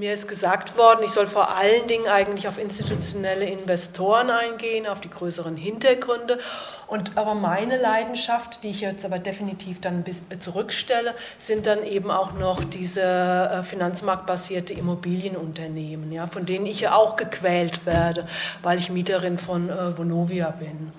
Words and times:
Mir 0.00 0.14
ist 0.14 0.28
gesagt 0.28 0.78
worden, 0.78 1.00
ich 1.04 1.10
soll 1.10 1.26
vor 1.26 1.58
allen 1.58 1.86
Dingen 1.86 2.08
eigentlich 2.08 2.48
auf 2.48 2.56
institutionelle 2.56 3.44
Investoren 3.44 4.30
eingehen, 4.30 4.86
auf 4.86 5.02
die 5.02 5.10
größeren 5.10 5.58
Hintergründe. 5.58 6.38
Und 6.86 7.18
aber 7.18 7.34
meine 7.34 7.76
Leidenschaft, 7.76 8.64
die 8.64 8.70
ich 8.70 8.80
jetzt 8.80 9.04
aber 9.04 9.18
definitiv 9.18 9.82
dann 9.82 10.02
äh, 10.06 10.38
zurückstelle, 10.38 11.14
sind 11.36 11.66
dann 11.66 11.84
eben 11.84 12.10
auch 12.10 12.32
noch 12.32 12.64
diese 12.64 13.02
äh, 13.02 13.62
finanzmarktbasierte 13.62 14.72
Immobilienunternehmen, 14.72 16.10
ja, 16.12 16.26
von 16.28 16.46
denen 16.46 16.64
ich 16.64 16.80
ja 16.80 16.94
auch 16.94 17.16
gequält 17.16 17.84
werde, 17.84 18.26
weil 18.62 18.78
ich 18.78 18.88
Mieterin 18.88 19.36
von 19.36 19.68
äh, 19.68 19.98
Vonovia 19.98 20.48
bin 20.48 20.92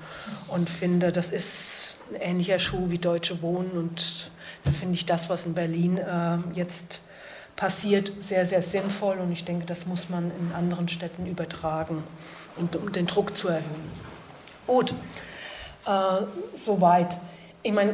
und 0.49 0.70
finde, 0.70 1.11
das 1.11 1.31
ist 1.31 1.95
ein 2.13 2.21
ähnlicher 2.21 2.59
Schuh 2.59 2.91
wie 2.91 2.99
Deutsche 2.99 3.41
Wohnen 3.41 3.71
und 3.71 4.29
da 4.63 4.71
finde 4.71 4.93
ich 4.93 5.07
das, 5.07 5.27
was 5.27 5.47
in 5.47 5.55
Berlin 5.55 5.97
äh, 5.97 6.38
jetzt 6.54 7.02
passiert, 7.61 8.11
sehr, 8.21 8.43
sehr 8.47 8.63
sinnvoll 8.63 9.19
und 9.19 9.31
ich 9.31 9.45
denke, 9.45 9.67
das 9.67 9.85
muss 9.85 10.09
man 10.09 10.31
in 10.39 10.51
anderen 10.57 10.89
Städten 10.89 11.27
übertragen, 11.27 12.03
und, 12.57 12.75
um 12.75 12.91
den 12.91 13.05
Druck 13.05 13.38
zu 13.38 13.49
erhöhen. 13.49 13.91
Gut, 14.65 14.95
äh, 15.85 16.25
soweit. 16.55 17.17
Ich 17.61 17.71
meine, 17.71 17.93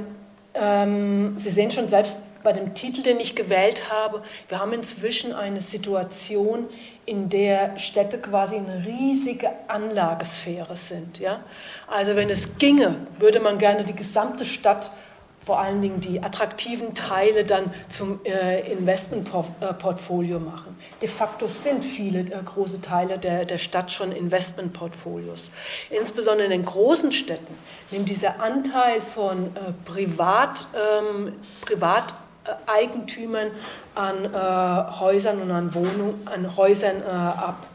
ähm, 0.53 1.35
Sie 1.37 1.49
sehen 1.49 1.69
schon 1.69 1.89
selbst 1.89 2.15
bei 2.43 2.53
dem 2.53 2.75
Titel, 2.75 3.03
den 3.03 3.19
ich 3.19 3.35
gewählt 3.35 3.91
habe, 3.91 4.23
wir 4.47 4.59
haben 4.59 4.71
inzwischen 4.71 5.33
eine 5.33 5.59
Situation, 5.59 6.69
in 7.05 7.27
der 7.27 7.77
Städte 7.77 8.19
quasi 8.19 8.55
eine 8.55 8.85
riesige 8.85 9.49
Anlagesphäre 9.67 10.77
sind. 10.77 11.19
Ja? 11.19 11.41
Also 11.87 12.15
wenn 12.15 12.29
es 12.29 12.57
ginge, 12.57 12.95
würde 13.19 13.41
man 13.41 13.57
gerne 13.57 13.83
die 13.83 13.95
gesamte 13.95 14.45
Stadt 14.45 14.91
vor 15.47 15.59
allen 15.59 15.81
Dingen 15.81 16.01
die 16.01 16.21
attraktiven 16.21 16.93
Teile 16.93 17.45
dann 17.45 17.73
zum 17.87 18.19
äh, 18.25 18.69
Investmentportfolio 18.69 20.41
machen. 20.41 20.77
De 21.01 21.07
facto 21.07 21.47
sind 21.47 21.85
viele 21.85 22.19
äh, 22.19 22.43
große 22.43 22.81
Teile 22.81 23.17
der, 23.17 23.45
der 23.45 23.57
Stadt 23.57 23.89
schon 23.89 24.11
Investmentportfolios. 24.11 25.49
Insbesondere 25.89 26.47
in 26.47 26.51
den 26.51 26.65
großen 26.65 27.13
Städten 27.13 27.57
nimmt 27.91 28.09
dieser 28.09 28.41
Anteil 28.43 29.01
von 29.01 29.45
äh, 29.55 29.71
Privat, 29.85 30.65
ähm, 30.75 31.31
Privateigentümern 31.61 33.51
an 33.95 34.25
äh, 34.25 34.99
Häusern 34.99 35.41
und 35.41 35.51
an 35.51 35.73
Wohnungen, 35.73 36.27
an 36.27 36.57
Häusern 36.57 37.01
äh, 37.03 37.05
ab. 37.05 37.67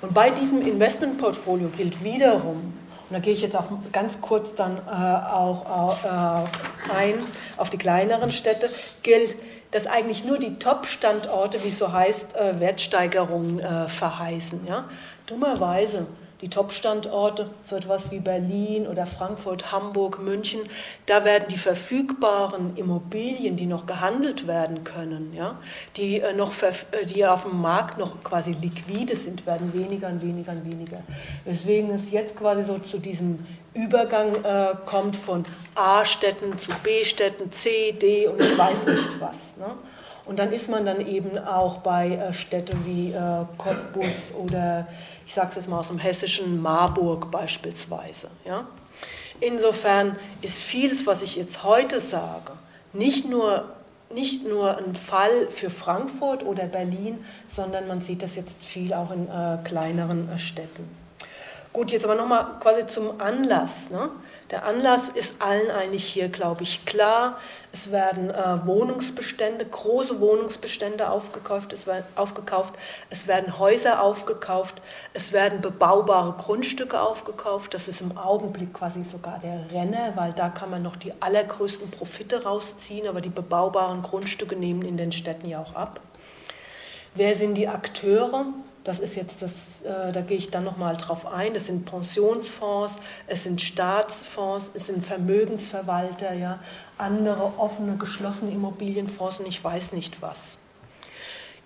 Und 0.00 0.12
bei 0.12 0.30
diesem 0.30 0.60
Investmentportfolio 0.62 1.68
gilt 1.68 2.02
wiederum, 2.02 2.72
und 3.08 3.14
da 3.14 3.20
gehe 3.20 3.32
ich 3.32 3.40
jetzt 3.40 3.56
auf, 3.56 3.68
ganz 3.92 4.20
kurz 4.20 4.54
dann 4.54 4.76
äh, 4.76 4.90
auch 4.90 6.04
äh, 6.04 6.92
ein 6.92 7.14
auf 7.56 7.70
die 7.70 7.78
kleineren 7.78 8.30
Städte, 8.30 8.68
gilt, 9.02 9.36
dass 9.70 9.86
eigentlich 9.86 10.24
nur 10.24 10.38
die 10.38 10.58
Top-Standorte, 10.58 11.62
wie 11.64 11.68
es 11.68 11.78
so 11.78 11.92
heißt, 11.92 12.36
äh, 12.36 12.60
Wertsteigerungen 12.60 13.60
äh, 13.60 13.88
verheißen. 13.88 14.66
Ja? 14.66 14.84
Dummerweise 15.26 16.06
die 16.40 16.48
Top-Standorte, 16.48 17.50
so 17.64 17.76
etwas 17.76 18.10
wie 18.10 18.20
Berlin 18.20 18.86
oder 18.86 19.06
Frankfurt, 19.06 19.72
Hamburg, 19.72 20.20
München, 20.20 20.60
da 21.06 21.24
werden 21.24 21.46
die 21.50 21.56
verfügbaren 21.56 22.76
Immobilien, 22.76 23.56
die 23.56 23.66
noch 23.66 23.86
gehandelt 23.86 24.46
werden 24.46 24.84
können, 24.84 25.32
ja, 25.34 25.56
die, 25.96 26.20
äh, 26.20 26.32
noch, 26.34 26.52
äh, 26.62 27.06
die 27.06 27.26
auf 27.26 27.42
dem 27.42 27.60
Markt 27.60 27.98
noch 27.98 28.22
quasi 28.22 28.52
liquide 28.52 29.16
sind, 29.16 29.46
werden 29.46 29.72
weniger 29.74 30.08
und 30.08 30.22
weniger 30.22 30.52
und 30.52 30.64
weniger. 30.64 30.98
Weswegen 31.44 31.90
es 31.90 32.10
jetzt 32.12 32.36
quasi 32.36 32.62
so 32.62 32.78
zu 32.78 32.98
diesem 32.98 33.44
Übergang 33.74 34.44
äh, 34.44 34.74
kommt 34.86 35.16
von 35.16 35.44
A-Städten 35.74 36.56
zu 36.56 36.70
B-Städten, 36.82 37.52
C, 37.52 37.92
D 37.92 38.26
und 38.26 38.40
ich 38.40 38.56
weiß 38.56 38.86
nicht 38.86 39.20
was. 39.20 39.56
Ne? 39.56 39.66
Und 40.24 40.38
dann 40.38 40.52
ist 40.52 40.68
man 40.68 40.84
dann 40.84 41.06
eben 41.06 41.38
auch 41.38 41.78
bei 41.78 42.10
äh, 42.10 42.34
Städten 42.34 42.84
wie 42.84 43.12
äh, 43.12 43.44
Cottbus 43.56 44.32
oder 44.36 44.86
ich 45.28 45.34
sage 45.34 45.48
es 45.50 45.56
jetzt 45.56 45.68
mal 45.68 45.78
aus 45.78 45.88
dem 45.88 45.98
hessischen 45.98 46.62
Marburg 46.62 47.30
beispielsweise. 47.30 48.30
Ja? 48.46 48.66
Insofern 49.40 50.16
ist 50.40 50.58
vieles, 50.58 51.06
was 51.06 51.20
ich 51.20 51.36
jetzt 51.36 51.64
heute 51.64 52.00
sage, 52.00 52.52
nicht 52.94 53.28
nur, 53.28 53.66
nicht 54.12 54.48
nur 54.48 54.78
ein 54.78 54.94
Fall 54.94 55.50
für 55.50 55.68
Frankfurt 55.68 56.46
oder 56.46 56.64
Berlin, 56.64 57.22
sondern 57.46 57.86
man 57.86 58.00
sieht 58.00 58.22
das 58.22 58.36
jetzt 58.36 58.64
viel 58.64 58.94
auch 58.94 59.10
in 59.10 59.28
äh, 59.28 59.58
kleineren 59.64 60.30
äh, 60.30 60.38
Städten. 60.38 60.88
Gut, 61.74 61.92
jetzt 61.92 62.06
aber 62.06 62.14
nochmal 62.14 62.46
quasi 62.60 62.86
zum 62.86 63.20
Anlass. 63.20 63.90
Ne? 63.90 64.08
Der 64.50 64.64
Anlass 64.64 65.10
ist 65.10 65.42
allen 65.42 65.70
eigentlich 65.70 66.04
hier, 66.04 66.28
glaube 66.28 66.62
ich, 66.62 66.86
klar. 66.86 67.38
Es 67.70 67.92
werden 67.92 68.30
äh, 68.30 68.66
Wohnungsbestände, 68.66 69.66
große 69.66 70.20
Wohnungsbestände 70.20 71.10
aufgekauft 71.10 71.74
es, 71.74 71.86
werden, 71.86 72.04
aufgekauft, 72.16 72.72
es 73.10 73.26
werden 73.26 73.58
Häuser 73.58 74.02
aufgekauft, 74.02 74.80
es 75.12 75.34
werden 75.34 75.60
bebaubare 75.60 76.32
Grundstücke 76.32 76.98
aufgekauft. 76.98 77.74
Das 77.74 77.88
ist 77.88 78.00
im 78.00 78.16
Augenblick 78.16 78.72
quasi 78.72 79.04
sogar 79.04 79.38
der 79.38 79.70
Renner, 79.70 80.12
weil 80.14 80.32
da 80.32 80.48
kann 80.48 80.70
man 80.70 80.82
noch 80.82 80.96
die 80.96 81.12
allergrößten 81.20 81.90
Profite 81.90 82.44
rausziehen, 82.44 83.06
aber 83.06 83.20
die 83.20 83.28
bebaubaren 83.28 84.00
Grundstücke 84.00 84.56
nehmen 84.56 84.80
in 84.80 84.96
den 84.96 85.12
Städten 85.12 85.46
ja 85.46 85.60
auch 85.60 85.74
ab. 85.74 86.00
Wer 87.14 87.34
sind 87.34 87.54
die 87.54 87.68
Akteure? 87.68 88.46
Das 88.84 89.00
ist 89.00 89.16
jetzt 89.16 89.42
das, 89.42 89.82
äh, 89.82 90.12
da 90.12 90.20
gehe 90.20 90.38
ich 90.38 90.50
dann 90.50 90.64
nochmal 90.64 90.96
drauf 90.96 91.26
ein. 91.26 91.54
Das 91.54 91.66
sind 91.66 91.84
Pensionsfonds, 91.84 93.00
es 93.26 93.44
sind 93.44 93.60
Staatsfonds, 93.60 94.70
es 94.74 94.86
sind 94.86 95.04
Vermögensverwalter, 95.04 96.32
ja, 96.32 96.58
andere 96.96 97.52
offene, 97.58 97.96
geschlossene 97.96 98.50
Immobilienfonds 98.50 99.40
und 99.40 99.46
ich 99.46 99.62
weiß 99.62 99.92
nicht 99.92 100.22
was. 100.22 100.58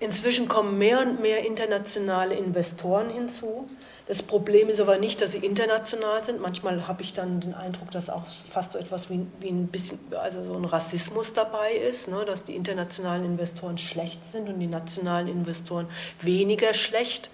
Inzwischen 0.02 0.48
kommen 0.48 0.78
mehr 0.78 1.00
und 1.00 1.20
mehr 1.20 1.46
internationale 1.46 2.34
Investoren 2.34 3.08
hinzu. 3.08 3.68
Das 4.08 4.20
Problem 4.20 4.68
ist 4.68 4.80
aber 4.80 4.98
nicht, 4.98 5.20
dass 5.20 5.30
sie 5.30 5.38
international 5.38 6.24
sind. 6.24 6.40
Manchmal 6.40 6.88
habe 6.88 7.04
ich 7.04 7.12
dann 7.12 7.38
den 7.38 7.54
Eindruck, 7.54 7.92
dass 7.92 8.10
auch 8.10 8.24
fast 8.26 8.72
so 8.72 8.80
etwas 8.80 9.10
wie, 9.10 9.24
wie 9.38 9.50
ein 9.50 9.68
bisschen, 9.68 10.00
also 10.20 10.44
so 10.44 10.54
ein 10.54 10.64
Rassismus 10.64 11.34
dabei 11.34 11.74
ist, 11.74 12.08
ne? 12.08 12.24
dass 12.26 12.42
die 12.42 12.56
internationalen 12.56 13.24
Investoren 13.24 13.78
schlecht 13.78 14.26
sind 14.26 14.48
und 14.48 14.58
die 14.58 14.66
nationalen 14.66 15.28
Investoren 15.28 15.86
weniger 16.20 16.74
schlecht. 16.74 17.30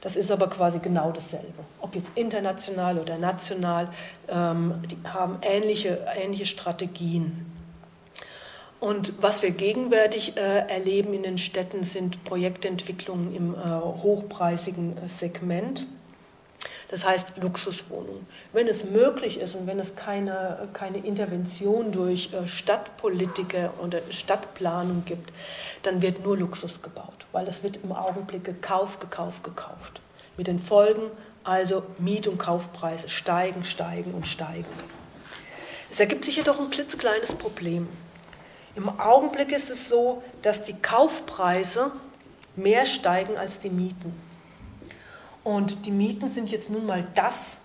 Das 0.00 0.16
ist 0.16 0.30
aber 0.30 0.48
quasi 0.48 0.78
genau 0.78 1.12
dasselbe. 1.12 1.62
Ob 1.78 1.94
jetzt 1.94 2.12
international 2.14 2.98
oder 2.98 3.18
national, 3.18 3.88
ähm, 4.30 4.82
die 4.90 4.96
haben 5.06 5.40
ähnliche, 5.42 6.06
ähnliche 6.16 6.46
Strategien. 6.46 7.57
Und 8.80 9.22
was 9.22 9.42
wir 9.42 9.50
gegenwärtig 9.50 10.36
äh, 10.36 10.40
erleben 10.40 11.12
in 11.12 11.24
den 11.24 11.38
Städten 11.38 11.82
sind 11.82 12.22
Projektentwicklungen 12.24 13.34
im 13.34 13.54
äh, 13.54 13.58
hochpreisigen 13.58 14.96
äh, 14.98 15.08
Segment. 15.08 15.86
Das 16.90 17.04
heißt 17.04 17.36
Luxuswohnungen. 17.38 18.26
Wenn 18.52 18.68
es 18.68 18.84
möglich 18.84 19.40
ist 19.40 19.56
und 19.56 19.66
wenn 19.66 19.78
es 19.78 19.96
keine, 19.96 20.68
keine 20.72 20.98
Intervention 20.98 21.90
durch 21.90 22.32
äh, 22.32 22.46
Stadtpolitiker 22.46 23.74
oder 23.82 24.00
Stadtplanung 24.10 25.02
gibt, 25.04 25.32
dann 25.82 26.00
wird 26.00 26.24
nur 26.24 26.36
Luxus 26.36 26.80
gebaut, 26.80 27.26
weil 27.32 27.44
das 27.44 27.62
wird 27.62 27.80
im 27.82 27.92
Augenblick 27.92 28.44
gekauft, 28.44 29.00
gekauft, 29.00 29.42
gekauft. 29.42 30.00
Mit 30.36 30.46
den 30.46 30.60
Folgen 30.60 31.10
also 31.48 31.82
Miet- 31.98 32.28
und 32.28 32.38
Kaufpreise 32.38 33.08
steigen, 33.08 33.64
steigen 33.64 34.12
und 34.12 34.26
steigen. 34.26 34.66
Es 35.90 35.98
ergibt 35.98 36.24
sich 36.24 36.36
jedoch 36.36 36.60
ein 36.60 36.70
klitzekleines 36.70 37.34
Problem. 37.34 37.88
Im 38.74 38.88
Augenblick 39.00 39.52
ist 39.52 39.70
es 39.70 39.88
so, 39.88 40.22
dass 40.42 40.62
die 40.62 40.74
Kaufpreise 40.74 41.90
mehr 42.56 42.86
steigen 42.86 43.36
als 43.36 43.60
die 43.60 43.70
Mieten. 43.70 44.14
Und 45.44 45.86
die 45.86 45.90
Mieten 45.90 46.28
sind 46.28 46.50
jetzt 46.50 46.70
nun 46.70 46.86
mal 46.86 47.06
das, 47.14 47.58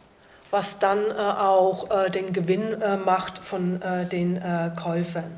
was 0.51 0.79
dann 0.79 0.99
äh, 1.09 1.15
auch 1.15 1.89
äh, 1.89 2.09
den 2.09 2.31
Gewinn 2.31 2.81
äh, 2.81 2.97
macht 2.97 3.39
von 3.39 3.81
äh, 3.81 4.05
den 4.05 4.37
äh, 4.37 4.71
Käufern. 4.75 5.31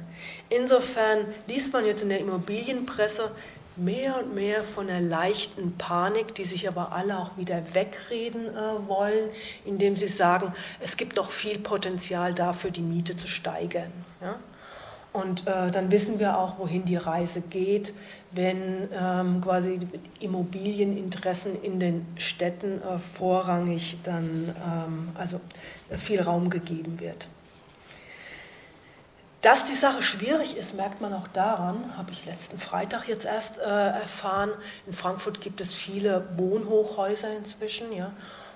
Insofern 0.49 1.25
liest 1.47 1.73
man 1.73 1.85
jetzt 1.85 2.01
in 2.01 2.09
der 2.09 2.19
Immobilienpresse 2.19 3.31
mehr 3.77 4.17
und 4.17 4.35
mehr 4.35 4.63
von 4.63 4.89
einer 4.89 5.01
leichten 5.01 5.77
Panik, 5.77 6.35
die 6.35 6.45
sich 6.45 6.67
aber 6.67 6.91
alle 6.91 7.17
auch 7.17 7.37
wieder 7.37 7.61
wegreden 7.73 8.47
äh, 8.55 8.87
wollen, 8.87 9.29
indem 9.65 9.95
sie 9.97 10.07
sagen, 10.07 10.53
es 10.79 10.97
gibt 10.97 11.17
noch 11.17 11.29
viel 11.29 11.59
Potenzial 11.59 12.33
dafür, 12.33 12.71
die 12.71 12.81
Miete 12.81 13.17
zu 13.17 13.27
steigern. 13.27 13.91
Ja? 14.21 14.39
Und 15.15 15.47
äh, 15.47 15.71
dann 15.71 15.91
wissen 15.91 16.19
wir 16.19 16.37
auch, 16.37 16.59
wohin 16.59 16.83
die 16.83 16.97
Reise 16.97 17.39
geht, 17.39 17.93
wenn 18.31 18.89
ähm, 18.93 19.39
quasi 19.39 19.79
Immobilieninteressen 20.19 21.61
in 21.63 21.79
den 21.79 22.05
Städten 22.17 22.81
äh, 22.81 22.99
vorrangig 23.17 23.97
dann 24.03 24.53
ähm, 24.67 25.09
also 25.15 25.39
viel 25.97 26.21
Raum 26.21 26.49
gegeben 26.49 26.99
wird. 26.99 27.29
Dass 29.41 29.63
die 29.63 29.75
Sache 29.75 30.01
schwierig 30.01 30.57
ist, 30.57 30.75
merkt 30.75 30.99
man 30.99 31.13
auch 31.13 31.29
daran, 31.29 31.95
habe 31.95 32.11
ich 32.11 32.25
letzten 32.25 32.59
Freitag 32.59 33.07
jetzt 33.07 33.23
erst 33.23 33.59
äh, 33.59 33.61
erfahren. 33.61 34.49
In 34.85 34.93
Frankfurt 34.93 35.39
gibt 35.39 35.61
es 35.61 35.75
viele 35.75 36.27
Wohnhochhäuser 36.35 37.29
inzwischen, 37.37 37.93
ja, 37.93 38.11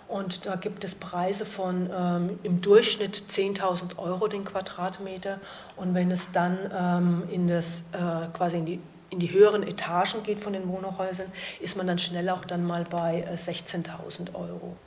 und 0.09 0.47
da 0.47 0.56
gibt 0.56 0.83
es 0.83 0.95
Preise 0.95 1.45
von 1.45 1.89
ähm, 1.95 2.39
im 2.44 2.61
Durchschnitt 2.61 3.15
10.000 3.15 3.97
Euro 4.00 4.27
den 4.27 4.44
Quadratmeter. 4.44 5.39
Und 5.75 5.94
wenn 5.94 6.09
es 6.09 6.31
dann 6.31 6.57
ähm, 6.75 7.23
in 7.31 7.47
das, 7.47 7.91
äh, 7.94 8.27
quasi 8.33 8.57
in 8.57 8.65
die 8.65 8.79
in 9.11 9.17
die 9.17 9.31
höheren 9.31 9.63
Etagen 9.63 10.21
geht 10.21 10.39
von 10.39 10.53
den 10.53 10.67
Wohnhäusern, 10.67 11.31
ist 11.59 11.75
man 11.75 11.88
dann 11.88 11.97
schnell 11.97 12.29
auch 12.29 12.45
dann 12.45 12.63
mal 12.63 12.83
bei 12.83 13.27
16.000 13.33 14.35
Euro. 14.35 14.77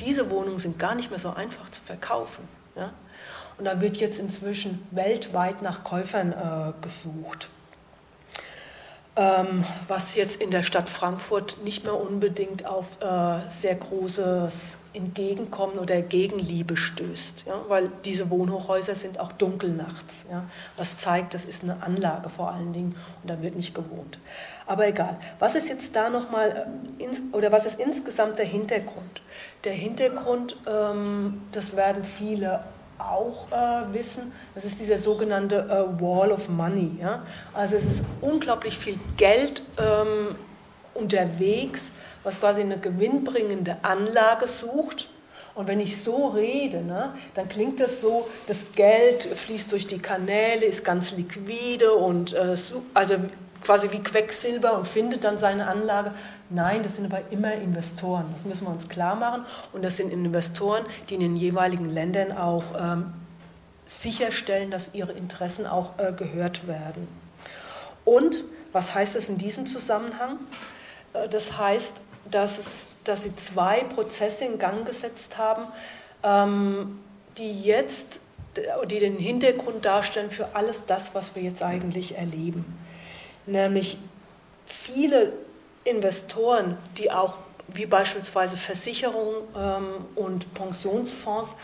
Diese 0.00 0.28
Wohnungen 0.28 0.58
sind 0.58 0.76
gar 0.76 0.96
nicht 0.96 1.10
mehr 1.10 1.20
so 1.20 1.30
einfach 1.30 1.70
zu 1.70 1.80
verkaufen. 1.80 2.48
Ja? 2.74 2.92
Und 3.58 3.66
da 3.66 3.80
wird 3.80 3.98
jetzt 3.98 4.18
inzwischen 4.18 4.84
weltweit 4.90 5.62
nach 5.62 5.84
Käufern 5.84 6.32
äh, 6.32 6.72
gesucht. 6.82 7.48
Ähm, 9.20 9.66
was 9.86 10.14
jetzt 10.14 10.40
in 10.40 10.50
der 10.50 10.62
Stadt 10.62 10.88
Frankfurt 10.88 11.58
nicht 11.62 11.84
mehr 11.84 11.94
unbedingt 11.94 12.64
auf 12.64 12.86
äh, 13.02 13.50
sehr 13.50 13.74
großes 13.74 14.78
Entgegenkommen 14.94 15.78
oder 15.78 16.00
Gegenliebe 16.00 16.78
stößt, 16.78 17.44
ja? 17.46 17.60
weil 17.68 17.90
diese 18.06 18.30
Wohnhochhäuser 18.30 18.94
sind 18.94 19.20
auch 19.20 19.32
dunkel 19.32 19.68
nachts. 19.72 20.24
Ja? 20.30 20.44
Was 20.78 20.96
zeigt, 20.96 21.34
das 21.34 21.44
ist 21.44 21.62
eine 21.62 21.82
Anlage 21.82 22.30
vor 22.30 22.50
allen 22.50 22.72
Dingen 22.72 22.96
und 23.22 23.28
da 23.28 23.42
wird 23.42 23.56
nicht 23.56 23.74
gewohnt. 23.74 24.18
Aber 24.66 24.86
egal. 24.86 25.18
Was 25.38 25.54
ist 25.54 25.68
jetzt 25.68 25.94
da 25.94 26.08
nochmal, 26.08 26.70
äh, 26.98 27.36
oder 27.36 27.52
was 27.52 27.66
ist 27.66 27.78
insgesamt 27.78 28.38
der 28.38 28.46
Hintergrund? 28.46 29.20
Der 29.64 29.74
Hintergrund, 29.74 30.56
ähm, 30.66 31.42
das 31.52 31.76
werden 31.76 32.04
viele 32.04 32.60
auch 33.00 33.46
äh, 33.50 33.92
wissen, 33.92 34.32
das 34.54 34.64
ist 34.64 34.80
dieser 34.80 34.98
sogenannte 34.98 35.56
äh, 35.56 36.02
Wall 36.02 36.32
of 36.32 36.48
Money. 36.48 36.98
Ja? 37.00 37.22
Also 37.52 37.76
es 37.76 37.84
ist 37.84 38.04
unglaublich 38.20 38.78
viel 38.78 38.98
Geld 39.16 39.62
ähm, 39.78 40.36
unterwegs, 40.94 41.90
was 42.22 42.40
quasi 42.40 42.60
eine 42.60 42.78
gewinnbringende 42.78 43.78
Anlage 43.82 44.46
sucht. 44.46 45.08
Und 45.54 45.66
wenn 45.68 45.80
ich 45.80 46.00
so 46.00 46.28
rede, 46.28 46.82
ne, 46.82 47.12
dann 47.34 47.48
klingt 47.48 47.80
das 47.80 48.00
so, 48.00 48.28
das 48.46 48.72
Geld 48.72 49.24
fließt 49.24 49.72
durch 49.72 49.86
die 49.86 49.98
Kanäle, 49.98 50.64
ist 50.64 50.84
ganz 50.84 51.12
liquide 51.12 51.92
und 51.92 52.32
äh, 52.32 52.54
also 52.94 53.16
quasi 53.62 53.90
wie 53.92 54.02
Quecksilber 54.02 54.76
und 54.76 54.86
findet 54.86 55.24
dann 55.24 55.38
seine 55.38 55.66
Anlage. 55.66 56.12
Nein, 56.48 56.82
das 56.82 56.96
sind 56.96 57.12
aber 57.12 57.22
immer 57.30 57.52
Investoren. 57.52 58.26
Das 58.32 58.44
müssen 58.44 58.66
wir 58.66 58.72
uns 58.72 58.88
klar 58.88 59.14
machen. 59.14 59.44
Und 59.72 59.84
das 59.84 59.96
sind 59.96 60.12
Investoren, 60.12 60.84
die 61.08 61.14
in 61.14 61.20
den 61.20 61.36
jeweiligen 61.36 61.88
Ländern 61.88 62.36
auch 62.36 62.64
ähm, 62.78 63.12
sicherstellen, 63.86 64.70
dass 64.70 64.94
ihre 64.94 65.12
Interessen 65.12 65.66
auch 65.66 65.98
äh, 65.98 66.12
gehört 66.12 66.66
werden. 66.66 67.06
Und 68.04 68.44
was 68.72 68.94
heißt 68.94 69.14
das 69.14 69.28
in 69.28 69.38
diesem 69.38 69.66
Zusammenhang? 69.66 70.38
Äh, 71.12 71.28
das 71.28 71.58
heißt, 71.58 72.00
dass, 72.30 72.58
es, 72.58 72.88
dass 73.04 73.24
sie 73.24 73.34
zwei 73.36 73.80
Prozesse 73.84 74.44
in 74.44 74.58
Gang 74.58 74.86
gesetzt 74.86 75.38
haben, 75.38 75.64
ähm, 76.22 76.98
die 77.38 77.62
jetzt 77.62 78.20
die 78.90 78.98
den 78.98 79.16
Hintergrund 79.16 79.84
darstellen 79.84 80.32
für 80.32 80.56
alles 80.56 80.84
das, 80.84 81.14
was 81.14 81.36
wir 81.36 81.42
jetzt 81.42 81.62
eigentlich 81.62 82.16
erleben 82.18 82.64
nämlich 83.50 83.98
viele 84.66 85.32
Investoren, 85.84 86.76
die 86.96 87.10
auch 87.10 87.36
wie 87.68 87.86
beispielsweise 87.86 88.56
Versicherungen 88.56 89.36
ähm, 89.56 90.06
und 90.14 90.52
Pensionsfonds, 90.54 91.54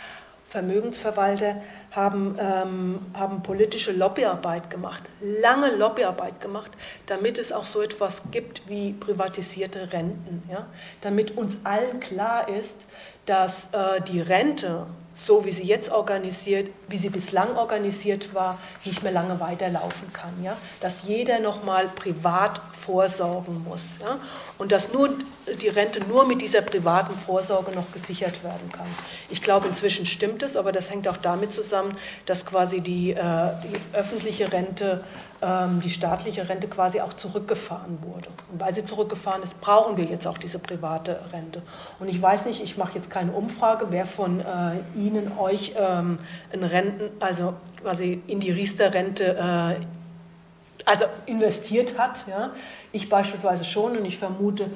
Vermögensverwalter, 0.48 1.56
haben, 1.90 2.36
ähm, 2.38 3.00
haben 3.14 3.42
politische 3.42 3.90
Lobbyarbeit 3.90 4.70
gemacht, 4.70 5.02
lange 5.20 5.74
Lobbyarbeit 5.74 6.40
gemacht, 6.40 6.70
damit 7.06 7.38
es 7.38 7.52
auch 7.52 7.64
so 7.64 7.82
etwas 7.82 8.30
gibt 8.30 8.68
wie 8.68 8.92
privatisierte 8.92 9.92
Renten. 9.92 10.42
Ja? 10.50 10.66
Damit 11.00 11.36
uns 11.36 11.56
allen 11.64 12.00
klar 12.00 12.48
ist, 12.48 12.86
dass 13.24 13.72
äh, 13.72 14.00
die 14.02 14.20
Rente 14.20 14.86
so 15.16 15.46
wie 15.46 15.50
sie 15.50 15.64
jetzt 15.64 15.90
organisiert, 15.90 16.70
wie 16.88 16.98
sie 16.98 17.08
bislang 17.08 17.56
organisiert 17.56 18.34
war, 18.34 18.58
nicht 18.84 19.02
mehr 19.02 19.12
lange 19.12 19.40
weiterlaufen 19.40 20.12
kann. 20.12 20.42
Ja? 20.42 20.56
Dass 20.80 21.04
jeder 21.04 21.40
nochmal 21.40 21.88
privat 21.88 22.60
vorsorgen 22.76 23.64
muss. 23.64 23.98
Ja? 24.00 24.18
Und 24.58 24.72
dass 24.72 24.92
nur 24.92 25.10
die 25.60 25.68
Rente 25.68 26.00
nur 26.06 26.26
mit 26.26 26.42
dieser 26.42 26.60
privaten 26.60 27.18
Vorsorge 27.18 27.72
noch 27.72 27.90
gesichert 27.92 28.44
werden 28.44 28.70
kann. 28.70 28.86
Ich 29.30 29.40
glaube, 29.40 29.66
inzwischen 29.66 30.04
stimmt 30.04 30.42
es, 30.42 30.54
aber 30.54 30.70
das 30.70 30.90
hängt 30.90 31.08
auch 31.08 31.16
damit 31.16 31.52
zusammen, 31.52 31.96
dass 32.26 32.44
quasi 32.44 32.82
die, 32.82 33.12
äh, 33.12 33.52
die 33.64 33.96
öffentliche 33.96 34.52
Rente 34.52 35.02
die 35.42 35.90
staatliche 35.90 36.48
Rente 36.48 36.66
quasi 36.66 37.00
auch 37.00 37.12
zurückgefahren 37.12 37.98
wurde. 38.00 38.28
Und 38.50 38.60
weil 38.60 38.74
sie 38.74 38.86
zurückgefahren 38.86 39.42
ist, 39.42 39.60
brauchen 39.60 39.98
wir 39.98 40.04
jetzt 40.04 40.26
auch 40.26 40.38
diese 40.38 40.58
private 40.58 41.20
Rente. 41.32 41.60
Und 41.98 42.08
ich 42.08 42.20
weiß 42.20 42.46
nicht, 42.46 42.62
ich 42.62 42.78
mache 42.78 42.94
jetzt 42.94 43.10
keine 43.10 43.32
Umfrage, 43.32 43.88
wer 43.90 44.06
von 44.06 44.40
äh, 44.40 44.44
Ihnen 44.98 45.32
euch 45.38 45.74
ähm, 45.76 46.18
in 46.52 46.64
Renten, 46.64 47.10
also 47.20 47.52
quasi 47.82 48.22
in 48.26 48.40
die 48.40 48.50
Riester-Rente 48.50 49.76
äh, 49.78 49.84
also 50.86 51.04
investiert 51.26 51.98
hat. 51.98 52.26
Ja? 52.26 52.52
Ich 52.92 53.10
beispielsweise 53.10 53.66
schon 53.66 53.98
und 53.98 54.04
ich 54.06 54.16
vermute 54.16 54.70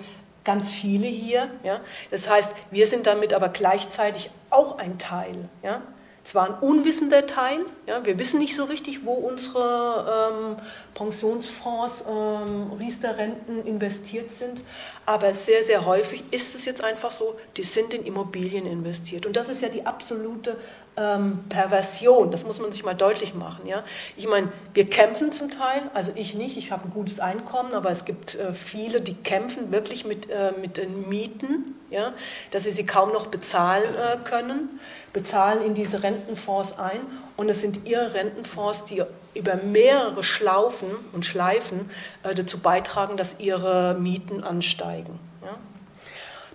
ganz 0.44 0.68
viele 0.68 1.06
hier. 1.06 1.48
Ja? 1.62 1.80
Das 2.10 2.28
heißt, 2.28 2.54
wir 2.70 2.86
sind 2.86 3.06
damit 3.06 3.32
aber 3.32 3.48
gleichzeitig 3.48 4.30
auch 4.50 4.78
ein 4.78 4.98
Teil. 4.98 5.48
Ja? 5.62 5.80
Zwar 6.24 6.46
ein 6.46 6.54
unwissender 6.60 7.26
Teil, 7.26 7.60
ja, 7.86 8.04
wir 8.04 8.18
wissen 8.18 8.38
nicht 8.38 8.54
so 8.54 8.64
richtig, 8.64 9.04
wo 9.04 9.12
unsere 9.12 10.32
ähm, 10.32 10.56
Pensionsfonds, 11.00 12.04
ähm, 12.06 12.72
Riester-Renten 12.78 13.66
investiert 13.66 14.32
sind, 14.32 14.60
aber 15.06 15.32
sehr, 15.32 15.62
sehr 15.62 15.86
häufig 15.86 16.22
ist 16.30 16.54
es 16.54 16.66
jetzt 16.66 16.84
einfach 16.84 17.10
so, 17.10 17.38
die 17.56 17.62
sind 17.62 17.94
in 17.94 18.04
Immobilien 18.04 18.66
investiert. 18.66 19.24
Und 19.24 19.34
das 19.34 19.48
ist 19.48 19.62
ja 19.62 19.70
die 19.70 19.86
absolute 19.86 20.58
ähm, 20.98 21.38
Perversion, 21.48 22.30
das 22.30 22.44
muss 22.44 22.60
man 22.60 22.70
sich 22.70 22.84
mal 22.84 22.94
deutlich 22.94 23.32
machen. 23.32 23.66
Ja? 23.66 23.82
Ich 24.18 24.28
meine, 24.28 24.52
wir 24.74 24.90
kämpfen 24.90 25.32
zum 25.32 25.50
Teil, 25.50 25.80
also 25.94 26.12
ich 26.16 26.34
nicht, 26.34 26.58
ich 26.58 26.70
habe 26.70 26.84
ein 26.84 26.90
gutes 26.90 27.18
Einkommen, 27.18 27.72
aber 27.72 27.90
es 27.90 28.04
gibt 28.04 28.34
äh, 28.34 28.52
viele, 28.52 29.00
die 29.00 29.14
kämpfen 29.14 29.72
wirklich 29.72 30.04
mit, 30.04 30.28
äh, 30.28 30.52
mit 30.60 30.76
den 30.76 31.08
Mieten, 31.08 31.76
ja? 31.88 32.12
dass 32.50 32.64
sie 32.64 32.72
sie 32.72 32.84
kaum 32.84 33.10
noch 33.12 33.28
bezahlen 33.28 33.94
äh, 33.94 34.18
können 34.28 34.80
bezahlen 35.12 35.64
in 35.64 35.74
diese 35.74 36.02
Rentenfonds 36.02 36.78
ein 36.78 37.00
und 37.36 37.48
es 37.48 37.60
sind 37.60 37.88
ihre 37.88 38.14
Rentenfonds, 38.14 38.84
die 38.84 39.02
über 39.34 39.56
mehrere 39.56 40.22
Schlaufen 40.22 40.90
und 41.12 41.24
Schleifen 41.24 41.90
äh, 42.22 42.34
dazu 42.34 42.58
beitragen, 42.58 43.16
dass 43.16 43.38
ihre 43.38 43.94
Mieten 43.94 44.42
ansteigen. 44.42 45.18
Ja? 45.42 45.56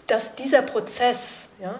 Dass 0.08 0.36
dieser 0.36 0.62
Prozess, 0.62 1.50
ja, 1.62 1.80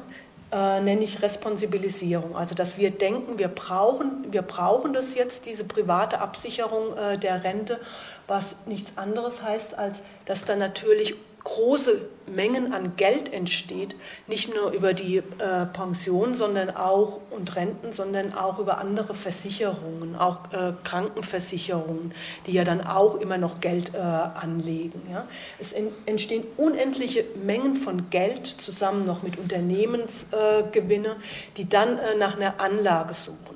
äh, 0.52 0.80
nenne 0.82 1.04
ich 1.04 1.22
Responsibilisierung, 1.22 2.36
also 2.36 2.56
dass 2.56 2.78
wir 2.78 2.92
denken, 2.92 3.40
wir 3.40 3.50
brauchen, 3.50 4.32
wir 4.32 4.42
brauchen 4.42 4.94
das 4.94 5.16
jetzt, 5.16 5.46
diese 5.46 5.66
private 5.66 6.20
Absicherung 6.22 6.96
äh, 6.98 7.18
der 7.18 7.44
Rente, 7.44 7.80
was 8.28 8.66
nichts 8.66 8.98
anderes 8.98 9.44
heißt, 9.44 9.78
als 9.78 10.02
dass 10.26 10.46
dann 10.46 10.60
natürlich 10.60 11.16
große 11.46 12.02
Mengen 12.26 12.74
an 12.74 12.98
Geld 12.98 13.32
entsteht, 13.32 13.96
nicht 14.28 14.54
nur 14.54 14.72
über 14.72 14.94
die 14.94 15.18
äh, 15.18 15.66
Pension, 15.72 16.34
sondern 16.34 16.76
auch 16.76 17.20
und 17.30 17.56
Renten, 17.56 17.92
sondern 17.94 18.34
auch 18.34 18.58
über 18.58 18.80
andere 18.80 19.14
Versicherungen, 19.14 20.16
auch 20.16 20.52
äh, 20.52 20.74
Krankenversicherungen, 20.84 22.14
die 22.48 22.52
ja 22.54 22.64
dann 22.64 22.86
auch 22.86 23.16
immer 23.16 23.38
noch 23.38 23.62
Geld 23.62 23.94
äh, 23.94 24.00
anlegen. 24.00 25.04
Ja. 25.10 25.28
Es 25.60 25.72
en 25.72 25.90
entstehen 26.08 26.46
unendliche 26.58 27.24
Mengen 27.44 27.76
von 27.76 28.10
Geld 28.10 28.48
zusammen 28.48 29.06
noch 29.06 29.22
mit 29.22 29.38
Unternehmensgewinne, 29.38 31.16
die 31.58 31.70
dann 31.70 32.00
äh, 32.00 32.16
nach 32.16 32.36
einer 32.36 32.60
Anlage 32.60 33.14
suchen. 33.14 33.56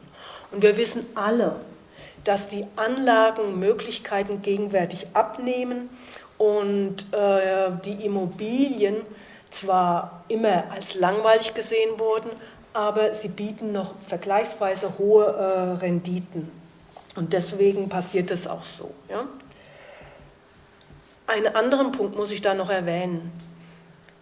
Und 0.51 0.61
wir 0.61 0.77
wissen 0.77 1.07
alle, 1.15 1.55
dass 2.23 2.47
die 2.47 2.65
Anlagenmöglichkeiten 2.75 4.43
gegenwärtig 4.43 5.07
abnehmen 5.13 5.89
und 6.39 7.13
äh, 7.13 7.69
die 7.85 8.05
Immobilien 8.05 8.95
zwar 9.51 10.23
immer 10.29 10.71
als 10.71 10.95
langweilig 10.95 11.53
gesehen 11.53 11.99
wurden, 11.99 12.31
aber 12.73 13.13
sie 13.13 13.27
bieten 13.27 13.71
noch 13.71 13.93
vergleichsweise 14.07 14.97
hohe 14.97 15.25
äh, 15.25 15.77
Renditen. 15.79 16.51
Und 17.15 17.33
deswegen 17.33 17.89
passiert 17.89 18.31
es 18.31 18.47
auch 18.47 18.65
so. 18.65 18.91
Ja? 19.09 19.25
Einen 21.27 21.55
anderen 21.55 21.91
Punkt 21.91 22.15
muss 22.15 22.31
ich 22.31 22.41
da 22.41 22.53
noch 22.53 22.69
erwähnen. 22.69 23.31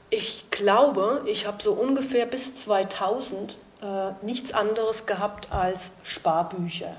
Ich 0.09 0.49
glaube, 0.51 1.21
ich 1.25 1.45
habe 1.45 1.61
so 1.61 1.73
ungefähr 1.73 2.25
bis 2.25 2.55
2000 2.55 3.55
äh, 3.81 4.25
nichts 4.25 4.53
anderes 4.53 5.05
gehabt 5.05 5.51
als 5.51 5.91
Sparbücher. 6.03 6.95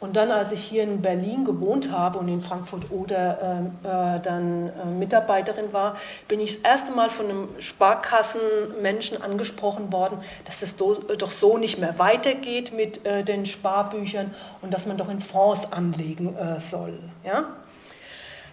Und 0.00 0.14
dann, 0.14 0.30
als 0.30 0.52
ich 0.52 0.62
hier 0.62 0.84
in 0.84 1.02
Berlin 1.02 1.44
gewohnt 1.44 1.90
habe 1.90 2.18
und 2.18 2.28
in 2.28 2.40
Frankfurt 2.40 2.90
oder 2.92 3.72
äh, 3.84 4.16
äh, 4.16 4.20
dann 4.20 4.68
äh, 4.68 4.84
Mitarbeiterin 4.96 5.72
war, 5.72 5.96
bin 6.28 6.38
ich 6.38 6.62
das 6.62 6.70
erste 6.70 6.92
Mal 6.92 7.10
von 7.10 7.28
einem 7.28 7.48
Sparkassenmenschen 7.58 9.20
angesprochen 9.20 9.92
worden, 9.92 10.18
dass 10.44 10.62
es 10.62 10.76
do, 10.76 10.94
doch 10.94 11.30
so 11.30 11.58
nicht 11.58 11.80
mehr 11.80 11.98
weitergeht 11.98 12.72
mit 12.72 13.04
äh, 13.04 13.24
den 13.24 13.44
Sparbüchern 13.44 14.32
und 14.62 14.72
dass 14.72 14.86
man 14.86 14.96
doch 14.96 15.08
in 15.08 15.20
Fonds 15.20 15.72
anlegen 15.72 16.36
äh, 16.36 16.60
soll. 16.60 17.00
Ja? 17.24 17.56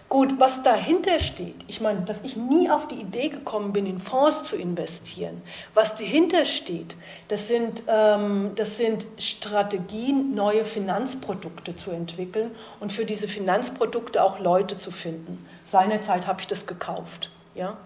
Gut, 0.08 0.38
was 0.38 0.62
dahinter 0.62 1.18
steht, 1.18 1.56
ich 1.66 1.80
meine, 1.80 2.02
dass 2.02 2.22
ich 2.22 2.36
nie 2.36 2.70
auf 2.70 2.86
die 2.86 2.94
Idee 2.94 3.28
gekommen 3.28 3.72
bin, 3.72 3.86
in 3.86 3.98
Fonds 3.98 4.44
zu 4.44 4.54
investieren. 4.54 5.42
Was 5.74 5.96
dahinter 5.96 6.44
steht, 6.44 6.94
das 7.26 7.48
sind, 7.48 7.82
ähm, 7.88 8.52
das 8.54 8.76
sind 8.76 9.04
Strategien, 9.18 10.32
neue 10.34 10.64
Finanzprodukte 10.64 11.76
zu 11.76 11.90
entwickeln 11.90 12.52
und 12.78 12.92
für 12.92 13.04
diese 13.04 13.26
Finanzprodukte 13.26 14.22
auch 14.22 14.38
Leute 14.38 14.78
zu 14.78 14.92
finden. 14.92 15.44
Seinerzeit 15.64 16.28
habe 16.28 16.40
ich 16.40 16.46
das 16.46 16.68
gekauft. 16.68 17.30
Ja? 17.56 17.76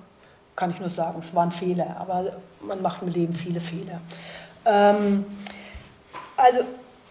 Kann 0.56 0.70
ich 0.70 0.78
nur 0.78 0.90
sagen, 0.90 1.20
es 1.20 1.34
war 1.34 1.44
ein 1.44 1.52
Fehler, 1.52 1.96
aber 1.98 2.36
man 2.60 2.82
macht 2.82 3.00
im 3.00 3.08
Leben 3.08 3.34
viele 3.34 3.60
Fehler. 3.60 4.02
Ähm, 4.66 5.24
also 6.36 6.60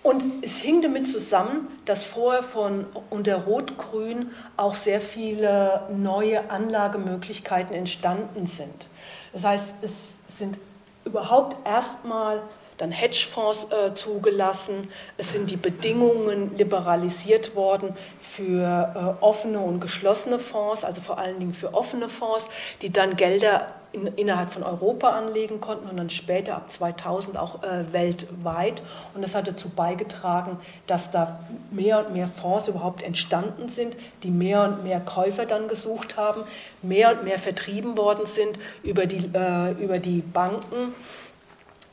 und 0.02 0.24
es 0.42 0.60
hing 0.60 0.82
damit 0.82 1.08
zusammen, 1.08 1.68
dass 1.86 2.06
vorher 2.06 2.44
von 2.44 2.86
unter 3.10 3.36
Rot-Grün 3.36 4.32
auch 4.56 4.76
sehr 4.76 5.02
viele 5.02 5.88
neue 5.92 6.50
Anlagemöglichkeiten 6.50 7.76
entstanden 7.76 8.48
sind. 8.48 8.88
Das 9.34 9.44
heißt, 9.44 9.76
es 9.82 10.22
sind 10.26 10.58
überhaupt 11.04 11.68
erstmal 11.68 12.42
dann 12.80 12.92
Hedgefonds 12.92 13.68
äh, 13.72 13.94
zugelassen. 13.94 14.90
Es 15.18 15.34
sind 15.34 15.52
die 15.52 15.58
Bedingungen 15.58 16.58
liberalisiert 16.58 17.56
worden 17.56 17.96
für 18.20 19.18
äh, 19.20 19.24
offene 19.24 19.60
und 19.60 19.82
geschlossene 19.82 20.40
Fonds, 20.40 20.84
also 20.84 21.02
vor 21.02 21.20
allen 21.20 21.40
Dingen 21.40 21.54
für 21.54 21.74
offene 21.74 22.10
Fonds, 22.10 22.50
die 22.82 22.92
dann 22.92 23.18
Gelder 23.18 23.68
in, 23.92 24.08
innerhalb 24.08 24.54
von 24.54 24.64
Europa 24.64 25.10
anlegen 25.10 25.60
konnten 25.60 25.90
und 25.90 25.98
dann 25.98 26.10
später 26.10 26.56
ab 26.56 26.72
2000 26.72 27.38
auch 27.38 27.64
äh, 27.64 27.92
weltweit. 27.92 28.82
Und 29.14 29.24
das 29.24 29.36
hat 29.36 29.48
dazu 29.48 29.70
beigetragen, 29.70 30.58
dass 30.88 31.12
da 31.12 31.40
mehr 31.72 32.06
und 32.06 32.14
mehr 32.14 32.28
Fonds 32.28 32.70
überhaupt 32.70 33.02
entstanden 33.02 33.68
sind, 33.68 33.98
die 34.24 34.32
mehr 34.32 34.64
und 34.64 34.84
mehr 34.84 35.02
Käufer 35.02 35.46
dann 35.46 35.68
gesucht 35.68 36.16
haben, 36.16 36.44
mehr 36.82 37.12
und 37.12 37.26
mehr 37.26 37.40
vertrieben 37.40 37.98
worden 37.98 38.26
sind 38.26 38.58
über 38.84 39.06
die, 39.06 39.30
äh, 39.34 39.72
über 39.84 40.00
die 40.00 40.22
Banken 40.22 40.94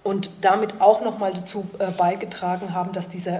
und 0.06 0.30
damit 0.40 0.80
auch 0.80 1.02
nochmal 1.02 1.34
dazu 1.34 1.68
äh, 1.80 1.90
beigetragen 1.90 2.72
haben, 2.72 2.92
dass 2.92 3.08
dieser 3.08 3.38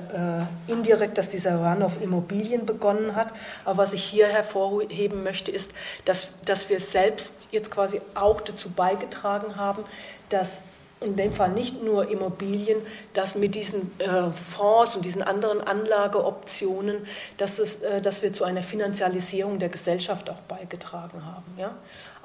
äh, 0.68 0.72
indirekt, 0.72 1.16
dass 1.16 1.28
dieser 1.28 1.58
Run 1.58 1.80
auf 1.80 2.02
Immobilien 2.02 2.66
begonnen 2.66 3.14
hat. 3.14 3.28
Aber 3.64 3.78
was 3.78 3.92
ich 3.92 4.02
hier 4.02 4.26
hervorheben 4.26 5.22
möchte, 5.22 5.52
ist, 5.52 5.70
dass, 6.04 6.30
dass 6.44 6.68
wir 6.68 6.80
selbst 6.80 7.46
jetzt 7.52 7.70
quasi 7.70 8.00
auch 8.16 8.40
dazu 8.40 8.68
beigetragen 8.70 9.54
haben, 9.54 9.84
dass 10.28 10.62
in 11.00 11.14
dem 11.14 11.32
Fall 11.32 11.50
nicht 11.50 11.84
nur 11.84 12.10
Immobilien, 12.10 12.78
dass 13.14 13.36
mit 13.36 13.54
diesen 13.54 13.92
äh, 14.00 14.30
Fonds 14.32 14.96
und 14.96 15.04
diesen 15.04 15.22
anderen 15.22 15.60
Anlageoptionen, 15.60 17.06
dass, 17.36 17.60
es, 17.60 17.82
äh, 17.82 18.00
dass 18.00 18.22
wir 18.22 18.32
zu 18.32 18.42
einer 18.42 18.62
Finanzialisierung 18.62 19.60
der 19.60 19.68
Gesellschaft 19.68 20.28
auch 20.30 20.40
beigetragen 20.48 21.24
haben. 21.24 21.44
Ja? 21.56 21.76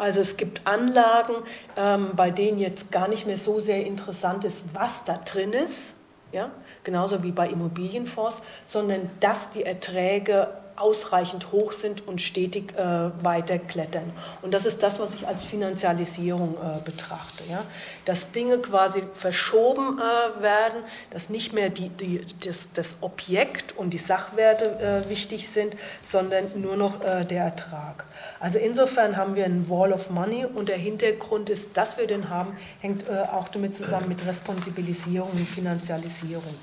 Also 0.01 0.20
es 0.20 0.36
gibt 0.36 0.65
Anlagen, 0.65 1.36
ähm, 1.77 2.13
bei 2.15 2.31
denen 2.31 2.58
jetzt 2.58 2.91
gar 2.91 3.08
nicht 3.08 3.27
mehr 3.27 3.38
so 3.38 3.60
sehr 3.60 3.86
interessant 3.86 4.43
ist, 4.46 4.63
was 4.74 5.05
da 5.05 5.17
drin 5.17 5.53
ist, 5.53 5.93
ja? 6.31 6.50
genauso 6.84 7.22
wie 7.22 7.31
bei 7.31 7.48
Immobilienfonds, 7.48 8.41
sondern 8.65 9.12
dass 9.20 9.51
die 9.51 9.62
Erträge 9.62 10.48
ausreichend 10.81 11.51
hoch 11.51 11.71
sind 11.71 12.07
und 12.07 12.21
stetig 12.21 12.73
äh, 12.75 13.11
weiter 13.23 13.59
klettern. 13.59 14.11
Und 14.41 14.53
das 14.53 14.65
ist 14.65 14.81
das, 14.81 15.00
was 15.00 15.13
ich 15.13 15.27
als 15.27 15.43
Finanzialisierung 15.43 16.55
äh, 16.55 16.81
betrachte. 16.83 17.43
Ja? 17.50 17.63
Dass 18.05 18.31
Dinge 18.31 18.57
quasi 18.57 19.03
verschoben 19.13 20.00
äh, 20.00 20.41
werden, 20.41 20.83
dass 21.11 21.29
nicht 21.29 21.53
mehr 21.53 21.69
die, 21.69 21.89
die, 21.89 22.25
das, 22.43 22.73
das, 22.73 22.95
Objekt 23.01 23.77
und 23.77 23.91
die 23.91 23.97
Sachwerte 23.97 25.03
äh, 25.05 25.09
wichtig 25.09 25.47
sind, 25.47 25.75
sondern 26.03 26.59
nur 26.59 26.75
noch 26.75 27.03
äh, 27.03 27.25
der 27.25 27.45
Ertrag. 27.45 28.05
Also 28.39 28.57
insofern 28.59 29.17
haben 29.17 29.35
wir 29.35 29.45
einen 29.45 29.69
Wall 29.69 29.93
of 29.93 30.09
Money 30.09 30.45
und 30.45 30.69
der 30.69 30.77
Hintergrund 30.77 31.50
ist, 31.50 31.77
dass 31.77 31.97
wir 31.97 32.07
den 32.07 32.29
haben, 32.29 32.57
hängt 32.79 33.07
äh, 33.07 33.11
auch 33.31 33.50
damit 33.50 33.75
zusammen 33.75 34.09
mit 34.09 34.25
Responsibilisierung 34.25 35.29
und 35.29 35.47
Finanzialisierung. 35.47 36.55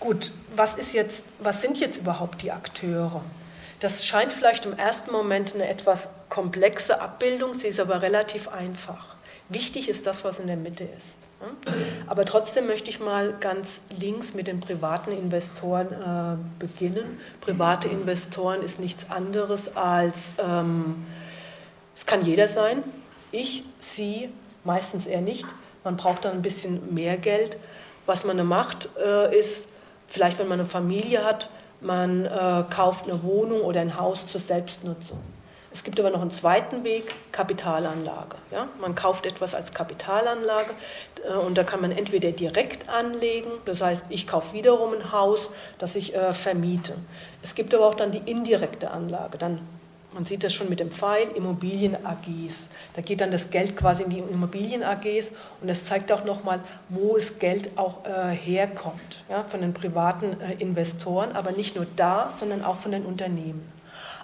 Gut, 0.00 0.30
was, 0.54 0.74
ist 0.74 0.92
jetzt, 0.92 1.24
was 1.38 1.60
sind 1.60 1.80
jetzt 1.80 1.96
überhaupt 1.98 2.42
die 2.42 2.52
Akteure? 2.52 3.22
Das 3.80 4.06
scheint 4.06 4.32
vielleicht 4.32 4.66
im 4.66 4.76
ersten 4.78 5.12
Moment 5.12 5.54
eine 5.54 5.68
etwas 5.68 6.10
komplexe 6.28 7.00
Abbildung, 7.00 7.54
sie 7.54 7.68
ist 7.68 7.80
aber 7.80 8.02
relativ 8.02 8.48
einfach. 8.48 9.16
Wichtig 9.48 9.88
ist 9.88 10.06
das, 10.06 10.24
was 10.24 10.40
in 10.40 10.48
der 10.48 10.56
Mitte 10.56 10.88
ist. 10.98 11.20
Aber 12.08 12.24
trotzdem 12.24 12.66
möchte 12.66 12.90
ich 12.90 12.98
mal 12.98 13.34
ganz 13.38 13.80
links 13.96 14.34
mit 14.34 14.48
den 14.48 14.58
privaten 14.58 15.12
Investoren 15.12 15.92
äh, 15.92 16.36
beginnen. 16.58 17.20
Private 17.40 17.86
Investoren 17.86 18.62
ist 18.62 18.80
nichts 18.80 19.08
anderes 19.08 19.76
als, 19.76 20.32
ähm, 20.42 21.06
es 21.94 22.06
kann 22.06 22.24
jeder 22.24 22.48
sein, 22.48 22.82
ich, 23.30 23.64
Sie, 23.78 24.30
meistens 24.64 25.06
eher 25.06 25.20
nicht. 25.20 25.46
Man 25.84 25.96
braucht 25.96 26.24
dann 26.24 26.32
ein 26.32 26.42
bisschen 26.42 26.94
mehr 26.94 27.16
Geld. 27.16 27.56
Was 28.06 28.24
man 28.24 28.44
macht, 28.46 28.88
äh, 28.98 29.38
ist, 29.38 29.68
Vielleicht, 30.08 30.38
wenn 30.38 30.48
man 30.48 30.60
eine 30.60 30.68
Familie 30.68 31.24
hat, 31.24 31.48
man 31.80 32.24
äh, 32.24 32.64
kauft 32.70 33.04
eine 33.04 33.22
Wohnung 33.22 33.60
oder 33.60 33.80
ein 33.80 33.98
Haus 33.98 34.26
zur 34.26 34.40
Selbstnutzung. 34.40 35.18
Es 35.76 35.84
gibt 35.84 36.00
aber 36.00 36.08
noch 36.08 36.22
einen 36.22 36.30
zweiten 36.30 36.84
Weg, 36.84 37.14
Kapitalanlage. 37.32 38.36
Ja? 38.50 38.66
Man 38.80 38.94
kauft 38.94 39.26
etwas 39.26 39.54
als 39.54 39.74
Kapitalanlage 39.74 40.70
äh, 41.28 41.34
und 41.34 41.58
da 41.58 41.64
kann 41.64 41.82
man 41.82 41.92
entweder 41.92 42.32
direkt 42.32 42.88
anlegen, 42.88 43.50
das 43.66 43.82
heißt, 43.82 44.06
ich 44.08 44.26
kaufe 44.26 44.54
wiederum 44.54 44.94
ein 44.94 45.12
Haus, 45.12 45.50
das 45.78 45.94
ich 45.94 46.14
äh, 46.14 46.32
vermiete. 46.32 46.94
Es 47.42 47.54
gibt 47.54 47.74
aber 47.74 47.86
auch 47.86 47.94
dann 47.94 48.10
die 48.10 48.22
indirekte 48.24 48.90
Anlage. 48.90 49.36
Dann 49.36 49.60
man 50.16 50.24
sieht 50.24 50.42
das 50.44 50.54
schon 50.54 50.70
mit 50.70 50.80
dem 50.80 50.90
Pfeil, 50.90 51.28
Immobilien-AGs. 51.34 52.70
Da 52.94 53.02
geht 53.02 53.20
dann 53.20 53.30
das 53.30 53.50
Geld 53.50 53.76
quasi 53.76 54.04
in 54.04 54.10
die 54.10 54.18
Immobilien-AGs 54.18 55.32
und 55.60 55.68
das 55.68 55.84
zeigt 55.84 56.10
auch 56.10 56.24
nochmal, 56.24 56.60
wo 56.88 57.16
das 57.16 57.38
Geld 57.38 57.76
auch 57.76 58.04
äh, 58.06 58.34
herkommt, 58.34 59.22
ja, 59.28 59.44
von 59.44 59.60
den 59.60 59.74
privaten 59.74 60.40
äh, 60.40 60.54
Investoren, 60.54 61.32
aber 61.32 61.52
nicht 61.52 61.76
nur 61.76 61.86
da, 61.96 62.32
sondern 62.36 62.64
auch 62.64 62.76
von 62.76 62.92
den 62.92 63.04
Unternehmen. 63.04 63.70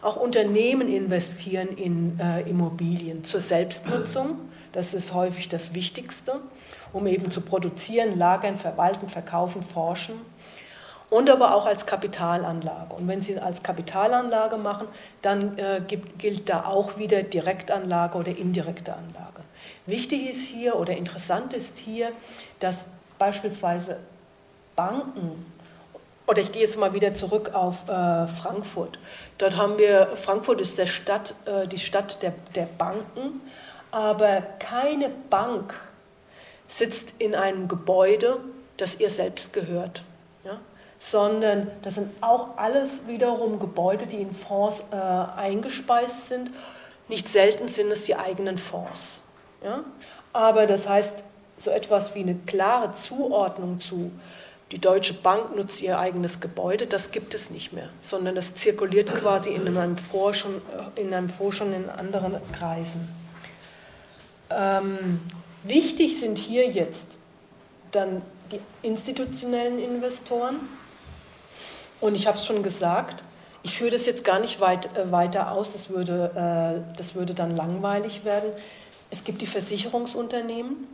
Auch 0.01 0.17
Unternehmen 0.17 0.89
investieren 0.89 1.69
in 1.77 2.19
äh, 2.19 2.41
Immobilien 2.49 3.25
zur 3.25 3.41
Selbstnutzung. 3.41 4.41
Das 4.73 4.95
ist 4.95 5.13
häufig 5.13 5.51
das 5.51 5.75
Wichtigste, 5.75 6.41
um 6.95 7.07
eben 7.07 7.31
zu 7.31 7.43
produzieren, 7.43 8.19
lagern, 8.19 8.57
verwalten, 8.57 9.09
verkaufen, 9.09 9.63
forschen 9.63 10.15
und 11.13 11.29
aber 11.29 11.55
auch 11.55 11.67
als 11.67 11.85
Kapitalanlage. 11.85 12.95
Und 12.95 13.07
wenn 13.07 13.21
Sie 13.21 13.39
als 13.39 13.63
Kapitalanlage 13.63 14.57
machen, 14.57 14.89
dann 15.21 15.59
äh, 15.59 15.83
gibt, 15.87 16.19
gilt 16.19 16.49
da 16.49 16.65
auch 16.65 16.97
wieder 16.97 17.23
Direktanlage 17.23 18.17
oder 18.17 18.35
indirekte 18.35 18.95
Anlage. 18.95 19.43
Wichtig 19.85 20.31
ist 20.31 20.47
hier 20.47 20.77
oder 20.77 20.97
interessant 20.97 21.53
ist 21.53 21.77
hier, 21.77 22.13
dass 22.61 22.87
beispielsweise 23.19 23.99
Banken, 24.75 25.45
oder 26.27 26.41
ich 26.41 26.51
gehe 26.51 26.63
jetzt 26.63 26.79
mal 26.79 26.95
wieder 26.95 27.15
zurück 27.15 27.51
auf 27.53 27.87
äh, 27.91 28.27
Frankfurt. 28.27 28.99
Dort 29.37 29.59
haben 29.59 29.77
wir, 29.77 30.09
Frankfurt 30.17 30.63
ist 30.63 30.79
der 30.79 30.87
Stadt, 30.87 31.35
äh, 31.45 31.69
die 31.69 31.79
Stadt 31.79 32.23
der, 32.23 32.33
der 32.55 32.67
Banken, 32.79 33.43
aber 33.91 34.43
keine 34.59 35.11
Bank 35.29 35.75
sitzt 36.69 37.17
in 37.19 37.35
einem 37.35 37.69
Gebäude, 37.69 38.39
das 38.79 38.99
ihr 38.99 39.11
selbst 39.11 39.53
gehört 39.53 40.03
sondern 41.03 41.69
das 41.83 41.97
sind 41.97 42.13
auch 42.21 42.57
alles 42.57 43.09
wiederum 43.09 43.59
Gebäude, 43.59 44.07
die 44.07 44.23
in 44.23 44.33
Fonds 44.33 44.85
äh, 44.93 44.97
eingespeist 44.97 46.29
sind. 46.29 46.53
Nicht 47.09 47.29
selten 47.29 47.67
sind 47.67 47.91
es 47.91 48.05
die 48.05 48.15
eigenen 48.15 48.57
Fonds. 48.57 49.21
Ja? 49.65 49.83
Aber 50.33 50.67
das 50.67 50.89
heißt, 50.89 51.25
so 51.57 51.73
etwas 51.73 52.15
wie 52.15 52.21
eine 52.21 52.37
klare 52.47 52.95
Zuordnung 52.95 53.81
zu, 53.81 54.13
die 54.71 54.79
Deutsche 54.79 55.13
Bank 55.13 55.57
nutzt 55.57 55.83
ihr 55.83 55.99
eigenes 55.99 56.41
Gebäude, 56.41 56.87
das 56.87 57.11
gibt 57.11 57.35
es 57.35 57.51
nicht 57.51 57.73
mehr, 57.73 57.89
sondern 58.01 58.37
das 58.37 58.55
zirkuliert 58.55 59.13
quasi 59.13 59.51
in 59.51 59.67
einem 59.77 59.97
Fonds 59.97 60.39
schon 60.39 60.63
äh, 60.97 61.01
in, 61.01 61.13
einem 61.13 61.29
Fonds 61.29 61.57
schon 61.57 61.73
in 61.73 61.91
anderen 61.91 62.37
Kreisen. 62.53 63.13
Ähm, 64.51 65.21
wichtig 65.65 66.21
sind 66.21 66.39
hier 66.39 66.69
jetzt 66.69 67.19
dann 67.91 68.23
die 68.53 68.61
institutionellen 68.87 69.81
Investoren, 69.81 70.61
und 72.03 72.15
ich 72.15 72.27
habe 72.27 72.37
es 72.37 72.45
schon 72.45 72.63
gesagt, 72.63 73.23
ich 73.63 73.79
führe 73.79 73.91
das 73.91 74.07
jetzt 74.07 74.25
gar 74.25 74.41
nicht 74.41 74.61
weit, 74.61 74.97
äh, 74.99 75.11
weiter 75.11 75.53
aus, 75.53 75.73
das 75.73 75.89
würde, 75.89 76.33
äh, 76.35 76.97
das 76.99 77.15
würde 77.15 77.33
dann 77.33 77.53
langweilig 77.53 78.25
werden. 78.25 78.51
Es 79.11 79.25
gibt 79.25 79.41
die 79.41 79.47
Versicherungsunternehmen, 79.47 80.89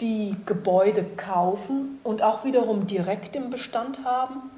die 0.00 0.36
Gebäude 0.46 1.04
kaufen 1.16 1.98
und 2.04 2.22
auch 2.22 2.44
wiederum 2.44 2.86
direkt 2.86 3.34
im 3.34 3.50
Bestand 3.50 4.04
haben. 4.04 4.50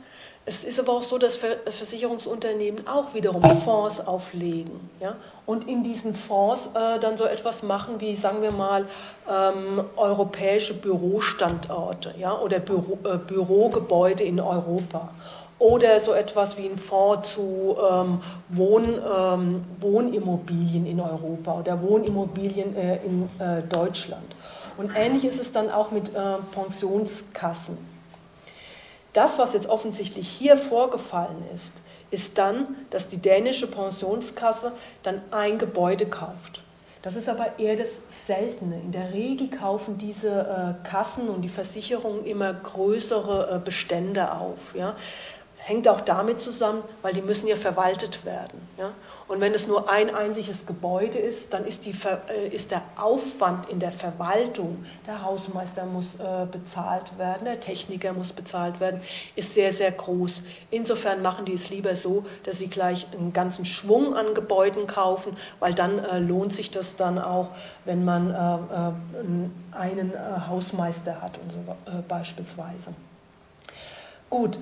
Es 0.45 0.64
ist 0.64 0.81
aber 0.81 0.95
auch 0.95 1.02
so, 1.02 1.19
dass 1.19 1.37
Versicherungsunternehmen 1.37 2.88
auch 2.88 3.14
wiederum 3.14 3.42
Fonds 3.61 4.04
auflegen 4.04 4.90
ja? 4.99 5.14
und 5.47 5.69
in 5.69 5.85
diesen 5.85 6.16
Fonds 6.16 6.71
äh, 6.75 6.99
dann 6.99 7.16
so 7.16 7.25
etwas 7.25 7.62
machen 7.62 8.00
wie, 8.00 8.16
sagen 8.16 8.42
wir 8.42 8.50
mal, 8.50 8.88
ähm, 9.31 9.85
europäische 9.95 10.75
Bürostandorte 10.75 12.14
ja? 12.19 12.37
oder 12.37 12.59
Büro, 12.59 12.99
äh, 13.04 13.19
Bürogebäude 13.19 14.25
in 14.25 14.40
Europa 14.40 15.11
oder 15.62 16.00
so 16.00 16.12
etwas 16.12 16.59
wie 16.59 16.66
ein 16.66 16.76
Fonds 16.76 17.35
zu 17.35 17.76
ähm, 17.88 18.21
Wohn, 18.49 18.85
ähm, 18.85 19.64
Wohnimmobilien 19.78 20.87
in 20.87 21.00
Europa 21.00 21.61
oder 21.61 21.81
Wohnimmobilien 21.81 22.75
äh, 22.75 22.97
in 23.04 23.28
äh, 23.38 23.62
Deutschland. 23.62 24.35
Und 24.76 24.90
ähnlich 24.97 25.25
ist 25.25 25.40
es 25.40 25.52
dann 25.52 25.71
auch 25.71 25.92
mit 25.92 26.09
äh, 26.09 26.19
Pensionskassen. 26.52 27.78
Das, 29.12 29.38
was 29.38 29.52
jetzt 29.52 29.69
offensichtlich 29.69 30.26
hier 30.26 30.57
vorgefallen 30.57 31.45
ist, 31.54 31.75
ist 32.11 32.38
dann, 32.38 32.75
dass 32.90 33.07
die 33.07 33.19
dänische 33.19 33.69
Pensionskasse 33.69 34.73
dann 35.04 35.23
ein 35.31 35.59
Gebäude 35.59 36.07
kauft. 36.07 36.62
Das 37.02 37.16
ist 37.16 37.28
aber 37.28 37.59
eher 37.59 37.75
das 37.75 38.00
Seltene. 38.09 38.76
In 38.76 38.92
der 38.92 39.12
Regel 39.12 39.49
kaufen 39.49 39.99
diese 39.99 40.76
äh, 40.85 40.88
Kassen 40.88 41.28
und 41.28 41.42
die 41.42 41.49
Versicherungen 41.49 42.25
immer 42.25 42.54
größere 42.54 43.57
äh, 43.57 43.59
Bestände 43.59 44.33
auf. 44.33 44.75
Ja? 44.76 44.95
Hängt 45.64 45.87
auch 45.87 46.00
damit 46.00 46.40
zusammen, 46.40 46.83
weil 47.02 47.14
die 47.14 47.23
müssen 47.23 47.47
ja 47.47 47.54
verwaltet 47.54 48.25
werden. 48.25 48.66
Ja? 48.76 48.90
Und 49.28 49.40
wenn 49.40 49.54
es 49.54 49.69
nur 49.69 49.88
ein 49.88 50.12
einziges 50.12 50.66
Gebäude 50.66 51.19
ist, 51.19 51.54
dann 51.54 51.64
ist, 51.64 51.87
die, 51.87 51.95
äh, 52.28 52.49
ist 52.49 52.73
der 52.73 52.83
Aufwand 52.97 53.69
in 53.69 53.78
der 53.78 53.92
Verwaltung, 53.92 54.85
der 55.07 55.23
Hausmeister 55.23 55.87
muss 55.87 56.16
äh, 56.16 56.47
bezahlt 56.50 57.16
werden, 57.16 57.45
der 57.45 57.61
Techniker 57.61 58.12
muss 58.12 58.33
bezahlt 58.33 58.81
werden, 58.81 59.00
ist 59.37 59.54
sehr, 59.54 59.71
sehr 59.71 59.92
groß. 59.92 60.42
Insofern 60.73 61.23
machen 61.23 61.45
die 61.45 61.54
es 61.54 61.71
lieber 61.71 61.95
so, 61.95 62.25
dass 62.42 62.59
sie 62.59 62.66
gleich 62.66 63.07
einen 63.16 63.33
ganzen 63.33 63.64
Schwung 63.64 64.16
an 64.16 64.35
Gebäuden 64.35 64.88
kaufen, 64.88 65.37
weil 65.61 65.75
dann 65.75 66.04
äh, 66.04 66.19
lohnt 66.19 66.52
sich 66.52 66.73
das 66.73 66.97
dann 66.97 67.21
auch, 67.21 67.49
wenn 67.85 68.04
man 68.04 68.35
einen 69.73 70.12
Hausmeister 70.49 71.21
hat 71.21 71.38
und 71.38 71.52
so 71.52 71.59
beispielsweise. 72.09 72.95
Gut, 74.31 74.59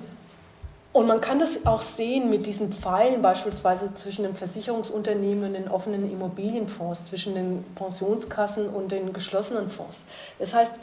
und 0.93 1.07
man 1.07 1.21
kann 1.21 1.39
das 1.39 1.65
auch 1.65 1.81
sehen 1.81 2.29
mit 2.29 2.45
diesen 2.45 2.71
Pfeilen 2.71 3.21
beispielsweise 3.21 3.93
zwischen 3.93 4.23
den 4.23 4.33
Versicherungsunternehmen 4.33 5.45
und 5.45 5.53
den 5.53 5.69
offenen 5.69 6.11
Immobilienfonds, 6.11 7.05
zwischen 7.05 7.33
den 7.33 7.63
Pensionskassen 7.75 8.67
und 8.67 8.91
den 8.91 9.13
geschlossenen 9.13 9.69
Fonds. 9.69 10.01
Das 10.37 10.53
heißt, 10.53 10.73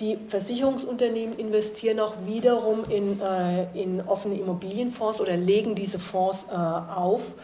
die 0.00 0.16
Versicherungsunternehmen 0.28 1.36
investieren 1.38 2.00
auch 2.00 2.14
wiederum 2.24 2.84
in, 2.84 3.20
äh, 3.20 3.64
in 3.74 4.00
offene 4.06 4.36
Immobilienfonds 4.36 5.20
oder 5.20 5.36
legen 5.36 5.74
diese 5.74 5.98
Fonds 5.98 6.46
äh, 6.50 6.54
auf, 6.54 7.34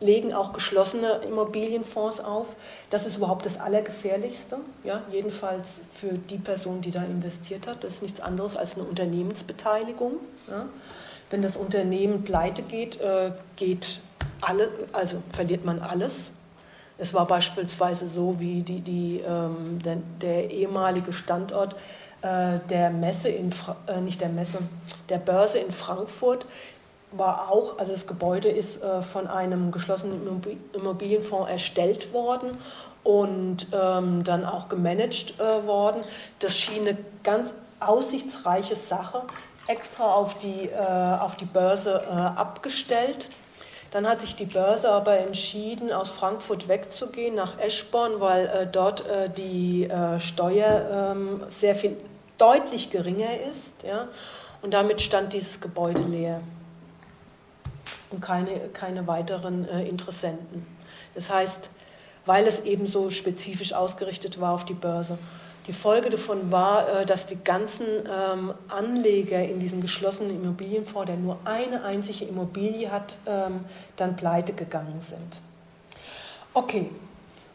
legen 0.00 0.32
auch 0.32 0.52
geschlossene 0.52 1.20
Immobilienfonds 1.26 2.20
auf. 2.20 2.48
Das 2.88 3.06
ist 3.06 3.16
überhaupt 3.16 3.46
das 3.46 3.60
Allergefährlichste, 3.60 4.58
ja? 4.84 5.02
jedenfalls 5.10 5.80
für 5.92 6.14
die 6.14 6.38
Person, 6.38 6.80
die 6.80 6.92
da 6.92 7.02
investiert 7.02 7.66
hat. 7.66 7.84
Das 7.84 7.94
ist 7.94 8.02
nichts 8.02 8.20
anderes 8.20 8.56
als 8.56 8.76
eine 8.76 8.84
Unternehmensbeteiligung. 8.84 10.14
Ja? 10.48 10.66
Wenn 11.34 11.42
das 11.42 11.56
Unternehmen 11.56 12.22
pleite 12.22 12.62
geht, 12.62 13.00
äh, 13.00 13.32
geht 13.56 13.98
alle, 14.40 14.68
also 14.92 15.20
verliert 15.32 15.64
man 15.64 15.80
alles. 15.80 16.30
Es 16.96 17.12
war 17.12 17.26
beispielsweise 17.26 18.06
so, 18.08 18.38
wie 18.38 18.62
die, 18.62 18.78
die, 18.78 19.20
ähm, 19.26 19.80
der, 19.84 19.96
der, 20.20 20.52
ehemalige 20.52 21.12
Standort 21.12 21.74
äh, 22.22 22.60
der 22.70 22.90
Messe 22.90 23.30
in 23.30 23.50
äh, 23.88 24.00
nicht 24.00 24.20
der 24.20 24.28
Messe, 24.28 24.58
der 25.08 25.18
Börse 25.18 25.58
in 25.58 25.72
Frankfurt 25.72 26.46
war 27.10 27.50
auch, 27.50 27.78
also 27.78 27.90
das 27.90 28.06
Gebäude 28.06 28.48
ist 28.48 28.84
äh, 28.84 29.02
von 29.02 29.26
einem 29.26 29.72
geschlossenen 29.72 30.20
Immobilienfonds 30.72 31.50
erstellt 31.50 32.12
worden 32.12 32.56
und 33.02 33.66
ähm, 33.72 34.22
dann 34.22 34.44
auch 34.44 34.68
gemanagt 34.68 35.34
äh, 35.40 35.66
worden. 35.66 36.02
Das 36.38 36.56
schien 36.56 36.86
eine 36.86 36.96
ganz 37.24 37.54
aussichtsreiche 37.80 38.76
Sache 38.76 39.22
extra 39.66 40.12
auf 40.12 40.38
die, 40.38 40.68
äh, 40.68 40.76
auf 40.78 41.36
die 41.36 41.44
Börse 41.44 42.02
äh, 42.06 42.12
abgestellt. 42.12 43.28
Dann 43.90 44.08
hat 44.08 44.22
sich 44.22 44.34
die 44.34 44.46
Börse 44.46 44.90
aber 44.90 45.18
entschieden, 45.18 45.92
aus 45.92 46.10
Frankfurt 46.10 46.66
wegzugehen 46.66 47.36
nach 47.36 47.58
Eschborn, 47.58 48.20
weil 48.20 48.46
äh, 48.46 48.66
dort 48.66 49.06
äh, 49.06 49.30
die 49.30 49.84
äh, 49.84 50.18
Steuer 50.20 51.12
ähm, 51.12 51.42
sehr 51.48 51.76
viel 51.76 51.96
deutlich 52.36 52.90
geringer 52.90 53.40
ist. 53.48 53.84
Ja? 53.84 54.08
Und 54.62 54.74
damit 54.74 55.00
stand 55.00 55.32
dieses 55.32 55.60
Gebäude 55.60 56.02
leer 56.02 56.40
und 58.10 58.20
keine, 58.20 58.58
keine 58.72 59.06
weiteren 59.06 59.68
äh, 59.68 59.86
Interessenten. 59.86 60.66
Das 61.14 61.30
heißt, 61.30 61.68
weil 62.26 62.46
es 62.46 62.60
eben 62.60 62.86
so 62.86 63.10
spezifisch 63.10 63.72
ausgerichtet 63.74 64.40
war 64.40 64.54
auf 64.54 64.64
die 64.64 64.74
Börse. 64.74 65.18
Die 65.66 65.72
Folge 65.72 66.10
davon 66.10 66.52
war, 66.52 66.88
äh, 66.88 67.06
dass 67.06 67.26
die 67.26 67.42
ganzen 67.42 67.86
ähm, 67.86 68.52
Anleger 68.68 69.42
in 69.42 69.60
diesen 69.60 69.80
geschlossenen 69.80 70.30
Immobilienfonds, 70.30 71.06
der 71.06 71.16
nur 71.16 71.38
eine 71.44 71.84
einzige 71.84 72.26
Immobilie 72.26 72.90
hat, 72.90 73.16
ähm, 73.26 73.64
dann 73.96 74.16
pleite 74.16 74.52
gegangen 74.52 75.00
sind. 75.00 75.40
Okay, 76.52 76.90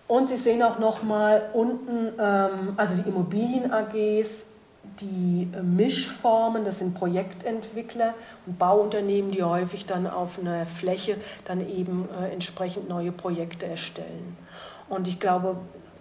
und 0.08 0.28
Sie 0.28 0.38
sehen 0.38 0.63
auch 0.63 0.80
nochmal 0.80 1.52
unten, 1.54 2.13
ähm, 2.19 2.74
also 2.78 3.02
die 3.02 3.08
Immobilien-AGs, 3.08 4.48
die 5.02 5.48
äh, 5.54 5.62
Mischformen, 5.62 6.65
das 6.65 6.80
sind 6.80 6.95
Projektentwickler 6.95 8.15
und 8.48 8.58
Bauunternehmen, 8.58 9.30
die 9.30 9.43
häufig 9.43 9.86
dann 9.86 10.08
auf 10.08 10.39
einer 10.39 10.65
Fläche 10.65 11.17
dann 11.45 11.62
eben 11.69 12.10
äh, 12.19 12.34
entsprechend 12.34 12.89
neue 12.89 13.12
Projekte 13.12 13.67
erstellen. 13.67 14.36
Und 14.89 15.08
ich 15.08 15.19
glaube, 15.19 15.58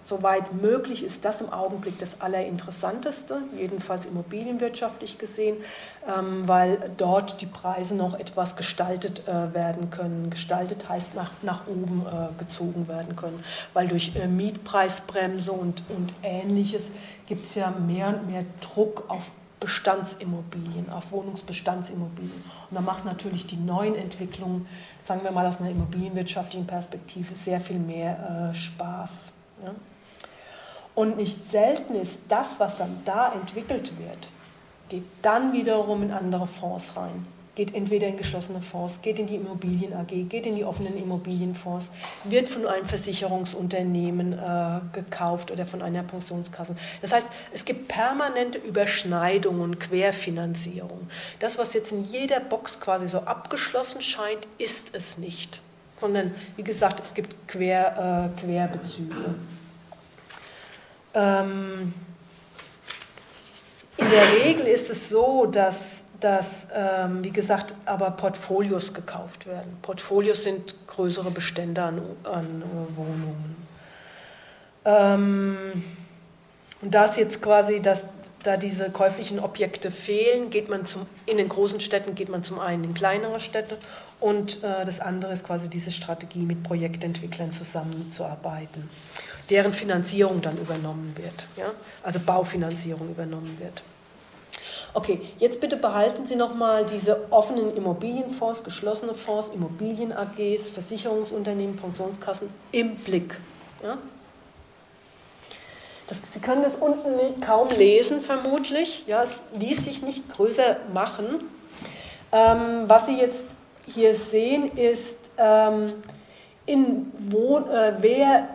soweit 0.08 0.54
möglich 0.54 1.04
ist 1.04 1.24
das 1.24 1.40
im 1.40 1.52
Augenblick 1.52 1.98
das 1.98 2.20
Allerinteressanteste, 2.20 3.42
jedenfalls 3.56 4.06
immobilienwirtschaftlich 4.06 5.18
gesehen, 5.18 5.58
ähm, 6.06 6.48
weil 6.48 6.90
dort 6.96 7.40
die 7.42 7.46
Preise 7.46 7.94
noch 7.94 8.18
etwas 8.18 8.56
gestaltet 8.56 9.28
äh, 9.28 9.52
werden 9.54 9.90
können. 9.90 10.30
Gestaltet 10.30 10.88
heißt 10.88 11.14
nach, 11.14 11.30
nach 11.42 11.66
oben 11.66 12.06
äh, 12.06 12.38
gezogen 12.38 12.88
werden 12.88 13.16
können, 13.16 13.44
weil 13.74 13.88
durch 13.88 14.16
äh, 14.16 14.26
Mietpreisbremse 14.26 15.52
und, 15.52 15.82
und 15.90 16.12
ähnliches 16.22 16.90
gibt 17.26 17.46
es 17.46 17.54
ja 17.54 17.70
mehr 17.70 18.08
und 18.08 18.26
mehr 18.26 18.44
Druck 18.60 19.04
auf 19.08 19.30
Bestandsimmobilien, 19.60 20.88
auf 20.90 21.10
Wohnungsbestandsimmobilien. 21.10 22.44
Und 22.70 22.74
da 22.74 22.80
macht 22.80 23.04
natürlich 23.04 23.44
die 23.44 23.56
neuen 23.56 23.96
Entwicklungen, 23.96 24.68
sagen 25.02 25.24
wir 25.24 25.32
mal 25.32 25.46
aus 25.46 25.60
einer 25.60 25.70
immobilienwirtschaftlichen 25.70 26.66
Perspektive, 26.66 27.34
sehr 27.34 27.60
viel 27.60 27.80
mehr 27.80 28.52
Spaß. 28.54 29.32
Ja? 29.64 29.74
Und 30.98 31.16
nicht 31.16 31.48
selten 31.48 31.94
ist 31.94 32.22
das, 32.28 32.58
was 32.58 32.78
dann 32.78 33.02
da 33.04 33.32
entwickelt 33.32 33.92
wird, 34.00 34.30
geht 34.88 35.04
dann 35.22 35.52
wiederum 35.52 36.02
in 36.02 36.10
andere 36.10 36.48
Fonds 36.48 36.96
rein. 36.96 37.24
Geht 37.54 37.72
entweder 37.72 38.08
in 38.08 38.16
geschlossene 38.16 38.60
Fonds, 38.60 39.00
geht 39.00 39.20
in 39.20 39.28
die 39.28 39.36
Immobilien 39.36 39.92
AG, 39.92 40.08
geht 40.28 40.44
in 40.44 40.56
die 40.56 40.64
offenen 40.64 40.96
Immobilienfonds, 40.96 41.90
wird 42.24 42.48
von 42.48 42.66
einem 42.66 42.84
Versicherungsunternehmen 42.84 44.32
äh, 44.32 44.80
gekauft 44.92 45.52
oder 45.52 45.66
von 45.66 45.82
einer 45.82 46.02
Pensionskasse. 46.02 46.74
Das 47.00 47.12
heißt, 47.12 47.28
es 47.52 47.64
gibt 47.64 47.86
permanente 47.86 48.58
Überschneidungen, 48.58 49.78
Querfinanzierung. 49.78 51.08
Das, 51.38 51.58
was 51.58 51.74
jetzt 51.74 51.92
in 51.92 52.02
jeder 52.02 52.40
Box 52.40 52.80
quasi 52.80 53.06
so 53.06 53.20
abgeschlossen 53.20 54.02
scheint, 54.02 54.48
ist 54.58 54.96
es 54.96 55.16
nicht. 55.16 55.60
Sondern, 56.00 56.34
wie 56.56 56.64
gesagt, 56.64 56.98
es 56.98 57.14
gibt 57.14 57.46
Quer, 57.46 58.32
äh, 58.36 58.40
Querbezüge. 58.40 59.36
Ähm, 61.14 61.94
in 63.96 64.10
der 64.10 64.32
Regel 64.44 64.66
ist 64.66 64.90
es 64.90 65.08
so, 65.08 65.46
dass, 65.46 66.04
dass 66.20 66.68
ähm, 66.74 67.24
wie 67.24 67.30
gesagt, 67.30 67.74
aber 67.84 68.12
Portfolios 68.12 68.94
gekauft 68.94 69.46
werden. 69.46 69.76
Portfolios 69.82 70.44
sind 70.44 70.74
größere 70.86 71.30
Bestände 71.30 71.82
an, 71.82 72.00
an 72.22 72.62
äh, 72.62 72.96
Wohnungen. 72.96 73.56
Ähm, 74.84 75.82
und 76.80 76.94
da 76.94 77.06
jetzt 77.16 77.42
quasi, 77.42 77.82
dass 77.82 78.04
da 78.44 78.56
diese 78.56 78.90
käuflichen 78.90 79.40
Objekte 79.40 79.90
fehlen, 79.90 80.50
geht 80.50 80.68
man 80.68 80.86
zum, 80.86 81.06
in 81.26 81.38
den 81.38 81.48
großen 81.48 81.80
Städten 81.80 82.14
geht 82.14 82.28
man 82.28 82.44
zum 82.44 82.60
einen 82.60 82.84
in 82.84 82.94
kleinere 82.94 83.40
Städte 83.40 83.78
und 84.20 84.62
äh, 84.62 84.84
das 84.84 85.00
andere 85.00 85.32
ist 85.32 85.44
quasi 85.44 85.68
diese 85.68 85.90
Strategie, 85.90 86.42
mit 86.42 86.62
Projektentwicklern 86.62 87.52
zusammenzuarbeiten 87.52 88.88
deren 89.50 89.72
Finanzierung 89.72 90.42
dann 90.42 90.58
übernommen 90.58 91.14
wird, 91.16 91.46
ja? 91.56 91.70
also 92.02 92.20
Baufinanzierung 92.20 93.08
übernommen 93.10 93.56
wird. 93.60 93.82
Okay, 94.94 95.20
jetzt 95.38 95.60
bitte 95.60 95.76
behalten 95.76 96.26
Sie 96.26 96.34
nochmal 96.34 96.84
diese 96.86 97.30
offenen 97.30 97.76
Immobilienfonds, 97.76 98.64
geschlossene 98.64 99.14
Fonds, 99.14 99.48
Immobilien-AGs, 99.54 100.70
Versicherungsunternehmen, 100.70 101.76
Pensionskassen 101.76 102.48
im 102.72 102.96
Blick. 102.96 103.36
Ja? 103.82 103.98
Das, 106.08 106.22
Sie 106.32 106.40
können 106.40 106.62
das 106.62 106.76
unten 106.76 107.40
kaum 107.42 107.68
lesen, 107.68 108.22
vermutlich. 108.22 109.04
Ja, 109.06 109.22
es 109.22 109.40
ließ 109.58 109.84
sich 109.84 110.02
nicht 110.02 110.32
größer 110.32 110.78
machen. 110.94 111.44
Ähm, 112.32 112.84
was 112.86 113.06
Sie 113.06 113.18
jetzt 113.18 113.44
hier 113.86 114.14
sehen, 114.14 114.76
ist, 114.76 115.18
ähm, 115.36 115.92
in 116.64 117.12
wo, 117.18 117.58
äh, 117.58 117.94
wer 118.00 118.48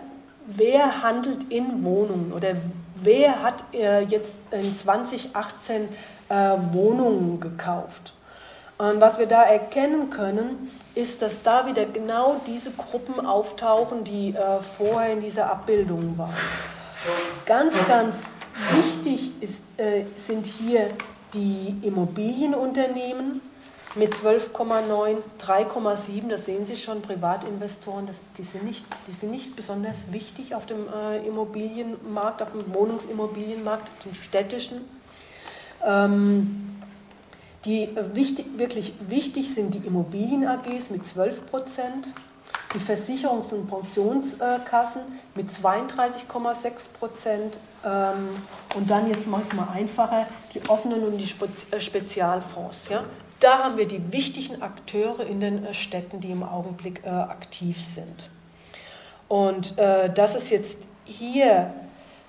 wer 0.47 1.03
handelt 1.03 1.51
in 1.51 1.83
Wohnungen 1.83 2.31
oder 2.33 2.55
wer 2.95 3.41
hat 3.41 3.63
äh, 3.73 4.01
jetzt 4.01 4.39
in 4.51 4.75
2018 4.75 5.89
äh, 6.29 6.35
Wohnungen 6.71 7.39
gekauft? 7.39 8.13
Und 8.77 8.99
was 8.99 9.19
wir 9.19 9.27
da 9.27 9.43
erkennen 9.43 10.09
können, 10.09 10.69
ist, 10.95 11.21
dass 11.21 11.43
da 11.43 11.67
wieder 11.67 11.85
genau 11.85 12.41
diese 12.47 12.71
Gruppen 12.71 13.25
auftauchen, 13.25 14.03
die 14.03 14.29
äh, 14.29 14.61
vorher 14.61 15.13
in 15.13 15.21
dieser 15.21 15.49
Abbildung 15.49 16.17
waren. 16.17 16.33
Ganz, 17.45 17.75
ganz 17.87 18.19
wichtig 18.71 19.31
ist, 19.41 19.63
äh, 19.79 20.05
sind 20.17 20.47
hier 20.47 20.89
die 21.33 21.75
Immobilienunternehmen 21.81 23.41
mit 23.95 24.13
12,9, 24.13 25.17
3,7, 25.39 26.29
das 26.29 26.45
sehen 26.45 26.65
Sie 26.65 26.77
schon, 26.77 27.01
Privatinvestoren, 27.01 28.07
das, 28.07 28.21
die, 28.37 28.43
sind 28.43 28.63
nicht, 28.63 28.85
die 29.07 29.11
sind 29.11 29.31
nicht 29.31 29.55
besonders 29.55 30.11
wichtig 30.11 30.55
auf 30.55 30.65
dem 30.65 30.87
äh, 30.87 31.25
Immobilienmarkt, 31.27 32.41
auf 32.41 32.51
dem 32.51 32.73
Wohnungsimmobilienmarkt, 32.73 34.05
dem 34.05 34.13
städtischen. 34.15 34.81
Ähm, 35.85 36.81
die 37.65 37.83
äh, 37.83 38.15
wichtig, 38.15 38.45
wirklich 38.57 38.93
wichtig 39.07 39.53
sind 39.53 39.73
die 39.75 39.85
Immobilien-AGs 39.85 40.89
mit 40.89 41.05
12 41.05 41.45
Prozent, 41.45 42.07
die 42.73 42.79
Versicherungs- 42.79 43.53
und 43.53 43.67
Pensionskassen 43.67 45.01
mit 45.35 45.49
32,6 45.49 46.93
Prozent 46.97 47.59
ähm, 47.85 48.29
und 48.75 48.89
dann, 48.89 49.07
jetzt 49.07 49.27
mache 49.27 49.43
ich 49.43 49.49
es 49.49 49.53
mal 49.53 49.67
einfacher, 49.71 50.25
die 50.53 50.67
offenen 50.67 51.03
und 51.03 51.17
die 51.17 51.29
äh, 51.71 51.79
Spezialfonds. 51.79 52.89
Ja? 52.89 53.03
Da 53.43 53.59
haben 53.59 53.77
wir 53.77 53.87
die 53.87 54.13
wichtigen 54.13 54.61
Akteure 54.61 55.25
in 55.25 55.39
den 55.39 55.65
äh, 55.65 55.73
Städten, 55.73 56.21
die 56.21 56.31
im 56.31 56.43
Augenblick 56.43 57.05
aktiv 57.05 57.79
sind. 57.79 58.29
Und 59.27 59.77
das 59.77 60.35
ist 60.35 60.51
jetzt 60.51 60.77
hier 61.05 61.73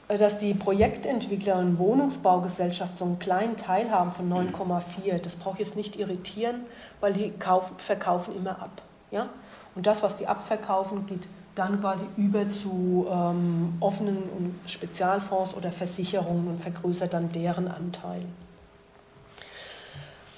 äh, 0.09 0.19
dass 0.19 0.39
die 0.39 0.55
Projektentwickler 0.55 1.57
und 1.57 1.79
Wohnungsbaugesellschaft 1.79 2.99
so 2.99 3.05
einen 3.05 3.19
kleinen 3.19 3.57
Teil 3.57 3.91
haben 3.91 4.13
von 4.13 4.31
9,4. 4.31 5.19
Das 5.19 5.37
braucht 5.37 5.59
jetzt 5.59 5.77
nicht 5.77 5.97
irritieren, 5.99 6.63
weil 7.01 7.13
die 7.13 7.31
kaufen, 7.31 7.75
verkaufen 7.79 8.37
immer 8.37 8.63
ab. 8.63 8.83
Ja? 9.11 9.29
Und 9.75 9.87
das, 9.87 10.03
was 10.03 10.17
die 10.17 10.27
abverkaufen, 10.27 11.07
geht 11.07 11.27
dann 11.55 11.81
quasi 11.81 12.05
über 12.17 12.49
zu 12.51 13.07
ähm, 13.09 13.75
offenen 13.81 14.59
Spezialfonds 14.67 15.55
oder 15.55 15.71
Versicherungen 15.71 16.49
und 16.49 16.61
vergrößert 16.61 17.13
dann 17.13 17.31
deren 17.31 17.69
Anteil. 17.69 18.23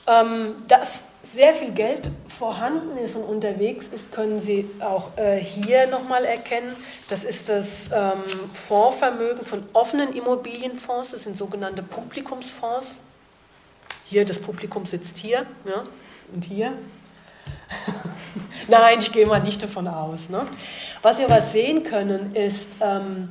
Ähm, 0.06 0.54
dass 0.68 1.02
sehr 1.22 1.52
viel 1.52 1.72
Geld 1.72 2.10
vorhanden 2.28 2.96
ist 2.98 3.16
und 3.16 3.24
unterwegs 3.24 3.88
ist, 3.88 4.12
können 4.12 4.40
Sie 4.40 4.68
auch 4.80 5.16
äh, 5.16 5.36
hier 5.38 5.86
nochmal 5.88 6.24
erkennen. 6.24 6.74
Das 7.08 7.24
ist 7.24 7.48
das 7.48 7.90
ähm, 7.92 8.22
Fondsvermögen 8.54 9.44
von 9.44 9.64
offenen 9.72 10.12
Immobilienfonds, 10.12 11.10
das 11.10 11.24
sind 11.24 11.36
sogenannte 11.36 11.82
Publikumsfonds. 11.82 12.96
Hier, 14.04 14.24
das 14.24 14.38
Publikum 14.38 14.86
sitzt 14.86 15.18
hier 15.18 15.46
ja, 15.64 15.82
und 16.32 16.44
hier. 16.44 16.72
Nein, 18.68 18.98
ich 19.00 19.10
gehe 19.12 19.26
mal 19.26 19.40
nicht 19.40 19.62
davon 19.62 19.88
aus. 19.88 20.28
Ne? 20.28 20.46
Was 21.02 21.18
wir 21.18 21.26
aber 21.26 21.40
sehen 21.40 21.82
können, 21.82 22.34
ist, 22.34 22.68
ähm, 22.80 23.28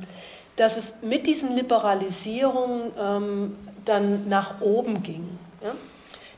dass 0.56 0.76
es 0.76 0.94
mit 1.02 1.26
diesen 1.26 1.54
Liberalisierungen 1.54 2.92
ähm, 2.98 3.56
dann 3.84 4.28
nach 4.28 4.60
oben 4.60 5.02
ging. 5.02 5.38
Ja? 5.62 5.72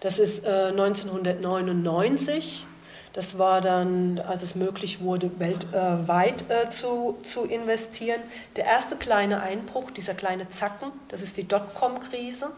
Das 0.00 0.18
ist 0.18 0.44
äh, 0.44 0.68
1999. 0.68 2.64
Das 3.12 3.38
war 3.38 3.61
dann, 3.61 4.20
als 4.20 4.42
es 4.42 4.54
möglich 4.54 5.00
wurde, 5.00 5.30
weltweit 5.40 6.44
äh, 6.50 6.70
zu, 6.70 7.18
zu 7.26 7.44
investieren. 7.44 8.20
Der 8.56 8.66
erste 8.66 8.96
kleine 8.96 9.40
Einbruch, 9.40 9.90
dieser 9.90 10.14
kleine 10.14 10.48
Zacken, 10.48 10.92
das 11.08 11.22
ist 11.22 11.37
die 11.37 11.48
Dotcom-Krise. 11.48 12.50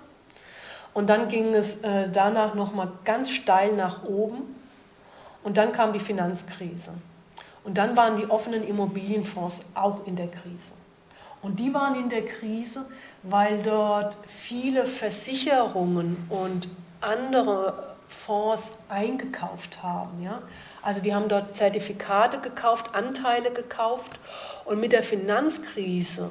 Und 0.92 1.08
dann 1.08 1.28
ging 1.28 1.54
es 1.54 1.76
äh, 1.76 2.10
danach 2.12 2.54
nochmal 2.54 2.88
ganz 3.04 3.30
steil 3.30 3.74
nach 3.74 4.04
oben. 4.04 4.54
Und 5.42 5.56
dann 5.56 5.72
kam 5.72 5.92
die 5.92 6.00
Finanzkrise. 6.00 6.92
Und 7.64 7.78
dann 7.78 7.96
waren 7.96 8.16
die 8.16 8.28
offenen 8.28 8.66
Immobilienfonds 8.66 9.62
auch 9.74 10.06
in 10.06 10.16
der 10.16 10.28
Krise. 10.28 10.72
Und 11.42 11.58
die 11.58 11.72
waren 11.72 11.94
in 11.94 12.08
der 12.08 12.24
Krise, 12.24 12.84
weil 13.22 13.62
dort 13.62 14.16
viele 14.26 14.84
Versicherungen 14.84 16.26
und 16.28 16.68
andere 17.00 17.90
Fonds 18.08 18.74
eingekauft 18.88 19.82
haben. 19.82 20.22
Ja? 20.22 20.42
Also 20.82 21.00
die 21.00 21.14
haben 21.14 21.28
dort 21.28 21.56
Zertifikate 21.56 22.38
gekauft, 22.40 22.94
Anteile 22.94 23.50
gekauft 23.50 24.18
und 24.64 24.80
mit 24.80 24.92
der 24.92 25.02
Finanzkrise 25.02 26.30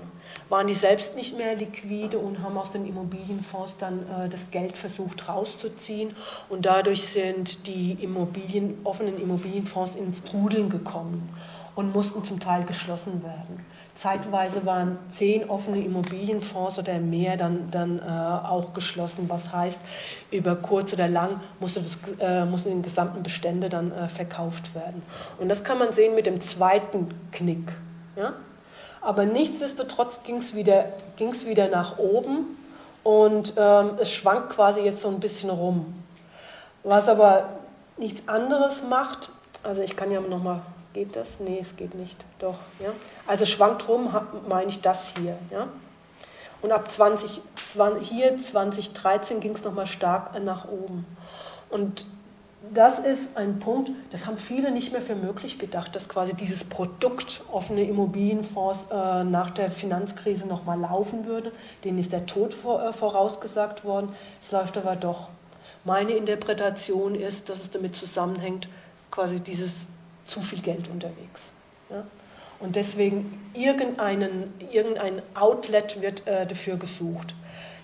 waren 0.49 0.67
die 0.67 0.73
selbst 0.73 1.15
nicht 1.15 1.37
mehr 1.37 1.55
liquide 1.55 2.17
und 2.17 2.41
haben 2.41 2.57
aus 2.57 2.71
den 2.71 2.87
Immobilienfonds 2.87 3.77
dann 3.77 3.99
äh, 4.09 4.29
das 4.29 4.51
Geld 4.51 4.77
versucht 4.77 5.27
rauszuziehen 5.27 6.15
und 6.49 6.65
dadurch 6.65 7.07
sind 7.07 7.67
die 7.67 7.93
Immobilien, 8.01 8.79
offenen 8.83 9.19
Immobilienfonds 9.21 9.95
ins 9.95 10.23
Trudeln 10.23 10.69
gekommen 10.69 11.29
und 11.75 11.93
mussten 11.93 12.23
zum 12.23 12.39
Teil 12.39 12.63
geschlossen 12.63 13.23
werden. 13.23 13.65
Zeitweise 13.99 14.65
waren 14.65 14.97
zehn 15.11 15.49
offene 15.49 15.83
Immobilienfonds 15.83 16.79
oder 16.79 16.99
mehr 16.99 17.35
dann, 17.35 17.69
dann 17.69 17.99
äh, 17.99 18.47
auch 18.47 18.73
geschlossen, 18.73 19.25
was 19.27 19.51
heißt, 19.51 19.81
über 20.31 20.55
kurz 20.55 20.93
oder 20.93 21.09
lang 21.09 21.41
musste 21.59 21.81
das, 21.81 21.97
äh, 22.21 22.45
mussten 22.45 22.77
die 22.77 22.81
gesamten 22.81 23.23
Bestände 23.23 23.67
dann 23.67 23.91
äh, 23.91 24.07
verkauft 24.07 24.73
werden. 24.73 25.03
Und 25.37 25.49
das 25.49 25.65
kann 25.65 25.79
man 25.79 25.91
sehen 25.91 26.15
mit 26.15 26.27
dem 26.27 26.39
zweiten 26.39 27.13
Knick. 27.33 27.73
Ja? 28.15 28.31
Aber 29.01 29.25
nichtsdestotrotz 29.25 30.23
ging 30.23 30.37
es 30.37 30.55
wieder, 30.55 30.85
ging's 31.17 31.45
wieder 31.45 31.67
nach 31.67 31.97
oben 31.97 32.57
und 33.03 33.53
ähm, 33.57 33.91
es 33.99 34.13
schwankt 34.13 34.51
quasi 34.51 34.79
jetzt 34.79 35.01
so 35.01 35.09
ein 35.09 35.19
bisschen 35.19 35.49
rum. 35.49 35.93
Was 36.83 37.09
aber 37.09 37.49
nichts 37.97 38.25
anderes 38.29 38.81
macht, 38.81 39.29
also 39.61 39.81
ich 39.81 39.97
kann 39.97 40.09
ja 40.09 40.21
nochmal 40.21 40.61
Geht 40.93 41.15
das? 41.15 41.39
Nee, 41.39 41.59
es 41.61 41.75
geht 41.75 41.93
nicht. 41.93 42.25
Doch. 42.39 42.57
Ja? 42.79 42.91
Also 43.27 43.45
schwankt 43.45 43.87
rum, 43.87 44.13
meine 44.47 44.69
ich 44.69 44.81
das 44.81 45.13
hier. 45.15 45.37
Ja? 45.51 45.67
Und 46.61 46.71
ab 46.71 46.91
20, 46.91 47.41
20 47.63 48.07
hier 48.07 48.41
2013 48.41 49.39
ging 49.39 49.53
es 49.53 49.63
nochmal 49.63 49.87
stark 49.87 50.41
nach 50.43 50.67
oben. 50.67 51.05
Und 51.69 52.05
das 52.73 52.99
ist 52.99 53.37
ein 53.37 53.59
Punkt, 53.59 53.91
das 54.11 54.25
haben 54.25 54.37
viele 54.37 54.71
nicht 54.71 54.91
mehr 54.91 55.01
für 55.01 55.15
möglich 55.15 55.59
gedacht, 55.59 55.95
dass 55.95 56.09
quasi 56.09 56.33
dieses 56.33 56.65
Produkt 56.65 57.41
offene 57.51 57.83
Immobilienfonds 57.83 58.87
äh, 58.91 59.23
nach 59.23 59.51
der 59.51 59.71
Finanzkrise 59.71 60.45
nochmal 60.45 60.79
laufen 60.79 61.25
würde. 61.25 61.53
Denen 61.85 61.99
ist 61.99 62.11
der 62.11 62.25
Tod 62.25 62.53
vor, 62.53 62.83
äh, 62.83 62.91
vorausgesagt 62.91 63.85
worden. 63.85 64.13
Es 64.41 64.51
läuft 64.51 64.77
aber 64.77 64.97
doch. 64.97 65.29
Meine 65.85 66.11
Interpretation 66.11 67.15
ist, 67.15 67.47
dass 67.47 67.61
es 67.61 67.69
damit 67.69 67.95
zusammenhängt, 67.95 68.67
quasi 69.09 69.39
dieses 69.39 69.87
zu 70.29 70.41
viel 70.41 70.61
Geld 70.61 70.87
unterwegs. 70.87 71.51
Ja? 71.89 72.03
Und 72.59 72.75
deswegen 72.75 73.49
irgendeinen, 73.53 74.53
irgendein 74.71 75.21
Outlet 75.33 76.01
wird 76.01 76.27
äh, 76.27 76.45
dafür 76.45 76.77
gesucht. 76.77 77.33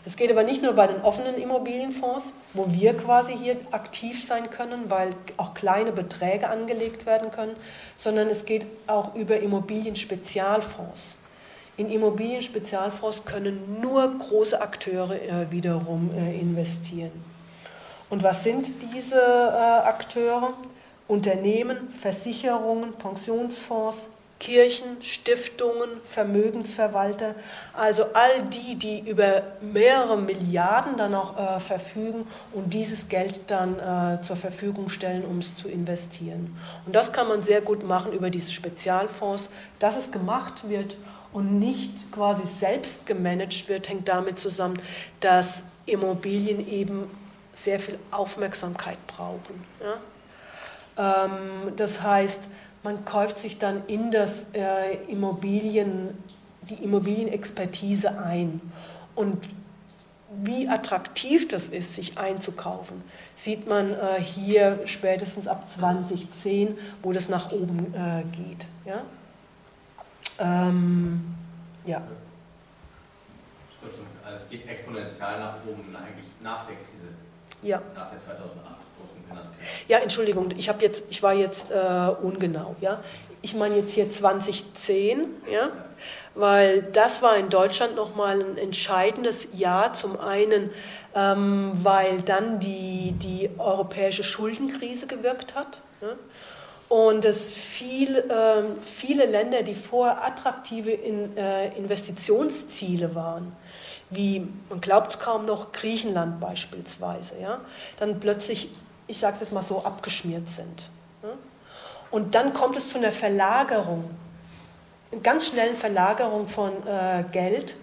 Das 0.03 0.17
geht 0.17 0.29
aber 0.29 0.43
nicht 0.43 0.61
nur 0.61 0.73
bei 0.73 0.85
den 0.85 1.01
offenen 1.01 1.35
Immobilienfonds, 1.35 2.31
wo 2.53 2.71
wir 2.71 2.95
quasi 2.95 3.35
hier 3.35 3.57
aktiv 3.71 4.23
sein 4.23 4.51
können, 4.51 4.91
weil 4.91 5.15
auch 5.37 5.55
kleine 5.55 5.91
Beträge 5.91 6.47
angelegt 6.47 7.07
werden 7.07 7.31
können, 7.31 7.55
sondern 7.97 8.29
es 8.29 8.45
geht 8.45 8.67
auch 8.85 9.15
über 9.15 9.39
Immobilienspezialfonds. 9.39 11.15
In 11.77 11.89
Immobilienspezialfonds 11.89 13.25
können 13.25 13.81
nur 13.81 14.17
große 14.19 14.61
Akteure 14.61 15.11
äh, 15.11 15.51
wiederum 15.51 16.11
äh, 16.15 16.39
investieren. 16.39 17.11
Und 18.09 18.21
was 18.21 18.43
sind 18.43 18.75
diese 18.93 19.19
äh, 19.19 19.87
Akteure? 19.87 20.53
Unternehmen, 21.07 21.89
Versicherungen, 21.99 22.93
Pensionsfonds, 22.93 24.09
Kirchen, 24.39 25.01
Stiftungen, 25.01 25.89
Vermögensverwalter, 26.03 27.35
also 27.73 28.03
all 28.13 28.43
die, 28.43 28.75
die 28.75 29.09
über 29.09 29.43
mehrere 29.61 30.17
Milliarden 30.17 30.97
dann 30.97 31.15
auch 31.15 31.37
äh, 31.37 31.59
verfügen 31.59 32.27
und 32.51 32.73
dieses 32.73 33.07
Geld 33.07 33.39
dann 33.47 33.79
äh, 33.79 34.21
zur 34.21 34.35
Verfügung 34.35 34.89
stellen, 34.89 35.23
um 35.23 35.39
es 35.39 35.55
zu 35.55 35.69
investieren. 35.69 36.55
Und 36.85 36.95
das 36.95 37.13
kann 37.13 37.29
man 37.29 37.43
sehr 37.43 37.61
gut 37.61 37.87
machen 37.87 38.11
über 38.11 38.29
diese 38.29 38.51
Spezialfonds. 38.51 39.49
Dass 39.79 39.95
es 39.95 40.11
gemacht 40.11 40.67
wird 40.69 40.97
und 41.31 41.57
nicht 41.57 42.11
quasi 42.11 42.45
selbst 42.45 43.05
gemanagt 43.05 43.69
wird, 43.69 43.87
hängt 43.87 44.09
damit 44.09 44.39
zusammen, 44.39 44.77
dass 45.21 45.63
Immobilien 45.85 46.67
eben 46.67 47.09
sehr 47.53 47.79
viel 47.79 47.97
Aufmerksamkeit 48.11 48.97
brauchen. 49.07 49.63
Ja? 49.81 49.95
Ähm, 50.97 51.73
das 51.75 52.01
heißt, 52.01 52.49
man 52.83 53.03
kauft 53.03 53.39
sich 53.39 53.57
dann 53.57 53.83
in 53.87 54.11
das 54.11 54.47
äh, 54.53 54.95
Immobilien, 55.07 56.15
die 56.69 56.83
Immobilienexpertise 56.83 58.19
ein. 58.19 58.61
Und 59.15 59.49
wie 60.43 60.67
attraktiv 60.67 61.47
das 61.47 61.67
ist, 61.67 61.95
sich 61.95 62.17
einzukaufen, 62.17 63.03
sieht 63.35 63.67
man 63.67 63.93
äh, 63.93 64.21
hier 64.21 64.79
spätestens 64.85 65.47
ab 65.47 65.69
2010, 65.69 66.77
wo 67.01 67.13
das 67.13 67.29
nach 67.29 67.51
oben 67.51 67.93
äh, 67.93 68.23
geht. 68.35 68.65
Ja? 68.85 69.01
Ähm, 70.39 71.35
ja. 71.85 72.01
Also 74.25 74.43
es 74.43 74.49
geht 74.49 74.67
exponentiell 74.67 75.39
nach 75.39 75.55
oben, 75.67 75.95
eigentlich 75.95 76.25
nach 76.41 76.65
der 76.65 76.75
Krise. 76.75 77.13
Ja. 77.61 77.81
Nach 77.95 78.09
der 78.09 78.19
2008. 78.19 78.84
Ja, 79.87 79.99
Entschuldigung, 79.99 80.49
ich, 80.57 80.71
jetzt, 80.79 81.05
ich 81.09 81.23
war 81.23 81.33
jetzt 81.33 81.71
äh, 81.71 81.75
ungenau. 82.21 82.75
Ja? 82.81 83.01
Ich 83.41 83.53
meine 83.53 83.75
jetzt 83.77 83.93
hier 83.93 84.09
2010, 84.09 85.25
ja? 85.51 85.69
weil 86.33 86.81
das 86.81 87.21
war 87.21 87.37
in 87.37 87.49
Deutschland 87.49 87.95
nochmal 87.95 88.41
ein 88.41 88.57
entscheidendes 88.57 89.49
Jahr. 89.53 89.93
Zum 89.93 90.19
einen, 90.19 90.69
ähm, 91.15 91.71
weil 91.83 92.21
dann 92.21 92.59
die, 92.59 93.13
die 93.13 93.49
europäische 93.57 94.23
Schuldenkrise 94.23 95.07
gewirkt 95.07 95.55
hat. 95.55 95.79
Ja? 96.01 96.09
Und 96.87 97.25
es 97.25 97.51
viel, 97.51 98.17
äh, 98.17 98.63
viele 98.83 99.25
Länder, 99.25 99.63
die 99.63 99.75
vorher 99.75 100.23
attraktive 100.23 100.91
in, 100.91 101.35
äh, 101.35 101.75
Investitionsziele 101.77 103.15
waren, 103.15 103.55
wie, 104.11 104.47
man 104.69 104.81
glaubt 104.81 105.13
es 105.13 105.19
kaum 105.19 105.45
noch, 105.45 105.71
Griechenland 105.71 106.39
beispielsweise, 106.39 107.39
ja, 107.41 107.61
dann 107.99 108.19
plötzlich, 108.19 108.69
ich 109.07 109.19
sage 109.19 109.35
es 109.35 109.41
jetzt 109.41 109.53
mal 109.53 109.63
so, 109.63 109.83
abgeschmiert 109.83 110.49
sind. 110.49 110.85
Und 112.11 112.35
dann 112.35 112.53
kommt 112.53 112.77
es 112.77 112.89
zu 112.89 112.97
einer 112.97 113.11
Verlagerung, 113.11 114.09
einer 115.11 115.21
ganz 115.21 115.47
schnellen 115.47 115.75
Verlagerung 115.75 116.47
von 116.47 116.71
äh, 116.87 117.23
Geld. 117.31 117.75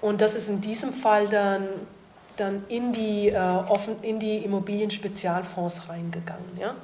Und 0.00 0.20
das 0.20 0.34
ist 0.34 0.48
in 0.48 0.60
diesem 0.60 0.92
Fall 0.92 1.28
dann, 1.28 1.68
dann 2.36 2.64
in, 2.68 2.92
die, 2.92 3.28
äh, 3.28 3.38
offen, 3.38 3.96
in 4.02 4.18
die 4.18 4.38
Immobilien-Spezialfonds 4.38 5.88
reingegangen. 5.88 6.58
Ja. 6.58 6.74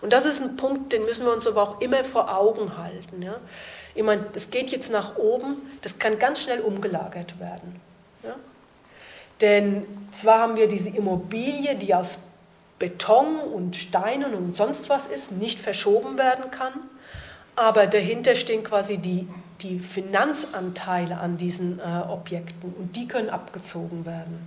Und 0.00 0.12
das 0.12 0.26
ist 0.26 0.42
ein 0.42 0.56
Punkt, 0.56 0.92
den 0.92 1.04
müssen 1.04 1.24
wir 1.24 1.32
uns 1.32 1.46
aber 1.46 1.62
auch 1.62 1.80
immer 1.80 2.04
vor 2.04 2.36
Augen 2.36 2.76
halten. 2.76 3.22
Ja. 3.22 3.36
Ich 3.94 4.02
meine, 4.02 4.26
das 4.32 4.50
geht 4.50 4.70
jetzt 4.70 4.90
nach 4.90 5.16
oben, 5.16 5.56
das 5.82 5.98
kann 5.98 6.18
ganz 6.18 6.40
schnell 6.40 6.60
umgelagert 6.60 7.38
werden. 7.38 7.80
Ja? 8.22 8.36
Denn 9.40 9.86
zwar 10.12 10.40
haben 10.40 10.56
wir 10.56 10.68
diese 10.68 10.90
Immobilie, 10.90 11.74
die 11.76 11.94
aus 11.94 12.18
Beton 12.82 13.38
und 13.38 13.76
Steinen 13.76 14.34
und 14.34 14.56
sonst 14.56 14.90
was 14.90 15.06
ist, 15.06 15.30
nicht 15.30 15.60
verschoben 15.60 16.18
werden 16.18 16.50
kann, 16.50 16.72
aber 17.54 17.86
dahinter 17.86 18.34
stehen 18.34 18.64
quasi 18.64 18.98
die, 18.98 19.28
die 19.60 19.78
Finanzanteile 19.78 21.18
an 21.18 21.36
diesen 21.36 21.78
äh, 21.78 21.82
Objekten 21.82 22.74
und 22.76 22.96
die 22.96 23.06
können 23.06 23.30
abgezogen 23.30 24.04
werden. 24.04 24.40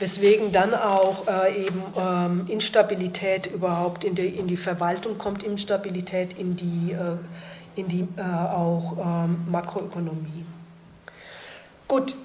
Weswegen 0.00 0.50
dann 0.50 0.74
auch 0.74 1.28
äh, 1.28 1.66
eben 1.66 1.80
ähm, 1.96 2.46
Instabilität 2.48 3.46
überhaupt 3.46 4.02
in, 4.02 4.16
die, 4.16 4.26
in 4.26 4.48
die 4.48 4.56
Verwaltung 4.56 5.18
kommt, 5.18 5.44
Instabilität 5.44 6.36
in 6.36 6.56
die, 6.56 6.94
äh, 6.94 7.16
in 7.76 7.86
die 7.86 8.08
äh, 8.16 8.22
auch 8.22 8.96
ähm, 8.98 9.46
Makroökonomie. 9.52 10.44
Gut, 11.86 12.16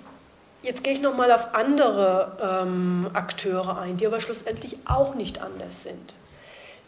jetzt 0.61 0.83
gehe 0.83 0.93
ich 0.93 1.01
nochmal 1.01 1.31
auf 1.31 1.53
andere 1.53 2.63
ähm, 2.63 3.09
Akteure 3.13 3.79
ein, 3.79 3.97
die 3.97 4.07
aber 4.07 4.19
schlussendlich 4.19 4.77
auch 4.85 5.15
nicht 5.15 5.41
anders 5.41 5.83
sind. 5.83 6.13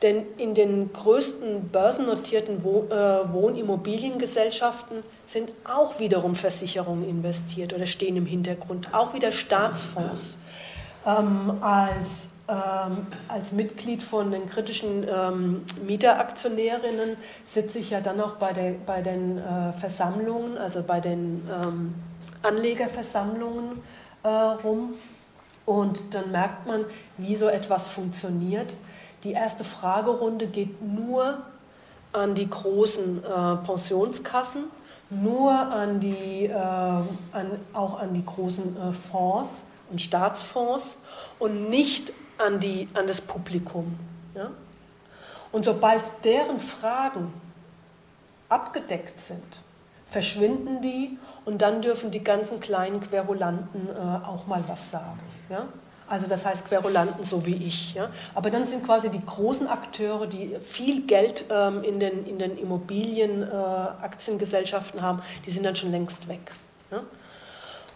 Denn 0.02 0.24
in 0.38 0.56
den 0.56 0.92
größten 0.94 1.70
börsennotierten 1.70 2.58
äh, 2.58 3.34
Wohnimmobiliengesellschaften 3.34 5.04
sind 5.28 5.52
auch 5.64 6.00
wiederum 6.00 6.36
Versicherungen 6.36 7.08
investiert 7.08 7.74
oder 7.74 7.86
stehen 7.86 8.18
im 8.18 8.26
Hintergrund, 8.26 8.94
auch 8.94 9.14
wieder 9.14 9.32
Staatsfonds. 9.32 10.38
Ähm, 11.06 11.62
als, 11.62 12.30
ähm, 12.48 13.06
als 13.28 13.52
Mitglied 13.52 14.02
von 14.02 14.32
den 14.32 14.48
kritischen 14.50 15.06
ähm, 15.08 15.62
Mieteraktionärinnen 15.86 17.18
sitze 17.46 17.78
ich 17.78 17.92
ja 17.92 18.02
dann 18.02 18.22
auch 18.22 18.34
bei, 18.34 18.54
der, 18.54 18.74
bei 18.86 19.04
den 19.04 19.38
äh, 19.38 19.72
Versammlungen, 19.74 20.58
also 20.58 20.82
bei 20.82 21.00
den 21.00 21.48
ähm, 21.48 21.94
Anlegerversammlungen 22.44 23.82
äh, 24.24 24.28
rum 24.28 24.96
und 25.66 26.14
dann 26.14 26.32
merkt 26.32 26.66
man, 26.68 26.86
wie 27.18 27.36
so 27.36 27.48
etwas 27.48 27.88
funktioniert. 27.88 28.74
Die 29.24 29.34
erste 29.34 29.64
Fragerunde 29.64 30.48
geht 30.48 30.82
nur 30.82 31.44
an 32.14 32.36
die 32.36 32.50
großen 32.50 33.24
äh, 33.24 33.56
Pensionskassen, 33.66 34.66
nur 35.10 35.52
an 35.52 36.00
die, 36.00 36.46
äh, 36.46 36.54
an, 36.54 37.60
auch 37.74 38.00
an 38.00 38.14
die 38.14 38.26
großen 38.26 38.78
äh, 38.78 38.94
Fonds 38.94 39.64
und 39.90 40.02
Staatsfonds 40.02 40.98
und 41.40 41.70
nicht 41.70 42.14
an, 42.38 42.60
die, 42.60 42.88
an 42.94 43.08
das 43.08 43.22
Publikum. 43.22 43.98
Ja? 44.36 44.52
Und 45.52 45.66
sobald 45.66 46.04
deren 46.24 46.60
Fragen 46.60 47.34
abgedeckt 48.50 49.22
sind, 49.22 49.60
verschwinden 50.10 50.82
die 50.82 51.18
und 51.46 51.62
dann 51.62 51.82
dürfen 51.82 52.12
die 52.12 52.24
ganzen 52.24 52.60
kleinen 52.60 53.00
Querulanten 53.02 53.90
äh, 53.90 54.26
auch 54.26 54.48
mal 54.48 54.64
was 54.68 54.92
sagen. 54.92 55.20
Ja? 55.50 55.68
Also 56.08 56.28
das 56.28 56.46
heißt 56.46 56.68
Querulanten 56.68 57.24
so 57.24 57.46
wie 57.46 57.56
ich. 57.56 57.94
Ja? 57.94 58.10
Aber 58.36 58.50
dann 58.50 58.68
sind 58.68 58.86
quasi 58.86 59.10
die 59.10 59.26
großen 59.26 59.68
Akteure, 59.68 60.28
die 60.28 60.58
viel 60.62 61.08
Geld 61.08 61.46
ähm, 61.50 61.84
in 61.84 62.00
den, 62.00 62.26
in 62.26 62.38
den 62.38 62.58
Immobilien, 62.58 63.44
äh, 63.44 65.02
haben, 65.02 65.22
die 65.46 65.52
sind 65.52 65.66
dann 65.66 65.76
schon 65.76 65.92
längst 65.92 66.28
weg. 66.28 66.52
Ja? 66.92 67.04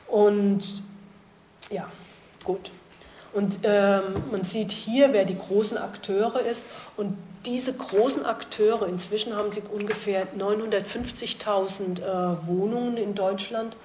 Und 0.07 0.81
ja, 1.69 1.87
gut. 2.43 2.71
Und 3.33 3.59
ähm, 3.63 4.03
man 4.31 4.45
sieht 4.45 4.71
hier, 4.71 5.11
wer 5.11 5.25
die 5.25 5.37
großen 5.37 5.77
Akteure 5.77 6.39
ist. 6.39 6.63
Und 6.95 7.17
diese 7.45 7.73
großen 7.73 8.25
Akteure, 8.25 8.87
inzwischen 8.87 9.35
haben 9.35 9.51
sie 9.51 9.61
ungefähr 9.61 10.27
950.000 10.37 12.01
äh, 12.01 12.47
Wohnungen 12.47 12.97
in 12.97 13.15
Deutschland. 13.15 13.77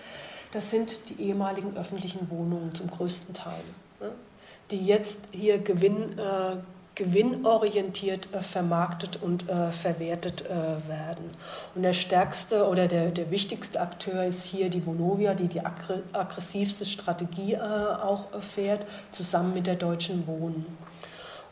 Das 0.52 0.70
sind 0.70 0.98
die 1.08 1.22
ehemaligen 1.22 1.76
öffentlichen 1.76 2.30
Wohnungen 2.30 2.74
zum 2.74 2.90
größten 2.90 3.34
Teil, 3.34 3.62
ne? 4.00 4.10
die 4.70 4.84
jetzt 4.84 5.20
hier 5.30 5.58
Gewinn, 5.58 6.18
äh, 6.18 6.56
gewinnorientiert 6.96 8.28
äh, 8.32 8.40
vermarktet 8.42 9.18
und 9.22 9.48
äh, 9.48 9.70
verwertet 9.70 10.44
äh, 10.46 10.88
werden. 10.88 11.30
Und 11.74 11.82
der 11.82 11.92
stärkste 11.92 12.66
oder 12.66 12.88
der, 12.88 13.10
der 13.10 13.30
wichtigste 13.30 13.80
Akteur 13.80 14.24
ist 14.24 14.44
hier 14.44 14.70
die 14.70 14.84
Vonovia, 14.84 15.34
die 15.34 15.48
die 15.48 15.60
aggressivste 15.60 16.84
Strategie 16.84 17.54
äh, 17.54 17.60
auch 17.60 18.24
fährt, 18.40 18.86
zusammen 19.12 19.54
mit 19.54 19.66
der 19.66 19.76
Deutschen 19.76 20.26
Wohnen. 20.26 20.66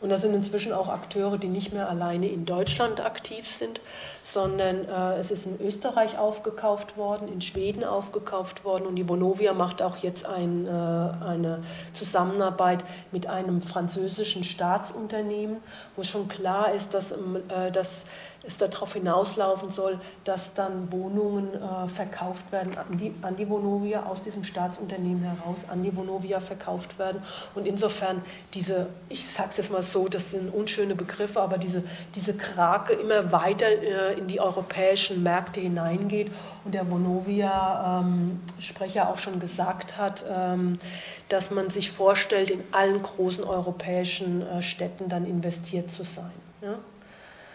Und 0.01 0.09
das 0.09 0.21
sind 0.21 0.33
inzwischen 0.33 0.71
auch 0.71 0.87
Akteure, 0.87 1.37
die 1.37 1.47
nicht 1.47 1.73
mehr 1.73 1.89
alleine 1.89 2.27
in 2.27 2.45
Deutschland 2.45 3.03
aktiv 3.03 3.45
sind, 3.47 3.81
sondern 4.23 4.87
äh, 4.87 5.19
es 5.19 5.31
ist 5.31 5.45
in 5.45 5.59
Österreich 5.59 6.17
aufgekauft 6.17 6.95
worden, 6.95 7.27
in 7.27 7.41
Schweden 7.41 7.83
aufgekauft 7.83 8.63
worden. 8.63 8.85
Und 8.85 8.95
die 8.95 9.07
Vonovia 9.07 9.53
macht 9.53 9.81
auch 9.81 9.97
jetzt 9.97 10.25
ein, 10.25 10.67
äh, 10.67 10.69
eine 10.69 11.63
Zusammenarbeit 11.93 12.83
mit 13.11 13.27
einem 13.27 13.61
französischen 13.61 14.43
Staatsunternehmen, 14.43 15.57
wo 15.95 16.03
schon 16.03 16.27
klar 16.27 16.71
ist, 16.73 16.93
dass, 16.93 17.11
äh, 17.11 17.71
dass 17.73 18.05
es 18.45 18.57
darauf 18.57 18.93
hinauslaufen 18.93 19.69
soll, 19.69 19.99
dass 20.23 20.53
dann 20.53 20.89
Wohnungen 20.91 21.49
äh, 21.53 21.87
verkauft 21.87 22.51
werden 22.51 22.77
an 22.77 22.97
die, 22.97 23.13
an 23.21 23.35
die 23.35 23.49
Vonovia, 23.49 24.03
aus 24.03 24.21
diesem 24.21 24.45
Staatsunternehmen 24.45 25.23
heraus 25.23 25.65
an 25.69 25.83
die 25.83 25.95
Vonovia 25.95 26.39
verkauft 26.39 26.97
werden. 26.97 27.21
Und 27.53 27.67
insofern 27.67 28.23
diese, 28.53 28.87
ich 29.09 29.27
sage 29.27 29.49
es 29.51 29.57
jetzt 29.57 29.71
mal 29.71 29.83
so, 29.83 30.07
das 30.07 30.31
sind 30.31 30.51
unschöne 30.53 30.95
Begriffe, 30.95 31.41
aber 31.41 31.57
diese, 31.57 31.83
diese 32.15 32.33
Krake 32.33 32.93
immer 32.93 33.33
weiter 33.33 33.67
äh, 33.67 34.17
in 34.17 34.27
die 34.27 34.39
europäischen 34.39 35.21
Märkte 35.21 35.59
hineingeht 35.59 36.31
und 36.63 36.73
der 36.73 36.89
Vonovia-Sprecher 36.89 39.01
ähm, 39.01 39.07
auch 39.07 39.17
schon 39.17 39.41
gesagt 39.41 39.97
hat, 39.97 40.23
ähm, 40.29 40.79
dass 41.27 41.51
man 41.51 41.69
sich 41.69 41.91
vorstellt, 41.91 42.51
in 42.51 42.63
allen 42.71 43.03
großen 43.03 43.43
europäischen 43.43 44.47
äh, 44.47 44.63
Städten 44.63 45.09
dann 45.09 45.25
investiert 45.25 45.91
zu 45.91 46.03
sein. 46.03 46.31
Ja? 46.61 46.79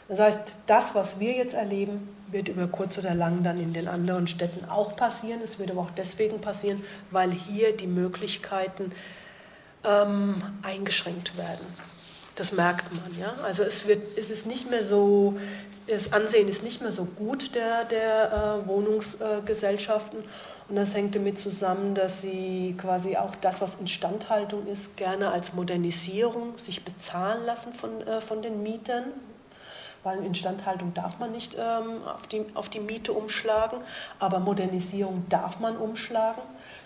Das 0.09 0.21
heißt, 0.21 0.41
das, 0.67 0.95
was 0.95 1.19
wir 1.19 1.33
jetzt 1.33 1.55
erleben, 1.55 2.09
wird 2.29 2.49
über 2.49 2.67
kurz 2.67 2.99
oder 2.99 3.15
lang 3.15 3.43
dann 3.43 3.59
in 3.59 3.73
den 3.73 3.89
anderen 3.89 4.27
Städten 4.27 4.69
auch 4.69 4.97
passieren. 4.97 5.41
Es 5.43 5.59
wird 5.59 5.71
aber 5.71 5.83
auch 5.83 5.91
deswegen 5.97 6.41
passieren, 6.41 6.83
weil 7.11 7.31
hier 7.31 7.77
die 7.77 7.87
Möglichkeiten 7.87 8.93
ähm, 9.85 10.43
eingeschränkt 10.63 11.39
werden. 11.39 11.67
Das 12.35 12.53
merkt 12.53 12.93
man. 12.93 13.19
Ja? 13.19 13.33
Also 13.45 13.63
es, 13.63 13.87
wird, 13.87 14.19
es 14.19 14.31
ist 14.31 14.47
nicht 14.47 14.69
mehr 14.71 14.83
so, 14.83 15.39
das 15.87 16.13
Ansehen 16.13 16.49
ist 16.49 16.65
nicht 16.65 16.83
mehr 16.83 16.93
so 16.93 17.05
gut 17.05 17.55
der, 17.55 17.85
der 17.85 18.63
äh, 18.65 18.69
Wohnungsgesellschaften. 18.69 20.19
Und 20.69 20.77
das 20.77 20.95
hängt 20.95 21.15
damit 21.15 21.39
zusammen, 21.39 21.95
dass 21.95 22.23
sie 22.23 22.75
quasi 22.79 23.17
auch 23.17 23.37
das, 23.37 23.61
was 23.61 23.77
Instandhaltung 23.77 24.67
ist, 24.67 24.97
gerne 24.97 25.31
als 25.31 25.53
Modernisierung 25.53 26.59
sich 26.59 26.85
bezahlen 26.85 27.45
lassen 27.45 27.73
von, 27.75 28.01
äh, 28.01 28.21
von 28.21 28.43
den 28.43 28.63
Mietern 28.63 29.05
weil 30.05 30.25
Instandhaltung 30.25 30.95
darf 30.95 31.19
man 31.19 31.33
nicht 31.33 31.57
ähm, 31.59 32.03
auf, 32.07 32.27
die, 32.29 32.45
auf 32.55 32.69
die 32.69 32.79
Miete 32.79 33.13
umschlagen, 33.13 33.79
aber 34.21 34.39
Modernisierung 34.39 35.25
darf 35.29 35.59
man 35.59 35.77
umschlagen. 35.77 36.43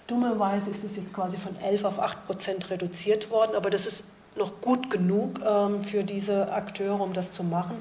Dummerweise 0.07 0.71
ist 0.71 0.85
es 0.85 0.97
jetzt 0.97 1.13
quasi 1.13 1.37
von 1.37 1.55
11 1.61 1.85
auf 1.85 1.99
8 1.99 2.25
Prozent 2.27 2.71
reduziert 2.71 3.31
worden, 3.31 3.55
aber 3.55 3.69
das 3.71 3.87
ist 3.87 4.07
noch 4.37 4.61
gut 4.61 4.89
genug 4.89 5.41
ähm, 5.45 5.81
für 5.81 6.05
diese 6.05 6.53
Akteure, 6.53 7.01
um 7.01 7.13
das 7.13 7.33
zu 7.33 7.43
machen, 7.43 7.77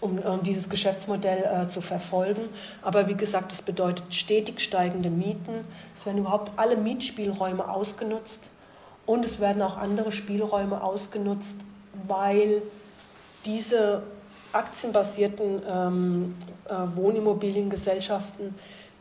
um, 0.00 0.18
um 0.18 0.42
dieses 0.42 0.68
Geschäftsmodell 0.68 1.44
äh, 1.44 1.68
zu 1.68 1.80
verfolgen. 1.80 2.42
Aber 2.82 3.08
wie 3.08 3.14
gesagt, 3.14 3.52
das 3.52 3.62
bedeutet 3.62 4.12
stetig 4.12 4.60
steigende 4.60 5.08
Mieten. 5.08 5.64
Es 5.96 6.04
werden 6.04 6.18
überhaupt 6.18 6.50
alle 6.56 6.76
Mietspielräume 6.76 7.68
ausgenutzt 7.68 8.50
und 9.06 9.24
es 9.24 9.38
werden 9.38 9.62
auch 9.62 9.76
andere 9.76 10.10
Spielräume 10.10 10.82
ausgenutzt, 10.82 11.60
weil 12.08 12.60
diese 13.44 14.02
aktienbasierten 14.52 15.62
ähm, 15.68 16.34
äh, 16.68 16.74
Wohnimmobiliengesellschaften 16.96 18.54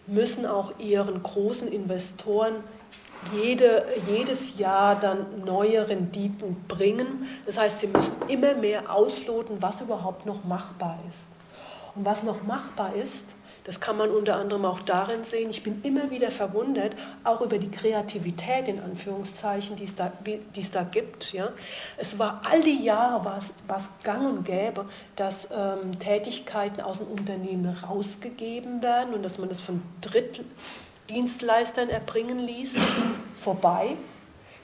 müssen 0.08 0.46
auch 0.46 0.74
ihren 0.80 1.22
großen 1.22 1.68
Investoren 1.68 2.56
jede, 3.34 3.86
jedes 4.08 4.58
Jahr 4.58 4.96
dann 4.96 5.44
neue 5.44 5.88
Renditen 5.88 6.56
bringen. 6.68 7.28
Das 7.46 7.58
heißt, 7.58 7.80
sie 7.80 7.88
müssen 7.88 8.14
immer 8.28 8.54
mehr 8.54 8.94
ausloten, 8.94 9.58
was 9.60 9.82
überhaupt 9.82 10.26
noch 10.26 10.44
machbar 10.44 11.00
ist. 11.10 11.28
Und 11.96 12.06
was 12.06 12.24
noch 12.24 12.44
machbar 12.44 12.94
ist, 12.96 13.26
das 13.68 13.82
kann 13.82 13.98
man 13.98 14.10
unter 14.12 14.38
anderem 14.38 14.64
auch 14.64 14.82
darin 14.82 15.26
sehen, 15.26 15.50
ich 15.50 15.62
bin 15.62 15.82
immer 15.84 16.10
wieder 16.10 16.32
verwundert, 16.32 16.94
auch 17.26 17.42
über 17.42 17.58
die 17.58 17.70
Kreativität 17.70 18.70
in 18.70 18.80
Anführungszeichen, 18.80 19.76
die 19.76 19.84
es 19.84 19.94
da, 19.94 20.10
die 20.26 20.40
es 20.60 20.72
da 20.72 20.84
gibt. 20.84 21.34
Ja. 21.34 21.50
Es 21.98 22.18
war 22.18 22.42
all 22.50 22.62
die 22.62 22.82
Jahre 22.82 23.26
was, 23.26 23.90
gang 24.04 24.26
und 24.26 24.46
gäbe, 24.46 24.86
dass 25.18 25.50
ähm, 25.52 26.00
Tätigkeiten 26.00 26.80
aus 26.80 27.00
dem 27.00 27.08
Unternehmen 27.08 27.68
rausgegeben 27.68 28.82
werden 28.82 29.14
und 29.14 29.22
dass 29.22 29.38
man 29.38 29.50
das 29.50 29.60
von 29.60 29.82
Drittdienstleistern 30.00 31.90
erbringen 31.90 32.40
ließ, 32.40 32.76
vorbei. 33.36 33.98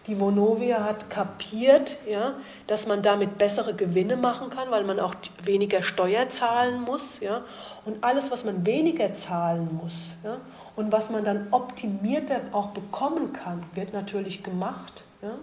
Die 0.07 0.19
Vonovia 0.19 0.83
hat 0.83 1.09
kapiert, 1.09 1.95
ja, 2.05 2.33
dass 2.67 2.87
man 2.87 3.01
damit 3.01 3.37
bessere 3.37 3.73
Gewinne 3.73 4.17
machen 4.17 4.49
kann, 4.49 4.69
weil 4.69 4.83
man 4.83 4.99
auch 4.99 5.15
weniger 5.43 5.81
Steuer 5.81 6.27
zahlen 6.27 6.81
muss. 6.81 7.21
Ja. 7.21 7.41
Und 7.85 8.03
alles, 8.03 8.29
was 8.29 8.43
man 8.43 8.65
weniger 8.65 9.13
zahlen 9.13 9.79
muss 9.81 10.15
ja, 10.23 10.37
und 10.75 10.91
was 10.91 11.09
man 11.09 11.23
dann 11.23 11.47
optimierter 11.51 12.41
auch 12.51 12.69
bekommen 12.69 13.31
kann, 13.31 13.63
wird 13.75 13.93
natürlich 13.93 14.43
gemacht. 14.43 15.03
Ja. 15.21 15.35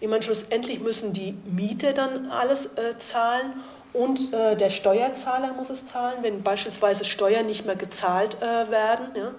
Ich 0.00 0.08
meine, 0.08 0.22
schlussendlich 0.22 0.80
müssen 0.80 1.12
die 1.12 1.36
Mieter 1.44 1.92
dann 1.92 2.30
alles 2.30 2.66
äh, 2.76 2.98
zahlen 2.98 3.54
und 3.92 4.32
äh, 4.32 4.56
der 4.56 4.70
Steuerzahler 4.70 5.52
muss 5.52 5.70
es 5.70 5.86
zahlen, 5.86 6.18
wenn 6.22 6.42
beispielsweise 6.42 7.04
Steuern 7.04 7.46
nicht 7.46 7.64
mehr 7.64 7.76
gezahlt 7.76 8.42
äh, 8.42 8.70
werden. 8.70 9.06
Ja 9.14 9.30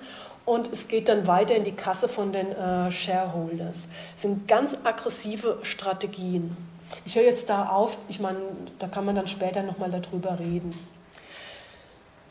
und 0.45 0.71
es 0.71 0.87
geht 0.87 1.09
dann 1.09 1.27
weiter 1.27 1.55
in 1.55 1.63
die 1.63 1.71
Kasse 1.71 2.07
von 2.07 2.31
den 2.31 2.51
äh, 2.51 2.91
Shareholders. 2.91 3.87
Das 4.13 4.21
sind 4.21 4.47
ganz 4.47 4.77
aggressive 4.83 5.59
Strategien. 5.63 6.55
Ich 7.03 7.15
höre 7.15 7.23
jetzt 7.23 7.49
da 7.49 7.69
auf, 7.69 7.97
ich 8.09 8.19
meine, 8.19 8.39
da 8.77 8.87
kann 8.87 9.05
man 9.05 9.15
dann 9.15 9.27
später 9.27 9.63
nochmal 9.63 9.89
darüber 9.89 10.39
reden. 10.39 10.77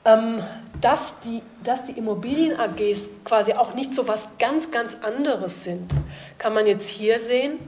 Ähm, 0.05 0.43
dass, 0.81 1.15
die, 1.25 1.43
dass 1.63 1.85
die 1.85 1.93
Immobilien-AGs 1.93 3.09
quasi 3.25 3.55
auch 3.55 3.75
nicht 3.75 3.95
so 3.95 4.07
was 4.07 4.29
ganz, 4.39 4.71
ganz 4.71 4.99
anderes 5.03 5.65
sind, 5.65 5.91
kann 6.37 6.53
man 6.53 6.67
jetzt 6.67 6.89
hier 6.89 7.19
sehen. 7.19 7.59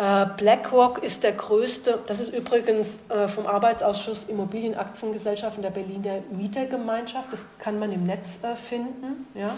Äh, 0.00 0.26
BlackRock 0.38 1.04
ist 1.04 1.24
der 1.24 1.32
größte, 1.32 1.98
das 2.06 2.20
ist 2.20 2.32
übrigens 2.32 3.00
äh, 3.10 3.28
vom 3.28 3.46
Arbeitsausschuss 3.46 4.24
Immobilienaktiengesellschaften 4.24 5.62
der 5.62 5.68
Berliner 5.68 6.20
Mietergemeinschaft, 6.30 7.30
das 7.30 7.44
kann 7.58 7.78
man 7.78 7.92
im 7.92 8.04
Netz 8.04 8.38
äh, 8.42 8.56
finden, 8.56 9.26
ja, 9.34 9.50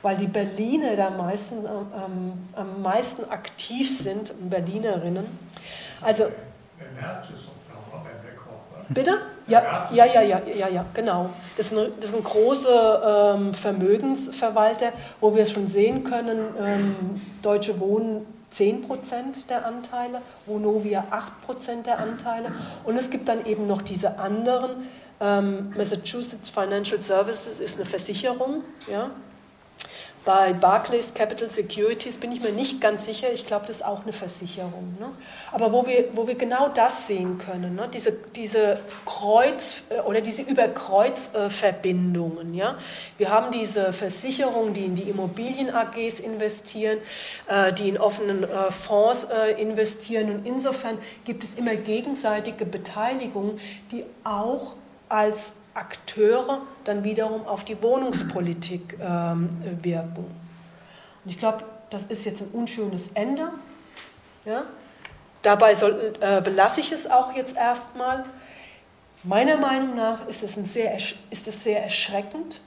weil 0.00 0.16
die 0.16 0.26
Berliner 0.26 0.96
da 0.96 1.10
meisten, 1.10 1.56
ähm, 1.66 2.32
am 2.56 2.80
meisten 2.80 3.30
aktiv 3.30 3.94
sind, 3.94 4.32
Berlinerinnen. 4.48 5.26
Also, 6.00 6.28
Bitte? 8.88 9.18
Ja, 9.46 9.88
ja, 9.92 10.06
ja, 10.06 10.22
ja, 10.22 10.40
ja, 10.46 10.68
ja, 10.68 10.84
genau. 10.94 11.28
Das 11.58 11.70
sind, 11.70 12.02
das 12.02 12.12
sind 12.12 12.24
große 12.24 13.02
ähm, 13.06 13.52
Vermögensverwalter, 13.52 14.92
wo 15.20 15.34
wir 15.34 15.42
es 15.42 15.52
schon 15.52 15.68
sehen 15.68 16.04
können. 16.04 16.38
Ähm, 16.58 17.20
Deutsche 17.42 17.78
Wohnen 17.80 18.26
10% 18.54 19.46
der 19.48 19.66
Anteile, 19.66 20.22
Vonovia 20.46 21.04
8% 21.48 21.82
der 21.82 21.98
Anteile. 21.98 22.52
Und 22.84 22.96
es 22.96 23.10
gibt 23.10 23.28
dann 23.28 23.44
eben 23.46 23.66
noch 23.66 23.82
diese 23.82 24.18
anderen. 24.18 24.88
Ähm, 25.20 25.72
Massachusetts 25.76 26.50
Financial 26.50 27.00
Services 27.00 27.60
ist 27.60 27.76
eine 27.76 27.86
Versicherung. 27.86 28.62
Ja? 28.90 29.10
Bei 30.24 30.54
Barclays 30.54 31.12
Capital 31.12 31.50
Securities 31.50 32.16
bin 32.16 32.32
ich 32.32 32.42
mir 32.42 32.52
nicht 32.52 32.80
ganz 32.80 33.04
sicher. 33.04 33.30
Ich 33.30 33.46
glaube, 33.46 33.66
das 33.66 33.76
ist 33.76 33.84
auch 33.84 34.04
eine 34.04 34.14
Versicherung. 34.14 34.96
Ne? 34.98 35.10
Aber 35.52 35.70
wo 35.70 35.86
wir, 35.86 36.06
wo 36.14 36.26
wir 36.26 36.34
genau 36.34 36.70
das 36.70 37.06
sehen 37.06 37.36
können, 37.36 37.74
ne? 37.74 37.90
diese, 37.92 38.12
diese 38.34 38.80
Kreuz- 39.04 39.82
äh, 39.90 40.00
oder 40.00 40.22
diese 40.22 40.40
Überkreuzverbindungen. 40.40 42.54
Ja? 42.54 42.78
Wir 43.18 43.28
haben 43.28 43.50
diese 43.50 43.92
Versicherungen, 43.92 44.72
die 44.72 44.86
in 44.86 44.96
die 44.96 45.10
Immobilien-AGs 45.10 46.20
investieren, 46.20 47.00
äh, 47.46 47.74
die 47.74 47.90
in 47.90 47.98
offenen 47.98 48.44
äh, 48.44 48.70
Fonds 48.70 49.26
investieren. 49.58 50.30
Und 50.30 50.46
insofern 50.46 50.96
gibt 51.24 51.44
es 51.44 51.54
immer 51.54 51.76
gegenseitige 51.76 52.64
Beteiligungen, 52.64 53.60
die 53.90 54.04
auch 54.24 54.72
als 55.08 55.52
Akteure 55.74 56.62
dann 56.84 57.04
wiederum 57.04 57.46
auf 57.46 57.64
die 57.64 57.80
Wohnungspolitik 57.82 58.98
ähm, 59.00 59.48
wirken. 59.82 60.24
Und 61.24 61.30
ich 61.30 61.38
glaube, 61.38 61.64
das 61.90 62.04
ist 62.04 62.24
jetzt 62.24 62.42
ein 62.42 62.50
unschönes 62.52 63.10
Ende. 63.14 63.50
Ja? 64.44 64.64
Dabei 65.42 65.74
soll, 65.74 66.14
äh, 66.20 66.40
belasse 66.40 66.80
ich 66.80 66.92
es 66.92 67.10
auch 67.10 67.34
jetzt 67.34 67.56
erstmal. 67.56 68.24
Meiner 69.22 69.56
Meinung 69.56 69.96
nach 69.96 70.26
ist 70.26 70.42
es, 70.42 70.56
ein 70.56 70.64
sehr, 70.64 70.96
ist 70.96 71.48
es 71.48 71.62
sehr 71.62 71.82
erschreckend, 71.82 72.60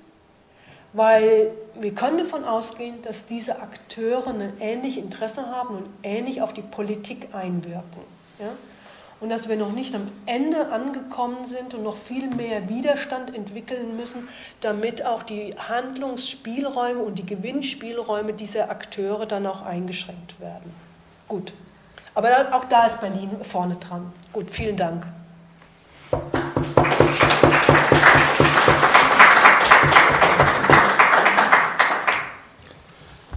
weil 0.93 1.51
wir 1.79 1.93
können 1.93 2.17
davon 2.17 2.43
ausgehen, 2.43 3.01
dass 3.03 3.25
diese 3.27 3.61
Akteure 3.61 4.27
ein 4.27 4.53
ähnliches 4.59 5.03
Interesse 5.03 5.47
haben 5.47 5.77
und 5.77 5.89
ähnlich 6.01 6.41
auf 6.41 6.53
die 6.53 6.61
Politik 6.63 7.29
einwirken. 7.33 8.01
Ja? 8.39 8.53
Und 9.19 9.29
dass 9.29 9.49
wir 9.49 9.55
noch 9.55 9.71
nicht 9.71 9.95
am 9.95 10.07
Ende 10.25 10.71
angekommen 10.71 11.45
sind 11.45 11.73
und 11.73 11.83
noch 11.83 11.97
viel 11.97 12.27
mehr 12.35 12.69
Widerstand 12.69 13.33
entwickeln 13.35 13.97
müssen, 13.97 14.27
damit 14.61 15.05
auch 15.05 15.23
die 15.23 15.55
Handlungsspielräume 15.57 17.01
und 17.01 17.17
die 17.17 17.25
Gewinnspielräume 17.25 18.33
dieser 18.33 18.69
Akteure 18.69 19.25
dann 19.25 19.47
auch 19.47 19.63
eingeschränkt 19.63 20.39
werden. 20.39 20.71
Gut. 21.27 21.53
Aber 22.13 22.29
auch 22.51 22.65
da 22.65 22.85
ist 22.85 22.99
Berlin 22.99 23.29
vorne 23.43 23.75
dran. 23.75 24.11
Gut, 24.33 24.47
vielen 24.51 24.75
Dank. 24.75 25.05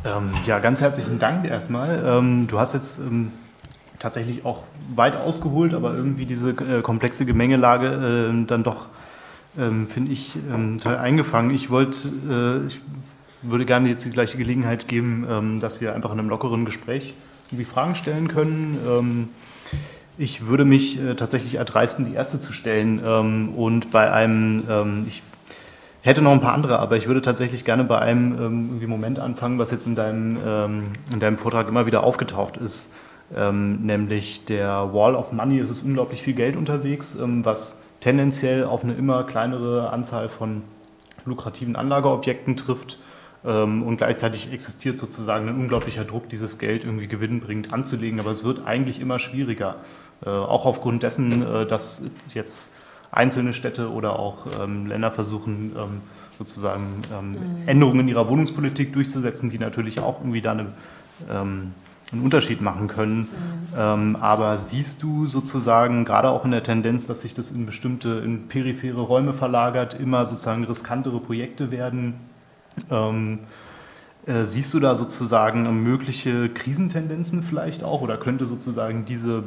Ähm, 0.03 0.33
ja, 0.47 0.59
ganz 0.61 0.81
herzlichen 0.81 1.19
Dank 1.19 1.45
erstmal. 1.45 2.03
Ähm, 2.05 2.47
du 2.47 2.59
hast 2.59 2.73
jetzt 2.73 2.99
ähm, 2.99 3.33
tatsächlich 4.01 4.45
auch 4.45 4.65
weit 4.97 5.15
ausgeholt, 5.15 5.75
aber 5.75 5.95
irgendwie 5.95 6.27
diese 6.27 6.51
äh, 6.51 6.83
komplexe 6.83 7.25
Gemengelage 7.25 8.31
äh, 8.33 8.47
dann 8.47 8.65
doch, 8.65 8.87
ähm, 9.59 9.87
finde 9.87 10.11
ich, 10.11 10.37
ähm, 10.53 10.79
toll 10.83 10.97
eingefangen. 10.97 11.55
Ich 11.55 11.71
wollte, 11.71 12.09
äh, 12.09 12.67
ich 12.67 12.81
würde 13.43 13.65
gerne 13.67 13.89
jetzt 13.89 14.05
die 14.05 14.11
gleiche 14.11 14.39
Gelegenheit 14.39 14.89
geben, 14.89 15.27
ähm, 15.31 15.61
dass 15.61 15.81
wir 15.81 15.95
einfach 15.95 16.11
in 16.13 16.19
einem 16.19 16.31
lockeren 16.31 16.65
Gespräch 16.65 17.15
irgendwie 17.49 17.65
Fragen 17.65 17.95
stellen 17.95 18.29
können. 18.29 18.79
Ähm, 18.89 19.29
ich 20.17 20.47
würde 20.47 20.65
mich 20.65 20.99
äh, 20.99 21.15
tatsächlich 21.15 21.57
erdreisten, 21.57 22.07
die 22.07 22.15
erste 22.15 22.41
zu 22.41 22.53
stellen 22.53 23.01
ähm, 23.05 23.51
und 23.55 23.91
bei 23.91 24.11
einem, 24.11 24.65
ähm, 24.69 25.05
ich 25.07 25.23
hätte 26.03 26.23
noch 26.23 26.33
ein 26.33 26.41
paar 26.41 26.55
andere, 26.55 26.79
aber 26.79 26.97
ich 26.97 27.07
würde 27.07 27.21
tatsächlich 27.21 27.67
gerne 27.67 27.85
bei 27.85 27.99
einem 27.99 28.89
Moment 28.89 29.19
anfangen, 29.19 29.59
was 29.59 29.71
jetzt 29.71 29.87
in 29.87 29.95
deinem, 29.95 30.39
in 31.13 31.21
deinem 31.21 31.37
Vortrag 31.37 31.69
immer 31.69 31.85
wieder 31.85 32.05
aufgetaucht 32.05 32.57
ist 32.57 32.91
ähm, 33.37 33.85
nämlich 33.87 34.45
der 34.45 34.93
Wall 34.93 35.15
of 35.15 35.33
Money. 35.33 35.59
Es 35.61 35.71
ist 35.71 35.83
unglaublich 35.83 36.23
viel 36.23 36.35
Geld 36.35 36.57
unterwegs, 36.57 37.15
ähm, 37.15 37.45
was 37.45 37.81
tendenziell 38.01 38.65
auf 38.65 38.83
eine 38.83 38.95
immer 38.95 39.25
kleinere 39.25 39.91
Anzahl 39.91 40.29
von 40.29 40.63
lukrativen 41.25 41.77
Anlageobjekten 41.77 42.57
trifft. 42.57 42.99
Ähm, 43.45 43.83
und 43.83 43.99
gleichzeitig 43.99 44.53
existiert 44.53 44.99
sozusagen 44.99 45.49
ein 45.49 45.55
unglaublicher 45.55 46.05
Druck, 46.05 46.29
dieses 46.29 46.59
Geld 46.59 46.85
irgendwie 46.85 47.07
gewinnbringend 47.07 47.73
anzulegen. 47.73 48.21
Aber 48.21 48.31
es 48.31 48.45
wird 48.45 48.67
eigentlich 48.67 49.01
immer 49.01 49.19
schwieriger. 49.19 49.77
Äh, 50.25 50.29
auch 50.29 50.67
aufgrund 50.67 51.03
dessen, 51.03 51.43
äh, 51.43 51.67
dass 51.67 52.03
jetzt 52.35 52.73
einzelne 53.13 53.55
Städte 53.55 53.91
oder 53.91 54.19
auch 54.19 54.47
ähm, 54.61 54.87
Länder 54.87 55.11
versuchen, 55.11 55.73
ähm, 55.77 56.01
sozusagen 56.39 57.03
ähm, 57.13 57.31
mhm. 57.33 57.69
Änderungen 57.69 58.01
in 58.01 58.09
ihrer 58.09 58.29
Wohnungspolitik 58.29 58.93
durchzusetzen, 58.93 59.51
die 59.51 59.59
natürlich 59.59 60.01
auch 60.01 60.21
irgendwie 60.21 60.41
da 60.41 60.53
eine 60.53 60.67
einen 62.13 62.23
Unterschied 62.23 62.61
machen 62.61 62.89
können. 62.89 63.21
Mhm. 63.21 63.27
Ähm, 63.79 64.17
aber 64.17 64.59
siehst 64.59 65.03
du 65.03 65.27
sozusagen 65.27 66.05
gerade 66.05 66.31
auch 66.31 66.45
in 66.45 66.51
der 66.51 66.63
Tendenz, 66.63 67.07
dass 67.07 67.23
sich 67.23 67.35
das 67.35 67.51
in 67.51 67.67
bestimmte, 67.67 68.23
in 68.25 68.49
periphere 68.49 69.01
Räume 69.01 69.33
verlagert, 69.33 69.99
immer 69.99 70.27
sozusagen 70.27 70.65
riskantere 70.65 71.21
Projekte 71.21 71.71
werden? 71.71 72.15
Ähm, 72.91 73.41
äh, 74.27 74.45
siehst 74.45 74.75
du 74.75 74.81
da 74.81 74.97
sozusagen 74.97 75.83
mögliche 75.83 76.49
Krisentendenzen 76.49 77.43
vielleicht 77.43 77.85
auch 77.85 78.03
oder 78.03 78.17
könnte 78.17 78.47
sozusagen 78.47 79.05
diese 79.05 79.45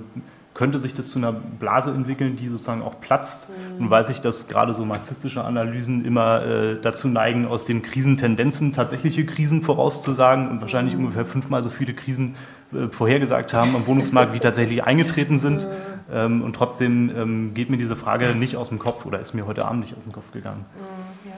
könnte 0.53 0.77
sich 0.77 0.93
das 0.93 1.09
zu 1.09 1.17
einer 1.17 1.31
Blase 1.31 1.91
entwickeln, 1.91 2.35
die 2.35 2.47
sozusagen 2.47 2.83
auch 2.83 2.99
platzt. 2.99 3.47
Mhm. 3.49 3.83
Und 3.83 3.89
weiß 3.89 4.09
ich, 4.09 4.21
dass 4.21 4.47
gerade 4.47 4.73
so 4.73 4.85
marxistische 4.85 5.43
Analysen 5.43 6.05
immer 6.05 6.45
äh, 6.45 6.77
dazu 6.79 7.07
neigen, 7.07 7.47
aus 7.47 7.65
den 7.65 7.81
Krisentendenzen 7.81 8.71
tatsächliche 8.71 9.25
Krisen 9.25 9.63
vorauszusagen 9.63 10.49
und 10.49 10.61
wahrscheinlich 10.61 10.95
mhm. 10.95 11.05
ungefähr 11.05 11.25
fünfmal 11.25 11.63
so 11.63 11.69
viele 11.69 11.93
Krisen 11.93 12.35
äh, 12.71 12.87
vorhergesagt 12.89 13.53
haben 13.53 13.75
am 13.75 13.87
Wohnungsmarkt, 13.87 14.33
wie 14.33 14.39
tatsächlich 14.39 14.83
eingetreten 14.83 15.39
sind. 15.39 15.63
Mhm. 15.63 15.69
Ähm, 16.13 16.41
und 16.43 16.55
trotzdem 16.55 17.09
ähm, 17.15 17.53
geht 17.53 17.69
mir 17.69 17.77
diese 17.77 17.95
Frage 17.95 18.35
nicht 18.35 18.55
aus 18.55 18.69
dem 18.69 18.77
Kopf 18.77 19.05
oder 19.05 19.19
ist 19.19 19.33
mir 19.33 19.47
heute 19.47 19.65
Abend 19.65 19.81
nicht 19.81 19.97
aus 19.97 20.03
dem 20.03 20.11
Kopf 20.11 20.31
gegangen. 20.31 20.65
Mhm, 20.75 21.29
ja. 21.31 21.37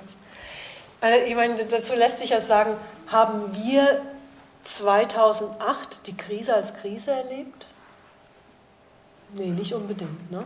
Also 1.02 1.26
ich 1.26 1.36
meine, 1.36 1.56
dazu 1.56 1.94
lässt 1.94 2.20
sich 2.20 2.32
ja 2.32 2.42
sagen, 2.42 2.72
haben 3.08 3.42
wir 3.54 4.02
2008 4.64 6.08
die 6.08 6.18
Krise 6.18 6.56
als 6.56 6.74
Krise 6.74 7.12
erlebt? 7.12 7.68
Nee, 9.34 9.50
nicht 9.50 9.74
unbedingt. 9.74 10.32
Ne? 10.32 10.44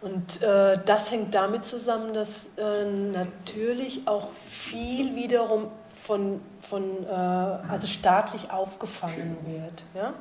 Und 0.00 0.42
äh, 0.42 0.78
das 0.84 1.10
hängt 1.10 1.34
damit 1.34 1.64
zusammen, 1.64 2.12
dass 2.12 2.50
äh, 2.56 2.84
natürlich 2.84 4.06
auch 4.06 4.28
viel 4.48 5.16
wiederum 5.16 5.68
von, 5.94 6.42
von 6.60 7.06
äh, 7.06 7.10
also 7.10 7.86
staatlich 7.86 8.50
aufgefangen 8.50 9.36
wird. 9.46 9.84
Ja? 9.94 10.12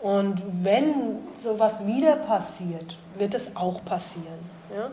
Und 0.00 0.42
wenn 0.64 1.20
sowas 1.38 1.86
wieder 1.86 2.16
passiert, 2.16 2.96
wird 3.16 3.34
es 3.34 3.56
auch 3.56 3.84
passieren. 3.84 4.50
Ja? 4.74 4.90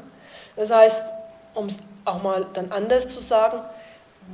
Das 0.55 0.71
heißt, 0.71 1.03
um 1.53 1.65
es 1.65 1.79
auch 2.05 2.23
mal 2.23 2.45
dann 2.53 2.71
anders 2.71 3.09
zu 3.09 3.19
sagen, 3.19 3.59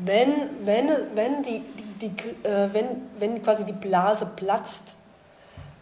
wenn, 0.04 0.34
wenn, 0.66 0.90
wenn, 1.16 1.42
die, 1.42 1.64
die, 2.02 2.10
die 2.10 2.48
äh, 2.48 2.72
wenn, 2.74 3.10
wenn 3.18 3.42
quasi 3.42 3.66
die 3.66 3.72
Blase 3.72 4.28
platzt, 4.36 4.94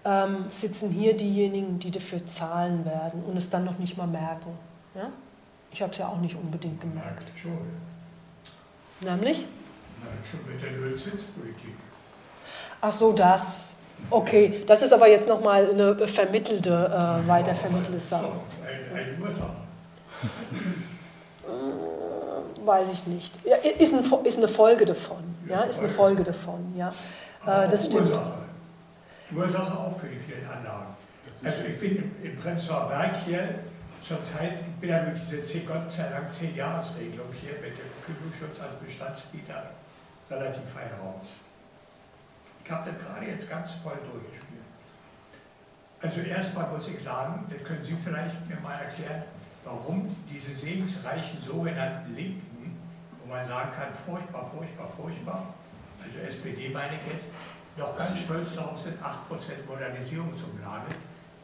ähm, 0.06 0.46
sitzen 0.50 0.90
hier 0.90 1.16
diejenigen, 1.16 1.80
die 1.80 1.92
dafür 1.92 2.26
zahlen 2.26 2.86
werden 2.86 3.24
und 3.24 3.38
es 3.38 3.50
dann 3.50 3.64
noch 3.64 3.80
nicht 3.80 3.98
mal 3.98 4.08
merken. 4.08 4.58
Ja? 4.96 5.10
Ich 5.72 5.82
habe 5.82 5.92
es 5.92 5.98
ja 5.98 6.08
auch 6.08 6.20
nicht 6.20 6.36
unbedingt 6.36 6.80
gemerkt. 6.82 7.32
Nämlich? 9.02 9.46
Nein, 10.04 10.18
schon 10.30 10.40
mit 10.52 10.62
der 10.62 10.72
Nullzinspolitik. 10.72 11.76
Ach 12.82 12.92
so, 12.92 13.14
das. 13.14 13.72
Okay, 14.10 14.64
das 14.68 14.84
ist 14.84 14.92
aber 14.92 15.08
jetzt 15.08 15.28
nochmal 15.28 15.70
eine 15.70 16.08
vermittelte, 16.08 16.70
äh, 16.70 17.28
weitervermittelte 17.28 18.00
Sache. 18.00 18.32
Eine, 18.62 19.02
eine 19.02 19.18
Ursache. 19.22 19.56
Äh, 21.48 22.66
weiß 22.66 22.90
ich 22.92 23.08
nicht. 23.08 23.34
Ja, 23.46 23.56
ist, 23.56 23.94
ein, 23.94 24.04
ist 24.26 24.38
eine 24.38 24.48
Folge 24.48 24.86
davon. 24.86 25.24
Ja, 25.48 25.62
ist 25.62 25.80
eine 25.80 25.90
Folge 25.90 26.24
davon. 26.24 26.74
Ja, 26.76 26.90
äh, 27.46 27.68
das 27.70 27.86
stimmt. 27.86 28.12
Ursache. 29.36 29.78
Auch 29.78 30.00
für 30.00 30.08
die 30.08 30.20
vielen 30.20 30.48
Anlagen. 30.48 30.96
Also 31.44 31.64
ich 31.64 31.80
bin 31.80 31.98
im, 31.98 32.12
im 32.24 32.36
Prenzlauer 32.38 32.90
Berg 32.90 33.16
hier 33.26 33.60
zurzeit, 34.08 34.60
ich 34.66 34.82
bin 34.82 34.90
ja 34.90 35.04
mit 35.04 35.22
dieser 35.22 35.44
zehn, 35.44 35.66
Gott 35.66 35.92
sei 35.92 36.10
Dank 36.10 36.30
10-Jahres-Regelung 36.30 37.28
hier 37.40 37.54
mit 37.54 37.78
dem 37.78 37.92
Kündigungsschutz 38.06 38.60
als 38.60 38.76
Bestandsbieter 38.80 39.72
relativ 40.30 40.64
fein 40.74 40.90
raus. 41.02 41.34
Ich 42.64 42.72
habe 42.72 42.92
das 42.92 43.00
gerade 43.02 43.26
jetzt 43.26 43.50
ganz 43.50 43.72
voll 43.84 43.98
durchgespielt. 44.12 44.64
Also 46.02 46.22
erstmal 46.22 46.70
muss 46.70 46.88
ich 46.90 47.02
sagen, 47.02 47.46
das 47.50 47.64
können 47.64 47.84
Sie 47.84 47.96
vielleicht 48.04 48.48
mir 48.48 48.60
mal 48.60 48.76
erklären, 48.76 49.24
warum 49.64 50.14
diese 50.30 50.54
segensreichen 50.54 51.42
sogenannten 51.42 52.14
Linken, 52.16 52.78
wo 53.22 53.30
man 53.30 53.46
sagen 53.46 53.72
kann, 53.72 53.94
furchtbar, 54.06 54.50
furchtbar, 54.54 54.90
furchtbar, 54.98 55.54
also 56.04 56.20
SPD 56.28 56.70
meine 56.70 56.96
ich 56.96 57.14
jetzt, 57.14 57.28
noch 57.78 57.98
ganz 57.98 58.20
stolz 58.20 58.56
darauf 58.56 58.80
sind, 58.80 58.98
8% 59.02 59.06
Modernisierungsumlage. 59.68 60.96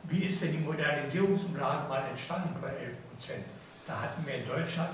Wie 0.03 0.23
ist 0.23 0.41
denn 0.41 0.51
die 0.51 0.59
Modernisierungsumlage 0.59 1.87
mal 1.87 2.03
entstanden 2.09 2.55
von 2.59 2.69
11%? 2.69 2.73
Da 3.87 4.01
hatten 4.01 4.25
wir 4.25 4.35
in 4.35 4.47
Deutschland 4.47 4.91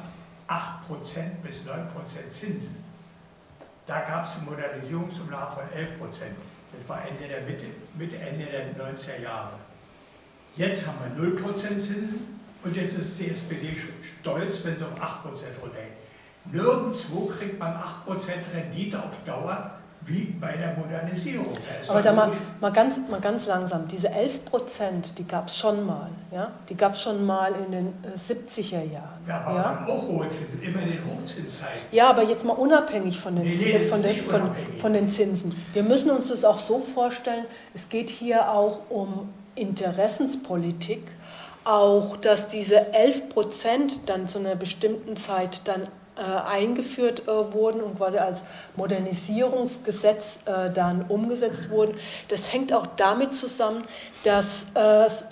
8% 0.47 1.41
bis 1.43 1.63
9% 1.63 2.29
Zinsen. 2.31 2.83
Da 3.87 4.01
gab 4.01 4.25
es 4.25 4.37
eine 4.37 4.49
Modernisierungsumlage 4.49 5.55
von 5.55 5.63
11%. 5.63 6.25
Das 6.77 6.89
war 6.89 7.01
Ende 7.07 7.27
der 7.27 7.41
Mitte, 7.41 7.65
Mitte, 7.95 8.17
Ende 8.17 8.45
der 8.45 8.75
90er 8.75 9.21
Jahre. 9.21 9.53
Jetzt 10.55 10.87
haben 10.87 10.97
wir 11.15 11.37
0% 11.37 11.55
Zinsen 11.55 12.39
und 12.63 12.75
jetzt 12.75 12.97
ist 12.97 13.19
die 13.19 13.29
SPD 13.29 13.75
stolz, 14.21 14.63
wenn 14.63 14.77
sie 14.77 14.85
auf 14.85 14.95
8% 14.99 15.25
runtergeht. 15.61 15.91
Nirgendwo 16.51 17.25
kriegt 17.25 17.59
man 17.59 17.75
8% 17.75 18.31
Rendite 18.53 19.01
auf 19.01 19.23
Dauer 19.25 19.79
wie 20.07 20.25
bei 20.39 20.55
der 20.55 20.75
Modernisierung. 20.75 21.47
Aber 21.87 22.01
da 22.01 22.13
mal, 22.13 22.31
mal, 22.61 22.71
ganz, 22.71 22.99
mal 23.09 23.19
ganz 23.19 23.47
langsam, 23.47 23.87
diese 23.87 24.09
11 24.09 24.45
Prozent, 24.45 25.17
die 25.17 25.27
gab 25.27 25.47
es 25.47 25.57
schon 25.57 25.85
mal. 25.85 26.09
Ja? 26.31 26.51
Die 26.69 26.75
gab 26.75 26.93
es 26.93 27.01
schon 27.01 27.25
mal 27.25 27.53
in 27.65 27.71
den 27.71 27.93
70er 28.15 28.75
äh, 28.75 28.93
Jahren. 28.93 29.19
Ja, 29.27 29.41
aber 29.41 29.55
ja? 29.55 29.85
auch 29.87 30.07
hohe 30.07 30.29
Zinsen, 30.29 30.61
immer 30.61 30.81
in 30.81 30.91
den 30.91 30.99
Hochzinszeiten. 31.05 31.73
Ja, 31.91 32.09
aber 32.09 32.23
jetzt 32.23 32.45
mal 32.45 32.53
unabhängig 32.53 33.19
von 33.19 33.35
den, 33.35 33.45
nee, 33.45 33.55
nee, 33.55 33.79
von, 33.79 34.03
den, 34.03 34.15
von, 34.15 34.41
von 34.79 34.93
den 34.93 35.09
Zinsen. 35.09 35.55
Wir 35.73 35.83
müssen 35.83 36.11
uns 36.11 36.27
das 36.27 36.45
auch 36.45 36.59
so 36.59 36.79
vorstellen, 36.79 37.45
es 37.73 37.89
geht 37.89 38.09
hier 38.09 38.51
auch 38.51 38.81
um 38.89 39.29
Interessenspolitik, 39.55 41.01
auch 41.63 42.17
dass 42.17 42.47
diese 42.47 42.93
11 42.93 43.29
Prozent 43.29 44.09
dann 44.09 44.27
zu 44.27 44.37
einer 44.37 44.55
bestimmten 44.55 45.15
Zeit 45.15 45.67
dann 45.67 45.87
eingeführt 46.21 47.23
äh, 47.27 47.53
wurden 47.53 47.81
und 47.81 47.97
quasi 47.97 48.17
als 48.17 48.43
Modernisierungsgesetz 48.75 50.39
äh, 50.45 50.71
dann 50.71 51.03
umgesetzt 51.09 51.69
wurden. 51.69 51.91
Das 52.29 52.53
hängt 52.53 52.71
auch 52.73 52.87
damit 52.95 53.35
zusammen, 53.35 53.83
dass 54.23 54.67
es 54.73 55.25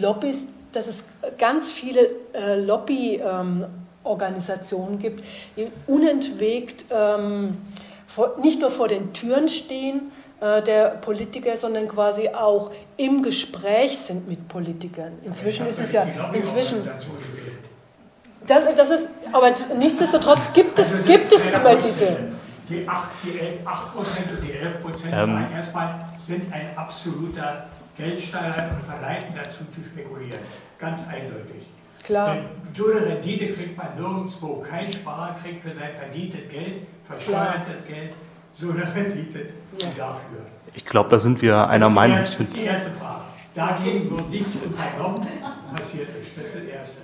Lobbys, 0.00 0.46
dass 0.72 0.88
es 0.88 1.04
ganz 1.38 1.70
viele 1.70 2.10
Lobbyorganisationen 2.56 4.98
gibt, 4.98 5.22
die 5.56 5.68
unentwegt 5.86 6.86
ähm, 6.90 7.56
nicht 8.42 8.60
nur 8.60 8.72
vor 8.72 8.88
den 8.88 9.12
Türen 9.12 9.46
stehen, 9.48 10.10
der 10.40 10.96
Politiker, 11.00 11.56
sondern 11.56 11.86
quasi 11.86 12.28
auch 12.28 12.72
im 12.96 13.22
Gespräch 13.22 13.96
sind 13.96 14.26
mit 14.28 14.48
Politikern. 14.48 15.12
Inzwischen 15.24 15.68
ist 15.68 15.78
es 15.78 15.92
ja 15.92 16.04
inzwischen 16.32 16.82
das, 18.46 18.62
das 18.76 18.90
ist, 18.90 19.10
aber 19.34 19.52
nichtsdestotrotz 19.76 20.52
gibt 20.52 20.78
es, 20.78 20.92
also 20.92 21.04
gibt 21.04 21.32
es 21.32 21.46
immer 21.46 21.74
diese. 21.74 22.16
Die 22.68 22.88
8, 22.88 23.08
die 23.24 23.66
8 23.66 23.96
und 23.96 24.06
die 24.42 24.52
11 24.52 24.82
Prozent 24.82 25.12
ähm. 25.12 25.46
erstmal 25.54 26.06
sind 26.16 26.50
ein 26.52 26.70
absoluter 26.76 27.66
Geldsteuer 27.96 28.70
und 28.70 28.86
verleiten 28.86 29.34
dazu 29.34 29.64
zu 29.66 29.84
spekulieren. 29.84 30.40
Ganz 30.78 31.02
eindeutig. 31.08 31.66
Klar. 32.04 32.34
Denn 32.34 32.44
so 32.74 32.90
eine 32.90 33.06
Rendite 33.06 33.52
kriegt 33.52 33.76
man 33.76 33.94
nirgendwo. 33.96 34.64
Kein 34.68 34.90
Sparer 34.92 35.36
kriegt 35.42 35.62
für 35.62 35.74
sein 35.74 35.90
verdientes 35.98 36.48
Geld, 36.50 36.86
versteuertes 37.06 37.86
Geld, 37.86 38.12
so 38.56 38.70
eine 38.70 38.94
Rendite 38.94 39.48
ja. 39.80 39.88
dafür. 39.96 40.46
Ich 40.74 40.84
glaube, 40.84 41.10
da 41.10 41.18
sind 41.18 41.42
wir 41.42 41.68
einer 41.68 41.90
Meinung. 41.90 42.16
Das 42.18 42.38
ist 42.38 42.56
die 42.56 42.64
erste 42.64 42.90
Frage. 42.90 43.22
Dagegen 43.54 44.10
wird 44.10 44.30
nichts 44.30 44.56
unternommen, 44.56 45.28
passiert 45.74 46.08
ist. 46.20 46.36
Das 46.36 46.46
ist 46.46 46.54
das 46.54 46.62
Erste. 46.62 47.02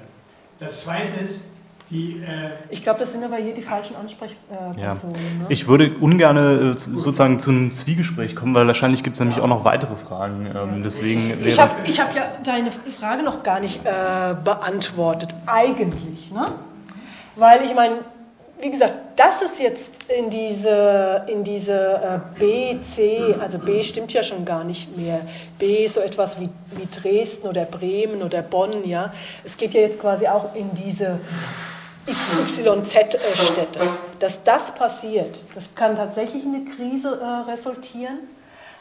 Das 0.58 0.80
Zweite 0.82 1.20
ist, 1.20 1.49
die, 1.90 2.22
äh 2.22 2.50
ich 2.70 2.82
glaube, 2.82 3.00
das 3.00 3.12
sind 3.12 3.24
aber 3.24 3.36
hier 3.36 3.52
die 3.52 3.62
falschen 3.62 3.96
Ansprechpersonen. 3.96 4.78
Ja. 4.78 4.94
Ne? 4.94 5.46
Ich 5.48 5.66
würde 5.66 5.90
ungern 6.00 6.36
äh, 6.36 6.78
sozusagen 6.78 7.40
zu 7.40 7.50
einem 7.50 7.72
Zwiegespräch 7.72 8.36
kommen, 8.36 8.54
weil 8.54 8.66
wahrscheinlich 8.66 9.02
gibt 9.02 9.14
es 9.14 9.20
nämlich 9.20 9.40
auch 9.40 9.48
noch 9.48 9.64
weitere 9.64 9.96
Fragen. 9.96 10.46
Ähm, 10.54 10.82
deswegen 10.84 11.44
ich 11.44 11.58
habe 11.58 11.74
hab 11.84 12.14
ja 12.14 12.22
deine 12.44 12.70
Frage 12.70 13.24
noch 13.24 13.42
gar 13.42 13.58
nicht 13.58 13.84
äh, 13.84 14.34
beantwortet, 14.44 15.34
eigentlich. 15.46 16.30
Ne? 16.30 16.52
Weil 17.34 17.64
ich 17.64 17.74
meine, 17.74 17.96
wie 18.60 18.70
gesagt, 18.70 18.94
das 19.16 19.42
ist 19.42 19.58
jetzt 19.58 19.92
in 20.16 20.30
diese, 20.30 21.24
in 21.26 21.42
diese 21.42 21.74
äh, 21.74 22.38
B, 22.38 22.80
C, 22.82 23.34
also 23.40 23.58
B 23.58 23.82
stimmt 23.82 24.12
ja 24.12 24.22
schon 24.22 24.44
gar 24.44 24.64
nicht 24.64 24.96
mehr. 24.96 25.22
B 25.58 25.84
ist 25.84 25.94
so 25.94 26.00
etwas 26.00 26.38
wie, 26.38 26.48
wie 26.76 26.86
Dresden 26.86 27.48
oder 27.48 27.64
Bremen 27.64 28.22
oder 28.22 28.42
Bonn, 28.42 28.84
ja. 28.84 29.12
Es 29.44 29.56
geht 29.56 29.74
ja 29.74 29.80
jetzt 29.80 29.98
quasi 29.98 30.26
auch 30.26 30.54
in 30.54 30.74
diese 30.74 31.18
XYZ-Städte. 32.06 33.80
Dass 34.18 34.44
das 34.44 34.74
passiert, 34.74 35.38
das 35.54 35.74
kann 35.74 35.96
tatsächlich 35.96 36.44
in 36.44 36.54
eine 36.54 36.64
Krise 36.64 37.20
äh, 37.20 37.50
resultieren, 37.50 38.18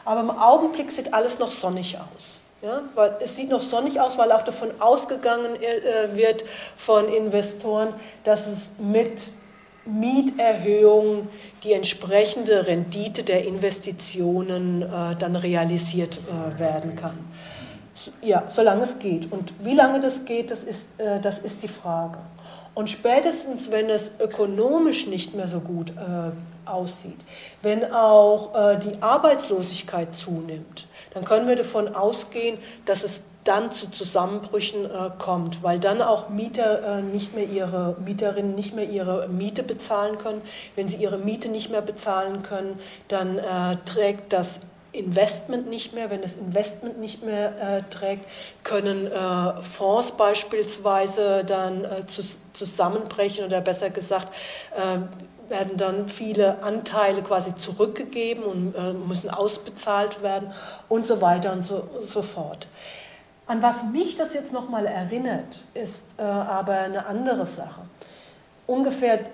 aber 0.04 0.20
im 0.20 0.30
Augenblick 0.30 0.90
sieht 0.90 1.12
alles 1.14 1.38
noch 1.38 1.50
sonnig 1.50 1.96
aus. 1.98 2.40
Ja, 2.62 2.82
weil 2.94 3.16
es 3.22 3.36
sieht 3.36 3.48
noch 3.48 3.62
sonnig 3.62 4.00
aus, 4.00 4.18
weil 4.18 4.30
auch 4.32 4.42
davon 4.42 4.68
ausgegangen 4.80 5.56
äh, 5.56 6.14
wird 6.14 6.44
von 6.76 7.08
Investoren, 7.08 7.94
dass 8.22 8.46
es 8.46 8.72
mit 8.78 9.32
Mieterhöhung 9.86 11.28
die 11.62 11.72
entsprechende 11.72 12.66
Rendite 12.66 13.22
der 13.22 13.46
Investitionen 13.46 14.82
äh, 14.82 15.16
dann 15.18 15.36
realisiert 15.36 16.18
äh, 16.18 16.58
werden 16.58 16.96
kann. 16.96 17.18
So, 17.94 18.10
ja, 18.22 18.44
solange 18.48 18.82
es 18.82 18.98
geht. 18.98 19.32
Und 19.32 19.52
wie 19.64 19.74
lange 19.74 20.00
das 20.00 20.24
geht, 20.24 20.50
das 20.50 20.64
ist, 20.64 20.86
äh, 20.98 21.18
das 21.20 21.38
ist 21.38 21.62
die 21.62 21.68
Frage. 21.68 22.18
Und 22.74 22.88
spätestens, 22.88 23.70
wenn 23.70 23.90
es 23.90 24.20
ökonomisch 24.20 25.06
nicht 25.06 25.34
mehr 25.34 25.48
so 25.48 25.60
gut 25.60 25.90
äh, 25.90 26.68
aussieht, 26.68 27.18
wenn 27.62 27.92
auch 27.92 28.54
äh, 28.54 28.78
die 28.78 29.02
Arbeitslosigkeit 29.02 30.14
zunimmt, 30.14 30.86
dann 31.12 31.24
können 31.24 31.48
wir 31.48 31.56
davon 31.56 31.94
ausgehen, 31.94 32.58
dass 32.84 33.02
es 33.02 33.24
dann 33.44 33.70
zu 33.70 33.90
Zusammenbrüchen 33.90 34.84
äh, 34.84 35.10
kommt, 35.18 35.62
weil 35.62 35.78
dann 35.78 36.02
auch 36.02 36.28
Mieter 36.28 36.98
äh, 36.98 37.02
nicht 37.02 37.34
mehr 37.34 37.48
ihre 37.48 37.96
Mieterinnen 38.04 38.54
nicht 38.54 38.74
mehr 38.74 38.88
ihre 38.88 39.28
Miete 39.28 39.62
bezahlen 39.62 40.18
können. 40.18 40.42
Wenn 40.76 40.88
sie 40.88 40.96
ihre 40.96 41.18
Miete 41.18 41.48
nicht 41.48 41.70
mehr 41.70 41.80
bezahlen 41.80 42.42
können, 42.42 42.78
dann 43.08 43.38
äh, 43.38 43.76
trägt 43.84 44.32
das 44.32 44.60
Investment 44.92 45.68
nicht 45.68 45.94
mehr. 45.94 46.10
Wenn 46.10 46.22
das 46.22 46.36
Investment 46.36 46.98
nicht 46.98 47.22
mehr 47.22 47.78
äh, 47.78 47.82
trägt, 47.90 48.24
können 48.64 49.06
äh, 49.06 49.62
Fonds 49.62 50.12
beispielsweise 50.12 51.44
dann 51.44 51.84
äh, 51.84 52.06
zu, 52.06 52.22
zusammenbrechen 52.52 53.44
oder 53.44 53.60
besser 53.60 53.90
gesagt 53.90 54.28
werden 55.48 55.76
dann 55.76 56.08
viele 56.08 56.62
Anteile 56.62 57.22
quasi 57.22 57.56
zurückgegeben 57.56 58.44
und 58.44 59.08
müssen 59.08 59.30
ausbezahlt 59.30 60.22
werden 60.22 60.52
und 60.88 61.06
so 61.06 61.20
weiter 61.20 61.52
und 61.52 61.64
so, 61.64 61.88
so 62.00 62.22
fort. 62.22 62.68
An 63.50 63.62
was 63.62 63.86
mich 63.86 64.14
das 64.14 64.32
jetzt 64.32 64.52
nochmal 64.52 64.86
erinnert, 64.86 65.64
ist 65.74 66.14
äh, 66.20 66.22
aber 66.22 66.74
eine 66.74 67.06
andere 67.06 67.46
Sache. 67.46 67.80
Ungefähr 68.68 69.24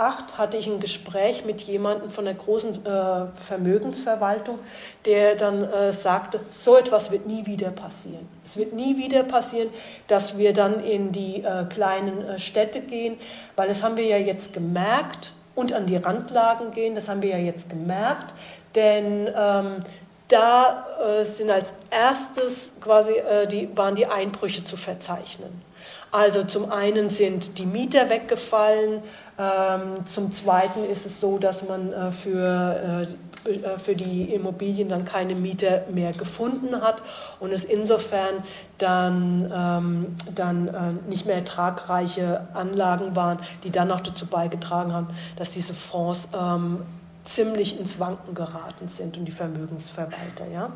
2008 0.00 0.38
hatte 0.38 0.56
ich 0.56 0.66
ein 0.66 0.80
Gespräch 0.80 1.44
mit 1.44 1.60
jemandem 1.60 2.10
von 2.10 2.24
der 2.24 2.34
großen 2.34 2.86
äh, 2.86 3.26
Vermögensverwaltung, 3.34 4.58
der 5.04 5.34
dann 5.34 5.62
äh, 5.64 5.92
sagte, 5.92 6.40
so 6.50 6.76
etwas 6.76 7.10
wird 7.10 7.26
nie 7.26 7.44
wieder 7.44 7.70
passieren. 7.70 8.26
Es 8.46 8.56
wird 8.56 8.72
nie 8.72 8.96
wieder 8.96 9.22
passieren, 9.24 9.68
dass 10.08 10.38
wir 10.38 10.54
dann 10.54 10.82
in 10.82 11.12
die 11.12 11.44
äh, 11.44 11.64
kleinen 11.66 12.22
äh, 12.22 12.38
Städte 12.38 12.80
gehen, 12.80 13.18
weil 13.56 13.68
das 13.68 13.82
haben 13.82 13.96
wir 13.98 14.06
ja 14.06 14.16
jetzt 14.16 14.54
gemerkt 14.54 15.32
und 15.54 15.74
an 15.74 15.84
die 15.84 15.96
Randlagen 15.96 16.70
gehen, 16.70 16.94
das 16.94 17.08
haben 17.08 17.20
wir 17.20 17.30
ja 17.30 17.38
jetzt 17.38 17.68
gemerkt, 17.68 18.32
denn 18.74 19.28
ähm, 19.36 19.84
da 20.28 20.86
äh, 21.20 21.24
sind 21.24 21.50
als 21.50 21.74
erstes 21.90 22.76
quasi 22.80 23.12
äh, 23.12 23.46
die, 23.46 23.68
waren 23.76 23.96
die 23.96 24.06
Einbrüche 24.06 24.64
zu 24.64 24.76
verzeichnen. 24.76 25.69
Also 26.12 26.42
zum 26.42 26.72
einen 26.72 27.08
sind 27.10 27.58
die 27.58 27.66
Mieter 27.66 28.10
weggefallen, 28.10 29.02
ähm, 29.38 30.06
zum 30.06 30.32
zweiten 30.32 30.84
ist 30.84 31.06
es 31.06 31.20
so, 31.20 31.38
dass 31.38 31.66
man 31.66 31.92
äh, 31.92 32.10
für, 32.10 33.06
äh, 33.46 33.50
äh, 33.50 33.78
für 33.78 33.94
die 33.94 34.34
Immobilien 34.34 34.88
dann 34.88 35.04
keine 35.04 35.34
Mieter 35.34 35.84
mehr 35.90 36.12
gefunden 36.12 36.82
hat 36.82 37.00
und 37.38 37.52
es 37.52 37.64
insofern 37.64 38.42
dann, 38.78 39.50
ähm, 39.54 40.16
dann 40.34 40.68
äh, 40.68 41.08
nicht 41.08 41.26
mehr 41.26 41.36
ertragreiche 41.36 42.48
Anlagen 42.52 43.14
waren, 43.14 43.38
die 43.62 43.70
dann 43.70 43.90
auch 43.92 44.00
dazu 44.00 44.26
beigetragen 44.26 44.92
haben, 44.92 45.08
dass 45.36 45.50
diese 45.50 45.72
Fonds 45.72 46.28
ähm, 46.38 46.82
ziemlich 47.24 47.78
ins 47.78 47.98
Wanken 47.98 48.34
geraten 48.34 48.88
sind 48.88 49.16
und 49.16 49.24
die 49.24 49.32
Vermögensverwalter. 49.32 50.48
Ja? 50.52 50.72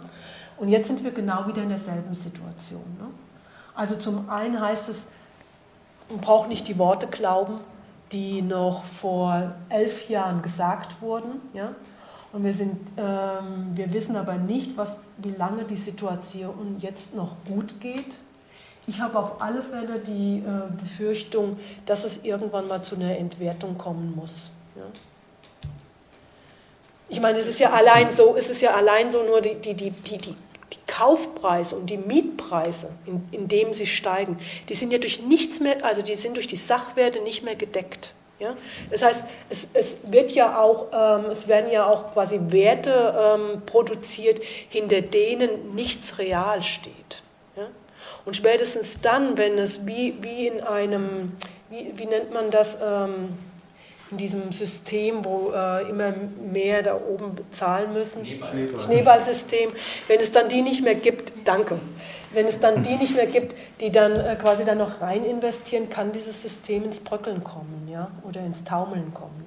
Und 0.57 0.68
jetzt 0.68 0.87
sind 0.87 1.03
wir 1.03 1.11
genau 1.11 1.47
wieder 1.49 1.62
in 1.62 1.68
derselben 1.68 2.14
Situation. 2.14 2.85
Ne? 2.99 3.09
Also 3.74 3.97
zum 3.97 4.30
einen 4.30 4.61
heißt 4.61 4.89
es, 4.89 5.07
man 6.09 6.21
braucht 6.21 6.49
nicht 6.49 6.69
die 6.69 6.79
Worte 6.79 7.07
glauben, 7.07 7.61
die 8.13 8.43
noch 8.43 8.85
vor 8.85 9.55
elf 9.69 10.09
Jahren 10.09 10.43
gesagt 10.43 11.01
wurden. 11.01 11.41
Ja? 11.53 11.75
Und 12.33 12.45
wir, 12.45 12.53
sind, 12.53 12.77
ähm, 12.97 13.69
wir 13.71 13.93
wissen 13.93 14.17
aber 14.17 14.35
nicht, 14.35 14.77
was, 14.77 15.01
wie 15.19 15.31
lange 15.31 15.65
die 15.65 15.77
Situation 15.77 16.77
jetzt 16.79 17.15
noch 17.15 17.37
gut 17.49 17.81
geht. 17.81 18.17
Ich 18.87 19.01
habe 19.01 19.19
auf 19.19 19.41
alle 19.41 19.63
Fälle 19.63 19.99
die 19.99 20.39
äh, 20.39 20.71
Befürchtung, 20.79 21.59
dass 21.87 22.05
es 22.05 22.25
irgendwann 22.25 22.69
mal 22.69 22.83
zu 22.83 22.97
einer 22.97 23.17
Entwertung 23.17 23.79
kommen 23.79 24.15
muss. 24.15 24.51
Ja? 24.77 24.83
Ich 27.09 27.21
meine, 27.21 27.39
es 27.39 27.47
ist 27.47 27.61
ja 27.61 27.71
allein 27.71 28.11
so, 28.11 28.35
es 28.37 28.51
ist 28.51 28.61
ja 28.61 28.75
allein 28.75 29.11
so 29.11 29.23
nur 29.23 29.41
die, 29.41 29.55
die, 29.55 29.75
die, 29.75 29.91
die, 29.91 30.19
die 30.19 30.35
Kaufpreise 30.87 31.77
und 31.77 31.91
die 31.91 31.97
Mietpreise, 31.97 32.91
in, 33.07 33.27
in 33.33 33.49
dem 33.49 33.75
sie 33.75 33.87
steigen, 33.87 34.37
die 34.68 34.75
sind 34.75 34.93
ja 34.93 34.99
durch 34.99 35.22
nichts 35.22 35.61
mehr, 35.61 35.85
also 35.85 36.03
die 36.03 36.14
sind 36.14 36.37
durch 36.37 36.49
die 36.49 36.57
Sachwerte 36.57 37.20
nicht 37.20 37.43
mehr 37.43 37.57
gedeckt. 37.57 38.12
Ja? 38.39 38.57
Das 38.91 39.03
heißt, 39.03 39.25
es, 39.49 39.68
es, 39.75 39.99
wird 40.11 40.33
ja 40.33 40.61
auch, 40.61 40.87
ähm, 40.93 41.31
es 41.31 41.49
werden 41.49 41.70
ja 41.70 41.87
auch 41.87 42.12
quasi 42.12 42.41
Werte 42.49 43.14
ähm, 43.16 43.62
produziert, 43.64 44.41
hinter 44.68 45.01
denen 45.01 45.75
nichts 45.75 46.18
real 46.18 46.62
steht. 46.62 47.22
Ja? 47.57 47.68
Und 48.25 48.37
spätestens 48.37 49.01
dann, 49.01 49.39
wenn 49.39 49.59
es 49.59 49.87
wie, 49.87 50.14
wie 50.20 50.49
in 50.49 50.61
einem, 50.61 51.33
wie, 51.70 51.93
wie 51.97 52.07
nennt 52.07 52.33
man 52.33 52.51
das, 52.51 52.79
ähm, 52.83 53.31
in 54.15 54.19
diesem 54.19 54.53
System, 54.53 55.25
wo 55.25 55.53
äh, 55.53 55.89
immer 55.91 56.15
mehr 56.53 56.85
da 56.85 56.95
oben 56.95 57.35
bezahlen 57.35 57.93
müssen. 57.93 58.25
Schneeball. 58.25 58.81
Schneeballsystem. 58.81 59.71
Wenn 60.07 60.21
es 60.21 60.31
dann 60.31 60.49
die 60.49 60.62
nicht 60.62 60.85
mehr 60.85 60.95
gibt, 60.95 61.33
danke. 61.45 61.81
Wenn 62.33 62.47
es 62.47 62.61
dann 62.61 62.85
die 62.85 62.95
nicht 62.95 63.17
mehr 63.17 63.27
gibt, 63.27 63.57
die 63.81 63.91
dann 63.91 64.12
äh, 64.12 64.37
quasi 64.41 64.65
dann 64.65 64.79
noch 64.79 65.01
rein 65.01 65.25
investieren, 65.25 65.91
kann 65.91 66.12
dieses 66.12 66.41
System 66.41 66.85
ins 66.85 67.01
Bröckeln 67.01 67.43
kommen, 67.43 67.89
ja, 67.91 68.11
oder 68.23 68.41
ins 68.41 68.62
Taumeln 68.62 69.12
kommen. 69.12 69.45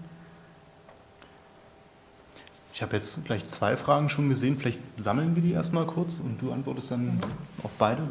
Ich 2.74 2.82
habe 2.82 2.96
jetzt 2.98 3.26
gleich 3.26 3.48
zwei 3.48 3.78
Fragen 3.78 4.10
schon 4.10 4.28
gesehen. 4.30 4.58
Vielleicht 4.58 4.82
sammeln 5.02 5.34
wir 5.36 5.42
die 5.42 5.54
erstmal 5.54 5.86
kurz 5.86 6.20
und 6.20 6.42
du 6.42 6.52
antwortest 6.52 6.92
dann 6.92 7.20
auf 7.64 7.72
beide. 7.80 8.04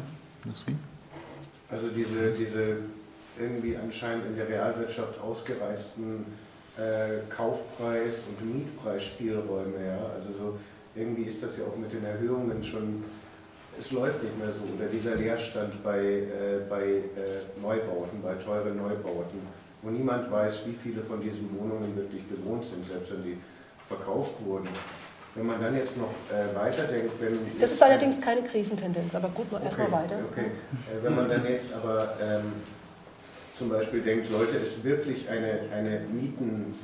Also 1.69 1.87
diese, 1.89 2.31
diese 2.31 2.77
irgendwie 3.39 3.77
anscheinend 3.77 4.25
in 4.25 4.35
der 4.35 4.47
Realwirtschaft 4.47 5.19
ausgereizten 5.19 6.25
äh, 6.77 7.21
Kaufpreis- 7.29 8.21
und 8.27 8.53
Mietpreisspielräume. 8.53 9.85
Ja? 9.85 9.99
Also 10.15 10.29
so, 10.37 10.59
irgendwie 10.95 11.23
ist 11.23 11.41
das 11.43 11.57
ja 11.57 11.65
auch 11.65 11.75
mit 11.75 11.91
den 11.91 12.05
Erhöhungen 12.05 12.63
schon, 12.63 13.03
es 13.79 13.91
läuft 13.91 14.23
nicht 14.23 14.37
mehr 14.37 14.49
so. 14.51 14.61
Oder 14.75 14.89
dieser 14.89 15.15
Leerstand 15.15 15.83
bei, 15.83 15.99
äh, 15.99 16.61
bei 16.69 16.83
äh, 16.83 17.61
Neubauten, 17.61 18.21
bei 18.21 18.33
teuren 18.35 18.77
Neubauten, 18.77 19.39
wo 19.81 19.89
niemand 19.89 20.31
weiß, 20.31 20.67
wie 20.67 20.73
viele 20.73 21.01
von 21.01 21.21
diesen 21.21 21.49
Wohnungen 21.57 21.95
wirklich 21.95 22.23
bewohnt 22.25 22.65
sind, 22.65 22.85
selbst 22.85 23.11
wenn 23.13 23.23
sie 23.23 23.37
verkauft 23.87 24.33
wurden. 24.43 24.69
Wenn 25.35 25.45
man 25.45 25.61
dann 25.61 25.75
jetzt 25.75 25.95
noch 25.97 26.09
äh, 26.31 26.55
weiterdenkt, 26.55 27.11
wenn. 27.21 27.37
Das 27.59 27.71
ist 27.71 27.83
allerdings 27.83 28.19
keine 28.19 28.41
Krisentendenz, 28.41 29.13
aber 29.13 29.27
gut, 29.29 29.45
okay, 29.51 29.65
erstmal 29.65 29.91
weiter. 29.91 30.15
Okay. 30.31 30.45
Äh, 30.45 31.03
wenn 31.03 31.15
man 31.15 31.29
dann 31.29 31.45
jetzt 31.45 31.73
aber 31.73 32.15
ähm, 32.19 32.53
zum 33.57 33.69
Beispiel 33.69 34.01
denkt, 34.01 34.27
sollte 34.27 34.57
es 34.57 34.83
wirklich 34.83 35.29
eine, 35.29 35.59
eine 35.73 36.01
Mieten, 36.11 36.75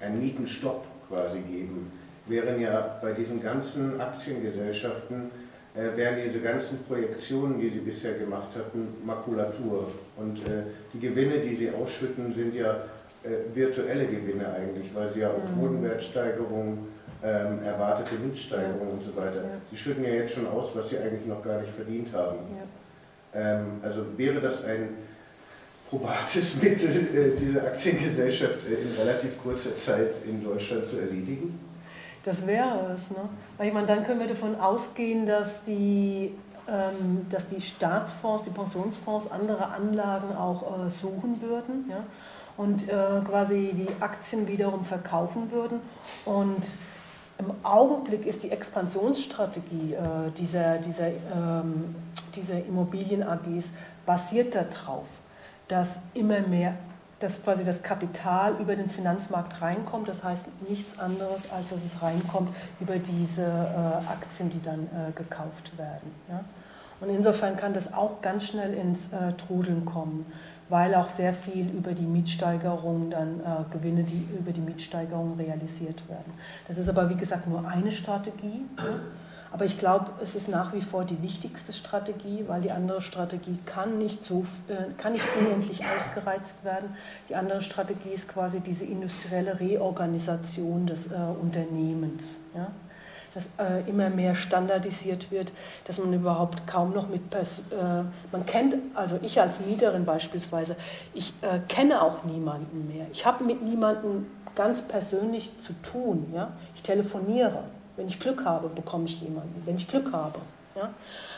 einen 0.00 0.20
Mietenstopp 0.20 0.84
quasi 1.08 1.40
geben, 1.40 1.90
wären 2.26 2.60
ja 2.60 2.98
bei 3.02 3.12
diesen 3.12 3.42
ganzen 3.42 4.00
Aktiengesellschaften, 4.00 5.30
äh, 5.74 5.96
wären 5.96 6.16
diese 6.24 6.40
ganzen 6.40 6.82
Projektionen, 6.84 7.60
die 7.60 7.68
sie 7.68 7.80
bisher 7.80 8.14
gemacht 8.14 8.48
hatten, 8.56 8.88
Makulatur. 9.04 9.92
Und 10.16 10.38
äh, 10.38 10.62
die 10.92 11.00
Gewinne, 11.00 11.38
die 11.38 11.54
sie 11.54 11.70
ausschütten, 11.70 12.32
sind 12.32 12.54
ja 12.54 12.84
äh, 13.22 13.54
virtuelle 13.54 14.06
Gewinne 14.06 14.52
eigentlich, 14.54 14.94
weil 14.94 15.10
sie 15.10 15.20
ja 15.20 15.30
auf 15.30 15.44
mhm. 15.44 15.60
Bodenwertsteigerung, 15.60 16.88
ähm, 17.22 17.62
erwartete 17.64 18.16
Mietsteigerung 18.16 18.88
ja. 18.88 18.94
und 18.94 19.02
so 19.02 19.16
weiter. 19.16 19.36
Ja. 19.36 19.60
Sie 19.70 19.76
schütten 19.76 20.04
ja 20.04 20.10
jetzt 20.10 20.34
schon 20.34 20.46
aus, 20.46 20.74
was 20.74 20.88
sie 20.88 20.98
eigentlich 20.98 21.26
noch 21.26 21.42
gar 21.42 21.60
nicht 21.60 21.72
verdient 21.72 22.12
haben. 22.12 22.38
Ja. 22.56 23.40
Ähm, 23.40 23.66
also 23.82 24.06
wäre 24.16 24.40
das 24.40 24.64
ein 24.64 24.88
probates 25.90 26.56
Mittel, 26.62 27.08
äh, 27.14 27.38
diese 27.38 27.62
Aktiengesellschaft 27.62 28.58
äh, 28.68 28.82
in 28.82 28.94
relativ 28.98 29.40
kurzer 29.42 29.76
Zeit 29.76 30.14
in 30.24 30.42
Deutschland 30.42 30.86
zu 30.86 30.98
erledigen? 30.98 31.58
Das 32.26 32.44
wäre 32.46 32.92
es. 32.94 33.10
Ne? 33.10 33.28
Weil 33.56 33.68
ich 33.68 33.74
meine, 33.74 33.86
dann 33.86 34.04
können 34.04 34.20
wir 34.20 34.26
davon 34.26 34.58
ausgehen, 34.58 35.26
dass 35.26 35.62
die, 35.62 36.32
ähm, 36.68 37.26
dass 37.30 37.46
die 37.46 37.60
Staatsfonds, 37.60 38.42
die 38.42 38.50
Pensionsfonds 38.50 39.30
andere 39.30 39.68
Anlagen 39.68 40.36
auch 40.36 40.86
äh, 40.86 40.90
suchen 40.90 41.40
würden 41.40 41.84
ja? 41.88 42.02
und 42.56 42.88
äh, 42.88 43.20
quasi 43.24 43.72
die 43.74 43.88
Aktien 44.00 44.48
wiederum 44.48 44.84
verkaufen 44.84 45.52
würden. 45.52 45.80
Und 46.24 46.66
im 47.38 47.52
Augenblick 47.62 48.26
ist 48.26 48.42
die 48.42 48.50
Expansionsstrategie 48.50 49.94
äh, 49.94 50.30
dieser, 50.36 50.78
dieser, 50.78 51.08
ähm, 51.08 51.94
dieser 52.34 52.58
Immobilien-AGs 52.66 53.70
basiert 54.04 54.56
darauf 54.56 55.06
dass 55.68 56.00
immer 56.14 56.40
mehr, 56.40 56.74
dass 57.20 57.42
quasi 57.42 57.64
das 57.64 57.82
Kapital 57.82 58.54
über 58.60 58.76
den 58.76 58.90
Finanzmarkt 58.90 59.62
reinkommt. 59.62 60.08
Das 60.08 60.22
heißt 60.22 60.48
nichts 60.68 60.98
anderes, 60.98 61.50
als 61.50 61.70
dass 61.70 61.84
es 61.84 62.02
reinkommt 62.02 62.54
über 62.80 62.98
diese 62.98 63.42
äh, 63.42 64.10
Aktien, 64.10 64.50
die 64.50 64.62
dann 64.62 64.84
äh, 64.84 65.12
gekauft 65.14 65.76
werden. 65.78 66.14
Ja? 66.28 66.44
Und 67.00 67.10
insofern 67.10 67.56
kann 67.56 67.74
das 67.74 67.92
auch 67.92 68.22
ganz 68.22 68.44
schnell 68.44 68.74
ins 68.74 69.12
äh, 69.12 69.32
Trudeln 69.32 69.84
kommen, 69.84 70.26
weil 70.68 70.94
auch 70.94 71.08
sehr 71.08 71.32
viel 71.32 71.68
über 71.70 71.92
die 71.92 72.02
Mietsteigerung 72.02 73.10
dann 73.10 73.40
äh, 73.40 73.72
Gewinne, 73.72 74.02
die 74.02 74.26
über 74.38 74.52
die 74.52 74.60
Mietsteigerung 74.60 75.36
realisiert 75.38 76.06
werden. 76.08 76.32
Das 76.68 76.78
ist 76.78 76.88
aber 76.88 77.08
wie 77.08 77.16
gesagt 77.16 77.46
nur 77.46 77.66
eine 77.66 77.92
Strategie. 77.92 78.62
Ja? 78.78 78.84
Aber 79.56 79.64
ich 79.64 79.78
glaube, 79.78 80.10
es 80.22 80.36
ist 80.36 80.48
nach 80.48 80.74
wie 80.74 80.82
vor 80.82 81.06
die 81.06 81.22
wichtigste 81.22 81.72
Strategie, 81.72 82.44
weil 82.46 82.60
die 82.60 82.72
andere 82.72 83.00
Strategie 83.00 83.56
kann 83.64 83.96
nicht, 83.96 84.22
so, 84.22 84.44
äh, 84.68 84.92
kann 84.98 85.14
nicht 85.14 85.24
unendlich 85.40 85.80
ausgereizt 85.82 86.62
werden. 86.62 86.94
Die 87.30 87.36
andere 87.36 87.62
Strategie 87.62 88.10
ist 88.10 88.28
quasi 88.28 88.60
diese 88.60 88.84
industrielle 88.84 89.58
Reorganisation 89.58 90.86
des 90.86 91.06
äh, 91.06 91.14
Unternehmens. 91.40 92.34
Ja? 92.54 92.70
dass 93.32 93.48
äh, 93.58 93.88
immer 93.88 94.10
mehr 94.10 94.34
standardisiert 94.34 95.30
wird, 95.30 95.52
dass 95.84 95.98
man 95.98 96.12
überhaupt 96.12 96.66
kaum 96.66 96.92
noch 96.92 97.08
mit, 97.08 97.28
Pers 97.30 97.60
äh, 97.70 98.02
man 98.32 98.46
kennt, 98.46 98.76
also 98.94 99.18
ich 99.22 99.40
als 99.40 99.60
Mieterin 99.60 100.04
beispielsweise, 100.06 100.76
ich 101.12 101.34
äh, 101.42 101.60
kenne 101.68 102.00
auch 102.02 102.24
niemanden 102.24 102.88
mehr. 102.88 103.06
Ich 103.12 103.24
habe 103.24 103.44
mit 103.44 103.62
niemandem 103.62 104.26
ganz 104.54 104.80
persönlich 104.82 105.50
zu 105.60 105.74
tun. 105.82 106.32
Ja? 106.34 106.52
Ich 106.74 106.82
telefoniere. 106.82 107.64
Wenn 107.96 108.08
ich 108.08 108.20
Glück 108.20 108.44
habe, 108.44 108.68
bekomme 108.68 109.06
ich 109.06 109.20
jemanden. 109.20 109.62
Wenn 109.64 109.76
ich 109.76 109.88
Glück 109.88 110.12
habe. 110.12 110.40
Ja? 110.74 110.90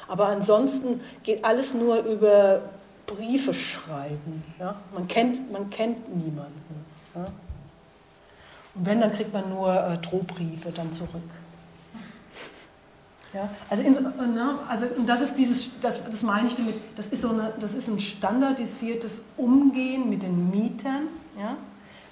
Aber 0.08 0.26
ansonsten 0.26 1.00
geht 1.22 1.44
alles 1.44 1.74
nur 1.74 1.98
über 1.98 2.60
Briefe 3.06 3.54
schreiben. 3.54 4.42
Ja? 4.58 4.76
Man, 4.92 5.06
kennt, 5.08 5.50
man 5.52 5.70
kennt 5.70 6.14
niemanden. 6.14 6.84
Ja? 7.14 7.26
Und 8.74 8.86
wenn, 8.86 9.00
dann 9.00 9.12
kriegt 9.12 9.32
man 9.32 9.48
nur 9.48 9.72
äh, 9.72 9.98
Drohbriefe 9.98 10.70
dann 10.70 10.92
zurück. 10.92 11.22
Ja, 13.34 13.50
also, 13.68 13.82
in, 13.82 13.92
ne, 13.92 14.58
also 14.68 14.86
das 15.04 15.20
ist 15.20 15.34
dieses, 15.34 15.78
das, 15.80 16.02
das 16.02 16.22
meine 16.22 16.48
ich 16.48 16.56
damit, 16.56 16.76
das 16.96 17.08
ist, 17.08 17.20
so 17.20 17.28
eine, 17.28 17.52
das 17.60 17.74
ist 17.74 17.88
ein 17.88 18.00
standardisiertes 18.00 19.20
Umgehen 19.36 20.08
mit 20.08 20.22
den 20.22 20.50
Mietern. 20.50 21.08
Ja? 21.38 21.56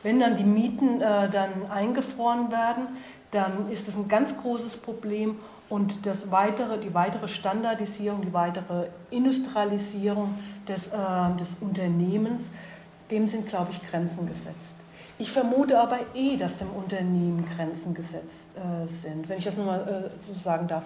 Wenn 0.03 0.21
dann 0.21 0.37
die 0.37 0.45
Mieten 0.45 1.01
äh, 1.01 1.31
dann 1.31 1.71
eingefroren 1.71 2.51
werden, 2.51 2.89
dann 3.31 3.71
ist 3.71 3.89
das 3.89 3.97
ein 3.97 4.09
ganz 4.09 4.37
großes 4.37 4.77
Problem 4.77 5.37
und 5.69 6.07
das 6.07 6.31
weitere, 6.31 6.79
die 6.79 6.95
weitere 6.95 7.29
Standardisierung, 7.29 8.23
die 8.23 8.33
weitere 8.33 8.87
Industrialisierung 9.11 10.35
des, 10.69 10.89
äh, 10.89 10.91
des 11.41 11.57
Unternehmens, 11.61 12.51
dem 13.11 13.29
sind, 13.29 13.49
glaube 13.49 13.73
ich, 13.73 13.91
Grenzen 13.91 14.27
gesetzt. 14.27 14.77
Ich 15.19 15.33
vermute 15.33 15.81
aber 15.81 16.01
eh, 16.15 16.37
dass 16.37 16.57
dem 16.57 16.71
Unternehmen 16.71 17.49
Grenzen 17.57 17.95
gesetzt 17.95 18.47
äh, 18.55 18.91
sind, 18.91 19.29
wenn 19.29 19.39
ich 19.39 19.45
das 19.45 19.57
nur 19.57 19.67
mal 19.67 19.81
äh, 19.81 20.11
so 20.27 20.39
sagen 20.39 20.69
darf. 20.69 20.85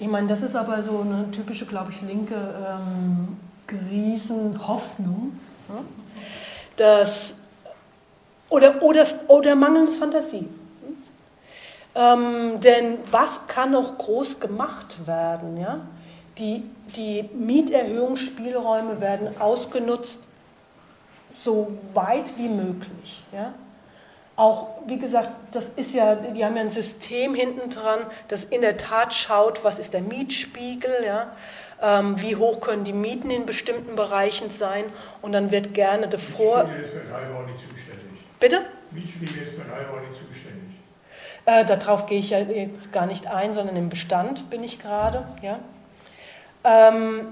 Ich 0.00 0.08
meine, 0.08 0.26
das 0.26 0.42
ist 0.42 0.56
aber 0.56 0.82
so 0.82 1.00
eine 1.00 1.30
typische, 1.30 1.66
glaube 1.66 1.92
ich, 1.92 2.02
linke 2.02 2.34
ähm, 2.34 3.36
Riesenhoffnung, 3.90 5.38
ja? 5.68 5.84
dass, 6.76 7.34
oder, 8.48 8.82
oder, 8.82 9.06
oder 9.28 9.56
mangelnde 9.56 9.92
Fantasie. 9.92 10.48
Ähm, 11.98 12.60
denn 12.60 12.98
was 13.10 13.46
kann 13.46 13.72
noch 13.72 13.98
groß 13.98 14.40
gemacht 14.40 15.06
werden? 15.06 15.58
Ja? 15.58 15.80
Die, 16.38 16.62
die 16.96 17.28
Mieterhöhungsspielräume 17.34 19.00
werden 19.02 19.38
ausgenutzt, 19.38 20.20
so 21.28 21.76
weit 21.92 22.32
wie 22.38 22.48
möglich. 22.48 23.24
Ja? 23.32 23.52
auch, 24.38 24.68
wie 24.86 24.98
gesagt, 24.98 25.30
das 25.50 25.70
ist 25.70 25.94
ja, 25.94 26.14
die 26.14 26.44
haben 26.44 26.54
ja 26.54 26.62
ein 26.62 26.70
System 26.70 27.34
hinten 27.34 27.70
dran, 27.70 27.98
das 28.28 28.44
in 28.44 28.60
der 28.60 28.76
Tat 28.76 29.12
schaut, 29.12 29.64
was 29.64 29.80
ist 29.80 29.94
der 29.94 30.00
Mietspiegel, 30.00 30.92
ja, 31.04 31.32
ähm, 31.82 32.22
wie 32.22 32.36
hoch 32.36 32.60
können 32.60 32.84
die 32.84 32.92
Mieten 32.92 33.30
in 33.30 33.46
bestimmten 33.46 33.96
Bereichen 33.96 34.50
sein 34.50 34.84
und 35.22 35.32
dann 35.32 35.50
wird 35.50 35.74
gerne 35.74 36.06
davor. 36.06 36.64
Mietspiegel 36.64 36.84
ist 36.84 37.08
für 37.08 37.12
Neubau 37.12 37.42
nicht 37.46 37.58
zuständig. 37.58 38.24
Bitte? 38.38 38.60
Mietspiegel 38.92 39.42
ist 39.42 39.54
für 39.54 39.68
Neubau 39.68 40.00
nicht 40.06 40.14
zuständig. 40.14 40.77
Äh, 41.48 41.64
darauf 41.64 42.04
gehe 42.04 42.18
ich 42.18 42.28
ja 42.28 42.40
jetzt 42.40 42.92
gar 42.92 43.06
nicht 43.06 43.26
ein, 43.26 43.54
sondern 43.54 43.74
im 43.74 43.88
Bestand 43.88 44.50
bin 44.50 44.62
ich 44.62 44.78
gerade. 44.78 45.26
Ja. 45.40 45.58
Ähm, 46.62 47.28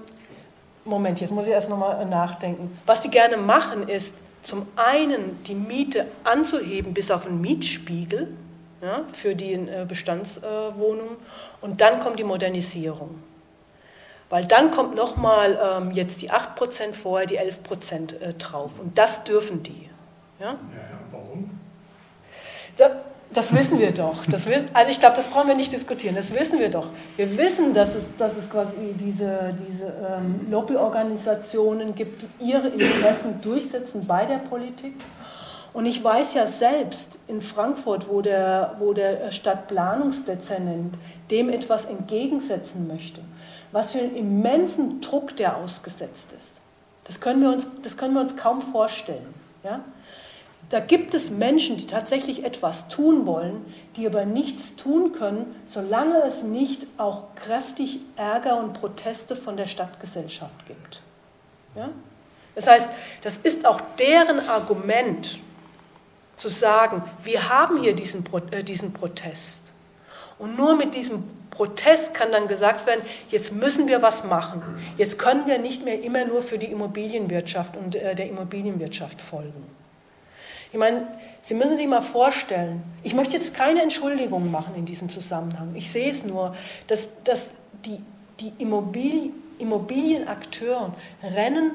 Moment, 0.87 1.21
jetzt 1.21 1.33
muss 1.33 1.47
ich 1.47 1.53
erst 1.53 1.69
nochmal 1.69 2.07
nachdenken. 2.07 2.75
Was 2.87 3.03
die 3.03 3.11
gerne 3.11 3.37
machen 3.37 3.87
ist, 3.87 4.17
zum 4.43 4.67
einen 4.75 5.45
die 5.45 5.55
Miete 5.55 6.07
anzuheben 6.25 6.95
bis 6.95 7.11
auf 7.11 7.25
den 7.25 7.43
Mietspiegel 7.43 8.35
ja, 8.81 9.03
für 9.13 9.35
die 9.35 9.53
äh, 9.53 9.85
Bestandswohnungen 9.87 11.17
und 11.61 11.83
dann 11.83 12.01
kommt 12.01 12.19
die 12.19 12.25
Modernisierung. 12.25 13.23
Weil 14.31 14.47
dann 14.47 14.71
kommt 14.71 14.95
nochmal 14.95 15.59
ähm, 15.63 15.91
jetzt 15.91 16.23
die 16.23 16.31
8% 16.31 16.95
vorher, 16.95 17.27
die 17.27 17.39
11% 17.39 18.19
äh, 18.19 18.33
drauf. 18.33 18.81
Und 18.81 18.97
das 18.97 19.25
dürfen 19.25 19.63
die. 19.63 19.91
Ja? 20.41 20.47
Ja, 20.47 20.59
warum? 21.13 21.61
Da, 22.79 22.91
das 23.33 23.55
wissen 23.55 23.79
wir 23.79 23.93
doch. 23.93 24.25
Das 24.27 24.47
wissen, 24.47 24.69
also 24.73 24.91
ich 24.91 25.01
glaube, 25.01 25.17
das 25.17 25.27
brauchen 25.29 25.49
wir 25.49 25.57
nicht 25.57 25.73
diskutieren. 25.73 26.15
Das 26.15 26.33
wissen 26.33 26.59
wir 26.59 26.71
doch. 26.71 26.89
Wir 27.17 27.37
wissen, 27.37 27.75
dass 27.75 27.95
es, 27.95 28.07
dass 28.17 28.37
es 28.37 28.49
quasi 28.49 28.73
diese, 28.99 29.55
diese 29.69 29.87
ähm, 29.87 30.47
Lobbyorganisationen 30.51 31.95
gibt, 31.95 32.23
die 32.23 32.51
ihre 32.51 32.69
Interessen 32.69 33.41
durchsetzen 33.43 34.07
bei 34.07 34.25
der 34.25 34.39
Politik. 34.39 34.95
Und 35.73 35.85
ich 35.85 36.03
weiß 36.03 36.33
ja 36.35 36.47
selbst 36.47 37.19
in 37.29 37.43
Frankfurt, 37.43 38.09
wo 38.09 38.23
der, 38.23 38.77
wo 38.79 38.95
der 38.95 39.31
Stadtplanungsdezernent 39.31 40.95
dem 41.31 41.51
etwas 41.51 41.85
entgegensetzen 41.85 42.87
möchte, 42.87 43.21
was 43.73 43.93
für 43.93 43.99
einen 43.99 44.17
immensen 44.17 45.03
Druck 45.03 45.37
der 45.37 45.59
ausgesetzt 45.59 46.33
ist. 46.33 46.63
Das 47.05 47.21
können 47.21 47.43
wir 47.43 47.51
uns, 47.51 47.67
das 47.83 47.99
können 47.99 48.15
wir 48.15 48.23
uns 48.23 48.37
kaum 48.37 48.63
vorstellen. 48.63 49.35
Ja? 49.65 49.81
Da 50.69 50.81
gibt 50.81 51.15
es 51.15 51.31
Menschen, 51.31 51.77
die 51.77 51.87
tatsächlich 51.87 52.45
etwas 52.45 52.89
tun 52.89 53.25
wollen, 53.25 53.65
die 53.97 54.07
aber 54.07 54.25
nichts 54.25 54.75
tun 54.75 55.13
können, 55.13 55.55
solange 55.67 56.23
es 56.23 56.43
nicht 56.43 56.87
auch 56.99 57.35
kräftig 57.37 58.01
Ärger 58.17 58.59
und 58.59 58.73
Proteste 58.73 59.37
von 59.37 59.57
der 59.57 59.69
Stadtgesellschaft 59.69 60.67
gibt. 60.67 61.03
Ja? 61.77 61.91
Das 62.57 62.67
heißt, 62.67 62.91
das 63.23 63.37
ist 63.37 63.67
auch 63.67 63.81
deren 63.99 64.41
Argument, 64.49 65.39
zu 66.37 66.49
sagen, 66.49 67.03
wir 67.25 67.49
haben 67.49 67.81
hier 67.81 67.95
diesen, 67.95 68.25
äh, 68.51 68.63
diesen 68.63 68.93
Protest. 68.93 69.73
Und 70.39 70.57
nur 70.57 70.77
mit 70.77 70.95
diesem 70.95 71.25
Protest 71.51 72.13
kann 72.13 72.31
dann 72.31 72.47
gesagt 72.47 72.87
werden, 72.87 73.01
jetzt 73.31 73.53
müssen 73.53 73.89
wir 73.89 74.03
was 74.03 74.25
machen. 74.25 74.63
Jetzt 74.99 75.19
können 75.19 75.47
wir 75.47 75.59
nicht 75.59 75.85
mehr 75.85 76.03
immer 76.03 76.27
nur 76.27 76.43
für 76.43 76.59
die 76.59 76.67
Immobilienwirtschaft 76.67 77.77
und 77.77 77.97
äh, 77.97 78.15
der 78.15 78.29
Immobilienwirtschaft 78.29 79.21
folgen. 79.21 79.65
Ich 80.73 80.79
meine, 80.79 81.07
Sie 81.47 81.55
müssen 81.55 81.77
sich 81.77 81.87
mal 81.87 82.03
vorstellen, 82.03 82.83
ich 83.05 83.15
möchte 83.15 83.37
jetzt 83.37 83.55
keine 83.55 83.81
Entschuldigung 83.81 84.51
machen 84.51 84.75
in 84.75 84.85
diesem 84.85 85.09
Zusammenhang. 85.09 85.77
Ich 85.77 85.89
sehe 85.93 86.11
es 86.11 86.25
nur, 86.25 86.57
dass, 86.89 87.09
dass 87.23 87.53
die, 87.85 88.01
die 88.41 88.53
Immobilien, 88.59 89.33
Immobilienakteure 89.61 90.93
rennen 91.23 91.71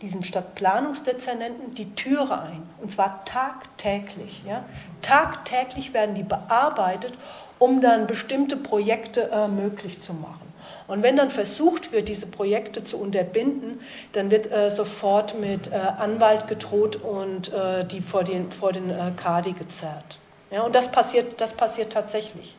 diesem 0.00 0.22
Stadtplanungsdezernenten 0.22 1.72
die 1.72 1.92
Türe 1.94 2.40
ein. 2.40 2.62
Und 2.80 2.92
zwar 2.92 3.24
tagtäglich. 3.24 4.42
Ja? 4.46 4.64
Tagtäglich 5.02 5.92
werden 5.92 6.14
die 6.14 6.22
bearbeitet, 6.22 7.14
um 7.58 7.80
dann 7.80 8.06
bestimmte 8.06 8.56
Projekte 8.56 9.30
äh, 9.32 9.48
möglich 9.48 10.02
zu 10.02 10.12
machen. 10.14 10.45
Und 10.88 11.02
wenn 11.02 11.16
dann 11.16 11.30
versucht 11.30 11.92
wird, 11.92 12.08
diese 12.08 12.26
Projekte 12.26 12.84
zu 12.84 12.98
unterbinden, 12.98 13.80
dann 14.12 14.30
wird 14.30 14.52
äh, 14.52 14.70
sofort 14.70 15.38
mit 15.38 15.72
äh, 15.72 15.76
Anwalt 15.76 16.46
gedroht 16.46 16.96
und 16.96 17.52
äh, 17.52 17.84
die 17.84 18.00
vor 18.00 18.22
den, 18.24 18.52
vor 18.52 18.72
den 18.72 18.90
äh, 18.90 19.10
Kadi 19.16 19.52
gezerrt. 19.52 20.18
Ja, 20.50 20.62
und 20.62 20.74
das 20.74 20.92
passiert, 20.92 21.40
das 21.40 21.54
passiert 21.54 21.92
tatsächlich. 21.92 22.54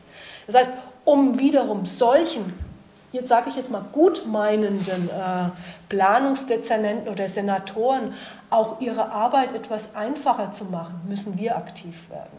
Das 0.46 0.56
heißt, 0.56 0.72
um 1.04 1.38
wiederum 1.38 1.86
solchen, 1.86 2.52
jetzt 3.12 3.28
sage 3.28 3.48
ich 3.48 3.56
jetzt 3.56 3.70
mal 3.70 3.84
gutmeinenden 3.92 5.08
äh, 5.08 5.48
Planungsdezernenten 5.88 7.08
oder 7.08 7.28
Senatoren 7.28 8.12
auch 8.50 8.80
ihre 8.80 9.10
Arbeit 9.10 9.54
etwas 9.54 9.94
einfacher 9.94 10.52
zu 10.52 10.66
machen, 10.66 11.00
müssen 11.08 11.38
wir 11.38 11.56
aktiv 11.56 12.10
werden. 12.10 12.37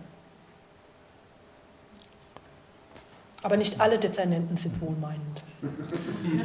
Aber 3.42 3.58
nicht 3.58 3.80
alle 3.80 3.98
Dezernenten 3.98 4.58
sind 4.58 4.80
wohlmeinend. 4.82 5.44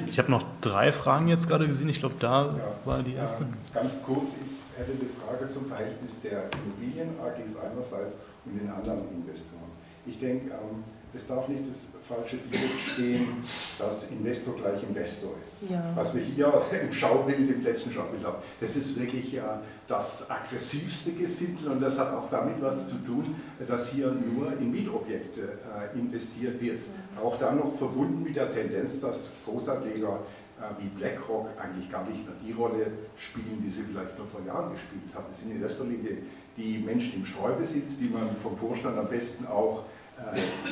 Ich 0.09 0.18
habe 0.18 0.30
noch 0.30 0.45
drei 0.61 0.92
Fragen 0.92 1.28
jetzt 1.28 1.49
gerade 1.49 1.66
gesehen. 1.66 1.88
Ich 1.88 2.01
glaube, 2.01 2.14
da 2.18 2.47
ja, 2.47 2.55
war 2.84 3.03
die 3.03 3.14
erste. 3.14 3.45
Ja, 3.45 3.80
ganz 3.80 4.03
kurz, 4.03 4.32
ich 4.34 4.78
hätte 4.78 4.92
eine 4.92 5.11
Frage 5.11 5.53
zum 5.53 5.66
Verhältnis 5.66 6.20
der 6.20 6.45
Immobilien 6.53 7.11
AGs 7.20 7.57
einerseits 7.57 8.16
und 8.45 8.59
den 8.59 8.70
anderen 8.70 9.09
Investoren. 9.12 9.70
Ich 10.07 10.18
denke, 10.18 10.51
ähm, 10.51 10.84
es 11.14 11.26
darf 11.26 11.48
nicht 11.48 11.68
das 11.68 11.88
falsche 12.08 12.36
Bild 12.36 12.62
stehen, 12.92 13.44
dass 13.78 14.10
Investor 14.10 14.54
gleich 14.56 14.82
Investor 14.82 15.32
ist. 15.44 15.70
Ja. 15.70 15.92
Was 15.94 16.14
wir 16.14 16.22
hier 16.22 16.52
im 16.82 16.92
Schaubild, 16.92 17.50
im 17.50 17.62
letzten 17.62 17.92
Schaubild 17.92 18.24
haben, 18.24 18.38
das 18.60 18.76
ist 18.76 18.98
wirklich 18.98 19.32
ja 19.32 19.62
das 19.86 20.30
aggressivste 20.30 21.12
Gesindel 21.12 21.68
und 21.68 21.80
das 21.80 21.98
hat 21.98 22.12
auch 22.12 22.28
damit 22.30 22.60
was 22.60 22.88
zu 22.88 22.96
tun, 22.96 23.34
dass 23.66 23.90
hier 23.90 24.10
nur 24.10 24.52
in 24.58 24.70
Mietobjekte 24.70 25.42
äh, 25.42 25.98
investiert 25.98 26.60
wird. 26.60 26.80
Auch 27.22 27.38
dann 27.38 27.58
noch 27.58 27.76
verbunden 27.76 28.22
mit 28.22 28.36
der 28.36 28.50
Tendenz, 28.50 29.00
dass 29.00 29.32
Großanleger 29.44 30.20
äh, 30.60 30.82
wie 30.82 30.88
BlackRock 30.88 31.48
eigentlich 31.60 31.90
gar 31.90 32.04
nicht 32.08 32.24
mehr 32.26 32.34
die 32.44 32.52
Rolle 32.52 32.86
spielen, 33.16 33.62
die 33.64 33.70
sie 33.70 33.82
vielleicht 33.82 34.18
noch 34.18 34.26
vor 34.26 34.40
Jahren 34.44 34.72
gespielt 34.72 35.14
haben. 35.14 35.26
Es 35.30 35.40
sind 35.40 35.52
in 35.52 35.62
erster 35.62 35.84
Linie 35.84 36.18
die 36.56 36.78
Menschen 36.78 37.14
im 37.14 37.24
Streubesitz, 37.24 37.98
die 37.98 38.08
man 38.08 38.28
vom 38.42 38.56
Vorstand 38.56 38.98
am 38.98 39.08
besten 39.08 39.46
auch 39.46 39.84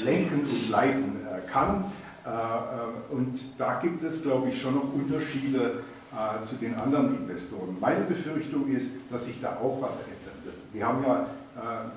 lenken 0.04 0.40
und 0.40 0.70
leiten 0.70 1.16
äh, 1.26 1.50
kann. 1.50 1.84
Äh, 2.24 3.14
und 3.14 3.40
da 3.58 3.80
gibt 3.80 4.02
es, 4.02 4.22
glaube 4.22 4.48
ich, 4.48 4.60
schon 4.60 4.74
noch 4.74 4.92
Unterschiede 4.92 5.82
zu 6.44 6.56
den 6.56 6.74
anderen 6.74 7.16
Investoren. 7.16 7.74
Meine 7.80 8.04
Befürchtung 8.04 8.68
ist, 8.68 8.90
dass 9.10 9.24
sich 9.24 9.40
da 9.40 9.56
auch 9.56 9.80
was 9.80 10.02
ändern 10.02 10.44
wird. 10.44 10.56
Wir 10.70 10.86
haben 10.86 11.02
ja 11.02 11.26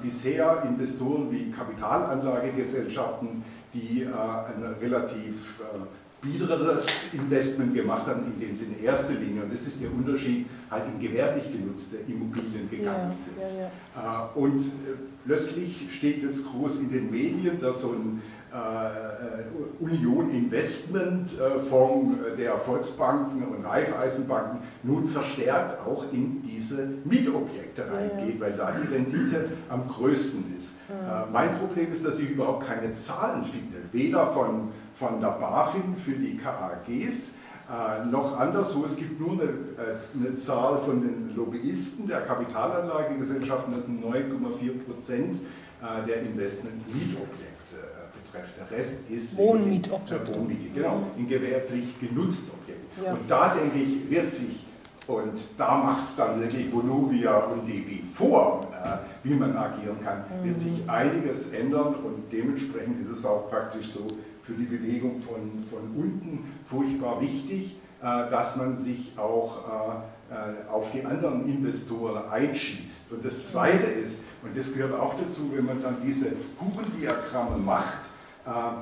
bisher 0.01 0.63
Investoren 0.63 1.29
wie 1.31 1.51
Kapitalanlagegesellschaften, 1.51 3.43
die 3.75 4.03
äh, 4.03 4.07
ein 4.07 4.75
relativ 4.81 5.59
äh, 5.59 6.04
biedereres 6.25 7.13
Investment 7.13 7.73
gemacht 7.75 8.05
haben, 8.07 8.23
in 8.33 8.39
dem 8.39 8.55
sie 8.55 8.65
in 8.65 8.83
erster 8.83 9.13
Linie, 9.13 9.43
und 9.43 9.53
das 9.53 9.67
ist 9.67 9.81
der 9.81 9.91
Unterschied, 9.91 10.47
halt 10.71 10.83
in 10.93 10.99
gewerblich 11.07 11.51
genutzte 11.51 11.97
Immobilien 12.07 12.69
gegangen 12.69 13.11
Ja, 13.11 13.13
sind. 13.13 13.37
ja, 13.39 13.69
ja. 13.95 14.31
Äh, 14.33 14.39
Und 14.39 14.61
äh, 14.61 14.95
plötzlich 15.25 15.87
steht 15.91 16.23
jetzt 16.23 16.45
groß 16.51 16.79
in 16.81 16.89
den 16.91 17.11
Medien, 17.11 17.59
dass 17.61 17.81
so 17.81 17.89
ein 17.91 18.21
äh, 18.51 19.83
Union 19.83 20.31
Investment 20.31 21.31
äh, 21.39 21.59
Fonds 21.59 22.17
der 22.37 22.57
Volksbanken 22.57 23.43
und 23.43 23.65
Raiffeisenbanken 23.65 24.59
nun 24.83 25.07
verstärkt 25.07 25.85
auch 25.85 26.05
in 26.13 26.41
diese 26.41 26.87
Mietobjekte 27.03 27.83
reingeht, 27.91 28.39
weil 28.39 28.53
da 28.53 28.71
die 28.71 28.93
Rendite 28.93 29.49
am 29.69 29.87
größten 29.87 30.43
ist. 30.57 30.71
Äh, 30.89 31.31
Mein 31.33 31.57
Problem 31.57 31.91
ist, 31.91 32.05
dass 32.05 32.19
ich 32.19 32.29
überhaupt 32.29 32.65
keine 32.67 32.95
Zahlen 32.95 33.43
finde, 33.43 33.77
weder 33.91 34.27
von, 34.27 34.69
von 34.95 35.19
der 35.19 35.29
BaFin 35.29 35.95
für 35.97 36.13
die 36.13 36.37
KAGs, 36.37 37.35
äh, 37.67 38.05
noch 38.05 38.39
anderswo, 38.39 38.85
es 38.85 38.95
gibt 38.95 39.19
nur 39.19 39.31
eine, 39.31 39.43
äh, 39.43 40.19
eine 40.19 40.35
Zahl 40.35 40.77
von 40.77 41.01
den 41.01 41.35
Lobbyisten 41.35 42.07
der 42.07 42.21
Kapitalanlagegesellschaften, 42.21 43.73
das 43.73 43.85
sind 43.85 44.03
9,4 44.03 44.85
Prozent 44.85 45.41
äh, 45.81 46.05
der 46.05 46.21
Investment-Mietobjekte 46.21 47.75
äh, 47.75 48.35
betrifft. 48.35 48.53
Der 48.59 48.77
Rest 48.77 49.09
ist 49.09 49.35
Wohnmietobjekte. 49.35 50.31
Äh, 50.31 50.35
Wohnmiete, 50.35 50.69
genau, 50.75 51.07
in 51.17 51.27
gewerblich 51.27 51.99
genutzten 51.99 52.51
Objekten. 52.51 53.03
Ja. 53.03 53.13
Und 53.13 53.19
da 53.27 53.55
denke 53.55 53.79
ich, 53.79 54.11
wird 54.11 54.29
sich, 54.29 54.63
und 55.07 55.47
da 55.57 55.77
macht 55.77 56.05
es 56.05 56.15
dann 56.15 56.39
wirklich 56.39 56.71
Vonovia 56.71 57.35
und 57.45 57.67
DB 57.67 58.03
vor, 58.13 58.61
äh, 58.71 59.27
wie 59.27 59.33
man 59.33 59.57
agieren 59.57 59.97
kann, 60.03 60.23
wird 60.43 60.59
sich 60.59 60.87
einiges 60.87 61.49
ändern 61.49 61.95
und 61.95 62.31
dementsprechend 62.31 63.01
ist 63.01 63.09
es 63.09 63.25
auch 63.25 63.49
praktisch 63.49 63.87
so 63.87 64.07
für 64.45 64.53
die 64.53 64.65
Bewegung 64.65 65.21
von, 65.21 65.63
von 65.69 65.79
unten 65.95 66.53
furchtbar 66.65 67.21
wichtig, 67.21 67.77
äh, 68.01 68.29
dass 68.29 68.55
man 68.55 68.75
sich 68.75 69.13
auch 69.17 70.03
äh, 70.29 70.33
äh, 70.33 70.69
auf 70.69 70.91
die 70.91 71.03
anderen 71.03 71.47
Investoren 71.47 72.29
einschießt. 72.29 73.11
Und 73.11 73.25
das 73.25 73.47
Zweite 73.47 73.85
ist, 73.85 74.19
und 74.43 74.55
das 74.55 74.73
gehört 74.73 74.93
auch 74.93 75.15
dazu, 75.15 75.51
wenn 75.55 75.65
man 75.65 75.81
dann 75.81 75.97
diese 76.05 76.33
Kuchendiagramme 76.59 77.57
macht, 77.57 77.97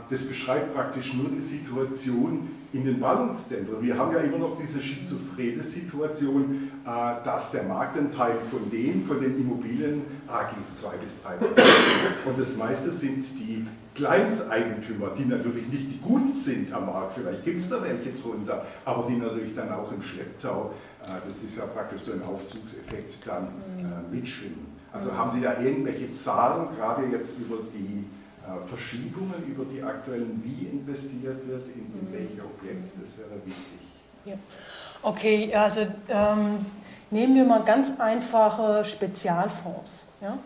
das 0.10 0.28
beschreibt 0.28 0.74
praktisch 0.74 1.14
nur 1.14 1.30
die 1.30 1.40
Situation 1.40 2.50
in 2.74 2.84
den 2.84 3.00
Ballungszentren. 3.00 3.82
Wir 3.82 3.98
haben 3.98 4.12
ja 4.12 4.20
immer 4.20 4.40
noch 4.40 4.58
diese 4.60 4.82
schizophrene 4.82 5.64
Situation, 5.64 6.70
dass 7.24 7.52
der 7.52 7.64
Marktanteil 7.64 8.36
von 8.52 8.70
den, 8.70 9.06
von 9.06 9.22
den 9.22 9.40
Immobilien 9.40 10.02
AGs 10.28 10.76
2 10.82 10.98
bis 10.98 11.24
3 11.24 11.36
Prozent 11.36 11.68
und 12.26 12.38
das 12.38 12.58
meiste 12.58 12.92
sind 12.92 13.24
die 13.40 13.66
Kleinseigentümer, 13.96 15.12
die 15.18 15.26
natürlich 15.26 15.68
nicht 15.68 15.92
die 15.92 16.00
Guten 16.00 16.38
sind 16.38 16.74
am 16.74 16.88
Markt, 16.88 17.14
vielleicht 17.14 17.44
gibt 17.46 17.60
es 17.60 17.70
da 17.70 17.82
welche 17.84 18.12
drunter, 18.12 18.66
aber 18.86 19.06
die 19.08 19.18
natürlich 19.18 19.56
dann 19.56 19.72
auch 19.72 19.92
im 19.92 20.02
Schlepptau, 20.02 20.74
äh, 21.04 21.10
das 21.26 21.44
ist 21.44 21.58
ja 21.58 21.66
praktisch 21.66 22.02
so 22.02 22.14
ein 22.14 22.24
Aufzugseffekt, 22.24 23.26
dann 23.26 23.48
äh, 23.80 24.16
mitschwimmen. 24.16 24.74
Also 24.92 25.16
haben 25.16 25.32
Sie 25.32 25.42
da 25.42 25.60
irgendwelche 25.60 26.14
Zahlen, 26.16 26.68
gerade 26.76 27.08
jetzt 27.08 27.38
über 27.40 27.58
die 27.74 28.06
äh, 28.44 28.68
Verschiebungen, 28.68 29.44
über 29.48 29.66
die 29.66 29.82
aktuellen, 29.82 30.42
wie 30.44 30.68
investiert 30.68 31.48
wird, 31.48 31.68
in, 31.68 31.86
in 32.00 32.12
welche 32.12 32.44
Objekte, 32.44 33.00
das 33.02 33.18
wäre 33.18 33.36
wichtig. 33.46 33.80
Ja. 34.26 34.36
Okay, 35.02 35.54
also 35.54 35.82
ähm, 36.10 36.66
nehmen 37.12 37.36
wir 37.36 37.44
mal 37.44 37.64
ganz 37.64 37.92
einfache 38.00 38.84
Spezialfonds, 38.86 40.04
ja? 40.22 40.38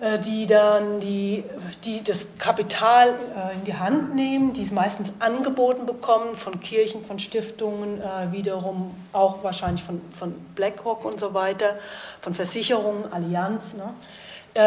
Äh, 0.00 0.20
die 0.20 0.46
dann 0.46 1.00
die, 1.00 1.42
die 1.84 2.04
das 2.04 2.38
Kapital 2.38 3.08
äh, 3.08 3.54
in 3.54 3.64
die 3.64 3.74
Hand 3.74 4.14
nehmen, 4.14 4.52
die 4.52 4.62
es 4.62 4.70
meistens 4.70 5.12
angeboten 5.18 5.86
bekommen 5.86 6.36
von 6.36 6.60
Kirchen, 6.60 7.02
von 7.02 7.18
Stiftungen, 7.18 8.00
äh, 8.00 8.30
wiederum 8.30 8.94
auch 9.12 9.42
wahrscheinlich 9.42 9.82
von, 9.82 10.00
von 10.16 10.34
BlackRock 10.54 11.04
und 11.04 11.18
so 11.18 11.34
weiter, 11.34 11.78
von 12.20 12.32
Versicherungen, 12.32 13.12
Allianz. 13.12 13.74
Ne? 13.74 13.94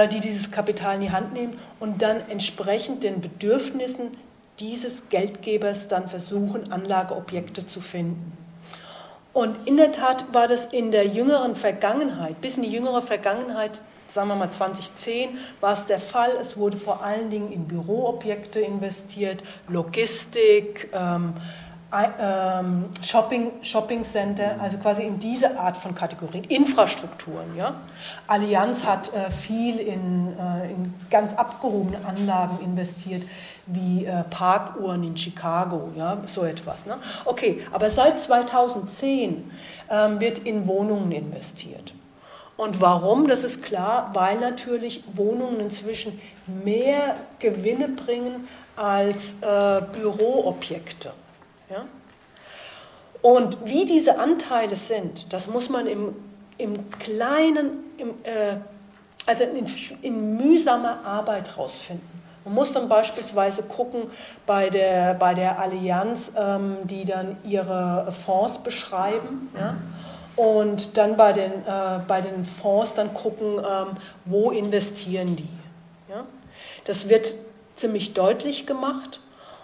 die 0.10 0.22
dieses 0.22 0.52
Kapital 0.52 0.96
in 0.96 1.02
die 1.02 1.12
Hand 1.12 1.34
nehmen 1.34 1.60
und 1.82 2.02
dann 2.02 2.22
entsprechend 2.30 3.04
den 3.04 3.20
Bedürfnissen 3.20 4.12
dieses 4.60 5.10
Geldgebers 5.10 5.90
dann 5.90 6.08
versuchen, 6.08 6.72
Anlageobjekte 6.72 7.68
zu 7.68 7.82
finden. 7.82 8.38
Und 9.34 9.68
in 9.68 9.76
der 9.76 9.92
Tat 9.92 10.34
war 10.34 10.48
das 10.48 10.66
in 10.66 10.92
der 10.92 11.08
jüngeren 11.08 11.58
Vergangenheit, 11.58 12.40
bis 12.40 12.56
in 12.56 12.64
die 12.64 12.72
jüngere 12.72 13.02
Vergangenheit, 13.02 13.82
sagen 14.12 14.28
wir 14.28 14.36
mal 14.36 14.52
2010, 14.52 15.30
war 15.60 15.74
es 15.74 15.86
der 15.86 16.00
Fall. 16.00 16.32
Es 16.40 16.58
wurde 16.58 16.78
vor 16.78 17.04
allen 17.04 17.30
Dingen 17.30 17.52
in 17.52 17.68
Büroobjekte 17.68 18.60
investiert, 18.60 19.44
Logistik, 19.68 20.90
ähm, 20.94 21.34
ähm, 22.20 22.86
Shopping, 23.02 23.52
Shopping 23.62 24.04
Center, 24.04 24.56
also 24.62 24.78
quasi 24.78 25.04
in 25.04 25.20
diese 25.20 25.60
Art 25.60 25.78
von 25.78 25.94
Kategorien, 25.94 26.44
Infrastrukturen. 26.46 27.56
Ja? 27.58 27.76
Allianz 28.28 28.86
hat 28.86 29.14
äh, 29.14 29.30
viel 29.30 29.78
in, 29.80 30.38
äh, 30.38 30.72
in 30.72 30.94
ganz 31.10 31.34
abgehobene 31.34 32.06
Anlagen 32.06 32.64
investiert, 32.64 33.24
wie 33.66 34.06
äh, 34.06 34.24
Parkuhren 34.30 35.04
in 35.04 35.18
Chicago, 35.18 35.90
ja? 35.98 36.18
so 36.26 36.44
etwas. 36.44 36.86
Ne? 36.86 36.96
Okay, 37.26 37.62
aber 37.72 37.90
seit 37.90 38.22
2010 38.22 39.52
ähm, 39.90 40.22
wird 40.22 40.40
in 40.40 40.68
Wohnungen 40.68 41.12
investiert. 41.12 41.94
Und 42.62 42.80
warum? 42.80 43.28
Das 43.28 43.44
ist 43.44 43.64
klar, 43.64 44.12
weil 44.14 44.40
natürlich 44.40 45.04
Wohnungen 45.16 45.60
inzwischen 45.60 46.22
mehr 46.46 47.16
Gewinne 47.40 47.88
bringen 47.88 48.48
als 48.76 49.34
äh, 49.42 49.82
Büroobjekte. 49.92 51.12
Ja? 51.72 51.86
Und 53.24 53.58
wie 53.66 53.86
diese 53.86 54.20
Anteile 54.20 54.76
sind, 54.76 55.34
das 55.34 55.48
muss 55.48 55.70
man 55.70 55.88
im, 55.88 56.16
im 56.60 56.88
kleinen, 56.92 57.80
im, 57.98 58.10
äh, 58.22 58.58
also 59.26 59.44
in, 59.44 59.66
in 60.04 60.38
mühsamer 60.38 61.04
Arbeit 61.04 61.50
herausfinden. 61.50 62.08
Man 62.46 62.54
muss 62.54 62.72
dann 62.74 62.88
beispielsweise 62.88 63.64
gucken 63.64 64.12
bei 64.46 64.70
der, 64.70 65.16
bei 65.16 65.34
der 65.34 65.60
Allianz, 65.60 66.34
ähm, 66.38 66.78
die 66.84 67.06
dann 67.06 67.38
ihre 67.44 68.12
Fonds 68.12 68.60
beschreiben. 68.60 69.50
Ja? 69.58 69.78
Und 70.36 70.98
dann 70.98 71.18
bei 71.18 71.34
den, 71.34 71.52
äh, 71.52 72.00
bei 72.08 72.22
den 72.22 72.46
Fonds 72.46 72.94
dann 72.94 73.14
gucken, 73.14 73.58
ähm, 73.60 73.98
wo 74.26 74.52
investieren 74.52 75.36
die. 75.36 75.50
Ja? 76.10 76.24
Das 76.86 77.10
wird 77.10 77.34
ziemlich 77.76 78.14
deutlich 78.14 78.66
gemacht. 78.66 79.20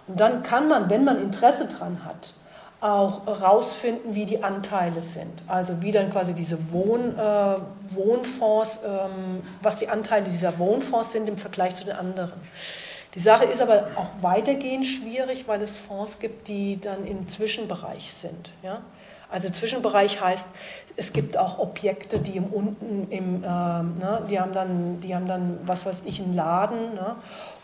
Und 0.07 0.20
dann 0.20 0.43
kann 0.43 0.68
man, 0.68 0.89
wenn 0.89 1.03
man 1.03 1.22
Interesse 1.22 1.68
dran 1.68 2.03
hat, 2.05 2.34
auch 2.80 3.26
herausfinden, 3.26 4.13
wie 4.13 4.26
die 4.26 4.43
Anteile 4.43 5.01
sind. 5.01 5.41
Also 5.47 5.82
wie 5.82 5.91
dann 5.91 6.11
quasi 6.11 6.34
diese 6.34 6.57
Wohn, 6.72 7.18
äh, 7.18 7.55
Wohnfonds, 7.91 8.82
ähm, 8.86 9.41
was 9.61 9.78
die 9.78 9.89
Anteile 9.89 10.26
dieser 10.26 10.59
Wohnfonds 10.59 11.11
sind 11.11 11.28
im 11.28 11.38
Vergleich 11.38 11.76
zu 11.76 11.86
den 11.86 11.95
anderen. 11.95 12.39
Die 13.15 13.20
Sache 13.20 13.45
ist 13.45 13.63
aber 13.63 13.88
auch 13.95 14.22
weitergehend 14.22 14.86
schwierig, 14.86 15.47
weil 15.47 15.61
es 15.61 15.76
Fonds 15.76 16.20
gibt, 16.20 16.47
die 16.49 16.80
dann 16.80 17.07
im 17.07 17.28
Zwischenbereich 17.28 18.13
sind. 18.13 18.51
Ja? 18.61 18.82
Also 19.30 19.50
Zwischenbereich 19.50 20.22
heißt, 20.22 20.50
es 20.96 21.14
gibt 21.14 21.38
auch 21.38 21.60
Objekte, 21.60 22.20
die 22.20 22.38
im 22.38 22.46
unten 22.46 23.12
im, 23.12 23.44
äh, 23.44 23.48
ne, 23.48 24.26
die 24.30 24.40
haben 24.40 24.54
dann, 24.54 25.02
die 25.02 25.16
haben 25.16 25.28
dann, 25.28 25.60
was 25.66 25.86
weiß 25.86 26.04
ich, 26.06 26.20
einen 26.22 26.36
Laden 26.36 26.96
ne, 26.96 27.16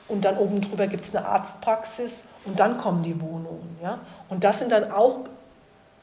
und 0.07 0.25
dann 0.25 0.37
oben 0.37 0.61
drüber 0.61 0.87
gibt 0.87 1.05
es 1.05 1.15
eine 1.15 1.25
Arztpraxis 1.25 2.25
und 2.45 2.59
dann 2.59 2.77
kommen 2.77 3.03
die 3.03 3.19
Wohnungen. 3.21 3.77
Ja? 3.81 3.99
Und 4.29 4.43
das 4.43 4.59
sind 4.59 4.71
dann 4.71 4.91
auch 4.91 5.19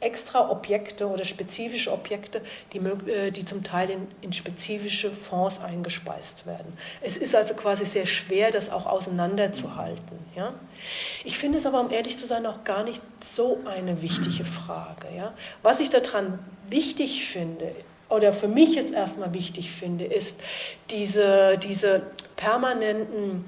extra 0.01 0.51
Objekte 0.51 1.07
oder 1.07 1.25
spezifische 1.25 1.93
Objekte, 1.93 2.41
die, 2.73 2.79
äh, 2.79 3.31
die 3.31 3.45
zum 3.45 3.63
Teil 3.63 3.91
in, 3.91 4.09
in, 4.23 4.33
spezifische 4.33 5.11
Fonds 5.11 5.61
eingespeist 5.61 6.47
werden. 6.47 6.77
Es 7.01 7.17
ist 7.17 7.35
also 7.35 7.55
quasi 7.55 7.85
sehr 7.85 8.07
schwer, 8.07 8.51
das 8.51 8.71
auch 8.71 8.87
auseinanderzuhalten. 8.87 10.19
Ja? 10.35 10.55
Ich 11.25 11.39
finde 11.39 11.59
es 11.59 11.67
aber, 11.67 11.81
um 11.81 11.91
ehrlich 11.91 12.19
zu 12.19 12.27
sein, 12.27 12.47
auch 12.47 12.65
gar 12.65 12.83
nicht 12.83 13.03
so 13.23 13.61
eine 13.67 14.01
wichtige 14.03 14.45
Frage. 14.45 15.09
Ja? 15.15 15.35
Was 15.63 15.81
ich 15.81 15.91
daran 15.91 16.39
wichtig 16.69 17.27
finde, 17.27 17.75
oder 18.09 18.33
für 18.33 18.49
mich 18.49 18.75
jetzt 18.75 18.93
erstmal 18.93 19.33
wichtig 19.33 19.71
finde, 19.71 20.05
ist 20.05 20.41
diese, 20.91 21.57
diese 21.59 22.03
permanenten 22.37 23.45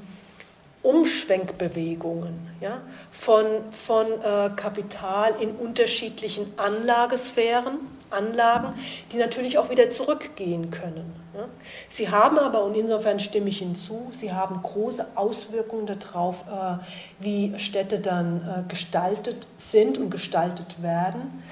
Umschwenkbewegungen 0.83 2.51
ja, 2.61 2.81
von, 3.13 3.47
von 3.71 4.07
äh, 4.07 4.51
Kapital 4.57 5.35
in 5.39 5.51
unterschiedlichen 5.53 6.59
Anlagesphären, 6.59 7.79
Anlagen, 8.11 8.75
die 9.13 9.17
natürlich 9.17 9.59
auch 9.59 9.71
wieder 9.71 9.91
zurückgehen 9.91 10.71
können. 10.71 11.15
Ja. 11.35 11.45
Sie 11.89 12.11
haben 12.11 12.39
aber, 12.39 12.65
und 12.65 12.75
insofern 12.75 13.21
stimme 13.21 13.49
ich 13.49 13.59
hinzu, 13.59 14.09
sie 14.11 14.33
haben 14.33 14.63
große 14.63 15.07
Auswirkungen 15.15 15.87
darauf, 15.87 16.45
äh, 16.49 16.79
wie 17.21 17.59
Städte 17.59 18.01
dann 18.01 18.65
äh, 18.67 18.71
gestaltet 18.71 19.47
sind 19.57 19.99
und 19.99 20.11
gestaltet 20.11 20.83
werden. 20.83 21.43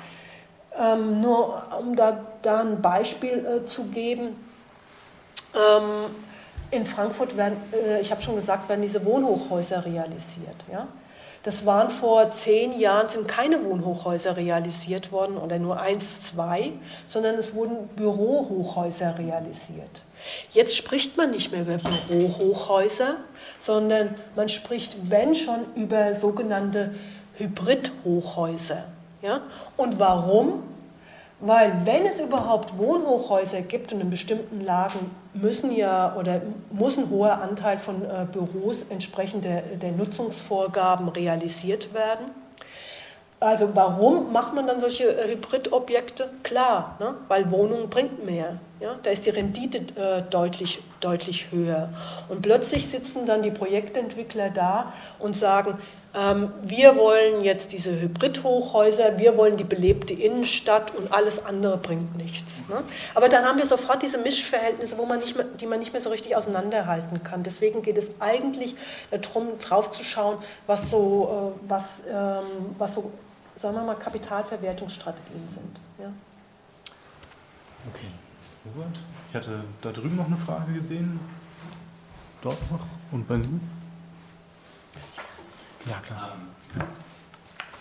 Ähm, 0.79 1.21
nur 1.21 1.63
um 1.79 1.95
da, 1.95 2.21
da 2.43 2.61
ein 2.61 2.81
Beispiel 2.81 3.45
äh, 3.45 3.67
zu 3.67 3.85
geben, 3.85 4.37
ähm, 5.55 6.15
in 6.71 6.87
Frankfurt 6.87 7.37
werden, 7.37 7.57
äh, 7.73 8.01
ich 8.01 8.11
habe 8.11 8.23
schon 8.23 8.37
gesagt, 8.37 8.69
werden 8.69 8.83
diese 8.83 9.05
Wohnhochhäuser 9.05 9.85
realisiert. 9.85 10.57
Ja? 10.71 10.87
Das 11.43 11.65
waren 11.65 11.91
vor 11.91 12.33
zehn 12.33 12.79
Jahren, 12.79 13.09
sind 13.09 13.27
keine 13.27 13.65
Wohnhochhäuser 13.65 14.37
realisiert 14.37 15.11
worden 15.11 15.39
oder 15.39 15.59
nur 15.59 15.81
eins, 15.81 16.23
zwei, 16.23 16.73
sondern 17.07 17.37
es 17.37 17.55
wurden 17.55 17.89
Bürohochhäuser 17.97 19.19
realisiert. 19.19 20.03
Jetzt 20.51 20.77
spricht 20.77 21.17
man 21.17 21.31
nicht 21.31 21.51
mehr 21.51 21.63
über 21.63 21.79
Bürohochhäuser, 22.09 23.17
sondern 23.61 24.17
man 24.37 24.51
spricht, 24.51 25.11
wenn 25.11 25.35
schon, 25.35 25.65
über 25.77 26.15
sogenannte 26.15 26.95
Hybridhochhäuser. 27.37 28.85
Ja? 29.23 29.41
Und 29.79 29.99
warum? 29.99 30.63
Weil 31.41 31.73
wenn 31.85 32.05
es 32.05 32.21
überhaupt 32.21 32.77
Wohnhochhäuser 32.77 33.63
gibt 33.63 33.93
und 33.93 34.01
in 34.03 34.11
bestimmten 34.11 34.61
Lagen 34.61 35.11
müssen 35.33 35.73
ja 35.75 36.15
oder 36.17 36.43
muss 36.71 36.99
ein 36.99 37.09
hoher 37.09 37.41
Anteil 37.41 37.79
von 37.79 38.05
äh, 38.05 38.27
Büros 38.31 38.85
entsprechend 38.91 39.47
der, 39.47 39.63
der 39.63 39.93
Nutzungsvorgaben 39.93 41.09
realisiert 41.09 41.95
werden. 41.95 42.27
Also 43.43 43.71
warum 43.75 44.35
macht 44.35 44.55
man 44.55 44.67
dann 44.67 44.83
solche 44.83 45.05
äh, 45.05 45.33
Hybridobjekte? 45.33 46.29
Klar, 46.43 46.97
ne? 47.01 47.15
weil 47.29 47.51
Wohnungen 47.51 47.89
bringt 47.89 48.27
mehr. 48.27 48.57
Ja? 48.81 48.97
Da 49.03 49.09
ist 49.09 49.25
die 49.25 49.31
Rendite 49.31 49.79
äh, 49.99 50.23
deutlich, 50.29 50.83
deutlich 51.01 51.51
höher. 51.51 51.89
Und 52.29 52.43
plötzlich 52.43 52.87
sitzen 52.87 53.25
dann 53.25 53.43
die 53.43 53.51
Projektentwickler 53.51 54.51
da 54.51 54.93
und 55.19 55.39
sagen, 55.39 55.79
wir 56.13 56.97
wollen 56.97 57.45
jetzt 57.45 57.73
diese 57.73 58.01
Hybrid-Hochhäuser, 58.01 59.19
wir 59.19 59.37
wollen 59.37 59.57
die 59.57 59.65
belebte 59.65 60.13
Innenstadt 60.13 60.93
und 60.97 61.13
alles 61.13 61.45
andere 61.45 61.77
bringt 61.77 62.17
nichts. 62.17 62.65
Ne? 62.69 62.83
Aber 63.15 63.29
dann 63.29 63.45
haben 63.45 63.59
wir 63.59 63.67
sofort 63.67 64.03
diese 64.03 64.19
Mischverhältnisse, 64.19 64.99
wo 64.99 65.07
man 65.07 65.21
nicht 65.21 65.37
mehr, 65.37 65.45
die 65.45 65.67
man 65.67 65.79
nicht 65.79 65.93
mehr 65.93 66.01
so 66.01 66.11
richtig 66.11 66.35
auseinanderhalten 66.35 67.23
kann. 67.23 67.45
Deswegen 67.45 67.83
geht 67.83 67.97
es 67.97 68.11
eigentlich 68.19 68.75
darum, 69.13 69.59
drauf 69.61 69.93
zu 69.93 70.03
schauen, 70.03 70.39
was 70.67 70.91
so, 70.91 71.55
äh, 71.55 71.69
was, 71.69 72.03
ähm, 72.13 72.75
was 72.77 72.95
so 72.95 73.13
sagen 73.55 73.77
wir 73.77 73.85
mal, 73.85 73.95
Kapitalverwertungsstrategien 73.95 75.49
sind. 75.49 75.81
Ja. 75.99 76.11
Okay. 77.95 78.07
Robert, 78.65 78.99
ich 79.29 79.35
hatte 79.35 79.63
da 79.81 79.93
drüben 79.93 80.17
noch 80.17 80.27
eine 80.27 80.37
Frage 80.37 80.73
gesehen. 80.73 81.21
Dort 82.43 82.59
noch 82.71 82.81
und 83.13 83.29
bei 83.29 83.41
Sie? 83.41 83.61
Ja, 85.87 85.99
klar. 86.01 86.37
Ähm, 86.37 86.85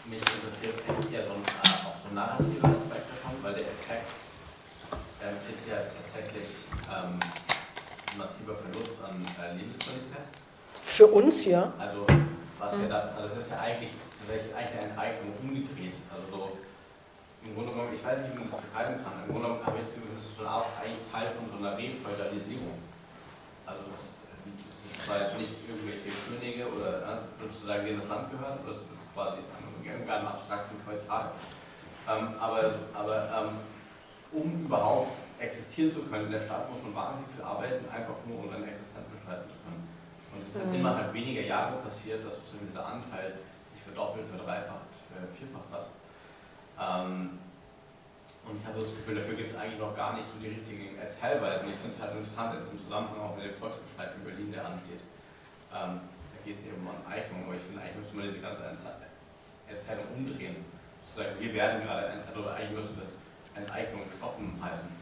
mich 0.10 0.22
interessiert 0.22 0.82
eigentlich 0.88 1.14
eher 1.14 1.26
so 1.26 1.34
ein, 1.34 1.44
auch 1.44 2.00
so 2.02 2.08
ein 2.10 2.16
narrativer 2.16 2.68
Aspekt 2.72 3.06
davon, 3.12 3.36
weil 3.44 3.54
der 3.54 3.68
Effekt 3.68 4.08
ähm, 5.22 5.36
ist 5.50 5.68
ja 5.68 5.84
tatsächlich 5.84 6.48
ähm, 6.88 7.20
ein 7.20 8.18
massiver 8.18 8.56
Verlust 8.56 8.96
an 9.04 9.20
äh, 9.44 9.56
Lebensqualität. 9.56 10.32
Für 10.82 11.08
uns 11.08 11.46
ja. 11.46 11.74
Also, 11.78 12.08
was 12.58 12.74
mhm. 12.74 12.82
wir 12.82 12.90
da, 12.90 13.00
also 13.16 13.36
es 13.36 13.44
ist 13.44 13.52
ja 13.52 13.60
eigentlich, 13.60 13.92
eigentlich 14.30 14.56
eine 14.56 14.90
Enteignung 14.90 15.34
umgedreht. 15.44 15.96
Also 16.08 16.26
so, 16.32 16.58
im 17.44 17.56
Grunde 17.56 17.72
genommen, 17.72 17.94
ich 17.94 18.04
weiß 18.04 18.20
nicht, 18.20 18.34
wie 18.34 18.40
man 18.40 18.50
das 18.50 18.60
betreiben 18.60 18.96
kann. 19.04 19.16
Im 19.24 19.32
Grunde 19.32 19.48
genommen 19.48 19.66
habe 19.66 19.78
ich 19.78 19.86
das 19.86 19.94
Gefühl, 19.96 20.16
das 20.16 20.26
ist 20.26 20.36
schon 20.36 20.48
auch 20.48 20.72
eigentlich 20.80 21.04
Teil 21.12 21.32
von 21.36 21.52
so 21.52 21.56
einer 21.60 21.76
Refeudalisierung. 21.76 22.80
Also 23.68 23.86
das 23.92 24.19
zwar 24.92 25.22
jetzt 25.22 25.38
nicht 25.38 25.56
irgendwelche 25.68 26.10
Könige 26.26 26.68
oder 26.68 27.04
äh, 27.04 27.18
sozusagen 27.42 27.86
denen 27.86 28.02
das 28.02 28.10
Land 28.10 28.32
gehört, 28.32 28.60
das 28.66 28.78
ist 28.90 29.06
quasi 29.14 29.40
in 29.84 30.10
einem 30.10 30.28
abstrakten 30.28 30.78
Feudal. 30.86 31.32
Ähm, 32.08 32.34
aber 32.40 32.74
aber 32.94 33.18
ähm, 33.30 33.58
um 34.32 34.66
überhaupt 34.66 35.14
existieren 35.40 35.94
zu 35.94 36.02
können 36.04 36.26
in 36.26 36.32
der 36.32 36.42
Stadt, 36.42 36.70
muss 36.70 36.82
man 36.84 36.94
wahnsinnig 36.96 37.30
viel 37.34 37.44
arbeiten, 37.44 37.86
einfach 37.90 38.18
nur 38.26 38.46
um 38.46 38.50
seine 38.50 38.68
Existenz 38.70 39.06
bestreiten 39.10 39.50
zu 39.50 39.58
können. 39.66 39.84
Und 40.34 40.44
es 40.46 40.54
ist 40.54 40.66
mhm. 40.66 40.76
innerhalb 40.76 41.14
weniger 41.14 41.42
Jahre 41.42 41.78
passiert, 41.82 42.26
dass 42.26 42.38
sozusagen 42.38 42.68
dieser 42.68 42.86
Anteil 42.86 43.40
sich 43.74 43.82
verdoppelt, 43.82 44.28
verdreifacht, 44.30 44.94
vierfacht 45.34 45.70
hat. 45.74 45.90
Ähm, 46.78 47.40
und 48.50 48.58
ich 48.58 48.66
habe 48.66 48.82
das 48.82 48.90
Gefühl, 48.98 49.16
dafür 49.22 49.38
gibt 49.38 49.54
es 49.54 49.58
eigentlich 49.58 49.78
noch 49.80 49.94
gar 49.96 50.18
nicht 50.18 50.26
so 50.26 50.42
die 50.42 50.50
richtigen 50.50 50.98
Erzählweisen. 50.98 51.70
Ich 51.70 51.78
finde 51.78 51.94
es 51.94 52.02
halt 52.02 52.18
interessant, 52.18 52.58
jetzt 52.58 52.74
im 52.74 52.82
Zusammenhang 52.82 53.22
auch 53.22 53.38
mit 53.38 53.46
dem 53.46 53.56
Volksbescheid 53.62 54.18
in 54.18 54.26
Berlin, 54.26 54.50
der 54.50 54.66
ansteht. 54.66 55.06
Ähm, 55.70 56.02
da 56.02 56.38
geht 56.42 56.58
es 56.58 56.66
eben 56.66 56.82
um 56.82 56.90
Enteignung, 56.90 57.46
aber 57.46 57.56
ich 57.56 57.64
finde, 57.70 57.86
eigentlich 57.86 58.02
müsste 58.02 58.18
man 58.18 58.26
diese 58.26 58.42
ganze 58.42 58.66
Erzählung 58.66 60.08
umdrehen. 60.18 60.66
Sozusagen, 61.06 61.38
wir 61.38 61.54
werden 61.54 61.86
gerade, 61.86 62.26
also 62.26 62.50
eigentlich 62.50 62.74
wir 62.74 63.06
das 63.06 63.14
Enteignung 63.54 64.02
stoppen 64.10 64.58
heißen. 64.58 64.90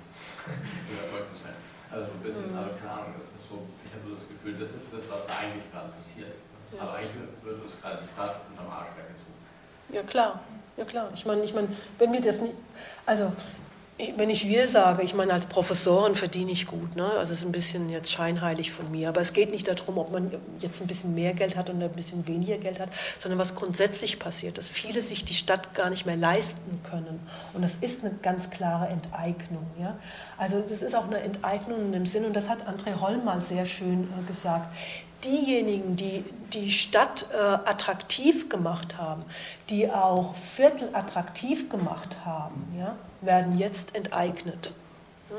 also 1.92 2.12
ein 2.12 2.24
bisschen, 2.24 2.52
mhm. 2.52 2.58
aber 2.58 2.76
keine 2.76 2.92
Ahnung, 2.92 3.16
das 3.16 3.32
ist 3.32 3.48
so, 3.48 3.64
ich 3.86 3.92
habe 3.96 4.04
so 4.08 4.16
das 4.16 4.28
Gefühl, 4.28 4.60
das 4.60 4.72
ist 4.76 4.92
das, 4.92 5.08
was 5.08 5.24
da 5.24 5.40
eigentlich 5.40 5.64
gerade 5.72 5.90
passiert. 5.96 6.36
Ja. 6.76 6.84
Aber 6.84 7.00
eigentlich 7.00 7.16
wird 7.44 7.64
uns 7.64 7.72
gerade 7.80 8.04
die 8.04 8.10
Stadt 8.12 8.44
unterm 8.52 8.68
Arsch 8.68 8.92
weggezogen. 9.00 9.40
Ja 9.88 10.04
klar, 10.04 10.44
ja 10.78 10.86
klar. 10.86 11.10
Ich 11.14 11.26
meine, 11.26 11.44
ich 11.44 11.54
meine, 11.54 11.68
wenn 11.98 12.14
wir 12.14 12.22
das 12.22 12.42
nicht, 12.42 12.54
also 13.06 13.32
wenn 14.16 14.30
ich 14.30 14.48
wir 14.48 14.68
sage, 14.68 15.02
ich 15.02 15.16
meine, 15.16 15.34
als 15.34 15.48
Professorin 15.48 16.16
verdiene 16.16 16.52
ich 16.52 16.68
gut. 16.68 16.96
Ne? 16.96 17.10
Also 17.18 17.34
es 17.34 17.40
ist 17.40 17.46
ein 17.46 17.52
bisschen 17.52 17.90
jetzt 17.90 18.12
scheinheilig 18.12 18.72
von 18.72 18.92
mir. 18.92 19.10
Aber 19.10 19.22
es 19.22 19.34
geht 19.34 19.50
nicht 19.50 19.68
darum, 19.68 19.98
ob 19.98 20.12
man 20.12 20.32
jetzt 20.60 20.82
ein 20.82 20.88
bisschen 20.88 21.16
mehr 21.16 21.34
Geld 21.34 21.58
hat 21.58 21.72
oder 21.72 21.86
ein 21.86 21.94
bisschen 21.94 22.28
weniger 22.28 22.58
Geld 22.58 22.80
hat, 22.80 22.90
sondern 23.18 23.40
was 23.40 23.56
grundsätzlich 23.56 24.20
passiert, 24.20 24.60
dass 24.60 24.70
viele 24.70 25.02
sich 25.02 25.26
die 25.26 25.34
Stadt 25.34 25.74
gar 25.74 25.90
nicht 25.90 26.06
mehr 26.06 26.16
leisten 26.16 26.80
können. 26.88 27.20
Und 27.54 27.64
das 27.64 27.78
ist 27.82 28.04
eine 28.04 28.14
ganz 28.22 28.52
klare 28.52 28.88
Enteignung. 28.88 29.66
Ja? 29.82 29.98
Also 30.38 30.60
das 30.62 30.84
ist 30.84 30.96
auch 30.96 31.06
eine 31.06 31.20
Enteignung 31.20 31.82
in 31.82 31.92
dem 31.92 32.06
Sinn, 32.06 32.26
und 32.26 32.36
das 32.36 32.50
hat 32.50 32.68
André 32.68 33.02
Holm 33.02 33.26
mal 33.26 33.42
sehr 33.42 33.66
schön 33.66 34.04
äh, 34.04 34.28
gesagt 34.28 34.68
diejenigen, 35.24 35.96
die 35.96 36.24
die 36.54 36.72
Stadt 36.72 37.26
äh, 37.34 37.38
attraktiv 37.38 38.50
gemacht 38.50 38.98
haben, 38.98 39.24
die 39.70 39.92
auch 39.92 40.36
Viertel 40.36 40.90
attraktiv 40.94 41.70
gemacht 41.70 42.18
haben, 42.26 42.74
ja, 42.78 42.96
werden 43.22 43.58
jetzt 43.58 43.96
enteignet. 43.96 44.72
Ja. 45.30 45.36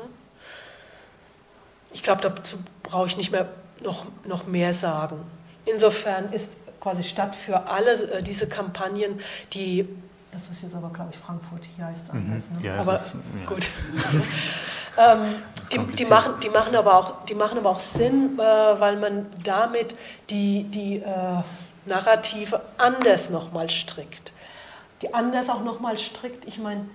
Ich 1.91 2.03
glaube, 2.03 2.21
dazu 2.21 2.57
brauche 2.83 3.07
ich 3.07 3.17
nicht 3.17 3.31
mehr 3.31 3.49
noch, 3.81 4.05
noch 4.25 4.45
mehr 4.45 4.73
sagen. 4.73 5.19
Insofern 5.65 6.31
ist 6.31 6.57
quasi 6.79 7.03
Stadt 7.03 7.35
für 7.35 7.67
alle 7.67 7.93
äh, 8.11 8.23
diese 8.23 8.47
Kampagnen, 8.47 9.19
die 9.53 9.87
das 10.31 10.47
ist 10.47 10.61
jetzt 10.61 10.75
aber, 10.75 10.89
glaube 10.89 11.09
ich, 11.11 11.17
Frankfurt, 11.17 11.61
hier 11.75 11.85
heißt 11.85 12.03
es 12.03 12.09
anders. 12.11 12.49
Mhm. 12.51 12.57
Ne? 12.57 12.67
Ja, 12.67 12.79
aber 12.79 12.95
ist, 12.95 13.15
ja. 13.15 13.45
gut. 13.47 13.67
ähm, 14.99 15.35
die, 15.71 15.77
die, 15.95 16.05
machen, 16.05 16.33
die, 16.43 16.49
machen 16.49 16.75
aber 16.75 16.97
auch, 16.97 17.25
die 17.25 17.35
machen 17.35 17.57
aber 17.57 17.69
auch 17.69 17.79
Sinn, 17.79 18.37
äh, 18.37 18.41
weil 18.41 18.97
man 18.97 19.27
damit 19.43 19.95
die, 20.29 20.63
die 20.63 20.97
äh, 20.97 21.41
Narrative 21.85 22.61
anders 22.77 23.29
nochmal 23.29 23.69
strickt. 23.69 24.31
Die 25.01 25.13
anders 25.13 25.49
auch 25.49 25.63
nochmal 25.63 25.97
strickt. 25.97 26.45
Ich 26.45 26.59
meine, 26.59 26.85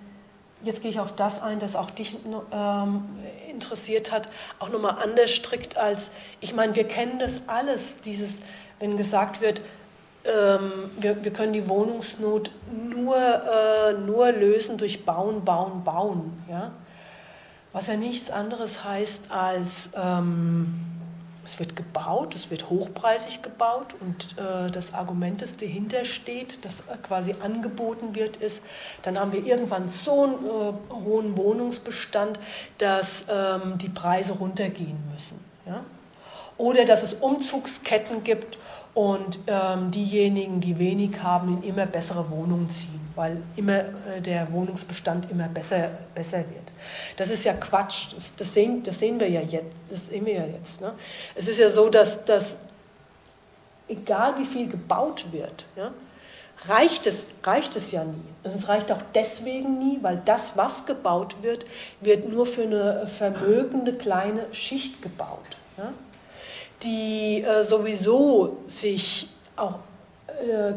jetzt 0.63 0.83
gehe 0.83 0.91
ich 0.91 1.01
auf 1.01 1.15
das 1.15 1.43
ein, 1.43 1.59
das 1.59 1.77
auch 1.77 1.91
dich 1.91 2.17
ähm, 2.53 3.05
interessiert 3.49 4.13
hat, 4.13 4.29
auch 4.59 4.69
nochmal 4.69 4.97
anders 5.03 5.31
strickt 5.31 5.77
als, 5.77 6.11
ich 6.41 6.55
meine, 6.55 6.75
wir 6.75 6.85
kennen 6.85 7.19
das 7.19 7.43
alles, 7.47 8.01
dieses, 8.01 8.41
wenn 8.81 8.97
gesagt 8.97 9.41
wird, 9.41 9.61
ähm, 10.25 10.91
wir, 10.99 11.23
wir, 11.23 11.33
können 11.33 11.53
die 11.53 11.69
Wohnungsnot 11.69 12.51
nur, 12.71 13.17
äh, 13.17 13.93
nur 13.93 14.33
lösen 14.33 14.79
durch 14.79 15.05
Bauen, 15.05 15.45
Bauen, 15.45 15.85
Bauen. 15.85 16.45
Ja? 16.51 16.73
Was 17.75 17.89
ja 17.89 17.97
nichts 17.97 18.31
anderes 18.31 18.85
heißt 18.85 19.33
als, 19.33 19.91
ähm, 19.97 20.77
es 21.45 21.59
wird 21.59 21.75
gebaut, 21.75 22.37
es 22.37 22.49
wird 22.49 22.71
hochpreisig 22.71 23.43
gebaut 23.43 23.97
und 24.01 24.39
äh, 24.39 24.71
das 24.71 24.95
Argument, 24.95 25.43
das 25.43 25.57
dahinter 25.57 26.05
steht, 26.05 26.65
das 26.65 26.85
quasi 27.03 27.35
angeboten 27.43 28.15
wird, 28.15 28.37
ist, 28.37 28.63
dann 29.03 29.19
haben 29.19 29.33
wir 29.33 29.45
irgendwann 29.45 29.91
so 29.91 30.23
einen 30.23 30.35
äh, 30.35 30.73
hohen 31.05 31.37
Wohnungsbestand, 31.37 32.39
dass 32.79 33.25
ähm, 33.29 33.77
die 33.77 33.89
Preise 33.89 34.35
runtergehen 34.35 34.97
müssen. 35.13 35.45
Ja? 35.67 35.83
Oder 36.57 36.85
dass 36.85 37.03
es 37.03 37.15
Umzugsketten 37.15 38.23
gibt 38.23 38.57
und 38.95 39.41
ähm, 39.49 39.91
diejenigen, 39.91 40.61
die 40.61 40.79
wenig 40.79 41.21
haben, 41.21 41.61
in 41.61 41.71
immer 41.71 41.87
bessere 41.87 42.31
Wohnungen 42.31 42.71
ziehen, 42.71 43.01
weil 43.17 43.39
immer 43.57 43.81
äh, 43.81 44.23
der 44.25 44.53
Wohnungsbestand 44.53 45.29
immer 45.33 45.49
besser, 45.49 45.91
besser 46.15 46.39
wird. 46.39 46.64
Das 47.17 47.31
ist 47.31 47.45
ja 47.45 47.55
Quatsch, 47.55 48.15
das, 48.15 48.35
das, 48.37 48.55
sehen, 48.55 48.83
das 48.83 48.99
sehen 48.99 49.21
wir 49.21 49.29
ja 49.29 49.41
jetzt. 49.41 49.75
Das 49.91 50.07
sehen 50.09 50.27
wir 50.27 50.35
ja 50.35 50.47
jetzt 50.47 50.81
ne? 50.81 50.95
Es 51.35 51.49
ist 51.49 51.59
ja 51.59 51.69
so, 51.69 51.89
dass, 51.89 52.25
dass 52.25 52.57
egal 53.89 54.39
wie 54.39 54.45
viel 54.45 54.69
gebaut 54.69 55.27
wird, 55.33 55.65
ja, 55.77 55.93
reicht, 56.67 57.07
es, 57.07 57.27
reicht 57.43 57.77
es 57.77 57.91
ja 57.93 58.05
nie. 58.05 58.15
Also 58.43 58.59
es 58.59 58.69
reicht 58.69 58.91
auch 58.93 59.03
deswegen 59.15 59.79
nie, 59.79 59.99
weil 60.03 60.23
das, 60.25 60.57
was 60.57 60.87
gebaut 60.87 61.37
wird, 61.43 61.65
wird 62.01 62.29
nur 62.29 62.47
für 62.47 62.63
eine 62.63 63.07
vermögende 63.07 63.93
kleine 63.93 64.47
Schicht 64.53 65.03
gebaut. 65.03 65.41
Ja? 65.77 65.93
die 66.85 67.43
äh, 67.43 67.63
sowieso 67.65 68.59
sich 68.67 69.29
auch 69.57 69.79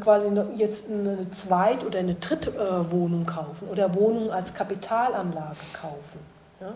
quasi 0.01 0.29
jetzt 0.55 0.89
eine 0.89 1.29
Zweit- 1.31 1.85
oder 1.85 1.99
eine 1.99 2.15
Drittwohnung 2.15 3.23
äh, 3.23 3.25
kaufen 3.25 3.67
oder 3.69 3.93
Wohnungen 3.95 4.31
als 4.31 4.53
Kapitalanlage 4.53 5.57
kaufen. 5.73 6.19
Ja? 6.61 6.73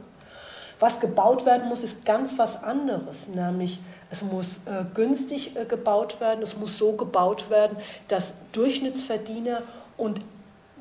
Was 0.79 0.99
gebaut 0.99 1.45
werden 1.45 1.69
muss, 1.69 1.84
ist 1.84 2.05
ganz 2.05 2.38
was 2.38 2.63
anderes, 2.63 3.27
nämlich 3.27 3.79
es 4.09 4.23
muss 4.23 4.57
äh, 4.65 4.84
günstig 4.93 5.55
äh, 5.55 5.65
gebaut 5.65 6.19
werden, 6.19 6.41
es 6.41 6.57
muss 6.57 6.77
so 6.77 6.93
gebaut 6.93 7.49
werden, 7.49 7.77
dass 8.07 8.34
Durchschnittsverdiener 8.51 9.61
und 9.97 10.19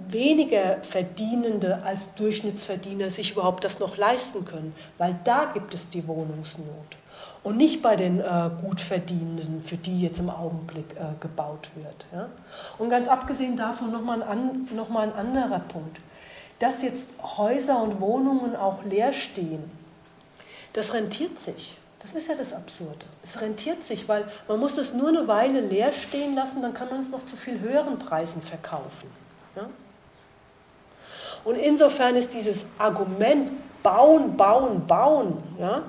weniger 0.08 0.78
Verdienende 0.82 1.82
als 1.84 2.14
Durchschnittsverdiener 2.14 3.10
sich 3.10 3.32
überhaupt 3.32 3.64
das 3.64 3.78
noch 3.78 3.98
leisten 3.98 4.44
können, 4.46 4.74
weil 4.96 5.18
da 5.24 5.50
gibt 5.52 5.74
es 5.74 5.90
die 5.90 6.06
Wohnungsnot 6.08 6.96
und 7.42 7.56
nicht 7.56 7.82
bei 7.82 7.96
den 7.96 8.20
äh, 8.20 8.50
Gutverdienenden, 8.62 9.62
für 9.62 9.76
die 9.76 10.02
jetzt 10.02 10.18
im 10.18 10.30
Augenblick 10.30 10.94
äh, 10.96 11.18
gebaut 11.20 11.70
wird. 11.74 12.06
Ja? 12.12 12.28
Und 12.78 12.90
ganz 12.90 13.08
abgesehen 13.08 13.56
davon 13.56 13.90
nochmal 13.90 14.22
ein, 14.22 14.68
noch 14.74 14.94
ein 14.94 15.12
anderer 15.12 15.60
Punkt. 15.60 15.98
Dass 16.58 16.82
jetzt 16.82 17.08
Häuser 17.22 17.82
und 17.82 18.00
Wohnungen 18.00 18.54
auch 18.54 18.84
leer 18.84 19.12
stehen, 19.12 19.70
das 20.74 20.92
rentiert 20.92 21.40
sich. 21.40 21.76
Das 22.00 22.14
ist 22.14 22.28
ja 22.28 22.34
das 22.34 22.52
Absurde. 22.54 23.06
Es 23.22 23.40
rentiert 23.40 23.84
sich, 23.84 24.08
weil 24.08 24.24
man 24.48 24.58
muss 24.58 24.76
es 24.78 24.94
nur 24.94 25.08
eine 25.08 25.26
Weile 25.28 25.60
leer 25.60 25.92
stehen 25.92 26.34
lassen, 26.34 26.62
dann 26.62 26.74
kann 26.74 26.88
man 26.88 27.00
es 27.00 27.10
noch 27.10 27.24
zu 27.26 27.36
viel 27.36 27.60
höheren 27.60 27.98
Preisen 27.98 28.40
verkaufen. 28.42 29.10
Ja? 29.56 29.68
Und 31.44 31.56
insofern 31.56 32.16
ist 32.16 32.34
dieses 32.34 32.66
Argument 32.78 33.50
bauen, 33.82 34.36
bauen, 34.36 34.86
bauen, 34.86 35.42
ja, 35.58 35.82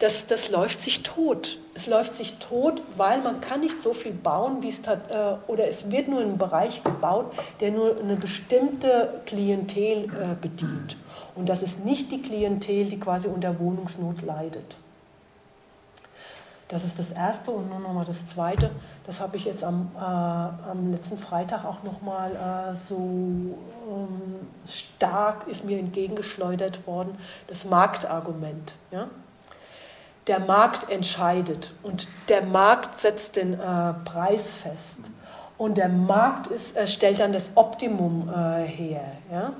das, 0.00 0.26
das 0.26 0.50
läuft 0.50 0.80
sich 0.80 1.02
tot. 1.02 1.58
Es 1.74 1.86
läuft 1.86 2.16
sich 2.16 2.38
tot, 2.38 2.82
weil 2.96 3.20
man 3.20 3.40
kann 3.40 3.60
nicht 3.60 3.80
so 3.82 3.92
viel 3.92 4.12
bauen, 4.12 4.62
wie 4.62 4.68
es 4.68 4.86
hat, 4.88 5.10
äh, 5.10 5.36
oder 5.46 5.68
es 5.68 5.90
wird 5.90 6.08
nur 6.08 6.20
in 6.20 6.28
einem 6.28 6.38
Bereich 6.38 6.82
gebaut, 6.82 7.32
der 7.60 7.70
nur 7.70 8.00
eine 8.00 8.16
bestimmte 8.16 9.20
Klientel 9.26 10.04
äh, 10.04 10.34
bedient. 10.40 10.96
Und 11.36 11.48
das 11.48 11.62
ist 11.62 11.84
nicht 11.84 12.10
die 12.10 12.22
Klientel, 12.22 12.86
die 12.86 12.98
quasi 12.98 13.28
unter 13.28 13.58
Wohnungsnot 13.60 14.22
leidet. 14.22 14.76
Das 16.68 16.84
ist 16.84 16.98
das 16.98 17.10
Erste 17.10 17.50
und 17.50 17.68
nun 17.68 17.82
nochmal 17.82 18.04
das 18.04 18.26
Zweite. 18.26 18.70
Das 19.06 19.20
habe 19.20 19.36
ich 19.36 19.44
jetzt 19.44 19.64
am, 19.64 19.90
äh, 19.96 20.00
am 20.00 20.92
letzten 20.92 21.18
Freitag 21.18 21.64
auch 21.64 21.82
nochmal 21.82 22.36
äh, 22.36 22.74
so 22.74 22.94
ähm, 22.96 24.48
stark 24.66 25.46
ist 25.46 25.64
mir 25.64 25.78
entgegengeschleudert 25.78 26.86
worden, 26.86 27.18
das 27.48 27.66
Marktargument. 27.66 28.72
Ja? 28.92 29.08
Der 30.26 30.40
Markt 30.40 30.90
entscheidet 30.90 31.72
und 31.82 32.08
der 32.28 32.42
Markt 32.42 33.00
setzt 33.00 33.36
den 33.36 33.54
äh, 33.54 33.94
Preis 34.04 34.52
fest. 34.52 35.00
Und 35.56 35.76
der 35.76 35.88
Markt 35.88 36.46
ist, 36.46 36.76
äh, 36.76 36.86
stellt 36.86 37.20
dann 37.20 37.32
das 37.32 37.50
Optimum 37.54 38.28
äh, 38.28 38.62
her. 38.64 39.04
Ja? 39.30 39.52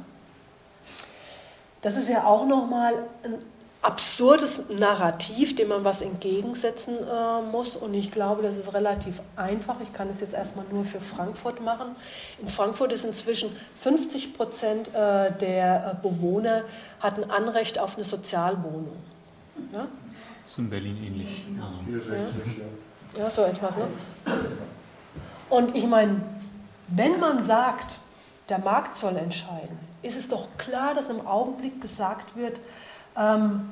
Das 1.83 1.97
ist 1.97 2.09
ja 2.09 2.25
auch 2.25 2.47
nochmal 2.47 3.05
ein 3.23 3.35
absurdes 3.83 4.69
Narrativ, 4.69 5.57
dem 5.57 5.69
man 5.69 5.85
was 5.85 6.03
entgegensetzen 6.03 6.97
äh, 6.97 7.43
muss. 7.51 7.77
Und 7.77 7.95
ich 7.95 8.11
glaube, 8.11 8.43
das 8.43 8.59
ist 8.59 8.75
relativ 8.75 9.23
einfach. 9.37 9.77
Ich 9.83 9.93
kann 9.93 10.09
es 10.11 10.21
jetzt 10.21 10.35
erstmal 10.35 10.67
nur 10.71 10.85
für 10.85 11.01
Frankfurt 11.01 11.63
machen. 11.63 11.97
In 12.41 12.49
Frankfurt 12.49 12.93
ist 12.93 13.05
inzwischen 13.05 13.55
50 13.81 14.35
Prozent 14.35 14.89
äh, 14.95 15.33
der 15.33 15.99
äh, 15.99 16.07
Bewohner 16.07 16.65
hatten 17.01 17.31
Anrecht 17.31 17.79
auf 17.79 17.97
eine 17.97 18.05
Sozialwohnung. 18.05 18.97
Ja? 19.73 19.87
Das 20.51 20.59
ist 20.59 20.65
in 20.65 20.71
Berlin 20.71 20.97
ähnlich. 21.01 21.45
Ja, 23.15 23.21
ja 23.21 23.31
so 23.31 23.43
etwas. 23.45 23.77
Ne? 23.77 23.85
Und 25.49 25.77
ich 25.77 25.87
meine, 25.87 26.23
wenn 26.89 27.21
man 27.21 27.45
sagt, 27.45 28.01
der 28.49 28.59
Markt 28.59 28.97
soll 28.97 29.15
entscheiden, 29.15 29.79
ist 30.03 30.17
es 30.17 30.27
doch 30.27 30.49
klar, 30.59 30.93
dass 30.95 31.09
im 31.09 31.25
Augenblick 31.25 31.81
gesagt 31.81 32.35
wird, 32.35 32.59
ähm, 33.17 33.71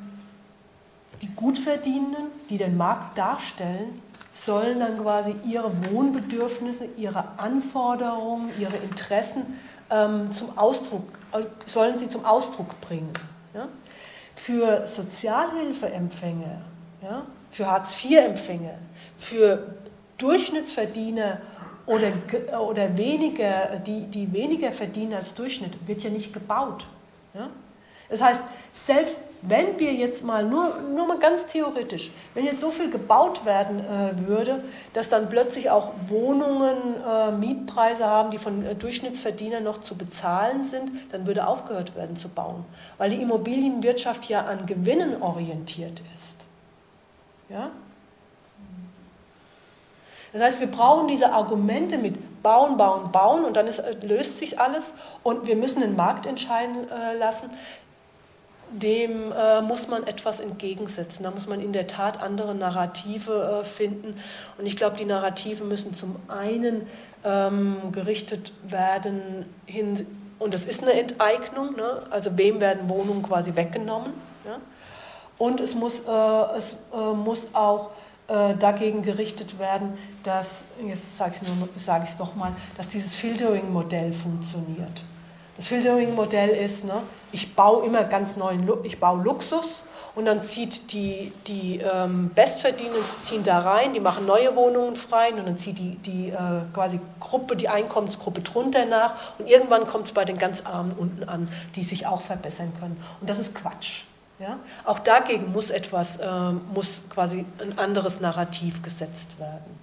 die 1.20 1.35
Gutverdienenden, 1.35 2.26
die 2.49 2.59
den 2.59 2.76
Markt 2.76 3.18
darstellen, 3.18 4.01
sollen 4.33 4.79
dann 4.79 5.03
quasi 5.03 5.35
ihre 5.45 5.72
Wohnbedürfnisse, 5.91 6.91
ihre 6.97 7.24
Anforderungen, 7.39 8.53
ihre 8.57 8.76
Interessen 8.76 9.59
ähm, 9.91 10.33
zum 10.33 10.57
Ausdruck, 10.57 11.09
äh, 11.33 11.43
sollen 11.66 11.99
sie 11.99 12.09
zum 12.09 12.24
Ausdruck 12.24 12.81
bringen. 12.81 13.12
Ja? 13.53 13.66
Für 14.39 14.86
Sozialhilfeempfänger, 14.86 16.61
ja? 17.03 17.26
für 17.51 17.66
Hartz-IV-Empfänger, 17.66 18.74
für 19.18 19.74
Durchschnittsverdiener 20.16 21.41
oder, 21.86 22.12
oder 22.61 22.97
weniger, 22.97 23.76
die, 23.84 24.07
die 24.07 24.32
weniger 24.32 24.72
verdienen 24.72 25.14
als 25.14 25.34
Durchschnitt, 25.34 25.86
wird 25.86 26.03
ja 26.03 26.11
nicht 26.11 26.32
gebaut. 26.32 26.86
Ja? 27.34 27.51
Das 28.09 28.22
heißt, 28.22 28.43
selbst 28.72 29.18
wenn 29.43 29.78
wir 29.78 29.93
jetzt 29.93 30.24
mal, 30.24 30.45
nur, 30.45 30.80
nur 30.95 31.07
mal 31.07 31.18
ganz 31.18 31.47
theoretisch, 31.47 32.11
wenn 32.34 32.45
jetzt 32.45 32.61
so 32.61 32.70
viel 32.70 32.91
gebaut 32.91 33.45
werden 33.45 33.80
äh, 33.80 34.26
würde, 34.26 34.64
dass 34.95 35.09
dann 35.09 35.28
plötzlich 35.28 35.70
auch 35.70 35.93
Wohnungen 36.09 36.76
äh, 37.07 37.30
Mietpreise 37.32 38.07
haben, 38.07 38.30
die 38.30 38.39
von 38.39 38.64
äh, 38.64 38.74
Durchschnittsverdienern 38.74 39.62
noch 39.62 39.82
zu 39.82 39.97
bezahlen 39.97 40.64
sind, 40.64 40.91
dann 41.12 41.26
würde 41.26 41.47
aufgehört 41.47 41.95
werden 41.95 42.16
zu 42.16 42.28
bauen, 42.28 42.64
weil 42.99 43.11
die 43.11 43.22
Immobilienwirtschaft 43.22 44.28
ja 44.28 44.45
an 44.45 44.66
Gewinnen 44.66 45.22
orientiert 45.22 46.03
ist. 46.16 46.39
Ja? 47.49 47.70
Das 50.32 50.43
heißt, 50.43 50.61
wir 50.61 50.66
brauchen 50.66 51.09
diese 51.09 51.32
Argumente 51.32 51.97
mit 51.97 52.43
bauen, 52.43 52.76
bauen, 52.76 53.11
bauen 53.12 53.45
und 53.45 53.57
dann 53.57 53.66
ist, 53.66 53.78
äh, 53.78 53.95
löst 54.07 54.39
sich 54.39 54.61
alles 54.61 54.93
und 55.22 55.47
wir 55.47 55.57
müssen 55.57 55.80
den 55.80 55.97
Markt 55.97 56.26
entscheiden 56.26 56.91
äh, 56.91 57.16
lassen 57.16 57.51
dem 58.71 59.33
äh, 59.33 59.62
muss 59.62 59.89
man 59.89 60.07
etwas 60.07 60.41
entgegensetzen. 60.41 61.25
Da 61.25 61.31
muss 61.31 61.47
man 61.47 61.61
in 61.61 61.73
der 61.73 61.87
Tat 61.87 62.23
andere 62.23 62.55
Narrative 62.55 63.61
äh, 63.62 63.64
finden. 63.64 64.21
Und 64.59 64.66
ich 64.66 64.77
glaube, 64.77 64.97
die 64.97 65.05
Narrative 65.05 65.64
müssen 65.64 65.95
zum 65.95 66.16
einen 66.29 66.87
ähm, 67.25 67.93
gerichtet 67.93 68.53
werden 68.62 69.47
hin, 69.66 70.07
und 70.39 70.55
das 70.55 70.66
ist 70.66 70.83
eine 70.83 70.93
Enteignung, 70.93 71.75
ne? 71.77 72.03
also 72.11 72.37
wem 72.37 72.61
werden 72.61 72.89
Wohnungen 72.89 73.23
quasi 73.23 73.57
weggenommen. 73.57 74.12
Ja? 74.45 74.59
Und 75.37 75.61
es 75.61 75.75
muss, 75.75 76.01
äh, 76.01 76.57
es 76.57 76.79
äh, 76.93 77.14
muss 77.14 77.55
auch 77.55 77.91
äh, 78.29 78.55
dagegen 78.55 79.03
gerichtet 79.03 79.59
werden, 79.59 79.97
dass, 80.23 80.64
jetzt 80.87 81.16
sage 81.16 81.33
ich 81.35 81.49
es 81.77 81.85
sag 81.85 82.19
doch 82.19 82.35
mal, 82.35 82.53
dass 82.77 82.89
dieses 82.89 83.14
Filtering-Modell 83.14 84.12
funktioniert. 84.12 85.03
Das 85.59 85.69
Filtering-Modell 85.69 86.51
ist, 86.51 86.85
ne, 86.85 87.03
ich 87.33 87.55
baue 87.57 87.85
immer 87.85 88.05
ganz 88.05 88.37
neuen, 88.37 88.71
ich 88.85 89.01
baue 89.01 89.23
Luxus 89.23 89.83
und 90.15 90.25
dann 90.25 90.45
zieht 90.45 90.93
die, 90.93 91.33
die 91.49 91.79
ähm, 91.79 92.31
Bestverdienenden 92.33 93.03
ziehen 93.21 93.43
da 93.43 93.59
rein, 93.59 93.93
die 93.93 93.99
machen 93.99 94.25
neue 94.25 94.55
Wohnungen 94.55 94.95
frei 94.95 95.31
und 95.31 95.45
dann 95.45 95.59
zieht 95.59 95.79
die, 95.79 95.97
die 95.97 96.29
äh, 96.29 96.63
quasi 96.73 97.01
Gruppe, 97.19 97.57
die 97.57 97.69
Einkommensgruppe 97.69 98.41
drunter 98.41 98.87
nach 98.87 99.15
und 99.39 99.49
irgendwann 99.49 99.89
kommt 99.89 100.07
es 100.07 100.13
bei 100.13 100.25
den 100.25 100.39
ganz 100.39 100.65
Armen 100.65 100.93
unten 100.97 101.25
an, 101.25 101.49
die 101.75 101.83
sich 101.83 102.07
auch 102.07 102.21
verbessern 102.21 102.73
können. 102.79 102.97
Und 103.21 103.29
das 103.29 103.41
ist 103.41 103.55
Quatsch. 103.55 104.05
Ja? 104.39 104.59
Auch 104.85 105.01
dagegen 105.01 105.53
muss 105.53 105.71
etwas, 105.71 106.19
äh, 106.19 106.53
muss 106.73 107.03
quasi 107.11 107.45
ein 107.61 107.77
anderes 107.79 108.21
Narrativ 108.21 108.83
gesetzt 108.83 109.39
werden. 109.41 109.78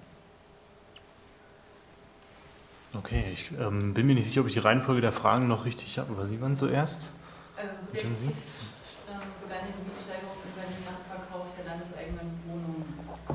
Okay, 2.98 3.30
ich 3.32 3.50
ähm, 3.60 3.92
bin 3.92 4.06
mir 4.06 4.14
nicht 4.14 4.24
sicher, 4.24 4.40
ob 4.40 4.46
ich 4.46 4.54
die 4.54 4.60
Reihenfolge 4.60 5.00
der 5.00 5.12
Fragen 5.12 5.48
noch 5.48 5.64
richtig 5.64 5.98
habe, 5.98 6.12
aber 6.12 6.26
Sie 6.26 6.40
waren 6.40 6.56
zuerst. 6.56 7.12
Also 7.56 7.74
es 7.74 7.82
ist 7.82 7.92
wirklich 7.92 8.18
Sie? 8.18 8.26
Ähm, 8.26 8.32
die 9.42 9.84
Mietsteigerung 9.84 10.40
über 10.48 10.64
den 10.64 10.80
Nachverkauf 10.88 11.46
der 11.58 11.64
landeseigenen 11.66 12.40
Wohnungen. 12.48 12.88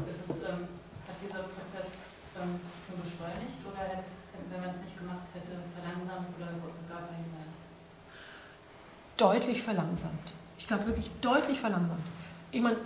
Ist 0.10 0.26
es, 0.26 0.38
ähm, 0.50 0.66
hat 1.06 1.18
dieser 1.22 1.46
Prozess 1.46 2.10
ähm, 2.42 2.58
beschleunigt 2.58 3.62
oder 3.62 3.86
wenn 3.86 4.62
man 4.62 4.72
es 4.74 4.82
nicht 4.82 4.98
gemacht 4.98 5.30
hätte, 5.34 5.62
verlangsamt 5.78 6.34
oder 6.38 6.50
gar 6.90 7.06
verhindert? 7.06 7.54
Deutlich 9.18 9.62
verlangsamt. 9.62 10.28
Ich 10.58 10.66
glaube 10.66 10.88
wirklich 10.88 11.12
deutlich 11.22 11.60
verlangsamt. 11.60 12.06
Ich 12.52 12.62
meine, 12.62 12.78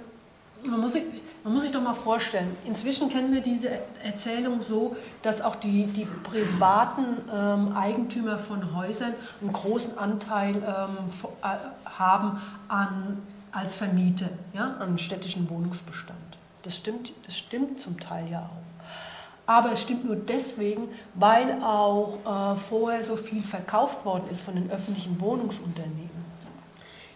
man 0.66 0.80
muss, 0.82 0.94
sich, 0.94 1.04
man 1.46 1.54
muss 1.54 1.62
sich 1.62 1.72
doch 1.72 1.82
mal 1.82 1.94
vorstellen, 1.94 2.58
inzwischen 2.66 3.08
kennen 3.08 3.32
wir 3.32 3.42
diese 3.42 3.70
Erzählung 4.04 4.62
so, 4.62 4.96
dass 5.22 5.42
auch 5.42 5.56
die, 5.56 5.86
die 5.86 6.06
privaten 6.06 7.06
ähm, 7.32 7.78
Eigentümer 7.78 8.40
von 8.40 8.76
Häusern 8.76 9.14
einen 9.42 9.54
großen 9.54 9.96
Anteil 9.96 10.56
ähm, 10.56 11.08
äh, 11.44 11.48
haben 11.86 12.42
an, 12.68 13.22
als 13.52 13.76
Vermiete 13.76 14.28
ja, 14.54 14.76
an 14.80 14.98
städtischen 14.98 15.48
Wohnungsbestand. 15.48 16.18
Das 16.64 16.78
stimmt, 16.78 17.14
das 17.28 17.38
stimmt 17.38 17.80
zum 17.80 18.00
Teil 18.00 18.28
ja 18.28 18.40
auch. 18.40 19.46
Aber 19.46 19.72
es 19.72 19.84
stimmt 19.84 20.04
nur 20.04 20.16
deswegen, 20.16 20.88
weil 21.14 21.62
auch 21.62 22.18
äh, 22.26 22.56
vorher 22.56 23.04
so 23.04 23.18
viel 23.18 23.44
verkauft 23.44 24.04
worden 24.04 24.24
ist 24.32 24.42
von 24.42 24.56
den 24.56 24.72
öffentlichen 24.72 25.22
Wohnungsunternehmen. 25.22 26.26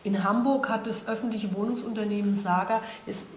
In 0.03 0.23
Hamburg 0.23 0.69
hat 0.69 0.85
das 0.85 1.07
öffentliche 1.07 1.53
Wohnungsunternehmen 1.55 2.37
Saga, 2.37 2.81
jetzt, 3.07 3.27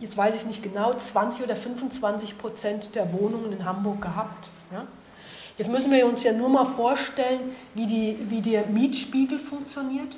jetzt 0.00 0.16
weiß 0.16 0.34
ich 0.34 0.42
es 0.42 0.46
nicht 0.46 0.62
genau, 0.62 0.94
20 0.94 1.44
oder 1.44 1.56
25 1.56 2.38
Prozent 2.38 2.94
der 2.94 3.12
Wohnungen 3.12 3.52
in 3.52 3.64
Hamburg 3.64 4.02
gehabt. 4.02 4.48
Ja? 4.72 4.86
Jetzt 5.58 5.70
müssen 5.70 5.90
wir 5.90 6.06
uns 6.06 6.22
ja 6.22 6.32
nur 6.32 6.48
mal 6.48 6.66
vorstellen, 6.66 7.40
wie, 7.74 7.86
die, 7.86 8.18
wie 8.28 8.40
der 8.40 8.66
Mietspiegel 8.66 9.38
funktioniert. 9.38 10.16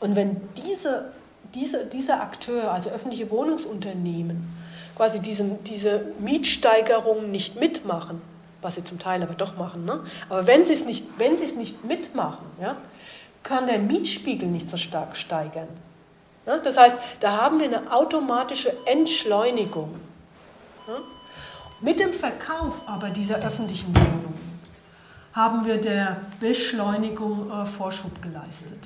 Und 0.00 0.16
wenn 0.16 0.40
diese 0.56 1.12
diese, 1.54 1.86
dieser 1.86 2.20
Akteur, 2.20 2.72
also 2.72 2.90
öffentliche 2.90 3.30
Wohnungsunternehmen, 3.30 4.48
quasi 4.96 5.20
diesen, 5.20 5.62
diese 5.64 6.12
Mietsteigerung 6.18 7.30
nicht 7.30 7.58
mitmachen, 7.58 8.20
was 8.62 8.76
sie 8.76 8.84
zum 8.84 8.98
Teil 8.98 9.22
aber 9.22 9.34
doch 9.34 9.56
machen, 9.56 9.84
ne? 9.84 10.00
aber 10.28 10.46
wenn 10.46 10.64
sie 10.64 10.72
es 10.72 10.84
nicht, 10.84 11.06
wenn 11.18 11.36
sie 11.36 11.44
es 11.44 11.54
nicht 11.54 11.84
mitmachen, 11.84 12.46
ja, 12.60 12.76
kann 13.42 13.66
der 13.66 13.78
Mietspiegel 13.78 14.48
nicht 14.48 14.70
so 14.70 14.76
stark 14.76 15.16
steigern. 15.16 15.68
Ja? 16.46 16.58
Das 16.58 16.76
heißt, 16.76 16.96
da 17.20 17.42
haben 17.42 17.58
wir 17.58 17.66
eine 17.66 17.92
automatische 17.92 18.74
Entschleunigung. 18.86 19.94
Ja? 20.86 20.98
Mit 21.80 22.00
dem 22.00 22.12
Verkauf 22.12 22.82
aber 22.86 23.10
dieser 23.10 23.36
öffentlichen 23.36 23.94
Wohnungen 23.94 24.34
haben 25.32 25.64
wir 25.66 25.80
der 25.80 26.18
Beschleunigung 26.38 27.50
äh, 27.50 27.66
Vorschub 27.66 28.22
geleistet. 28.22 28.78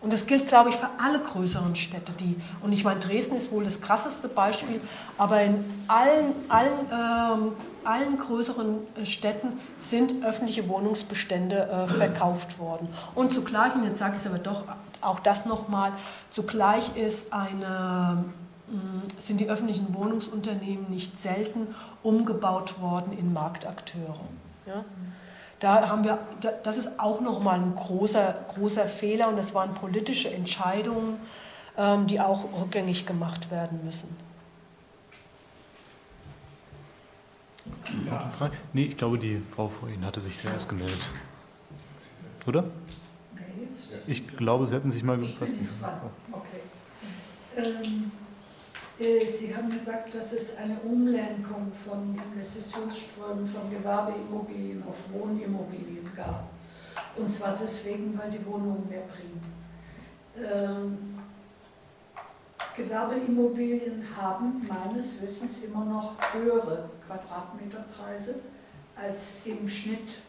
Und 0.00 0.12
das 0.12 0.26
gilt, 0.26 0.48
glaube 0.48 0.70
ich, 0.70 0.76
für 0.76 0.88
alle 0.98 1.20
größeren 1.20 1.76
Städte. 1.76 2.10
Die, 2.18 2.34
und 2.60 2.72
ich 2.72 2.82
meine, 2.82 2.98
Dresden 2.98 3.36
ist 3.36 3.52
wohl 3.52 3.62
das 3.62 3.80
krasseste 3.80 4.26
Beispiel, 4.26 4.80
aber 5.16 5.42
in 5.42 5.64
allen, 5.86 6.34
allen, 6.48 6.72
ähm, 6.90 7.52
allen 7.84 8.18
größeren 8.18 8.78
äh, 8.96 9.06
Städten 9.06 9.60
sind 9.78 10.24
öffentliche 10.24 10.68
Wohnungsbestände 10.68 11.68
äh, 11.68 11.88
verkauft 11.88 12.58
worden. 12.58 12.88
Und 13.14 13.32
zugleich, 13.32 13.74
und 13.74 13.84
jetzt 13.84 13.98
sage 13.98 14.14
ich 14.16 14.22
es 14.22 14.26
aber 14.26 14.38
doch 14.38 14.64
auch 15.00 15.20
das 15.20 15.46
nochmal, 15.46 15.92
zugleich 16.30 16.96
ist 16.96 17.32
eine, 17.32 18.24
äh, 18.68 19.20
sind 19.20 19.38
die 19.38 19.48
öffentlichen 19.48 19.94
Wohnungsunternehmen 19.94 20.88
nicht 20.88 21.20
selten 21.20 21.74
umgebaut 22.02 22.80
worden 22.80 23.16
in 23.16 23.32
Marktakteure. 23.32 24.20
Ja? 24.66 24.84
Da 25.60 25.88
haben 25.88 26.02
wir, 26.02 26.18
das 26.64 26.76
ist 26.76 26.98
auch 26.98 27.20
nochmal 27.20 27.60
ein 27.60 27.76
großer, 27.76 28.34
großer 28.54 28.86
Fehler 28.86 29.28
und 29.28 29.36
das 29.36 29.54
waren 29.54 29.74
politische 29.74 30.28
Entscheidungen, 30.28 31.18
ähm, 31.78 32.08
die 32.08 32.20
auch 32.20 32.44
rückgängig 32.60 33.06
gemacht 33.06 33.50
werden 33.50 33.80
müssen. 33.84 34.16
Ja. 38.06 38.28
Frage? 38.30 38.56
Nee, 38.72 38.86
ich 38.86 38.96
glaube, 38.96 39.18
die 39.18 39.40
Frau 39.54 39.68
vor 39.68 39.88
Ihnen 39.88 40.04
hatte 40.04 40.20
sich 40.20 40.36
zuerst 40.36 40.68
gemeldet. 40.68 41.10
Oder? 42.46 42.64
Ich 44.06 44.36
glaube, 44.36 44.66
Sie 44.66 44.74
hätten 44.74 44.90
sich 44.90 45.02
mal 45.02 45.18
gefasst. 45.18 45.54
Okay. 46.32 46.60
Ähm, 47.56 48.10
äh, 48.98 49.24
Sie 49.24 49.54
haben 49.54 49.70
gesagt, 49.70 50.14
dass 50.14 50.32
es 50.32 50.56
eine 50.56 50.78
Umlenkung 50.80 51.72
von 51.72 52.18
Investitionsströmen 52.32 53.46
von 53.46 53.70
Gewerbeimmobilien 53.70 54.82
auf 54.86 54.96
Wohnimmobilien 55.12 56.10
gab. 56.16 56.48
Und 57.16 57.30
zwar 57.30 57.58
deswegen, 57.62 58.18
weil 58.18 58.30
die 58.30 58.44
Wohnungen 58.44 58.88
mehr 58.88 59.02
bringen. 59.02 59.40
Ähm, 60.36 61.11
Gewerbeimmobilien 62.76 64.04
haben 64.16 64.66
meines 64.66 65.20
Wissens 65.22 65.62
immer 65.62 65.84
noch 65.84 66.14
höhere 66.32 66.88
Quadratmeterpreise 67.06 68.36
als 68.96 69.38
im 69.44 69.68
Schnitt 69.68 70.20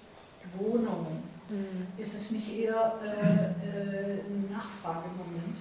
Wohnungen. 0.57 1.23
Mhm. 1.49 1.87
Ist 1.97 2.15
es 2.15 2.31
nicht 2.31 2.51
eher 2.51 2.99
äh, 3.03 3.07
äh, 3.07 4.19
ein 4.21 4.49
Nachfragemoment? 4.51 5.57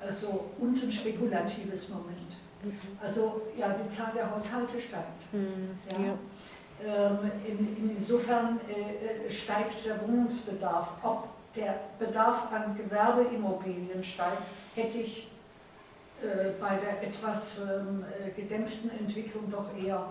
Also 0.00 0.50
und 0.58 0.82
ein 0.82 0.92
spekulatives 0.92 1.88
Moment. 1.88 2.36
Mhm. 2.62 2.78
Also 3.02 3.42
ja, 3.58 3.68
die 3.74 3.88
Zahl 3.88 4.12
der 4.14 4.30
Haushalte 4.30 4.80
steigt. 4.80 5.32
Mhm. 5.32 5.78
Ja. 5.90 6.06
ja. 6.06 6.14
Ähm, 6.84 7.30
in, 7.46 7.96
insofern 7.96 8.60
äh, 8.68 9.26
äh, 9.26 9.30
steigt 9.30 9.86
der 9.86 10.06
Wohnungsbedarf. 10.06 10.96
Ob 11.02 11.28
der 11.54 11.80
Bedarf 11.98 12.52
an 12.52 12.76
Gewerbeimmobilien 12.76 14.04
steigt, 14.04 14.42
hätte 14.74 14.98
ich 14.98 15.28
bei 16.60 16.76
der 16.76 17.02
etwas 17.02 17.60
ähm, 17.60 18.04
äh, 18.04 18.30
gedämpften 18.30 18.90
Entwicklung 18.98 19.50
doch 19.50 19.66
eher 19.76 20.06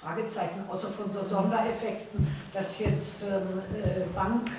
Fragezeichen, 0.00 0.64
außer 0.68 0.88
von 0.88 1.10
so 1.12 1.24
Sondereffekten, 1.24 2.26
dass 2.52 2.78
jetzt 2.78 3.22
ähm, 3.22 3.60
äh, 3.74 4.06
Bank, 4.14 4.50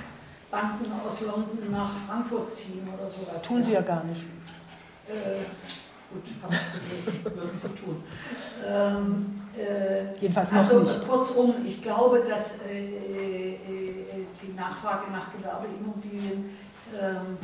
Banken 0.49 0.91
aus 1.05 1.21
London 1.21 1.71
nach 1.71 1.91
Frankfurt 2.07 2.51
ziehen 2.51 2.87
oder 2.93 3.07
sowas. 3.07 3.43
Tun 3.43 3.63
sie 3.63 3.73
ja 3.73 3.81
gar 3.81 4.03
nicht. 4.03 4.23
Äh, 5.07 5.43
gut, 6.11 6.23
habe 6.41 6.53
ich 6.53 7.05
vergessen, 7.05 7.35
würden 7.35 7.57
sie 7.57 7.69
tun. 7.69 8.03
Ähm, 8.65 9.41
äh, 9.57 10.19
Jedenfalls 10.19 10.51
noch 10.51 10.57
also, 10.59 10.79
nicht. 10.79 11.07
Kurzum, 11.07 11.55
ich 11.65 11.81
glaube, 11.81 12.23
dass 12.27 12.61
äh, 12.61 12.79
äh, 12.79 13.57
die 14.41 14.53
Nachfrage 14.53 15.11
nach 15.11 15.31
Gewerbeimmobilien 15.33 16.57
ähm, 16.99 17.37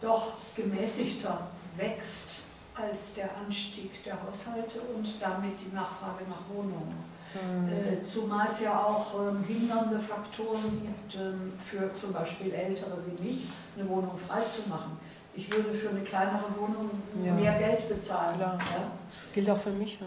doch 0.00 0.34
gemäßigter 0.54 1.48
wächst 1.76 2.45
als 2.76 3.14
der 3.14 3.30
Anstieg 3.36 4.04
der 4.04 4.14
Haushalte 4.22 4.80
und 4.94 5.06
damit 5.20 5.54
die 5.60 5.74
Nachfrage 5.74 6.24
nach 6.28 6.54
Wohnungen. 6.54 7.04
Mhm. 7.34 7.68
Äh, 7.68 8.04
zumal 8.04 8.48
es 8.50 8.60
ja 8.60 8.82
auch 8.82 9.14
ähm, 9.20 9.44
hindernde 9.44 9.98
Faktoren 9.98 10.80
gibt, 10.82 11.22
ähm, 11.22 11.52
für 11.58 11.94
zum 11.94 12.12
Beispiel 12.12 12.52
Ältere 12.52 12.96
wie 13.06 13.22
mich, 13.22 13.48
eine 13.76 13.88
Wohnung 13.88 14.16
freizumachen 14.16 14.98
ich 15.36 15.52
würde 15.52 15.70
für 15.70 15.90
eine 15.90 16.00
kleinere 16.00 16.44
Wohnung 16.58 16.90
ja. 17.24 17.32
mehr 17.34 17.58
Geld 17.58 17.88
bezahlen. 17.88 18.36
Klar. 18.36 18.58
Ja? 18.58 18.90
Das 19.10 19.32
gilt 19.32 19.50
auch 19.50 19.58
für 19.58 19.70
mich. 19.70 19.98
Ja. 20.00 20.06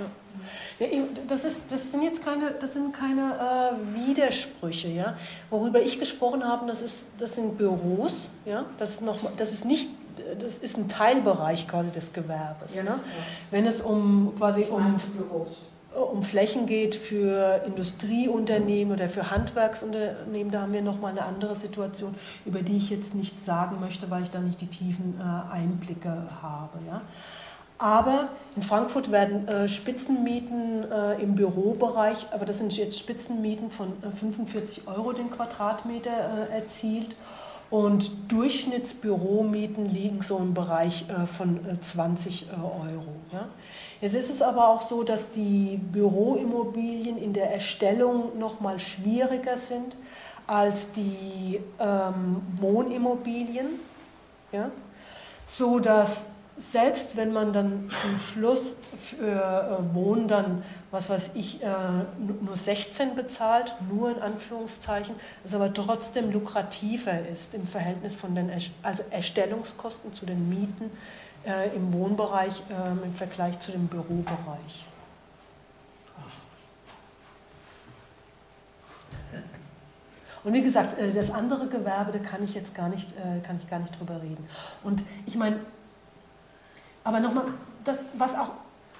Ja. 0.00 0.86
Ja, 0.86 1.04
das, 1.26 1.44
ist, 1.44 1.72
das 1.72 1.90
sind 1.90 2.02
jetzt 2.02 2.22
keine, 2.22 2.50
das 2.50 2.74
sind 2.74 2.94
keine 2.94 3.72
äh, 3.72 4.06
Widersprüche. 4.06 4.88
Ja? 4.88 5.16
Worüber 5.48 5.80
ich 5.80 5.98
gesprochen 5.98 6.46
habe, 6.46 6.66
das, 6.66 6.82
ist, 6.82 7.04
das 7.18 7.36
sind 7.36 7.56
Büros. 7.56 8.28
Ja? 8.44 8.66
Das, 8.78 8.90
ist 8.90 9.02
noch, 9.02 9.18
das, 9.36 9.52
ist 9.52 9.64
nicht, 9.64 9.88
das 10.38 10.58
ist 10.58 10.76
ein 10.76 10.88
Teilbereich 10.88 11.68
quasi 11.68 11.92
des 11.92 12.12
Gewerbes. 12.12 12.74
Ja, 12.74 12.82
ne? 12.82 12.94
Wenn 13.50 13.66
es 13.66 13.80
um, 13.80 14.34
quasi 14.36 14.64
um, 14.64 15.00
um 15.94 16.22
Flächen 16.22 16.66
geht 16.66 16.94
für 16.94 17.62
Industrieunternehmen 17.66 18.92
oder 18.94 19.08
für 19.08 19.30
Handwerksunternehmen, 19.30 20.52
da 20.52 20.62
haben 20.62 20.72
wir 20.72 20.82
nochmal 20.82 21.12
eine 21.12 21.24
andere 21.24 21.54
Situation, 21.54 22.14
über 22.44 22.62
die 22.62 22.76
ich 22.76 22.90
jetzt 22.90 23.14
nichts 23.14 23.44
sagen 23.44 23.80
möchte, 23.80 24.10
weil 24.10 24.22
ich 24.22 24.30
da 24.30 24.40
nicht 24.40 24.60
die 24.60 24.66
tiefen 24.66 25.20
äh, 25.20 25.54
Einblicke 25.54 26.28
habe. 26.42 26.78
Ja. 26.86 27.02
Aber 27.78 28.30
in 28.56 28.62
Frankfurt 28.62 29.12
werden 29.12 29.46
äh, 29.46 29.68
Spitzenmieten 29.68 30.90
äh, 30.90 31.22
im 31.22 31.36
Bürobereich, 31.36 32.26
aber 32.32 32.44
das 32.44 32.58
sind 32.58 32.76
jetzt 32.76 32.98
Spitzenmieten 32.98 33.70
von 33.70 33.92
45 34.02 34.82
äh, 34.86 34.90
Euro 34.90 35.12
den 35.12 35.30
Quadratmeter 35.30 36.48
äh, 36.50 36.54
erzielt. 36.56 37.14
Und 37.70 38.32
Durchschnittsbüromieten 38.32 39.86
liegen 39.86 40.22
so 40.22 40.38
im 40.38 40.54
Bereich 40.54 41.04
äh, 41.08 41.26
von 41.26 41.60
20 41.80 42.46
Euro. 42.52 43.12
Ja. 43.32 43.48
Jetzt 44.00 44.14
ist 44.14 44.30
es 44.30 44.42
aber 44.42 44.68
auch 44.68 44.82
so, 44.82 45.02
dass 45.02 45.32
die 45.32 45.76
Büroimmobilien 45.76 47.18
in 47.18 47.32
der 47.32 47.52
Erstellung 47.52 48.38
noch 48.38 48.60
mal 48.60 48.78
schwieriger 48.78 49.56
sind 49.56 49.96
als 50.46 50.92
die 50.92 51.60
ähm, 51.78 52.40
Wohnimmobilien, 52.58 53.66
ja? 54.50 54.70
so 55.46 55.78
dass 55.78 56.26
selbst 56.56 57.16
wenn 57.16 57.32
man 57.32 57.52
dann 57.52 57.90
zum 58.00 58.18
Schluss 58.18 58.76
für 59.00 59.26
äh, 59.26 59.94
Wohnen 59.94 60.26
dann, 60.26 60.62
was 60.90 61.10
weiß 61.10 61.32
ich, 61.34 61.62
äh, 61.62 61.68
nur 62.40 62.56
16 62.56 63.14
bezahlt, 63.14 63.74
nur 63.90 64.10
in 64.10 64.22
Anführungszeichen, 64.22 65.14
es 65.44 65.54
aber 65.54 65.72
trotzdem 65.74 66.32
lukrativer 66.32 67.26
ist 67.28 67.54
im 67.54 67.66
Verhältnis 67.66 68.14
von 68.14 68.34
den 68.34 68.50
also 68.82 69.02
Erstellungskosten 69.10 70.14
zu 70.14 70.24
den 70.24 70.48
Mieten 70.48 70.90
äh, 71.44 71.74
im 71.74 71.92
Wohnbereich 71.92 72.62
äh, 72.68 73.04
im 73.04 73.14
Vergleich 73.14 73.60
zu 73.60 73.70
dem 73.70 73.86
Bürobereich. 73.86 74.86
Und 80.44 80.52
wie 80.52 80.62
gesagt, 80.62 80.98
äh, 80.98 81.12
das 81.12 81.30
andere 81.30 81.68
Gewerbe, 81.68 82.12
da 82.12 82.18
kann 82.18 82.42
ich 82.42 82.54
jetzt 82.54 82.74
gar 82.74 82.88
nicht, 82.88 83.08
kann 83.44 83.58
ich 83.62 83.68
gar 83.68 83.78
nicht 83.78 83.98
drüber 83.98 84.20
reden. 84.22 84.48
Und 84.82 85.04
ich 85.26 85.36
meine, 85.36 85.60
aber 87.04 87.20
nochmal, 87.20 87.44
das, 87.84 87.98
was 88.14 88.34
auch, 88.34 88.50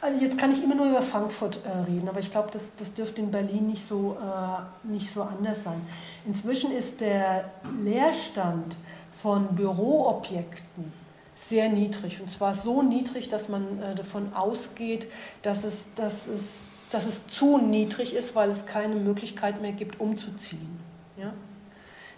also 0.00 0.20
jetzt 0.20 0.38
kann 0.38 0.52
ich 0.52 0.62
immer 0.62 0.74
nur 0.74 0.86
über 0.86 1.02
Frankfurt 1.02 1.58
äh, 1.64 1.90
reden, 1.90 2.08
aber 2.08 2.20
ich 2.20 2.30
glaube, 2.30 2.50
das, 2.52 2.70
das 2.78 2.94
dürfte 2.94 3.20
in 3.20 3.30
Berlin 3.30 3.66
nicht 3.66 3.84
so, 3.84 4.16
äh, 4.20 4.88
nicht 4.88 5.10
so 5.10 5.22
anders 5.22 5.64
sein. 5.64 5.80
Inzwischen 6.26 6.72
ist 6.72 7.00
der 7.00 7.50
Leerstand 7.82 8.76
von 9.12 9.56
Büroobjekten 9.56 10.92
sehr 11.34 11.68
niedrig. 11.68 12.20
Und 12.20 12.30
zwar 12.30 12.54
so 12.54 12.82
niedrig, 12.82 13.28
dass 13.28 13.48
man 13.48 13.80
äh, 13.82 13.94
davon 13.94 14.32
ausgeht, 14.34 15.06
dass 15.42 15.64
es, 15.64 15.94
dass, 15.94 16.28
es, 16.28 16.62
dass 16.90 17.06
es 17.06 17.26
zu 17.26 17.58
niedrig 17.58 18.14
ist, 18.14 18.34
weil 18.34 18.50
es 18.50 18.66
keine 18.66 18.96
Möglichkeit 18.96 19.60
mehr 19.60 19.72
gibt, 19.72 20.00
umzuziehen. 20.00 20.78
Ja? 21.16 21.32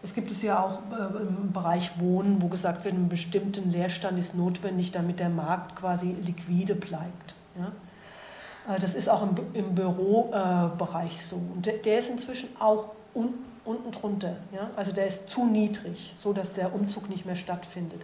Es 0.02 0.14
gibt 0.14 0.30
es 0.30 0.42
ja 0.42 0.62
auch 0.62 0.78
äh, 0.92 1.22
im 1.22 1.52
Bereich 1.52 2.00
Wohnen, 2.00 2.40
wo 2.40 2.48
gesagt 2.48 2.84
wird, 2.84 2.94
ein 2.94 3.08
bestimmter 3.08 3.62
Leerstand 3.62 4.18
ist 4.18 4.34
notwendig, 4.34 4.90
damit 4.90 5.20
der 5.20 5.28
Markt 5.28 5.76
quasi 5.76 6.14
liquide 6.22 6.74
bleibt. 6.74 7.34
Ja? 7.60 8.74
Äh, 8.74 8.80
das 8.80 8.94
ist 8.94 9.08
auch 9.08 9.22
im, 9.22 9.34
im 9.52 9.74
Bürobereich 9.74 11.24
so. 11.24 11.36
Und 11.36 11.66
der 11.66 11.98
ist 11.98 12.10
inzwischen 12.10 12.48
auch 12.58 12.90
un 13.14 13.34
unten 13.64 13.90
drunter. 13.90 14.36
Ja? 14.52 14.70
Also 14.76 14.92
der 14.92 15.06
ist 15.06 15.28
zu 15.28 15.44
niedrig, 15.44 16.14
so 16.20 16.32
dass 16.32 16.54
der 16.54 16.74
Umzug 16.74 17.08
nicht 17.08 17.26
mehr 17.26 17.36
stattfindet. 17.36 18.00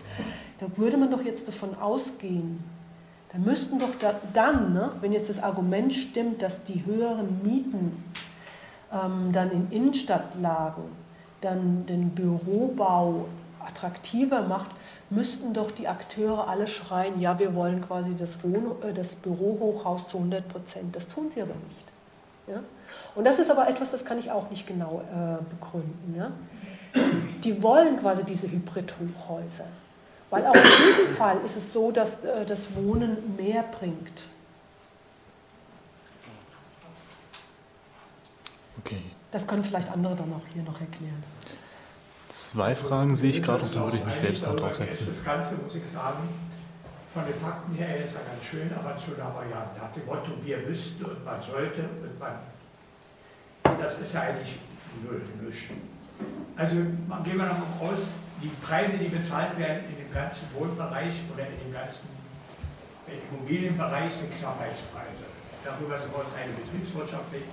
Da 0.58 0.66
würde 0.76 0.96
man 0.96 1.10
doch 1.10 1.24
jetzt 1.24 1.48
davon 1.48 1.76
ausgehen, 1.78 2.62
da 3.32 3.38
müssten 3.38 3.78
doch 3.78 3.90
da, 3.98 4.14
dann, 4.32 4.72
ne, 4.72 4.92
wenn 5.00 5.12
jetzt 5.12 5.28
das 5.28 5.42
Argument 5.42 5.92
stimmt, 5.92 6.42
dass 6.42 6.64
die 6.64 6.86
höheren 6.86 7.42
Mieten 7.42 8.04
ähm, 8.92 9.32
dann 9.32 9.50
in 9.50 9.70
Innenstadtlagen 9.70 10.84
dann 11.40 11.84
den 11.86 12.10
Bürobau 12.10 13.26
attraktiver 13.60 14.42
macht, 14.42 14.70
müssten 15.10 15.52
doch 15.52 15.70
die 15.70 15.88
Akteure 15.88 16.48
alle 16.48 16.66
schreien, 16.66 17.20
ja, 17.20 17.38
wir 17.38 17.54
wollen 17.54 17.86
quasi 17.86 18.14
das, 18.16 18.42
Wohn 18.42 18.72
äh, 18.82 18.92
das 18.92 19.14
Bürohochhaus 19.14 20.08
zu 20.08 20.18
100 20.18 20.48
Prozent. 20.48 20.96
Das 20.96 21.08
tun 21.08 21.30
sie 21.30 21.42
aber 21.42 21.54
nicht. 21.68 21.86
Ja? 22.46 22.62
Und 23.14 23.24
das 23.24 23.38
ist 23.38 23.50
aber 23.50 23.68
etwas, 23.68 23.90
das 23.90 24.04
kann 24.04 24.18
ich 24.18 24.30
auch 24.30 24.50
nicht 24.50 24.66
genau 24.66 25.02
äh, 25.12 25.42
begründen. 25.50 26.14
Ja? 26.16 26.32
Die 27.44 27.62
wollen 27.62 27.98
quasi 27.98 28.24
diese 28.24 28.50
Hybrid-Hochhäuser. 28.50 29.66
Weil 30.30 30.44
auch 30.46 30.54
in 30.54 30.62
diesem 30.62 31.14
Fall 31.14 31.38
ist 31.44 31.56
es 31.56 31.72
so, 31.72 31.92
dass 31.92 32.24
äh, 32.24 32.44
das 32.44 32.74
Wohnen 32.74 33.36
mehr 33.36 33.62
bringt. 33.62 34.22
Okay. 38.80 39.02
Das 39.30 39.46
können 39.46 39.62
vielleicht 39.62 39.90
andere 39.90 40.16
dann 40.16 40.32
auch 40.32 40.46
hier 40.52 40.62
noch 40.62 40.80
erklären. 40.80 41.22
Zwei 42.36 42.74
Fragen 42.74 43.14
sehe 43.14 43.30
ich 43.30 43.42
gerade 43.42 43.62
und 43.62 43.74
da 43.74 43.84
würde 43.84 43.96
ich 43.96 44.04
mich 44.04 44.16
selbst 44.16 44.44
dann 44.44 44.58
draufsetzen. 44.58 45.06
Das 45.08 45.24
Ganze, 45.24 45.54
muss 45.56 45.74
ich 45.74 45.88
sagen, 45.88 46.28
von 47.14 47.24
den 47.24 47.34
Fakten 47.34 47.74
her 47.74 48.04
ist 48.04 48.12
ja 48.12 48.20
ganz 48.28 48.44
schön, 48.44 48.70
aber 48.76 48.94
zu 48.98 49.12
der 49.12 49.24
Variante 49.32 49.80
nach 49.80 49.90
dem 49.96 50.04
Motto, 50.04 50.32
wir 50.44 50.58
müssten 50.58 51.02
und 51.02 51.24
man 51.24 51.40
sollte 51.40 51.80
und 51.80 52.20
man, 52.20 52.36
das 53.80 54.00
ist 54.00 54.12
ja 54.12 54.20
eigentlich 54.20 54.58
null, 55.02 55.22
nichts. 55.40 55.72
Also 56.56 56.76
gehen 57.24 57.38
wir 57.38 57.48
davon 57.48 57.72
aus, 57.80 58.12
die 58.42 58.52
Preise, 58.60 58.98
die 58.98 59.08
bezahlt 59.08 59.56
werden 59.58 59.88
in 59.88 59.96
dem 59.96 60.12
ganzen 60.12 60.44
Wohnbereich 60.52 61.14
oder 61.32 61.48
in 61.48 61.58
dem 61.58 61.72
ganzen 61.72 62.08
Immobilienbereich 63.08 64.12
sind 64.12 64.38
Knappheitspreise. 64.38 65.24
Darüber 65.64 65.98
sind 65.98 66.12
wir 66.12 66.20
uns 66.20 66.30
eine 66.36 66.52
betriebswirtschaftlich 66.52 67.44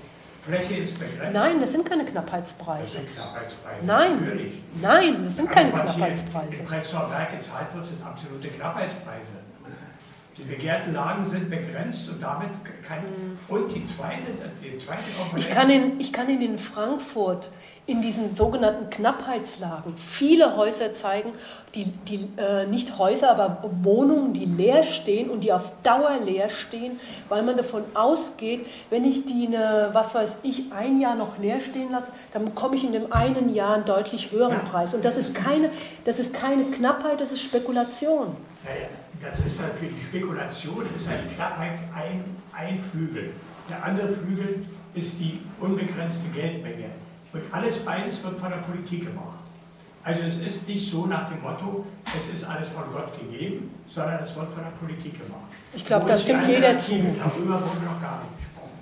Fläche 0.45 0.73
ist 0.75 0.99
begrenzt. 0.99 1.33
Nein, 1.33 1.61
das 1.61 1.71
sind 1.71 1.85
keine 1.85 2.05
Knappheitspreise. 2.05 2.81
Das 2.83 2.91
sind 2.93 3.13
Knappheitspreise. 3.15 3.85
Nein, 3.85 4.19
Natürlich. 4.19 4.53
nein, 4.81 5.23
das 5.23 5.35
sind 5.37 5.49
keine 5.49 5.73
Aber 5.73 5.83
was 5.83 5.95
Knappheitspreise. 5.95 6.59
In 6.59 6.65
Prenzlauer 6.65 7.09
Berg 7.09 7.31
gezahlt 7.31 7.67
wird, 7.73 7.87
sind 7.87 8.05
absolute 8.05 8.47
Knappheitspreise. 8.49 9.43
Die 10.37 10.43
begehrten 10.43 10.93
Lagen 10.93 11.29
sind 11.29 11.49
begrenzt 11.49 12.09
und 12.09 12.21
damit 12.21 12.49
kann. 12.87 13.03
Und 13.47 13.73
die 13.73 13.85
zweite, 13.85 14.25
die 14.61 14.77
zweite 14.79 15.03
Komponente. 15.17 15.47
Ich 15.47 15.55
kann, 15.55 15.69
in, 15.69 15.99
ich 15.99 16.11
kann 16.11 16.27
in 16.27 16.57
Frankfurt 16.57 17.49
in 17.85 18.01
diesen 18.01 18.33
sogenannten 18.33 18.89
Knappheitslagen 18.89 19.97
viele 19.97 20.55
Häuser 20.55 20.93
zeigen, 20.93 21.33
die, 21.75 21.85
die 22.07 22.29
äh, 22.37 22.65
nicht 22.65 22.97
Häuser, 22.97 23.31
aber 23.31 23.69
Wohnungen, 23.81 24.31
die 24.31 24.45
leer 24.45 24.83
stehen 24.83 25.29
und 25.29 25.43
die 25.43 25.51
auf 25.51 25.73
Dauer 25.83 26.17
leer 26.23 26.49
stehen, 26.49 26.97
weil 27.27 27.43
man 27.43 27.57
davon 27.57 27.83
ausgeht, 27.93 28.67
wenn 28.89 29.03
ich 29.03 29.25
die, 29.25 29.47
eine, 29.47 29.89
was 29.91 30.15
weiß 30.15 30.39
ich, 30.43 30.71
ein 30.71 31.01
Jahr 31.01 31.15
noch 31.15 31.37
leer 31.39 31.59
stehen 31.59 31.91
lasse, 31.91 32.13
dann 32.31 32.45
bekomme 32.45 32.77
ich 32.77 32.85
in 32.85 32.93
dem 32.93 33.11
einen 33.11 33.53
Jahr 33.53 33.75
einen 33.75 33.85
deutlich 33.85 34.31
höheren 34.31 34.63
Preis. 34.63 34.93
Und 34.93 35.03
das 35.03 35.17
ist 35.17 35.35
keine, 35.35 35.69
das 36.05 36.19
ist 36.19 36.33
keine 36.33 36.63
Knappheit, 36.63 37.19
das 37.19 37.33
ist 37.33 37.41
Spekulation. 37.41 38.37
Naja, 38.63 38.87
das 39.21 39.39
ist 39.39 39.61
halt 39.61 39.73
für 39.73 39.87
die 39.87 40.01
Spekulation, 40.01 40.87
ist 40.95 41.09
halt 41.09 41.19
die 41.29 41.35
Knappheit 41.35 41.73
ein, 41.93 42.23
ein 42.53 42.81
Flügel. 42.81 43.31
Der 43.69 43.83
andere 43.83 44.13
Flügel 44.13 44.65
ist 44.93 45.19
die 45.19 45.41
unbegrenzte 45.59 46.29
Geldmenge. 46.29 47.02
Und 47.33 47.41
alles 47.51 47.79
beides 47.79 48.23
wird 48.23 48.39
von 48.39 48.49
der 48.49 48.57
Politik 48.57 49.07
gemacht. 49.07 49.39
Also 50.03 50.21
es 50.21 50.37
ist 50.39 50.67
nicht 50.67 50.89
so 50.89 51.05
nach 51.05 51.29
dem 51.29 51.41
Motto, 51.41 51.85
es 52.15 52.29
ist 52.33 52.43
alles 52.43 52.67
von 52.69 52.83
Gott 52.91 53.17
gegeben, 53.17 53.71
sondern 53.87 54.21
es 54.21 54.35
wird 54.35 54.51
von 54.51 54.63
der 54.63 54.71
Politik 54.71 55.13
gemacht. 55.13 55.47
Ich 55.73 55.85
glaube, 55.85 56.05
das 56.05 56.23
stimmt 56.23 56.45
jeder 56.45 56.77
zu. 56.77 56.93
Darüber 56.93 57.55
wurde 57.55 57.85
noch 57.85 58.01
gar 58.01 58.19
nicht 58.21 58.37
gesprochen. 58.37 58.79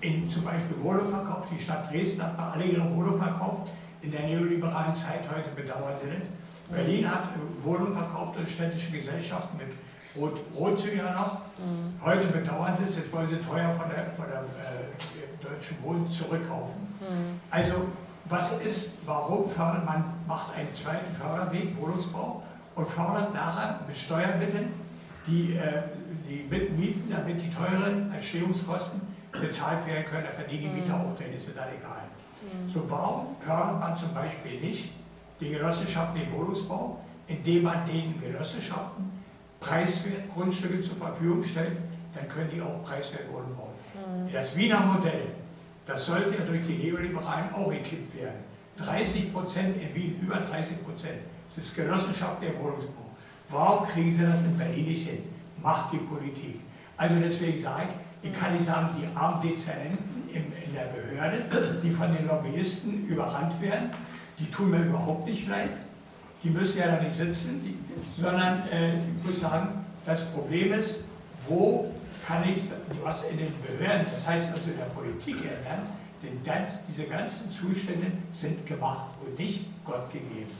In 0.00 0.28
zum 0.28 0.42
Beispiel 0.42 0.76
Wohnungsverkauf, 0.82 1.46
die 1.50 1.62
Stadt 1.62 1.90
Dresden 1.90 2.22
hat 2.24 2.36
mal 2.36 2.50
alle 2.52 2.64
ihre 2.64 2.94
Wohnungen 2.94 3.22
verkauft. 3.22 3.70
In 4.02 4.10
der 4.10 4.26
neoliberalen 4.26 4.94
Zeit, 4.94 5.20
heute 5.30 5.50
bedauern 5.54 5.94
sie 5.98 6.10
nicht. 6.10 6.26
Berlin 6.70 7.08
hat 7.08 7.30
Wohnungen 7.62 7.94
verkauft 7.94 8.38
und 8.38 8.48
städtische 8.48 8.90
Gesellschaften 8.90 9.56
mit 9.56 9.68
Rot, 10.16 10.40
Rotzüger 10.58 11.12
noch. 11.12 11.40
Mhm. 11.58 12.04
Heute 12.04 12.26
bedauern 12.28 12.76
sie 12.76 12.84
es, 12.84 12.96
jetzt 12.96 13.12
wollen 13.12 13.28
sie 13.28 13.36
teuer 13.36 13.72
von 13.74 13.88
der, 13.88 14.12
von 14.12 14.26
der 14.28 14.40
äh, 14.40 15.42
Deutschen 15.42 15.76
Wohnen 15.82 16.10
zurückkaufen. 16.10 16.93
Mhm. 17.08 17.40
Also 17.50 17.74
was 18.26 18.58
ist, 18.60 18.92
warum 19.04 19.48
fördert 19.48 19.84
man, 19.84 20.04
macht 20.26 20.54
einen 20.56 20.72
zweiten 20.74 21.14
Förderweg, 21.14 21.76
Wohnungsbau, 21.78 22.42
und 22.74 22.88
fördert 22.88 23.34
nachher 23.34 23.80
mit 23.86 23.96
Steuermitteln 23.96 24.72
die, 25.26 25.54
äh, 25.54 25.82
die 26.28 26.46
Mieten, 26.76 27.10
damit 27.10 27.40
die 27.40 27.50
teuren 27.50 28.12
Entstehungskosten 28.12 29.00
bezahlt 29.32 29.86
werden 29.86 30.04
können, 30.06 30.24
da 30.24 30.32
verdienen 30.32 30.74
die 30.74 30.80
Mieter 30.80 30.94
auch, 30.94 31.16
denen 31.16 31.34
ist 31.34 31.48
es 31.48 31.54
dann 31.54 31.68
egal. 31.68 32.02
So, 32.68 32.84
warum 32.88 33.36
fördert 33.40 33.80
man 33.80 33.96
zum 33.96 34.12
Beispiel 34.12 34.60
nicht 34.60 34.92
die 35.40 35.50
Genossenschaften 35.50 36.20
im 36.20 36.32
Wohnungsbau, 36.32 37.00
indem 37.26 37.62
man 37.62 37.86
den 37.86 38.20
Genossenschaften 38.20 39.10
preiswert 39.60 40.32
Grundstücke 40.34 40.82
zur 40.82 40.96
Verfügung 40.96 41.42
stellt, 41.44 41.78
dann 42.14 42.28
können 42.28 42.50
die 42.54 42.60
auch 42.60 42.84
preiswert 42.84 43.32
Wohnungen 43.32 43.56
bauen. 43.56 44.30
Das 44.32 44.54
Wiener 44.56 44.80
Modell, 44.80 45.28
das 45.86 46.06
sollte 46.06 46.38
ja 46.38 46.44
durch 46.44 46.66
die 46.66 46.74
Neoliberalen 46.74 47.52
auch 47.54 47.70
gekippt 47.70 48.16
werden. 48.16 48.38
30 48.78 49.32
Prozent 49.32 49.76
in 49.80 49.94
Wien, 49.94 50.18
über 50.20 50.36
30 50.36 50.84
Prozent. 50.84 51.18
Das 51.48 51.64
ist 51.64 51.76
Genossenschaft 51.76 52.42
der 52.42 52.58
Wohnungsbau. 52.58 53.04
Warum 53.50 53.86
kriegen 53.86 54.12
sie 54.12 54.22
das 54.22 54.42
in 54.42 54.56
Berlin 54.56 54.86
nicht 54.86 55.08
hin? 55.08 55.22
Macht 55.62 55.92
die 55.92 55.98
Politik. 55.98 56.60
Also 56.96 57.14
deswegen 57.22 57.58
sage 57.58 57.88
ich, 58.22 58.30
ich 58.30 58.40
kann 58.40 58.54
nicht 58.54 58.64
sagen, 58.64 58.88
die 58.98 59.06
armen 59.16 59.42
Dezernenten 59.42 60.28
in, 60.32 60.44
der 60.74 60.86
Behörde, 60.86 61.80
die 61.82 61.90
von 61.90 62.12
den 62.14 62.26
Lobbyisten 62.26 63.06
überrannt 63.06 63.60
werden, 63.60 63.90
die 64.38 64.50
tun 64.50 64.70
mir 64.70 64.84
überhaupt 64.84 65.26
nicht 65.26 65.48
leid. 65.48 65.70
Die 66.42 66.50
müssen 66.50 66.78
ja 66.78 66.88
da 66.88 67.02
nicht 67.02 67.14
sitzen, 67.14 67.62
die, 67.62 68.20
sondern 68.20 68.60
äh, 68.70 68.94
ich 68.94 69.26
muss 69.26 69.40
sagen, 69.40 69.84
das 70.04 70.24
Problem 70.32 70.72
ist, 70.72 71.04
wo 71.46 71.92
kann 72.26 72.48
ich 72.48 72.70
was 73.02 73.24
in 73.24 73.38
den 73.38 73.54
Behörden, 73.62 74.06
das 74.12 74.26
heißt 74.26 74.52
also 74.52 74.70
in 74.70 74.78
der 74.78 74.86
Politik 74.86 75.36
ändern, 75.36 75.86
denn 76.22 76.42
ganz, 76.42 76.86
diese 76.88 77.04
ganzen 77.04 77.50
Zustände 77.50 78.12
sind 78.30 78.66
gemacht 78.66 79.10
und 79.24 79.38
nicht 79.38 79.66
Gott 79.84 80.10
gegeben. 80.10 80.50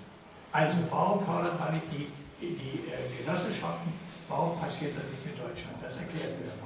Also 0.53 0.77
warum 0.91 1.21
fordert 1.25 1.59
man 1.59 1.75
nicht 1.75 1.87
die, 1.91 2.07
die, 2.41 2.55
die 2.55 2.91
äh, 2.91 3.25
Genossenschaften, 3.25 3.93
warum 4.29 4.59
passiert 4.61 4.93
das 4.97 5.05
nicht 5.11 5.25
in 5.25 5.37
Deutschland? 5.41 5.77
Das 5.83 5.97
erklärt 5.97 6.39
mir 6.39 6.47
mal. 6.47 6.65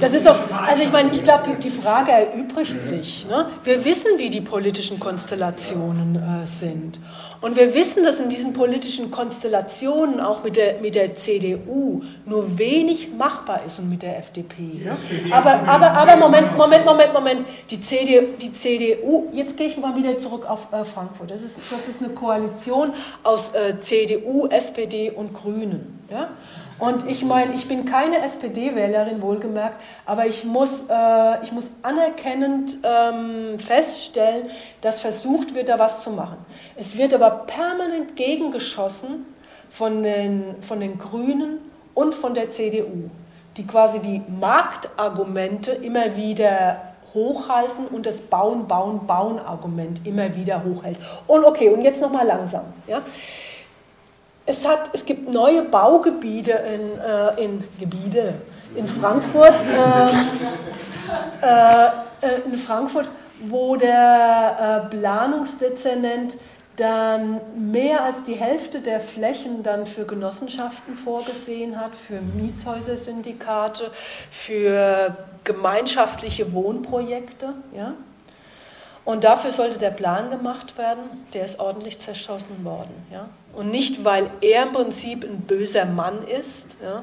Das 0.00 0.14
ist 0.14 0.26
doch, 0.26 0.50
also 0.50 0.82
ich 0.82 0.90
meine, 0.90 1.12
ich 1.12 1.22
glaube, 1.22 1.44
die, 1.50 1.54
die 1.68 1.70
Frage 1.70 2.12
erübrigt 2.12 2.80
sich. 2.80 3.26
Ne? 3.28 3.46
Wir 3.64 3.84
wissen, 3.84 4.18
wie 4.18 4.30
die 4.30 4.40
politischen 4.40 4.98
Konstellationen 4.98 6.16
äh, 6.16 6.46
sind. 6.46 6.98
Und 7.42 7.56
wir 7.56 7.74
wissen, 7.74 8.04
dass 8.04 8.20
in 8.20 8.28
diesen 8.28 8.52
politischen 8.52 9.10
Konstellationen 9.10 10.20
auch 10.20 10.44
mit 10.44 10.56
der, 10.56 10.80
mit 10.80 10.94
der 10.94 11.16
CDU 11.16 12.02
nur 12.24 12.56
wenig 12.56 13.12
machbar 13.12 13.62
ist 13.66 13.80
und 13.80 13.90
mit 13.90 14.02
der 14.02 14.16
FDP. 14.18 14.62
Ne? 14.84 14.96
Aber, 15.32 15.54
aber, 15.66 15.90
aber 15.90 16.16
Moment, 16.16 16.56
Moment, 16.56 16.84
Moment, 16.84 17.12
Moment. 17.12 17.46
Die 17.68 17.80
CDU, 17.80 18.28
die 18.40 18.52
CDU 18.54 19.28
jetzt 19.32 19.56
gehe 19.56 19.66
ich 19.66 19.76
mal 19.76 19.96
wieder 19.96 20.16
zurück 20.18 20.48
auf 20.48 20.72
äh, 20.72 20.84
Frankfurt. 20.84 21.32
Das 21.32 21.42
ist, 21.42 21.56
das 21.68 21.88
ist 21.88 22.00
eine 22.00 22.14
Koalition 22.14 22.92
aus 23.24 23.52
äh, 23.54 23.78
CDU, 23.80 24.46
SPD 24.46 25.10
und 25.10 25.34
Grünen. 25.34 25.98
Ja? 26.12 26.28
Und 26.82 27.08
ich 27.08 27.22
meine, 27.24 27.54
ich 27.54 27.68
bin 27.68 27.84
keine 27.84 28.24
SPD-Wählerin, 28.24 29.22
wohlgemerkt, 29.22 29.80
aber 30.04 30.26
ich 30.26 30.42
muss, 30.42 30.82
äh, 30.90 31.44
ich 31.44 31.52
muss 31.52 31.70
anerkennend 31.82 32.78
ähm, 32.82 33.56
feststellen, 33.60 34.50
dass 34.80 34.98
versucht 34.98 35.54
wird, 35.54 35.68
da 35.68 35.78
was 35.78 36.00
zu 36.00 36.10
machen. 36.10 36.38
Es 36.74 36.98
wird 36.98 37.14
aber 37.14 37.30
permanent 37.46 38.16
gegengeschossen 38.16 39.26
von 39.70 40.02
den, 40.02 40.60
von 40.60 40.80
den 40.80 40.98
Grünen 40.98 41.58
und 41.94 42.16
von 42.16 42.34
der 42.34 42.50
CDU, 42.50 43.10
die 43.56 43.64
quasi 43.64 44.00
die 44.00 44.20
Marktargumente 44.40 45.70
immer 45.70 46.16
wieder 46.16 46.80
hochhalten 47.14 47.86
und 47.86 48.06
das 48.06 48.22
Bauen, 48.22 48.66
Bauen, 48.66 49.06
Bauen-Argument 49.06 50.04
immer 50.04 50.34
wieder 50.34 50.64
hochhält. 50.64 50.98
Und 51.28 51.44
okay, 51.44 51.68
und 51.68 51.82
jetzt 51.82 52.02
nochmal 52.02 52.26
langsam. 52.26 52.64
Ja? 52.88 53.02
Es, 54.44 54.66
hat, 54.66 54.90
es 54.92 55.04
gibt 55.04 55.28
neue 55.28 55.62
Baugebiete 55.62 56.52
in, 56.52 57.00
äh, 57.00 57.44
in, 57.44 57.64
Gebiete 57.78 58.34
in 58.74 58.86
Frankfurt, 58.88 59.54
ähm, 59.60 60.28
äh, 61.42 61.86
äh, 61.86 62.40
in 62.46 62.56
Frankfurt, 62.56 63.08
wo 63.44 63.76
der 63.76 64.88
äh, 64.90 64.96
Planungsdezernent 64.96 66.38
dann 66.76 67.40
mehr 67.56 68.02
als 68.02 68.22
die 68.22 68.34
Hälfte 68.34 68.80
der 68.80 69.00
Flächen 69.00 69.62
dann 69.62 69.84
für 69.84 70.06
Genossenschaften 70.06 70.96
vorgesehen 70.96 71.78
hat, 71.78 71.94
für 71.94 72.20
Mietshäuser-Syndikate, 72.20 73.90
für 74.30 75.14
gemeinschaftliche 75.44 76.52
Wohnprojekte. 76.52 77.54
Ja? 77.76 77.94
Und 79.04 79.24
dafür 79.24 79.50
sollte 79.50 79.78
der 79.78 79.90
Plan 79.90 80.30
gemacht 80.30 80.78
werden, 80.78 81.02
der 81.32 81.44
ist 81.44 81.58
ordentlich 81.58 81.98
zerschossen 81.98 82.64
worden. 82.64 82.94
Ja? 83.10 83.28
Und 83.52 83.70
nicht, 83.70 84.04
weil 84.04 84.30
er 84.40 84.64
im 84.64 84.72
Prinzip 84.72 85.24
ein 85.24 85.40
böser 85.40 85.86
Mann 85.86 86.22
ist, 86.26 86.76
ja? 86.82 87.02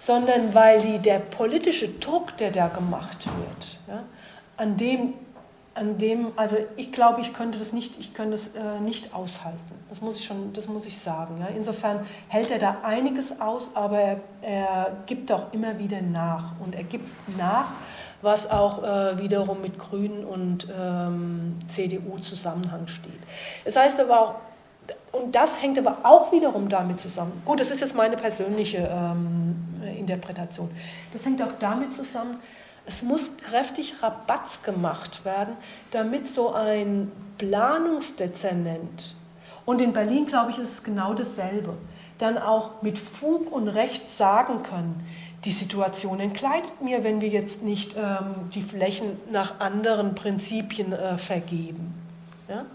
sondern 0.00 0.54
weil 0.54 0.80
die, 0.80 0.98
der 0.98 1.18
politische 1.18 1.88
Druck, 1.88 2.36
der 2.38 2.50
da 2.50 2.68
gemacht 2.68 3.26
wird, 3.26 3.78
ja? 3.86 4.02
an 4.56 4.76
dem 4.76 5.14
an 5.76 5.98
dem, 5.98 6.32
also 6.36 6.56
ich 6.76 6.90
glaube, 6.90 7.20
ich 7.20 7.34
könnte 7.34 7.58
das 7.58 7.74
nicht, 7.74 8.00
ich 8.00 8.14
könnte 8.14 8.32
das 8.32 8.48
äh, 8.48 8.80
nicht 8.80 9.14
aushalten. 9.14 9.60
Das 9.90 10.00
muss 10.00 10.16
ich 10.16 10.24
schon, 10.24 10.52
das 10.54 10.68
muss 10.68 10.86
ich 10.86 10.98
sagen. 10.98 11.36
Ja. 11.38 11.48
Insofern 11.54 12.06
hält 12.28 12.50
er 12.50 12.58
da 12.58 12.78
einiges 12.82 13.40
aus, 13.42 13.70
aber 13.74 14.00
er, 14.00 14.20
er, 14.40 14.96
gibt 15.04 15.30
auch 15.30 15.52
immer 15.52 15.78
wieder 15.78 16.00
nach 16.00 16.52
und 16.64 16.74
er 16.74 16.82
gibt 16.82 17.06
nach, 17.36 17.66
was 18.22 18.50
auch 18.50 18.82
äh, 18.82 19.18
wiederum 19.18 19.60
mit 19.60 19.78
Grünen 19.78 20.24
und 20.24 20.68
ähm, 20.78 21.58
CDU 21.68 22.18
Zusammenhang 22.18 22.86
steht. 22.88 23.20
Das 23.64 23.76
heißt 23.76 24.00
aber 24.00 24.20
auch, 24.20 24.34
und 25.12 25.34
das 25.34 25.60
hängt 25.62 25.78
aber 25.78 25.98
auch 26.02 26.32
wiederum 26.32 26.68
damit 26.68 27.00
zusammen. 27.00 27.42
Gut, 27.44 27.60
das 27.60 27.70
ist 27.70 27.80
jetzt 27.80 27.94
meine 27.94 28.16
persönliche 28.16 28.88
ähm, 28.90 29.56
Interpretation. 29.98 30.70
Das 31.12 31.24
hängt 31.24 31.42
auch 31.42 31.52
damit 31.58 31.94
zusammen, 31.94 32.38
es 32.88 33.02
muss 33.02 33.36
kräftig 33.36 33.94
Rabatz 34.00 34.62
gemacht 34.62 35.24
werden, 35.24 35.56
damit 35.90 36.28
so 36.28 36.52
ein 36.52 37.10
Planungsdezernent, 37.36 39.16
und 39.66 39.82
in 39.82 39.92
Berlin, 39.92 40.26
glaube 40.26 40.52
ich, 40.52 40.58
ist 40.58 40.72
es 40.72 40.84
genau 40.84 41.12
dasselbe, 41.12 41.74
dann 42.18 42.38
auch 42.38 42.80
mit 42.82 42.98
Fug 42.98 43.52
und 43.52 43.68
Recht 43.68 44.08
sagen 44.08 44.62
können, 44.62 45.06
die 45.46 45.52
Situation 45.52 46.18
entkleidet 46.18 46.82
mir, 46.82 47.04
wenn 47.04 47.20
wir 47.20 47.28
jetzt 47.28 47.62
nicht 47.62 47.96
ähm, 47.96 48.50
die 48.52 48.62
Flächen 48.62 49.18
nach 49.30 49.60
anderen 49.60 50.16
Prinzipien 50.16 50.92
äh, 50.92 51.16
vergeben. 51.16 51.94
Ja? 52.48 52.66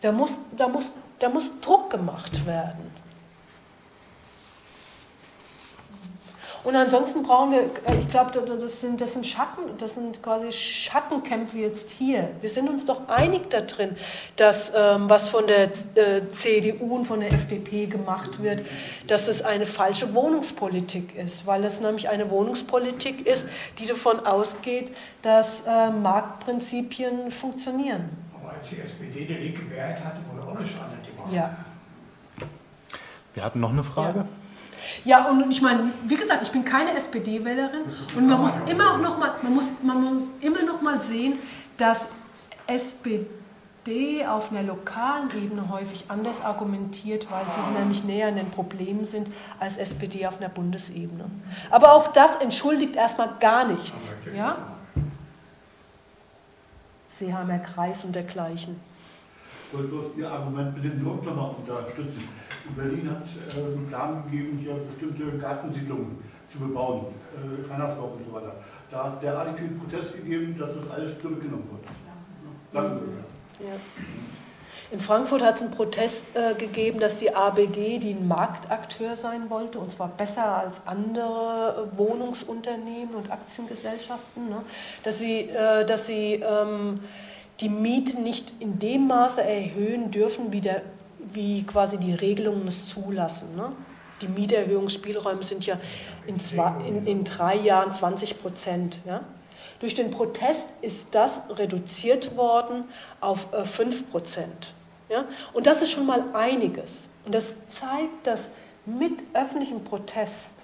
Da, 0.00 0.12
muss, 0.12 0.36
da, 0.56 0.68
muss, 0.68 0.90
da 1.20 1.28
muss 1.28 1.60
Druck 1.60 1.90
gemacht 1.90 2.44
werden. 2.44 2.90
Und 6.68 6.76
ansonsten 6.76 7.22
brauchen 7.22 7.52
wir, 7.52 7.60
äh, 7.60 7.98
ich 7.98 8.10
glaube, 8.10 8.30
das 8.42 8.82
sind, 8.82 9.00
das 9.00 9.14
sind 9.14 9.26
Schatten, 9.26 9.62
das 9.78 9.94
sind 9.94 10.22
quasi 10.22 10.52
Schattenkämpfe 10.52 11.56
jetzt 11.56 11.88
hier. 11.88 12.28
Wir 12.42 12.50
sind 12.50 12.68
uns 12.68 12.84
doch 12.84 13.08
einig 13.08 13.48
darin, 13.48 13.96
dass 14.36 14.74
ähm, 14.76 15.08
was 15.08 15.30
von 15.30 15.46
der 15.46 15.70
äh, 15.94 16.28
CDU 16.30 16.96
und 16.96 17.06
von 17.06 17.20
der 17.20 17.32
FDP 17.32 17.86
gemacht 17.86 18.42
wird, 18.42 18.60
dass 19.06 19.28
es 19.28 19.40
eine 19.40 19.64
falsche 19.64 20.12
Wohnungspolitik 20.12 21.16
ist, 21.16 21.46
weil 21.46 21.64
es 21.64 21.80
nämlich 21.80 22.10
eine 22.10 22.28
Wohnungspolitik 22.28 23.26
ist, 23.26 23.48
die 23.78 23.86
davon 23.86 24.26
ausgeht, 24.26 24.94
dass 25.22 25.62
äh, 25.66 25.88
Marktprinzipien 25.88 27.30
funktionieren. 27.30 28.10
Aber 28.38 28.52
als 28.52 28.68
die 28.68 28.80
SPD 28.80 29.24
die 29.24 29.32
linke 29.32 29.62
Mehrheit 29.62 30.04
hatte, 30.04 30.18
wurde 30.30 30.46
auch 30.46 30.54
eine 30.54 30.66
Standard 30.66 31.02
gemacht. 31.06 31.32
Ja. 31.32 31.56
Wir 33.32 33.42
hatten 33.42 33.60
noch 33.60 33.70
eine 33.70 33.84
Frage. 33.84 34.18
Ja. 34.18 34.37
Ja, 35.04 35.26
und 35.28 35.50
ich 35.50 35.62
meine, 35.62 35.90
wie 36.04 36.16
gesagt, 36.16 36.42
ich 36.42 36.50
bin 36.50 36.64
keine 36.64 36.94
SPD-Wählerin 36.94 37.82
und 38.16 38.26
man 38.26 38.40
muss 38.40 38.52
immer 38.66 38.92
auch 38.92 38.98
noch 38.98 39.18
mal, 39.18 39.34
man 39.42 39.54
muss, 39.54 39.66
man 39.82 40.02
muss 40.02 40.28
immer 40.40 40.62
noch 40.62 40.80
mal 40.80 41.00
sehen, 41.00 41.38
dass 41.76 42.08
SPD 42.66 44.26
auf 44.26 44.50
einer 44.50 44.62
lokalen 44.62 45.30
Ebene 45.36 45.68
häufig 45.70 46.04
anders 46.08 46.42
argumentiert, 46.42 47.30
weil 47.30 47.44
sie 47.46 47.78
nämlich 47.78 48.04
näher 48.04 48.28
an 48.28 48.36
den 48.36 48.50
Problemen 48.50 49.04
sind 49.04 49.28
als 49.58 49.78
SPD 49.78 50.26
auf 50.26 50.38
einer 50.38 50.50
Bundesebene. 50.50 51.24
Aber 51.70 51.92
auch 51.92 52.08
das 52.08 52.36
entschuldigt 52.36 52.96
erstmal 52.96 53.30
gar 53.40 53.64
nichts. 53.64 54.14
Ja? 54.36 54.58
Seeheimer 57.08 57.58
Kreis 57.58 58.04
und 58.04 58.14
dergleichen. 58.14 58.78
Bloß 59.72 60.16
Ihr 60.16 60.30
Argument 60.30 60.74
mit 60.74 60.84
den 60.84 61.02
nochmal 61.02 61.50
unterstützen. 61.50 62.26
Berlin 62.74 63.10
hat 63.10 63.24
äh, 63.24 63.60
einen 63.60 63.86
Plan 63.88 64.24
gegeben, 64.24 64.58
hier 64.58 64.74
bestimmte 64.74 65.38
Gartensiedlungen 65.38 66.18
zu 66.48 66.58
bebauen, 66.58 67.06
äh, 67.34 67.72
Heinersdorf 67.72 68.16
und 68.16 68.24
so 68.24 68.32
weiter. 68.32 68.54
Da 68.90 69.04
hat 69.04 69.22
derartig 69.22 69.56
viel 69.56 69.78
Protest 69.78 70.14
gegeben, 70.14 70.56
dass 70.58 70.74
das 70.74 70.90
alles 70.90 71.18
zurückgenommen 71.18 71.68
wird. 71.70 71.84
Danke. 72.72 73.02
Ja. 73.60 73.74
In 74.90 75.00
Frankfurt 75.00 75.42
hat 75.42 75.56
es 75.56 75.62
einen 75.62 75.70
Protest 75.70 76.34
äh, 76.34 76.54
gegeben, 76.54 76.98
dass 76.98 77.16
die 77.16 77.34
ABG, 77.34 77.98
die 77.98 78.14
ein 78.14 78.26
Marktakteur 78.26 79.16
sein 79.16 79.50
wollte, 79.50 79.78
und 79.78 79.92
zwar 79.92 80.08
besser 80.08 80.56
als 80.56 80.86
andere 80.86 81.90
äh, 81.92 81.98
Wohnungsunternehmen 81.98 83.14
und 83.14 83.30
Aktiengesellschaften, 83.30 84.48
ne, 84.48 84.62
dass 85.04 85.18
sie, 85.18 85.40
äh, 85.40 85.84
dass 85.84 86.06
sie 86.06 86.42
ähm, 86.42 87.00
die 87.60 87.68
Mieten 87.68 88.22
nicht 88.22 88.54
in 88.60 88.78
dem 88.78 89.06
Maße 89.08 89.42
erhöhen 89.42 90.10
dürfen, 90.10 90.52
wie, 90.52 90.60
der, 90.60 90.82
wie 91.18 91.64
quasi 91.64 91.98
die 91.98 92.14
Regelungen 92.14 92.68
es 92.68 92.86
zulassen. 92.88 93.56
Ne? 93.56 93.72
Die 94.20 94.28
Mieterhöhungsspielräume 94.28 95.42
sind 95.42 95.66
ja 95.66 95.78
in, 96.26 96.38
zwei, 96.40 96.72
in, 96.86 97.06
in 97.06 97.24
drei 97.24 97.56
Jahren 97.56 97.92
20 97.92 98.40
Prozent. 98.40 98.98
Ja? 99.06 99.22
Durch 99.80 99.94
den 99.94 100.10
Protest 100.10 100.70
ist 100.82 101.14
das 101.14 101.42
reduziert 101.50 102.36
worden 102.36 102.84
auf 103.20 103.52
äh, 103.52 103.64
5 103.64 104.10
Prozent. 104.10 104.74
Ja? 105.08 105.24
Und 105.52 105.66
das 105.66 105.82
ist 105.82 105.90
schon 105.90 106.06
mal 106.06 106.24
einiges. 106.34 107.08
Und 107.24 107.34
das 107.34 107.54
zeigt, 107.68 108.26
dass 108.26 108.52
mit 108.86 109.22
öffentlichem 109.34 109.84
Protest 109.84 110.54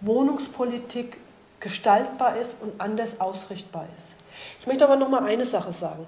Wohnungspolitik 0.00 1.18
gestaltbar 1.60 2.36
ist 2.36 2.56
und 2.62 2.80
anders 2.80 3.20
ausrichtbar 3.20 3.86
ist. 3.96 4.14
Ich 4.60 4.66
möchte 4.66 4.84
aber 4.84 4.96
noch 4.96 5.08
mal 5.08 5.24
eine 5.24 5.44
Sache 5.44 5.72
sagen. 5.72 6.06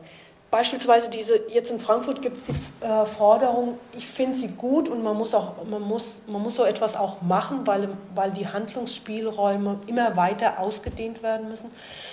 Beispielsweise 0.53 1.09
diese, 1.09 1.51
jetzt 1.51 1.71
in 1.71 1.81
Frankfurt 1.81 2.21
gibt 2.21 2.37
es 2.37 2.45
die 2.45 2.53
äh, 2.85 3.07
Forderung, 3.07 3.79
ich 3.97 4.07
finde 4.07 4.37
sie 4.37 4.49
gut 4.49 4.91
und 4.91 5.03
man 5.03 5.17
muss, 5.17 5.35
auch, 5.35 5.65
man, 5.65 5.81
muss, 5.81 6.21
man 6.27 6.43
muss 6.43 6.57
so 6.57 6.65
etwas 6.65 6.95
auch 6.95 7.23
machen, 7.23 7.67
weil, 7.67 7.89
weil 8.15 8.33
die 8.33 8.47
Handlungsspielräume 8.47 9.79
immer 9.87 10.15
weiter 10.15 10.59
ausgedehnt 10.59 11.23
werden 11.23 11.49
müssen. 11.49 11.71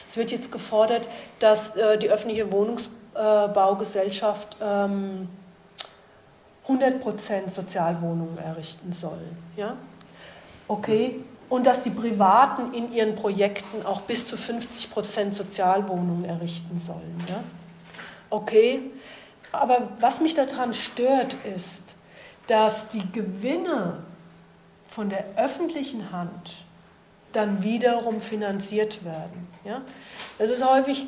Es 0.08 0.16
wird 0.16 0.32
jetzt 0.32 0.54
gefordert, 0.54 1.06
dass 1.40 1.76
äh, 1.76 1.98
die 1.98 2.10
öffentliche 2.10 2.50
Wohnungsbaugesellschaft 2.50 4.56
ähm, 4.62 5.28
100% 6.66 7.50
Sozialwohnungen 7.50 8.38
errichten 8.38 8.94
soll. 8.94 9.20
Ja? 9.58 9.76
Okay, 10.70 11.20
und 11.50 11.66
dass 11.66 11.82
die 11.82 11.90
Privaten 11.90 12.74
in 12.74 12.94
ihren 12.94 13.16
Projekten 13.16 13.86
auch 13.86 14.02
bis 14.02 14.26
zu 14.28 14.38
50 14.38 14.92
Prozent 14.92 15.36
Sozialwohnungen 15.36 16.26
errichten 16.26 16.80
sollen. 16.80 17.24
Ja? 17.28 17.44
Okay, 18.30 18.82
aber 19.52 19.90
was 20.00 20.22
mich 20.22 20.36
daran 20.36 20.74
stört, 20.74 21.36
ist, 21.56 21.96
dass 22.48 22.90
die 22.90 23.12
Gewinne 23.12 24.04
von 24.88 25.10
der 25.10 25.26
öffentlichen 25.36 26.12
Hand 26.12 26.66
dann 27.32 27.64
wiederum 27.64 28.22
finanziert 28.22 29.04
werden. 29.06 29.48
Ja? 29.64 29.82
Das 30.38 30.50
ist 30.50 30.66
häufig 30.66 31.08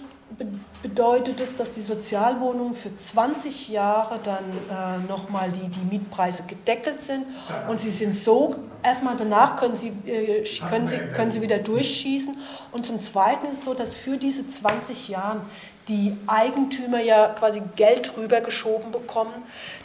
bedeutet 0.81 1.39
es, 1.39 1.55
dass 1.55 1.71
die 1.71 1.81
Sozialwohnungen 1.81 2.75
für 2.75 2.95
20 2.95 3.69
Jahre 3.69 4.19
dann 4.23 4.43
äh, 4.69 5.07
nochmal 5.07 5.51
die, 5.51 5.67
die 5.67 5.81
Mietpreise 5.89 6.43
gedeckelt 6.43 7.01
sind 7.01 7.25
und 7.67 7.79
sie 7.79 7.91
sind 7.91 8.15
so, 8.15 8.55
erstmal 8.83 9.15
danach 9.17 9.57
können 9.57 9.75
sie, 9.75 9.93
äh, 10.05 10.43
können, 10.69 10.87
sie, 10.87 10.97
können 11.13 11.31
sie 11.31 11.41
wieder 11.41 11.59
durchschießen 11.59 12.37
und 12.71 12.85
zum 12.85 13.01
Zweiten 13.01 13.47
ist 13.47 13.59
es 13.59 13.65
so, 13.65 13.73
dass 13.73 13.93
für 13.93 14.17
diese 14.17 14.47
20 14.47 15.09
Jahre 15.09 15.41
die 15.87 16.15
Eigentümer 16.27 17.01
ja 17.01 17.27
quasi 17.29 17.61
Geld 17.75 18.15
rübergeschoben 18.15 18.91
bekommen, 18.91 19.33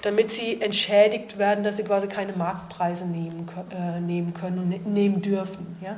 damit 0.02 0.30
sie 0.30 0.60
entschädigt 0.60 1.38
werden, 1.38 1.64
dass 1.64 1.78
sie 1.78 1.84
quasi 1.84 2.06
keine 2.06 2.32
Marktpreise 2.32 3.06
nehmen, 3.06 3.48
äh, 3.70 4.00
nehmen 4.00 4.34
können 4.34 4.58
und 4.58 4.68
ne-, 4.68 4.80
nehmen 4.84 5.22
dürfen. 5.22 5.78
Ja? 5.82 5.96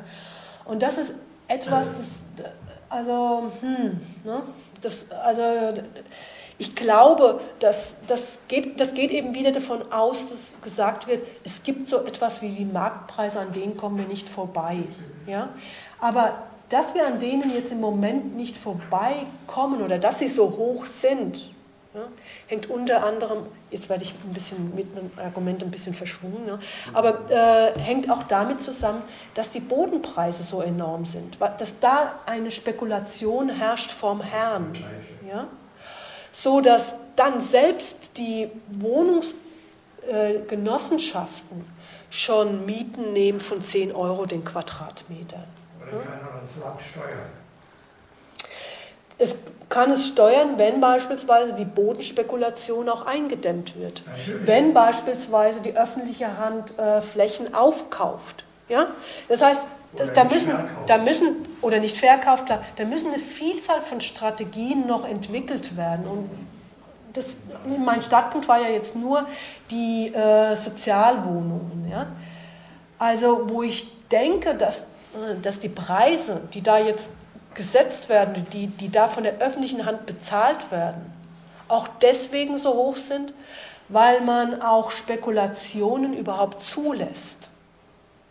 Und 0.65 0.83
das 0.83 0.99
ist 0.99 1.15
etwas, 1.49 1.89
das 1.97 2.45
also, 2.89 3.51
hm, 3.61 4.01
ne? 4.25 4.43
das, 4.81 5.11
also 5.11 5.43
ich 6.59 6.75
glaube, 6.75 7.41
dass, 7.61 7.97
das, 8.09 8.41
geht, 8.49 8.81
das 8.81 8.95
geht 8.95 9.13
eben 9.13 9.35
wieder 9.35 9.53
davon 9.53 9.93
aus, 9.93 10.29
dass 10.29 10.61
gesagt 10.61 11.07
wird, 11.07 11.25
es 11.45 11.63
gibt 11.63 11.89
so 11.89 12.05
etwas 12.05 12.43
wie 12.43 12.49
die 12.49 12.65
Marktpreise, 12.65 13.41
an 13.41 13.53
denen 13.53 13.77
kommen 13.77 13.97
wir 13.99 14.07
nicht 14.07 14.29
vorbei. 14.29 14.79
Ja? 15.27 15.51
Aber 16.01 16.43
dass 16.69 16.95
wir 16.95 17.07
an 17.07 17.21
denen 17.21 17.55
jetzt 17.55 17.73
im 17.73 17.81
Moment 17.81 18.37
nicht 18.37 18.57
vorbeikommen 18.57 19.83
oder 19.83 19.99
dass 19.99 20.19
sie 20.19 20.29
so 20.29 20.51
hoch 20.51 20.85
sind, 20.85 21.51
ja, 21.99 22.09
hängt 22.47 22.71
unter 22.71 23.05
anderem, 23.05 23.47
jetzt 23.71 23.89
werde 23.89 24.05
ich 24.05 24.15
ein 24.25 24.33
bisschen 24.33 24.75
mit 24.75 24.87
einem 24.97 25.11
Argument 25.17 25.63
ein 25.63 25.71
bisschen 25.71 25.95
verschwungen, 25.95 26.47
ja, 26.47 26.59
aber 26.93 27.31
äh, 27.31 27.79
hängt 27.79 28.11
auch 28.11 28.23
damit 28.25 28.63
zusammen, 28.63 29.03
dass 29.35 29.51
die 29.51 29.61
Bodenpreise 29.61 30.43
so 30.43 30.63
enorm 30.63 31.05
sind, 31.05 31.39
dass 31.59 31.79
da 31.81 32.21
eine 32.27 32.51
Spekulation 32.51 33.49
herrscht 33.49 33.91
vom 33.91 34.21
Herrn. 34.21 34.73
Ja, 35.29 35.47
so 36.33 36.61
dass 36.61 36.97
dann 37.17 37.41
selbst 37.41 38.19
die 38.19 38.51
Wohnungsgenossenschaften 38.69 41.65
schon 42.11 42.65
Mieten 42.65 43.13
nehmen 43.13 43.41
von 43.41 43.63
10 43.63 43.95
Euro 43.95 44.25
den 44.27 44.45
Quadratmeter. 44.45 45.45
Oder 45.81 46.03
kann 46.03 46.23
man 46.23 46.41
das 46.41 46.57
Land 46.57 46.81
steuern? 46.81 47.31
Es 49.19 49.37
kann 49.69 49.91
es 49.91 50.07
steuern, 50.07 50.57
wenn 50.57 50.81
beispielsweise 50.81 51.55
die 51.55 51.65
Bodenspekulation 51.65 52.89
auch 52.89 53.05
eingedämmt 53.05 53.79
wird. 53.79 54.03
Wenn 54.45 54.73
beispielsweise 54.73 55.61
die 55.61 55.77
öffentliche 55.77 56.39
Hand 56.39 56.79
äh, 56.79 57.03
Flächen 57.03 57.55
aufkauft. 57.55 58.45
Ja? 58.69 58.87
Das 59.29 59.43
heißt, 59.43 59.63
das, 59.97 60.13
da, 60.13 60.25
müssen, 60.25 60.53
da 60.87 60.99
müssen, 60.99 61.37
oder 61.63 61.81
nicht 61.81 61.97
verkauft, 61.97 62.47
klar, 62.47 62.63
da 62.77 62.85
müssen 62.85 63.09
eine 63.09 63.19
Vielzahl 63.19 63.81
von 63.81 64.01
Strategien 64.01 64.87
noch 64.87 65.09
entwickelt 65.09 65.77
werden. 65.77 66.07
Und 66.07 66.31
das, 67.15 67.37
mein 67.85 68.03
Startpunkt 68.03 68.49
war 68.49 68.61
ja 68.61 68.69
jetzt 68.69 68.95
nur 68.97 69.27
die 69.71 70.13
äh, 70.15 70.55
Sozialwohnungen. 70.57 71.89
Ja? 71.91 72.07
Also 72.99 73.49
wo 73.49 73.63
ich 73.63 73.87
denke, 74.09 74.55
dass, 74.55 74.81
äh, 74.81 75.41
dass 75.43 75.59
die 75.59 75.71
Preise, 75.71 76.43
die 76.53 76.63
da 76.63 76.79
jetzt 76.79 77.11
gesetzt 77.59 78.09
werden, 78.09 78.47
die, 78.53 78.69
die 78.69 78.89
da 78.89 79.09
von 79.09 79.25
der 79.25 79.41
öffentlichen 79.41 79.85
Hand 79.85 80.07
bezahlt 80.07 80.71
werden, 80.71 81.13
auch 81.67 81.89
deswegen 82.01 82.57
so 82.57 82.73
hoch 82.73 82.97
sind, 82.97 83.35
weil 83.89 84.21
man 84.21 84.63
auch 84.63 84.93
Spekulationen 84.93 86.15
überhaupt 86.15 86.63
zulässt. 86.63 87.51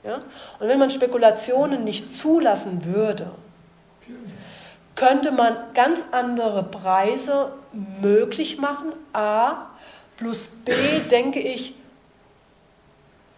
Ja? 0.04 0.16
Und 0.60 0.68
wenn 0.68 0.80
man 0.80 0.90
Spekulationen 0.90 1.84
nicht 1.84 2.18
zulassen 2.18 2.86
würde, 2.86 3.30
könnte 4.95 5.32
man 5.32 5.58
ganz 5.74 6.06
andere 6.12 6.64
Preise 6.64 7.52
möglich 8.02 8.58
machen. 8.58 8.94
A 9.12 9.68
plus 10.16 10.48
B, 10.48 10.72
denke 11.12 11.40
ich, 11.40 11.76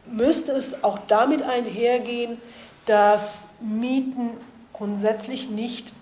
müsste 0.05 0.51
es 0.51 0.83
auch 0.83 0.99
damit 1.07 1.41
einhergehen, 1.41 2.39
dass 2.85 3.47
Mieten 3.59 4.31
grundsätzlich 4.79 5.49
nicht 5.49 5.93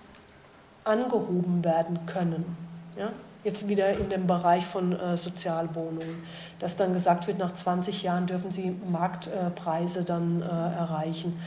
angehoben 0.85 1.65
werden 1.65 2.05
können. 2.05 2.55
Ja? 2.97 3.11
Jetzt 3.43 3.67
wieder 3.67 3.89
in 3.89 4.09
dem 4.09 4.27
Bereich 4.27 4.65
von 4.65 4.97
äh, 4.97 5.17
Sozialwohnungen, 5.17 6.23
dass 6.59 6.75
dann 6.75 6.93
gesagt 6.93 7.27
wird, 7.27 7.39
nach 7.39 7.51
20 7.51 8.03
Jahren 8.03 8.27
dürfen 8.27 8.51
sie 8.51 8.75
Marktpreise 8.89 10.03
dann 10.03 10.41
äh, 10.41 10.45
erreichen. 10.45 11.39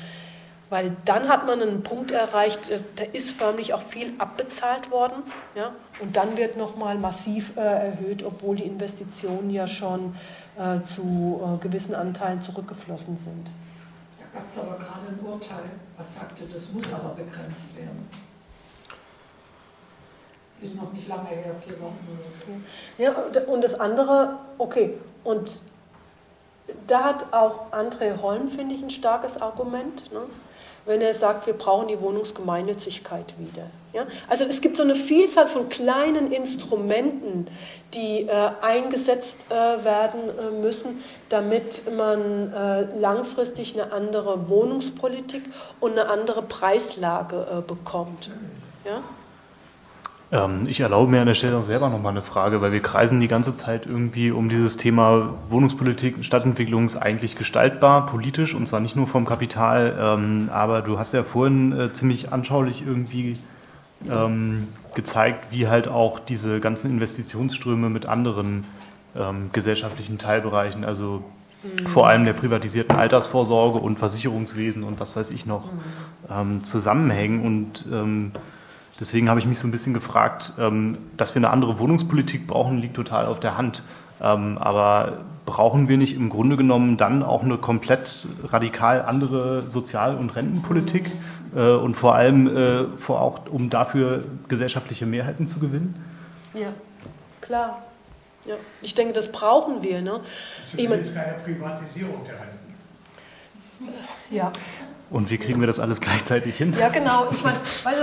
Weil 0.71 0.97
dann 1.05 1.29
hat 1.29 1.47
man 1.47 1.61
einen 1.61 1.83
Punkt 1.83 2.11
erreicht, 2.11 2.69
äh, 2.69 2.81
da 2.97 3.05
ist 3.05 3.31
förmlich 3.31 3.75
auch 3.75 3.83
viel 3.83 4.13
abbezahlt 4.19 4.91
worden. 4.91 5.23
Ja? 5.55 5.71
Und 6.01 6.17
dann 6.17 6.37
wird 6.37 6.57
nochmal 6.57 6.97
massiv 6.99 7.57
äh, 7.57 7.61
erhöht, 7.61 8.25
obwohl 8.25 8.57
die 8.57 8.65
Investitionen 8.65 9.51
ja 9.51 9.69
schon 9.69 10.17
äh, 10.59 10.83
zu 10.83 11.41
äh, 11.45 11.63
gewissen 11.63 11.95
Anteilen 11.95 12.43
zurückgeflossen 12.43 13.19
sind. 13.19 13.47
Gab 14.33 14.47
es 14.47 14.59
aber 14.59 14.77
gerade 14.79 15.09
ein 15.09 15.19
Urteil, 15.25 15.65
was 15.97 16.15
sagte, 16.15 16.45
das 16.47 16.71
muss 16.73 16.93
aber 16.93 17.11
begrenzt 17.15 17.77
werden. 17.77 18.09
Ist 20.63 20.77
noch 20.77 20.93
nicht 20.93 21.09
lange 21.09 21.29
her, 21.29 21.55
vier 21.65 21.81
Wochen 21.81 22.07
oder 22.13 22.31
so. 22.31 23.03
Ja, 23.03 23.13
und- 23.13 23.49
und 23.49 23.65
das 23.65 23.81
andere, 23.81 24.37
okay, 24.59 24.99
und 25.25 25.51
da 26.87 27.05
hat 27.05 27.33
auch 27.33 27.73
André 27.73 28.21
Holm, 28.21 28.47
finde 28.47 28.75
ich, 28.75 28.83
ein 28.83 28.91
starkes 28.91 29.41
Argument, 29.41 30.13
ne? 30.13 30.21
Wenn 30.87 31.01
er 31.01 31.15
sagt, 31.15 31.47
wir 31.47 31.55
brauchen 31.55 31.89
die 31.89 32.01
Wohnungsgemeinnützigkeit 32.01 33.35
wieder. 33.39 33.67
Ja? 33.93 34.07
Also 34.29 34.45
es 34.45 34.61
gibt 34.61 34.77
so 34.77 34.83
eine 34.83 34.95
Vielzahl 34.95 35.49
von 35.49 35.69
kleinen 35.69 36.33
Instrumenten, 36.33 37.49
die 37.95 38.27
äh, 38.29 38.51
eingesetzt 38.61 39.47
äh, 39.51 39.85
werden 39.85 40.21
äh, 40.39 40.51
müssen, 40.63 41.03
damit 41.29 41.83
man 41.97 42.53
äh, 42.53 42.99
langfristig 42.99 43.75
eine 43.75 43.93
andere 43.93 44.49
Wohnungspolitik 44.49 45.43
und 45.81 45.93
eine 45.93 46.09
andere 46.09 46.43
Preislage 46.43 47.47
äh, 47.59 47.61
bekommt. 47.63 48.31
Ja? 48.85 49.03
Ähm, 50.33 50.67
ich 50.67 50.81
erlaube 50.81 51.11
mir 51.11 51.21
an 51.21 51.27
der 51.27 51.35
Stelle 51.35 51.57
auch 51.57 51.63
selber 51.63 51.89
nochmal 51.89 52.13
eine 52.13 52.23
Frage, 52.23 52.61
weil 52.61 52.73
wir 52.73 52.81
kreisen 52.81 53.21
die 53.21 53.29
ganze 53.29 53.57
Zeit 53.57 53.87
irgendwie 53.87 54.31
um 54.31 54.49
dieses 54.49 54.77
Thema 54.77 55.35
Wohnungspolitik, 55.49 56.25
Stadtentwicklung 56.25 56.85
ist 56.85 56.97
eigentlich 56.97 57.37
gestaltbar, 57.37 58.07
politisch 58.07 58.55
und 58.55 58.67
zwar 58.67 58.81
nicht 58.81 58.97
nur 58.97 59.07
vom 59.07 59.27
Kapital. 59.27 59.97
Ähm, 59.99 60.49
aber 60.53 60.83
du 60.83 60.99
hast 60.99 61.13
ja 61.13 61.23
vorhin 61.23 61.73
äh, 61.73 61.93
ziemlich 61.93 62.33
anschaulich 62.33 62.85
irgendwie 62.87 63.37
ähm, 64.09 64.69
gezeigt, 64.95 65.47
wie 65.51 65.69
halt 65.69 65.89
auch 65.89 66.19
diese 66.19 66.61
ganzen 66.61 66.91
Investitionsströme 66.91 67.91
mit 67.91 68.07
anderen 68.07 68.65
ähm, 69.17 69.51
gesellschaftlichen 69.53 70.19
Teilbereichen, 70.19 70.85
also 70.85 71.25
vor 71.87 72.09
allem 72.09 72.25
der 72.25 72.33
privatisierten 72.33 72.97
Altersvorsorge 72.97 73.79
und 73.79 73.99
Versicherungswesen 73.99 74.83
und 74.83 74.99
was 74.99 75.15
weiß 75.15 75.31
ich 75.31 75.45
noch, 75.45 75.69
ähm, 76.31 76.65
zusammenhängen. 76.65 77.45
Und 77.45 77.85
ähm, 77.93 78.33
deswegen 79.01 79.29
habe 79.29 79.41
ich 79.41 79.47
mich 79.47 79.59
so 79.59 79.67
ein 79.67 79.71
bisschen 79.71 79.95
gefragt, 79.95 80.53
ähm, 80.59 80.99
dass 81.17 81.35
wir 81.35 81.41
eine 81.41 81.51
andere 81.51 81.79
Wohnungspolitik 81.79 82.47
brauchen, 82.47 82.79
liegt 82.79 82.95
total 82.95 83.27
auf 83.27 83.41
der 83.41 83.57
Hand. 83.57 83.83
Ähm, 84.23 84.59
aber 84.59 85.19
brauchen 85.47 85.89
wir 85.89 85.97
nicht 85.97 86.15
im 86.15 86.29
Grunde 86.29 86.57
genommen 86.57 86.97
dann 86.97 87.23
auch 87.23 87.43
eine 87.43 87.57
komplett 87.57 88.27
radikal 88.45 89.03
andere 89.03 89.69
Sozial- 89.69 90.17
und 90.17 90.37
Rentenpolitik 90.37 91.11
äh, 91.57 91.73
und 91.73 91.95
vor 91.95 92.15
allem 92.15 92.47
äh, 92.55 92.85
vor 92.99 93.21
auch, 93.21 93.41
um 93.51 93.71
dafür 93.71 94.25
gesellschaftliche 94.49 95.07
Mehrheiten 95.07 95.47
zu 95.47 95.59
gewinnen? 95.59 95.97
Ja, 96.55 96.69
klar. 97.41 97.83
Ja. 98.45 98.55
Ich 98.83 98.95
denke, 98.95 99.13
das 99.13 99.33
brauchen 99.33 99.83
wir. 99.83 100.03
Ne? 100.03 100.21
Ich 100.67 100.75
mein, 100.75 101.03
Zumindest 101.03 101.15
keine 101.15 101.35
Privatisierung 101.35 102.25
der 102.25 102.35
Renten. 102.35 103.95
ja. 104.31 104.53
Und 105.11 105.31
wie 105.31 105.39
kriegen 105.39 105.61
wir 105.61 105.67
das 105.67 105.81
alles 105.81 106.01
gleichzeitig 106.01 106.57
hin? 106.57 106.75
ja, 106.79 106.89
genau. 106.89 107.29
Ich 107.33 107.43
meine, 107.43 107.59
also 107.85 108.03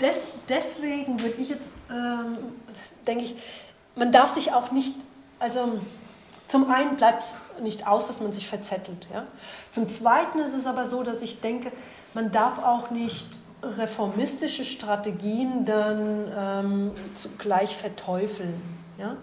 des, 0.00 0.26
deswegen 0.48 1.20
würde 1.22 1.36
ich 1.40 1.48
jetzt, 1.48 1.70
ähm, 1.90 2.38
denke 3.06 3.24
ich, 3.24 3.36
man 3.94 4.10
darf 4.10 4.34
sich 4.34 4.52
auch 4.52 4.72
nicht, 4.72 4.94
also 5.38 5.80
zum 6.48 6.70
einen 6.70 6.96
bleibt 6.96 7.22
es 7.22 7.36
nicht 7.62 7.86
aus, 7.86 8.06
dass 8.06 8.20
man 8.20 8.32
sich 8.32 8.48
verzettelt. 8.48 9.06
Ja? 9.12 9.24
Zum 9.70 9.88
zweiten 9.88 10.38
ist 10.40 10.54
es 10.54 10.66
aber 10.66 10.86
so, 10.86 11.02
dass 11.02 11.22
ich 11.22 11.40
denke, 11.40 11.70
man 12.14 12.30
darf 12.30 12.58
auch 12.58 12.90
nicht 12.90 13.26
reformistische 13.62 14.64
Strategien 14.64 15.64
dann 15.64 16.26
ähm, 16.36 16.90
zugleich 17.14 17.76
verteufeln. 17.76 18.60
Ja? 18.98 19.16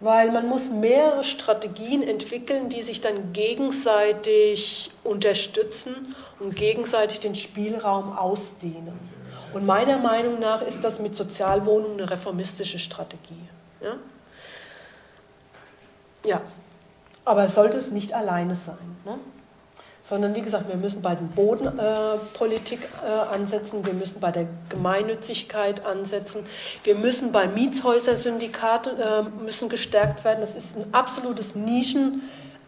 Weil 0.00 0.30
man 0.30 0.46
muss 0.46 0.68
mehrere 0.70 1.24
Strategien 1.24 2.02
entwickeln, 2.02 2.68
die 2.68 2.82
sich 2.82 3.00
dann 3.00 3.32
gegenseitig 3.32 4.92
unterstützen 5.02 6.14
und 6.38 6.54
gegenseitig 6.54 7.20
den 7.20 7.34
Spielraum 7.34 8.16
ausdehnen. 8.16 8.98
Und 9.52 9.66
meiner 9.66 9.98
Meinung 9.98 10.38
nach 10.38 10.62
ist 10.62 10.84
das 10.84 11.00
mit 11.00 11.16
Sozialwohnungen 11.16 12.00
eine 12.00 12.10
reformistische 12.10 12.78
Strategie. 12.78 13.48
Ja, 13.80 13.96
ja. 16.24 16.40
aber 17.24 17.44
es 17.44 17.54
sollte 17.54 17.78
es 17.78 17.90
nicht 17.90 18.12
alleine 18.12 18.54
sein. 18.54 18.96
Ne? 19.04 19.18
Sondern 20.08 20.34
wie 20.34 20.40
gesagt, 20.40 20.68
wir 20.68 20.76
müssen 20.76 21.02
bei 21.02 21.14
der 21.14 21.24
Bodenpolitik 21.24 22.88
äh, 23.04 23.34
ansetzen, 23.34 23.84
wir 23.84 23.92
müssen 23.92 24.20
bei 24.20 24.30
der 24.30 24.46
Gemeinnützigkeit 24.70 25.84
ansetzen, 25.84 26.44
wir 26.82 26.94
müssen 26.94 27.30
bei 27.30 27.46
Mietshäusersyndikaten 27.46 28.98
äh, 28.98 29.22
müssen 29.44 29.68
gestärkt 29.68 30.24
werden. 30.24 30.40
Das 30.40 30.56
ist 30.56 30.76
ein 30.76 30.94
absolutes 30.94 31.54
Nischen, 31.54 32.22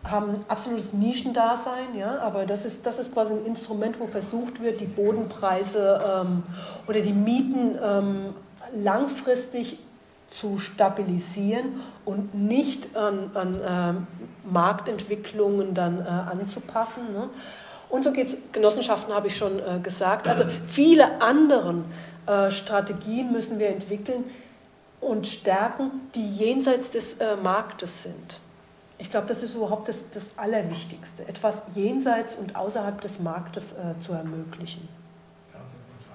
haben 0.05 0.31
ein 0.33 0.45
absolutes 0.49 0.93
Nischendasein, 0.93 1.95
ja, 1.97 2.19
aber 2.19 2.45
das 2.45 2.67
ist, 2.67 2.85
das 2.85 2.99
ist 2.99 3.15
quasi 3.15 3.33
ein 3.33 3.47
Instrument, 3.47 3.99
wo 4.01 4.07
versucht 4.07 4.63
wird, 4.63 4.81
die 4.81 4.87
Bodenpreise 4.87 5.99
ähm, 6.07 6.43
oder 6.87 7.01
die 7.01 7.15
Mieten 7.15 7.79
ähm, 7.83 8.35
langfristig 8.75 9.79
zu 10.31 10.59
stabilisieren 10.59 11.81
und 12.05 12.35
nicht 12.35 12.97
an, 12.97 13.31
an 13.35 13.61
ähm, 13.67 14.07
Marktentwicklungen 14.45 15.75
dann 15.75 16.01
äh, 16.01 16.09
anzupassen. 16.09 17.13
Ne? 17.13 17.29
Und 17.89 18.05
so 18.05 18.13
geht 18.13 18.29
es, 18.29 18.37
Genossenschaften 18.53 19.13
habe 19.13 19.27
ich 19.27 19.37
schon 19.37 19.59
äh, 19.59 19.81
gesagt. 19.83 20.29
Also 20.29 20.45
viele 20.67 21.21
andere 21.21 21.83
äh, 22.27 22.51
Strategien 22.51 23.33
müssen 23.33 23.59
wir 23.59 23.69
entwickeln 23.69 24.25
und 25.01 25.27
stärken, 25.27 25.91
die 26.15 26.27
jenseits 26.27 26.91
des 26.91 27.15
äh, 27.15 27.37
Marktes 27.37 28.05
sind. 28.05 28.41
Ich 28.99 29.11
glaube, 29.11 29.27
das 29.27 29.43
ist 29.43 29.55
überhaupt 29.55 29.89
das, 29.89 30.11
das 30.11 30.31
Allerwichtigste, 30.37 31.27
etwas 31.27 31.63
jenseits 31.75 32.37
und 32.37 32.55
außerhalb 32.55 33.01
des 33.01 33.19
Marktes 33.19 33.73
äh, 33.73 33.99
zu 34.01 34.13
ermöglichen. 34.13 34.89
Uns 35.55 36.07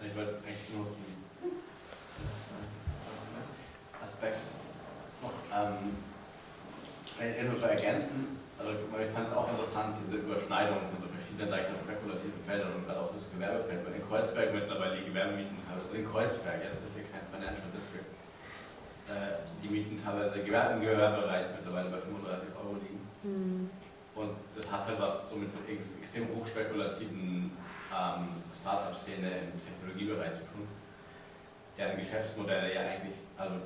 einig. 0.00 0.10
Ich 0.10 0.16
wollte 0.16 0.34
eigentlich 0.44 0.74
nur 0.74 0.86
noch 5.20 5.36
ähm, 5.52 5.96
vielleicht 7.04 7.44
nur 7.44 7.58
zu 7.60 7.66
ergänzen. 7.66 8.40
Also 8.58 8.70
ich 8.72 9.10
fand 9.12 9.28
es 9.28 9.34
auch 9.34 9.50
interessant, 9.50 9.98
diese 10.06 10.22
Überschneidung 10.22 10.78
von 10.88 11.02
so 11.02 11.08
verschiedenen 11.10 11.50
sag 11.50 11.66
ich 11.66 11.70
mal, 11.74 11.82
spekulativen 11.82 12.40
Feldern 12.46 12.72
und 12.78 12.86
gerade 12.86 13.00
auch 13.02 13.12
das 13.12 13.26
Gewerbefeld, 13.28 13.82
weil 13.84 13.98
in 13.98 14.06
Kreuzberg 14.06 14.54
mittlerweile 14.54 15.02
die 15.02 15.06
Gewerbemieten 15.10 15.58
teilweise, 15.66 15.90
in 15.90 16.06
Kreuzberg, 16.06 16.58
ja, 16.62 16.70
das 16.70 16.80
ist 16.86 16.94
hier 16.94 17.08
kein 17.10 17.26
Financial 17.34 17.68
District, 17.74 18.08
äh, 19.10 19.42
die 19.58 19.68
Mieten 19.68 19.98
teilweise 19.98 20.38
im 20.40 20.80
Gewerbebereich 20.80 21.50
mittlerweile 21.58 21.90
bei 21.90 22.00
35 22.00 22.48
Euro 22.54 22.78
liegen. 22.78 23.02
Mhm. 23.26 23.70
Und 24.14 24.38
das 24.54 24.70
hat 24.70 24.86
halt 24.86 25.00
was 25.02 25.26
so 25.28 25.34
mit 25.34 25.50
extrem 25.58 26.30
hochspekulativen 26.30 27.50
ähm, 27.90 28.22
Startup-Szene 28.54 29.50
im 29.50 29.58
Technologiebereich 29.58 30.38
zu 30.38 30.46
tun, 30.54 30.68
deren 31.76 31.98
Geschäftsmodelle 31.98 32.72
ja 32.72 32.80
eigentlich, 32.86 33.18
also 33.36 33.58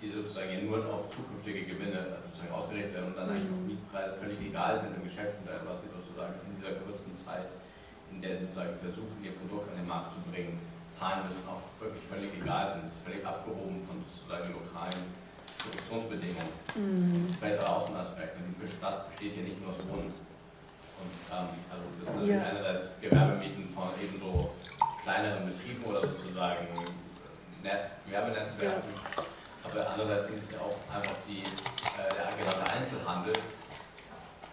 die 0.00 0.10
sozusagen 0.10 0.50
ja 0.52 0.60
nur 0.62 0.78
auf 0.86 1.10
zukünftige 1.10 1.66
Gewinne 1.66 2.22
sozusagen 2.30 2.52
ausgerichtet 2.54 2.94
werden 2.94 3.10
und 3.10 3.16
dann 3.18 3.30
eigentlich 3.30 3.50
auch 3.50 3.62
mhm. 3.62 3.74
Mietpreise 3.74 4.14
völlig 4.18 4.38
egal 4.40 4.78
sind 4.78 4.94
im 4.94 5.02
Geschäftsmodell, 5.02 5.62
was 5.66 5.82
sie 5.82 5.90
sozusagen 5.90 6.34
in 6.46 6.54
dieser 6.54 6.78
kurzen 6.86 7.10
Zeit, 7.26 7.50
in 8.14 8.22
der 8.22 8.38
sie 8.38 8.46
sozusagen 8.46 8.78
versuchen, 8.78 9.16
ihr 9.22 9.34
Produkt 9.34 9.66
an 9.74 9.82
den 9.82 9.90
Markt 9.90 10.14
zu 10.14 10.20
bringen, 10.30 10.62
zahlen 10.94 11.26
müssen, 11.26 11.42
auch 11.50 11.62
wirklich 11.82 12.02
völlig 12.06 12.30
egal 12.38 12.78
sind. 12.78 12.86
Es 12.86 12.94
ist 12.94 13.02
völlig 13.02 13.22
abgehoben 13.26 13.82
von 13.86 13.98
sozusagen 14.06 14.54
lokalen 14.54 15.02
Produktionsbedingungen. 15.58 16.54
Mhm. 16.78 17.26
Das 17.26 17.36
fällt 17.42 17.58
aber 17.58 17.70
auch 17.74 17.86
ein 17.90 17.98
Aspekt. 17.98 18.38
Die 18.38 18.70
Stadt 18.70 19.10
besteht 19.10 19.34
hier 19.34 19.46
nicht 19.50 19.58
nur 19.58 19.74
aus 19.74 19.82
Wohnen. 19.90 20.14
Und 20.98 21.14
ähm, 21.30 21.50
also 21.70 21.82
das 21.98 22.06
sind 22.06 22.14
natürlich 22.22 22.38
ja. 22.38 22.50
einerseits 22.50 22.98
Gewerbemieten 23.02 23.66
von 23.74 23.90
ebenso 24.02 24.50
kleineren 25.02 25.46
Betrieben 25.46 25.82
oder 25.84 26.02
sozusagen 26.02 26.66
Netz, 27.62 27.86
Gewerbenetzwerken. 28.06 28.82
Ja. 28.94 29.22
Aber 29.64 29.90
andererseits 29.90 30.28
sind 30.28 30.42
es 30.42 30.50
ja 30.52 30.60
auch 30.60 30.78
einfach 30.94 31.16
die, 31.28 31.42
äh, 31.42 32.08
der 32.14 32.32
genannte 32.38 32.66
Einzelhandel. 32.70 33.32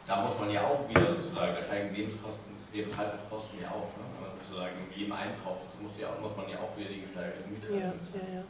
Da 0.08 0.22
muss 0.22 0.38
man 0.40 0.50
ja 0.52 0.62
auch 0.62 0.88
wieder 0.90 1.16
sozusagen, 1.16 1.56
da 1.56 1.64
steigen 1.64 1.96
Lebenskosten, 1.96 2.56
Lebenshaltungskosten 2.74 3.62
ja 3.62 3.70
auch. 3.70 3.90
Ne? 3.98 4.06
sozusagen 4.56 4.76
in 4.90 5.00
jedem 5.00 5.14
Einkauf 5.14 5.58
muss, 5.82 5.92
ja, 6.00 6.08
muss 6.22 6.36
man 6.36 6.50
ja 6.50 6.58
auch 6.58 6.78
wieder 6.78 6.90
die 6.90 7.02
gesteigerte 7.02 7.44
Miete 7.50 7.68
ja, 7.72 7.80
ja, 7.80 8.36
ja. 8.38 8.44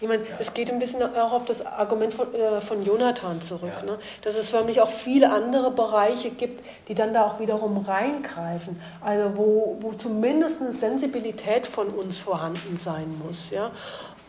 Ich 0.00 0.08
meine, 0.08 0.22
ja. 0.22 0.36
es 0.38 0.54
geht 0.54 0.72
ein 0.72 0.78
bisschen 0.78 1.02
auch 1.02 1.32
auf 1.32 1.46
das 1.46 1.64
Argument 1.64 2.14
von, 2.14 2.34
äh, 2.34 2.60
von 2.60 2.84
Jonathan 2.84 3.40
zurück, 3.42 3.72
ja. 3.80 3.84
ne? 3.84 3.98
dass 4.22 4.36
es 4.36 4.50
förmlich 4.50 4.80
auch 4.80 4.88
viele 4.88 5.30
andere 5.30 5.70
Bereiche 5.70 6.30
gibt, 6.30 6.64
die 6.88 6.94
dann 6.94 7.12
da 7.12 7.26
auch 7.26 7.40
wiederum 7.40 7.78
reingreifen, 7.84 8.80
also 9.00 9.36
wo, 9.36 9.76
wo 9.80 9.92
zumindest 9.92 10.62
eine 10.62 10.72
Sensibilität 10.72 11.66
von 11.66 11.88
uns 11.88 12.18
vorhanden 12.18 12.76
sein 12.76 13.20
muss. 13.24 13.50
Ja? 13.50 13.70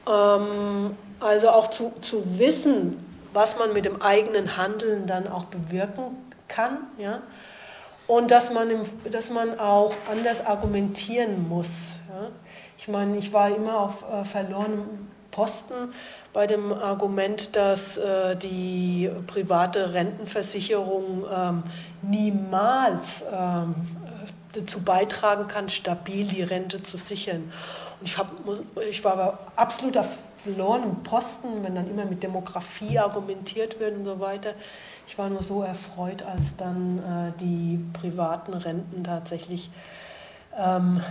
Ähm, 0.07 0.95
also 1.21 1.49
auch 1.49 1.67
zu, 1.67 1.93
zu 2.01 2.39
wissen, 2.39 3.05
was 3.33 3.57
man 3.57 3.73
mit 3.73 3.85
dem 3.85 4.01
eigenen 4.01 4.57
Handeln 4.57 5.07
dann 5.07 5.27
auch 5.27 5.45
bewirken 5.45 6.17
kann. 6.47 6.79
Ja? 6.97 7.21
und 8.11 8.29
dass 8.29 8.51
man, 8.51 8.69
im, 8.69 8.81
dass 9.09 9.29
man 9.29 9.57
auch 9.57 9.93
anders 10.11 10.45
argumentieren 10.45 11.47
muss. 11.47 11.69
Ja. 12.09 12.27
Ich 12.77 12.89
meine, 12.89 13.17
ich 13.17 13.31
war 13.31 13.55
immer 13.55 13.79
auf 13.79 14.03
äh, 14.03 14.25
verlorenem 14.25 14.83
Posten 15.31 15.93
bei 16.33 16.45
dem 16.45 16.73
Argument, 16.73 17.55
dass 17.55 17.97
äh, 17.97 18.35
die 18.35 19.09
private 19.27 19.93
Rentenversicherung 19.93 21.23
ähm, 21.33 21.63
niemals 22.01 23.23
ähm, 23.31 23.75
dazu 24.51 24.81
beitragen 24.81 25.47
kann, 25.47 25.69
stabil 25.69 26.25
die 26.25 26.43
Rente 26.43 26.83
zu 26.83 26.97
sichern. 26.97 27.53
Und 28.01 28.07
ich, 28.07 28.17
hab, 28.17 28.27
ich 28.89 29.01
war 29.05 29.39
absolut 29.55 29.95
auf 30.41 30.53
verlorenem 30.53 31.03
Posten, 31.03 31.63
wenn 31.63 31.75
dann 31.75 31.89
immer 31.89 32.05
mit 32.05 32.23
Demografie 32.23 32.99
argumentiert 32.99 33.79
wird 33.79 33.97
und 33.97 34.05
so 34.05 34.19
weiter. 34.19 34.53
Ich 35.07 35.17
war 35.17 35.29
nur 35.29 35.43
so 35.43 35.63
erfreut, 35.63 36.23
als 36.23 36.55
dann 36.57 36.99
äh, 36.99 37.39
die 37.39 37.79
privaten 37.93 38.53
Renten 38.53 39.03
tatsächlich 39.03 39.69
ähm, 40.57 41.01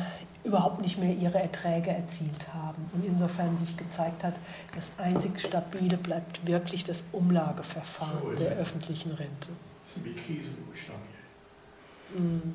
überhaupt 0.43 0.81
nicht 0.81 0.99
mehr 0.99 1.15
ihre 1.15 1.39
Erträge 1.39 1.91
erzielt 1.91 2.47
haben. 2.55 2.91
Und 2.95 3.05
insofern 3.05 3.57
sich 3.59 3.77
gezeigt 3.77 4.25
hat, 4.25 4.35
das 4.75 4.89
einzig 4.99 5.39
Stabile 5.41 5.97
bleibt 5.97 6.47
wirklich 6.47 6.85
das 6.85 7.05
Umlageverfahren 7.13 8.21
so 8.23 8.33
der 8.33 8.53
öffentlichen 8.53 9.11
Rente. 9.11 9.49
Das 9.85 9.95
sind 9.95 10.07
die 10.07 10.15
Krisen 10.15 10.57
stabil. 10.75 12.27
Mm. 12.27 12.55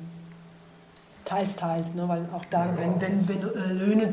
Teils, 1.24 1.56
teils, 1.56 1.94
ne, 1.94 2.08
weil 2.08 2.24
auch 2.32 2.44
da, 2.46 2.66
ja, 2.66 2.76
wenn, 2.76 3.00
wenn, 3.00 3.28
wenn 3.28 3.42
äh, 3.42 3.72
Löhne 3.72 4.12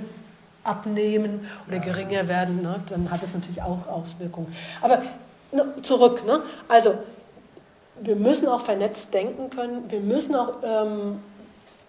abnehmen 0.64 1.48
oder 1.68 1.78
ja. 1.78 1.84
geringer 1.84 2.28
werden, 2.28 2.62
ne, 2.62 2.76
dann 2.90 3.12
hat 3.12 3.24
es 3.24 3.34
natürlich 3.34 3.62
auch 3.62 3.88
Auswirkungen. 3.88 4.54
Aber 4.82 5.02
ne, 5.52 5.66
zurück, 5.82 6.26
ne? 6.26 6.42
also 6.68 6.96
wir 8.02 8.16
müssen 8.16 8.48
auch 8.48 8.62
vernetzt 8.62 9.14
denken 9.14 9.50
können, 9.50 9.90
wir 9.90 10.00
müssen 10.00 10.36
auch, 10.36 10.56
ähm, 10.64 11.20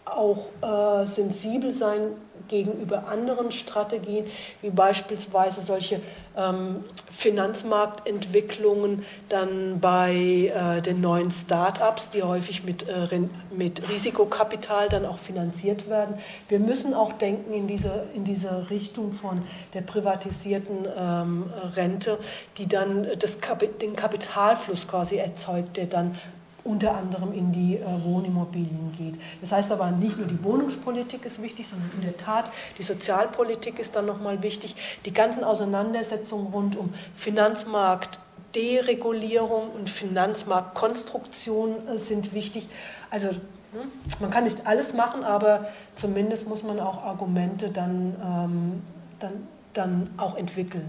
auch 0.05 0.47
äh, 0.61 1.07
sensibel 1.07 1.73
sein 1.73 2.01
gegenüber 2.49 3.09
anderen 3.09 3.53
Strategien, 3.53 4.27
wie 4.63 4.71
beispielsweise 4.71 5.61
solche 5.61 6.01
ähm, 6.37 6.85
Finanzmarktentwicklungen 7.11 9.05
dann 9.29 9.81
bei 9.81 10.15
äh, 10.15 10.83
den 10.83 11.01
neuen 11.01 11.31
Start-ups, 11.31 12.11
die 12.11 12.23
häufig 12.23 12.65
mit, 12.65 12.89
äh, 12.89 13.21
mit 13.57 13.89
Risikokapital 13.89 14.89
dann 14.89 15.07
auch 15.07 15.19
finanziert 15.19 15.89
werden. 15.89 16.17
Wir 16.49 16.59
müssen 16.59 16.95
auch 16.95 17.13
denken 17.13 17.53
in 17.53 17.67
diese, 17.67 18.07
in 18.15 18.25
diese 18.25 18.69
Richtung 18.71 19.13
von 19.13 19.43
der 19.75 19.83
privatisierten 19.83 20.87
ähm, 20.99 21.45
Rente, 21.77 22.19
die 22.59 22.67
dann 22.67 23.07
das, 23.19 23.39
den 23.81 23.95
Kapitalfluss 23.95 24.89
quasi 24.89 25.17
erzeugt, 25.17 25.77
der 25.77 25.87
dann 25.87 26.19
unter 26.65 26.97
anderem 26.97 27.33
in 27.33 27.53
die 27.53 27.77
äh, 27.77 28.05
Wohnimmobilien 28.05 28.93
geht. 28.97 29.21
Das 29.41 29.53
heißt 29.53 29.71
aber 29.71 29.91
nicht 29.91 30.17
nur 30.17 30.27
die 30.27 30.43
Wohnungspolitik 30.43 31.25
ist 31.27 31.43
wichtig, 31.43 31.69
sondern 31.69 31.91
in 31.97 32.03
der 32.03 32.17
Tat 32.17 32.51
die 32.79 32.83
Sozialpolitik 32.83 33.79
ist 33.79 33.95
dann 33.95 34.07
nochmal 34.07 34.43
wichtig. 34.43 34.75
Die 35.05 35.13
ganzen 35.13 35.45
Auseinandersetzungen 35.45 36.53
rund 36.53 36.77
um 36.77 36.93
Finanzmarkt, 37.15 38.19
Deregulierung 38.55 39.71
und 39.71 39.91
Finanzmarktkonstruktion 39.91 41.89
äh, 41.89 41.99
sind 41.99 42.33
wichtig. 42.33 42.69
Also 43.11 43.29
ne, 43.29 43.83
man 44.21 44.31
kann 44.31 44.45
nicht 44.45 44.67
alles 44.67 44.95
machen, 44.95 45.23
aber 45.23 45.69
zumindest 45.97 46.49
muss 46.49 46.63
man 46.63 46.81
auch 46.81 47.03
Argumente 47.03 47.69
dann, 47.69 48.17
ähm, 48.23 48.83
dann, 49.19 49.49
dann 49.75 50.11
auch 50.17 50.37
entwickeln. 50.37 50.89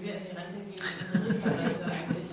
Wenn 0.00 0.08
wir 0.08 0.14
in 0.14 0.24
die 0.24 0.36
Rente 0.36 0.58
gehen, 0.70 0.82
unsere 1.12 1.24
Riester-Rente 1.26 1.84
eigentlich 1.84 2.30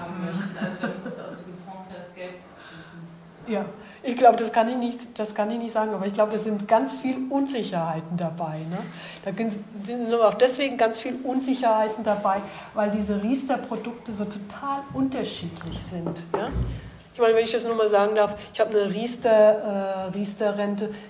haben 0.00 0.24
möchten. 0.24 0.58
Also 0.58 0.76
dann 0.80 1.04
muss 1.04 1.12
aus 1.14 1.38
diesem 1.38 1.58
Fonds 1.64 1.88
das 1.96 2.14
Geld 2.14 2.34
fließen. 2.68 3.52
Ja, 3.52 3.64
ich 4.02 4.16
glaube, 4.16 4.36
das 4.36 4.52
kann 4.52 4.68
ich 4.68 4.76
nicht, 4.76 5.18
das 5.18 5.34
kann 5.34 5.50
ich 5.50 5.58
nicht 5.58 5.72
sagen, 5.72 5.92
aber 5.92 6.06
ich 6.06 6.14
glaube, 6.14 6.32
da 6.32 6.38
sind 6.38 6.68
ganz 6.68 6.94
viele 6.94 7.18
Unsicherheiten 7.28 8.16
dabei. 8.16 8.58
Ne? 8.70 8.78
Da 9.24 9.32
sind 9.84 10.14
auch 10.14 10.34
deswegen 10.34 10.76
ganz 10.76 11.00
viele 11.00 11.16
Unsicherheiten 11.18 12.04
dabei, 12.04 12.40
weil 12.74 12.90
diese 12.90 13.22
Riester-Produkte 13.22 14.12
so 14.12 14.24
total 14.24 14.80
unterschiedlich 14.94 15.78
sind. 15.78 16.22
Ja? 16.34 16.48
Ich 17.20 17.22
meine, 17.22 17.36
wenn 17.36 17.44
ich 17.44 17.52
das 17.52 17.66
nur 17.66 17.74
mal 17.74 17.90
sagen 17.90 18.14
darf, 18.14 18.34
ich 18.54 18.60
habe 18.60 18.70
eine 18.70 18.94
Riester-Rente, 18.94 20.14
äh, 20.14 20.16
Riester 20.16 20.54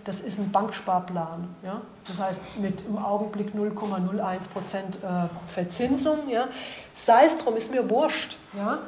das 0.03 0.21
ist 0.23 0.41
ein 0.41 0.51
Banksparplan. 0.51 1.47
Ja? 1.65 1.83
Das 2.05 2.19
heißt, 2.19 2.43
mit 2.59 2.85
im 2.85 2.99
Augenblick 2.99 3.55
0,01 3.55 4.49
Prozent 4.53 4.97
äh, 4.97 5.29
Verzinsung. 5.47 6.29
Ja? 6.29 6.49
Sei 6.95 7.27
es 7.27 7.39
drum, 7.39 7.55
ist 7.55 7.71
mir 7.71 7.89
wurscht. 7.89 8.39
Ja? 8.59 8.81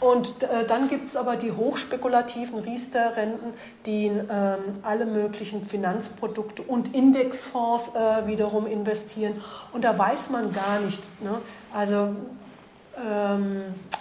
Und 0.00 0.42
äh, 0.42 0.66
dann 0.66 0.88
gibt 0.88 1.10
es 1.10 1.16
aber 1.16 1.36
die 1.36 1.52
hochspekulativen 1.52 2.58
Riester-Renten, 2.58 3.54
die 3.86 4.06
in 4.06 4.28
ähm, 4.28 4.58
alle 4.82 5.06
möglichen 5.06 5.64
Finanzprodukte 5.64 6.62
und 6.62 6.92
Indexfonds 6.92 7.92
äh, 7.94 8.26
wiederum 8.26 8.66
investieren. 8.66 9.40
Und 9.72 9.84
da 9.84 9.96
weiß 9.96 10.30
man 10.30 10.52
gar 10.52 10.80
nicht. 10.80 11.00
Ne? 11.22 11.40
Also 11.72 12.16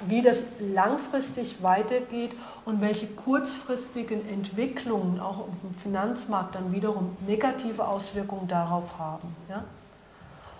wie 0.07 0.21
das 0.21 0.45
langfristig 0.59 1.63
weitergeht 1.63 2.31
und 2.65 2.79
welche 2.81 3.07
kurzfristigen 3.07 4.27
Entwicklungen 4.29 5.19
auch 5.19 5.39
auf 5.39 5.59
dem 5.63 5.73
Finanzmarkt 5.73 6.55
dann 6.55 6.71
wiederum 6.71 7.17
negative 7.25 7.87
Auswirkungen 7.87 8.47
darauf 8.47 8.99
haben. 8.99 9.35
Ja? 9.49 9.63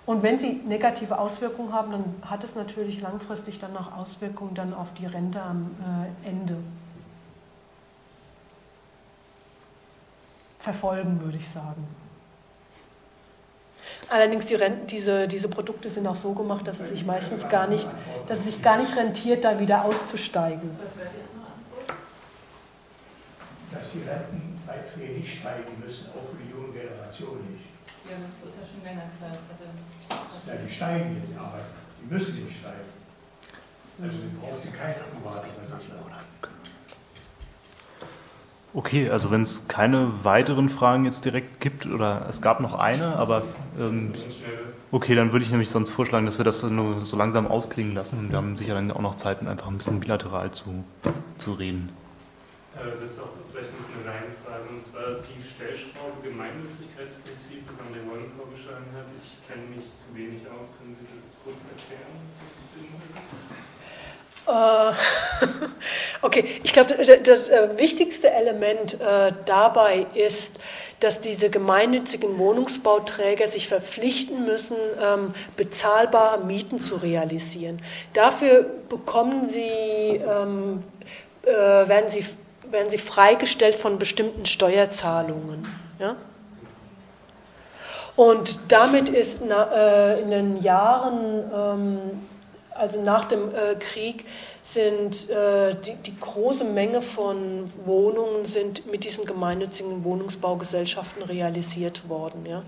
Und 0.06 0.22
wenn 0.22 0.38
sie 0.38 0.62
negative 0.66 1.18
Auswirkungen 1.18 1.72
haben, 1.72 1.92
dann 1.92 2.04
hat 2.30 2.44
es 2.44 2.56
natürlich 2.56 3.02
langfristig 3.02 3.60
dann 3.60 3.78
auch 3.78 3.96
Auswirkungen 3.96 4.54
dann 4.54 4.74
auf 4.74 4.94
die 4.96 5.06
Rente 5.06 5.42
am 5.42 5.72
äh, 6.26 6.30
Ende. 6.30 6.58
Verfolgen, 10.60 11.22
würde 11.22 11.38
ich 11.38 11.48
sagen. 11.48 11.88
Allerdings 14.10 14.46
die 14.46 14.56
Renten, 14.56 14.88
diese, 14.88 15.28
diese 15.28 15.50
Produkte 15.50 15.90
sind 15.90 16.06
auch 16.08 16.16
so 16.16 16.34
gemacht, 16.34 16.68
dass 16.68 16.80
es 16.80 16.90
sich 16.90 17.06
meistens 17.06 17.50
gar 17.50 17.68
nicht, 17.68 17.88
dass 18.28 18.40
es 18.40 18.46
sich 18.46 18.62
gar 18.62 18.78
nicht 18.78 18.96
rentiert, 18.96 19.44
da 19.44 19.60
wieder 19.60 19.86
auszusteigen. 19.86 20.70
Dass 23.72 23.92
die 23.92 24.04
Rentenbeiträge 24.08 25.20
nicht 25.20 25.40
steigen 25.40 25.82
müssen, 25.84 26.10
auch 26.10 26.30
für 26.30 26.38
die 26.44 26.52
junge 26.52 26.74
Generation 26.74 27.38
nicht. 27.52 27.66
Ja, 28.10 28.18
das 28.22 28.50
ist 28.50 28.58
ja 28.60 28.66
schon 28.68 28.84
länger 28.84 29.10
klar. 29.18 29.32
Ja, 30.46 30.54
die 30.56 30.74
steigen 30.74 31.24
jetzt, 31.24 31.40
aber 31.40 31.60
die 32.02 32.14
müssen 32.14 32.46
nicht 32.46 32.60
steigen. 32.60 32.94
Also 34.02 34.18
sie 34.18 34.30
brauchen 34.40 34.74
keine 34.74 34.96
Akkurat. 34.96 35.46
Okay, 38.76 39.08
also 39.08 39.30
wenn 39.30 39.42
es 39.42 39.68
keine 39.68 40.24
weiteren 40.24 40.68
Fragen 40.68 41.06
jetzt 41.06 41.26
direkt 41.26 41.62
gibt, 41.62 41.86
oder 41.86 42.26
es 42.28 42.42
gab 42.42 42.60
noch 42.60 42.74
eine, 42.74 43.18
aber 43.18 43.44
ähm, 43.80 44.14
okay, 44.92 45.14
dann 45.14 45.32
würde 45.32 45.46
ich 45.46 45.52
nämlich 45.52 45.70
sonst 45.70 45.92
vorschlagen, 45.92 46.26
dass 46.26 46.40
wir 46.40 46.46
das 46.46 46.64
nur 46.64 47.06
so 47.06 47.16
langsam 47.16 47.46
ausklingen 47.46 47.94
lassen 47.94 48.18
und 48.18 48.30
wir 48.32 48.38
haben 48.38 48.58
sicher 48.58 48.74
dann 48.74 48.92
auch 48.92 49.02
noch 49.02 49.14
Zeit, 49.14 49.46
einfach 49.46 49.68
ein 49.68 49.78
bisschen 49.78 50.00
bilateral 50.00 50.50
zu, 50.52 50.84
zu 51.38 51.54
reden. 51.54 51.90
Das 52.74 53.10
ist 53.12 53.22
auch 53.22 53.30
vielleicht 53.52 53.70
ein 53.70 53.78
bisschen 53.78 54.02
eine 54.02 54.10
Reihenfrage, 54.10 54.66
und 54.66 54.82
zwar 54.82 55.22
die 55.22 55.38
Stellschraube 55.38 56.26
Gemeinnützigkeitsprinzip, 56.26 57.70
das 57.70 57.78
André 57.78 58.02
Wollen 58.10 58.26
vorgeschlagen 58.34 58.90
hat. 58.98 59.06
Ich 59.14 59.38
kenne 59.46 59.70
mich 59.70 59.94
zu 59.94 60.10
wenig 60.18 60.42
aus. 60.50 60.74
Können 60.82 60.98
Sie 60.98 61.06
das 61.14 61.38
kurz 61.46 61.62
erklären, 61.70 62.10
was 62.26 62.34
das 62.42 62.66
beinhaltet? 62.74 63.22
Äh, 64.48 64.92
okay, 66.22 66.46
ich 66.64 66.74
glaube, 66.74 66.96
das, 67.24 67.50
äh, 67.50 67.70
wichtigste 67.78 68.30
Element 68.32 69.00
äh, 69.00 69.32
dabei 69.46 70.08
ist, 70.14 70.60
dass 71.00 71.22
diese 71.22 71.50
gemeinnützigen 71.50 72.38
Wohnungsbauträger 72.38 73.48
sich 73.48 73.68
verpflichten 73.68 74.46
müssen, 74.46 74.78
ähm, 75.02 75.34
bezahlbare 75.56 76.44
Mieten 76.44 76.82
zu 76.82 76.96
realisieren. 76.96 77.78
Dafür 78.14 78.66
bekommen 78.90 79.48
sie, 79.48 79.62
ähm, 79.62 80.84
werden 81.46 82.10
sie 82.10 82.26
werden 82.72 82.90
sie 82.90 82.98
freigestellt 82.98 83.76
von 83.76 84.00
bestimmten 84.00 84.46
Steuerzahlungen. 84.46 85.68
Ja? 86.00 86.16
Und 88.16 88.72
damit 88.72 89.10
ist 89.10 89.42
in 89.42 89.50
den 90.32 90.62
Jahren, 90.62 91.52
ähm, 91.54 92.00
also 92.76 93.02
nach 93.02 93.26
dem 93.26 93.50
äh, 93.50 93.76
Krieg, 93.76 94.26
sind 94.64 95.30
äh, 95.30 95.76
die, 95.76 95.96
die, 95.96 96.18
große 96.18 96.64
Menge 96.64 97.02
von 97.02 97.70
Wohnungen 97.86 98.46
sind 98.46 98.90
mit 98.90 99.04
diesen 99.04 99.26
gemeinnützigen 99.26 100.06
Wohnungsbaugesellschaften 100.06 101.22
realisiert 101.24 102.08
worden, 102.08 102.46
ja? 102.46 102.64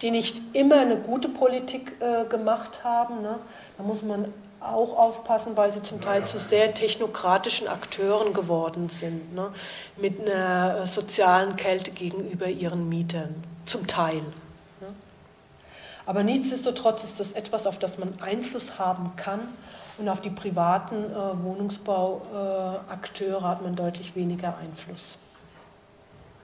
die 0.00 0.10
nicht 0.10 0.40
immer 0.54 0.76
eine 0.76 0.96
gute 0.96 1.28
Politik 1.28 1.92
äh, 2.00 2.24
gemacht 2.24 2.82
haben. 2.82 3.20
Ne? 3.20 3.38
Da 3.76 3.84
muss 3.84 4.02
man 4.02 4.32
auch 4.58 4.96
aufpassen, 4.96 5.54
weil 5.54 5.70
sie 5.70 5.82
zum 5.82 6.00
Teil 6.00 6.24
zu 6.24 6.38
sehr 6.38 6.72
technokratischen 6.72 7.68
Akteuren 7.68 8.32
geworden 8.32 8.88
sind, 8.88 9.34
ne? 9.34 9.48
mit 9.98 10.18
einer 10.22 10.80
äh, 10.80 10.86
sozialen 10.86 11.56
Kälte 11.56 11.90
gegenüber 11.90 12.46
ihren 12.46 12.88
Mietern, 12.88 13.44
zum 13.66 13.86
Teil. 13.86 14.22
Aber 16.06 16.22
nichtsdestotrotz 16.22 17.04
ist 17.04 17.20
das 17.20 17.32
etwas, 17.32 17.66
auf 17.66 17.78
das 17.78 17.98
man 17.98 18.12
Einfluss 18.20 18.78
haben 18.78 19.16
kann 19.16 19.40
und 19.98 20.08
auf 20.08 20.20
die 20.20 20.30
privaten 20.30 20.96
äh, 20.96 21.42
Wohnungsbauakteure 21.42 23.38
äh, 23.38 23.42
hat 23.42 23.62
man 23.62 23.74
deutlich 23.76 24.14
weniger 24.14 24.56
Einfluss. 24.58 25.16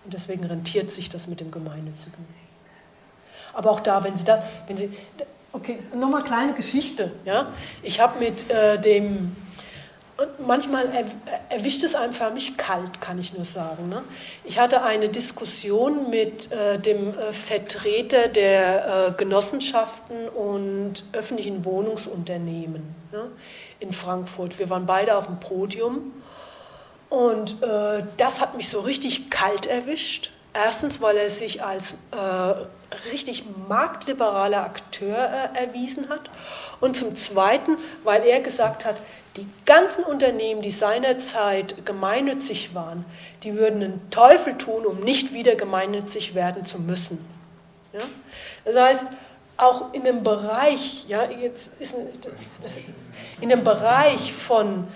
Und 0.04 0.14
deswegen 0.14 0.44
rentiert 0.44 0.90
sich 0.90 1.08
das 1.08 1.26
mit 1.26 1.40
dem 1.40 1.50
Gemeinnützigen. 1.50 2.24
Aber 3.52 3.70
auch 3.72 3.80
da, 3.80 4.02
wenn 4.04 4.16
Sie 4.16 4.24
das, 4.24 4.42
wenn 4.66 4.78
Sie, 4.78 4.90
Okay, 5.52 5.80
nochmal 5.94 6.22
kleine 6.22 6.54
Geschichte. 6.54 7.10
Ja? 7.24 7.52
Ich 7.82 8.00
habe 8.00 8.20
mit 8.20 8.48
äh, 8.50 8.80
dem, 8.80 9.34
und 10.20 10.46
manchmal 10.46 10.86
er, 10.92 11.06
erwischt 11.48 11.82
es 11.82 11.94
einem 11.94 12.12
förmlich 12.12 12.58
kalt, 12.58 13.00
kann 13.00 13.18
ich 13.18 13.32
nur 13.32 13.44
sagen. 13.44 13.88
Ne? 13.88 14.02
Ich 14.44 14.58
hatte 14.58 14.82
eine 14.82 15.08
Diskussion 15.08 16.10
mit 16.10 16.52
äh, 16.52 16.78
dem 16.78 17.08
äh, 17.08 17.32
Vertreter 17.32 18.28
der 18.28 19.08
äh, 19.08 19.12
Genossenschaften 19.16 20.28
und 20.28 21.04
öffentlichen 21.12 21.64
Wohnungsunternehmen 21.64 22.94
ne? 23.12 23.30
in 23.78 23.92
Frankfurt. 23.92 24.58
Wir 24.58 24.68
waren 24.68 24.84
beide 24.84 25.16
auf 25.16 25.26
dem 25.26 25.40
Podium 25.40 26.12
und 27.08 27.62
äh, 27.62 28.02
das 28.18 28.42
hat 28.42 28.56
mich 28.56 28.68
so 28.68 28.80
richtig 28.80 29.30
kalt 29.30 29.64
erwischt. 29.64 30.32
Erstens, 30.52 31.00
weil 31.00 31.16
er 31.16 31.30
sich 31.30 31.62
als 31.62 31.92
äh, 32.10 33.06
richtig 33.12 33.44
marktliberaler 33.68 34.64
Akteur 34.64 35.16
erwiesen 35.16 36.08
hat. 36.08 36.28
Und 36.80 36.96
zum 36.96 37.14
Zweiten, 37.14 37.76
weil 38.02 38.24
er 38.24 38.40
gesagt 38.40 38.84
hat, 38.84 38.96
die 39.36 39.46
ganzen 39.64 40.04
Unternehmen, 40.04 40.62
die 40.62 40.70
seinerzeit 40.70 41.86
gemeinnützig 41.86 42.74
waren, 42.74 43.04
die 43.42 43.54
würden 43.54 43.82
einen 43.82 44.10
Teufel 44.10 44.58
tun, 44.58 44.84
um 44.84 45.00
nicht 45.00 45.32
wieder 45.32 45.54
gemeinnützig 45.54 46.34
werden 46.34 46.64
zu 46.64 46.80
müssen. 46.80 47.24
Ja? 47.92 48.00
Das 48.64 48.76
heißt, 48.76 49.04
auch 49.56 49.92
in 49.92 50.04
dem 50.04 50.22
Bereich, 50.22 51.04
ja, 51.06 51.24
jetzt 51.24 51.70
ist 51.78 51.94
das, 52.62 52.80
in 53.40 53.50
dem 53.50 53.62
Bereich 53.62 54.32
von 54.32 54.88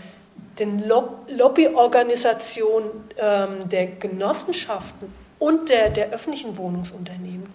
den 0.59 0.83
Lobbyorganisationen 0.89 2.91
ähm, 3.19 3.69
der 3.69 3.87
Genossenschaften 3.87 5.13
und 5.39 5.69
der, 5.69 5.91
der 5.91 6.11
öffentlichen 6.11 6.57
Wohnungsunternehmen, 6.57 7.53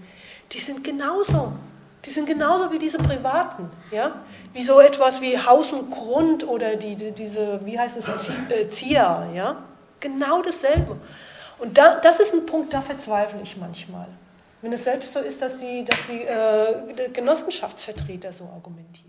die 0.52 0.60
sind 0.60 0.84
genauso. 0.84 1.54
Die 2.06 2.12
sind 2.12 2.28
genauso 2.28 2.72
wie 2.72 2.80
diese 2.80 2.98
privaten. 2.98 3.70
Ja? 3.92 4.22
Wie 4.54 4.64
so 4.64 4.80
etwas 4.80 5.22
wie 5.22 5.38
Haus 5.38 5.74
und 5.74 5.92
Grund 5.92 6.48
oder 6.48 6.76
die, 6.76 6.96
die 6.96 7.12
diese, 7.12 7.64
wie 7.66 7.78
heißt 7.78 7.98
es. 7.98 8.08
Äh, 8.50 8.68
ja? 8.94 9.64
Genau 10.00 10.42
dasselbe. 10.42 10.98
Und 11.60 11.78
da, 11.78 12.00
das 12.00 12.20
ist 12.20 12.34
ein 12.34 12.46
Punkt, 12.46 12.74
da 12.74 12.82
verzweifle 12.82 13.42
ich 13.44 13.58
manchmal. 13.58 14.08
Wenn 14.62 14.74
es 14.74 14.84
selbst 14.84 15.14
so 15.14 15.20
ist, 15.20 15.42
dass 15.42 15.58
die, 15.58 15.86
dass 15.86 16.00
die 16.10 16.22
äh, 16.22 17.10
Genossenschaftsvertreter 17.14 18.32
so 18.32 18.46
argumentieren. 18.46 19.09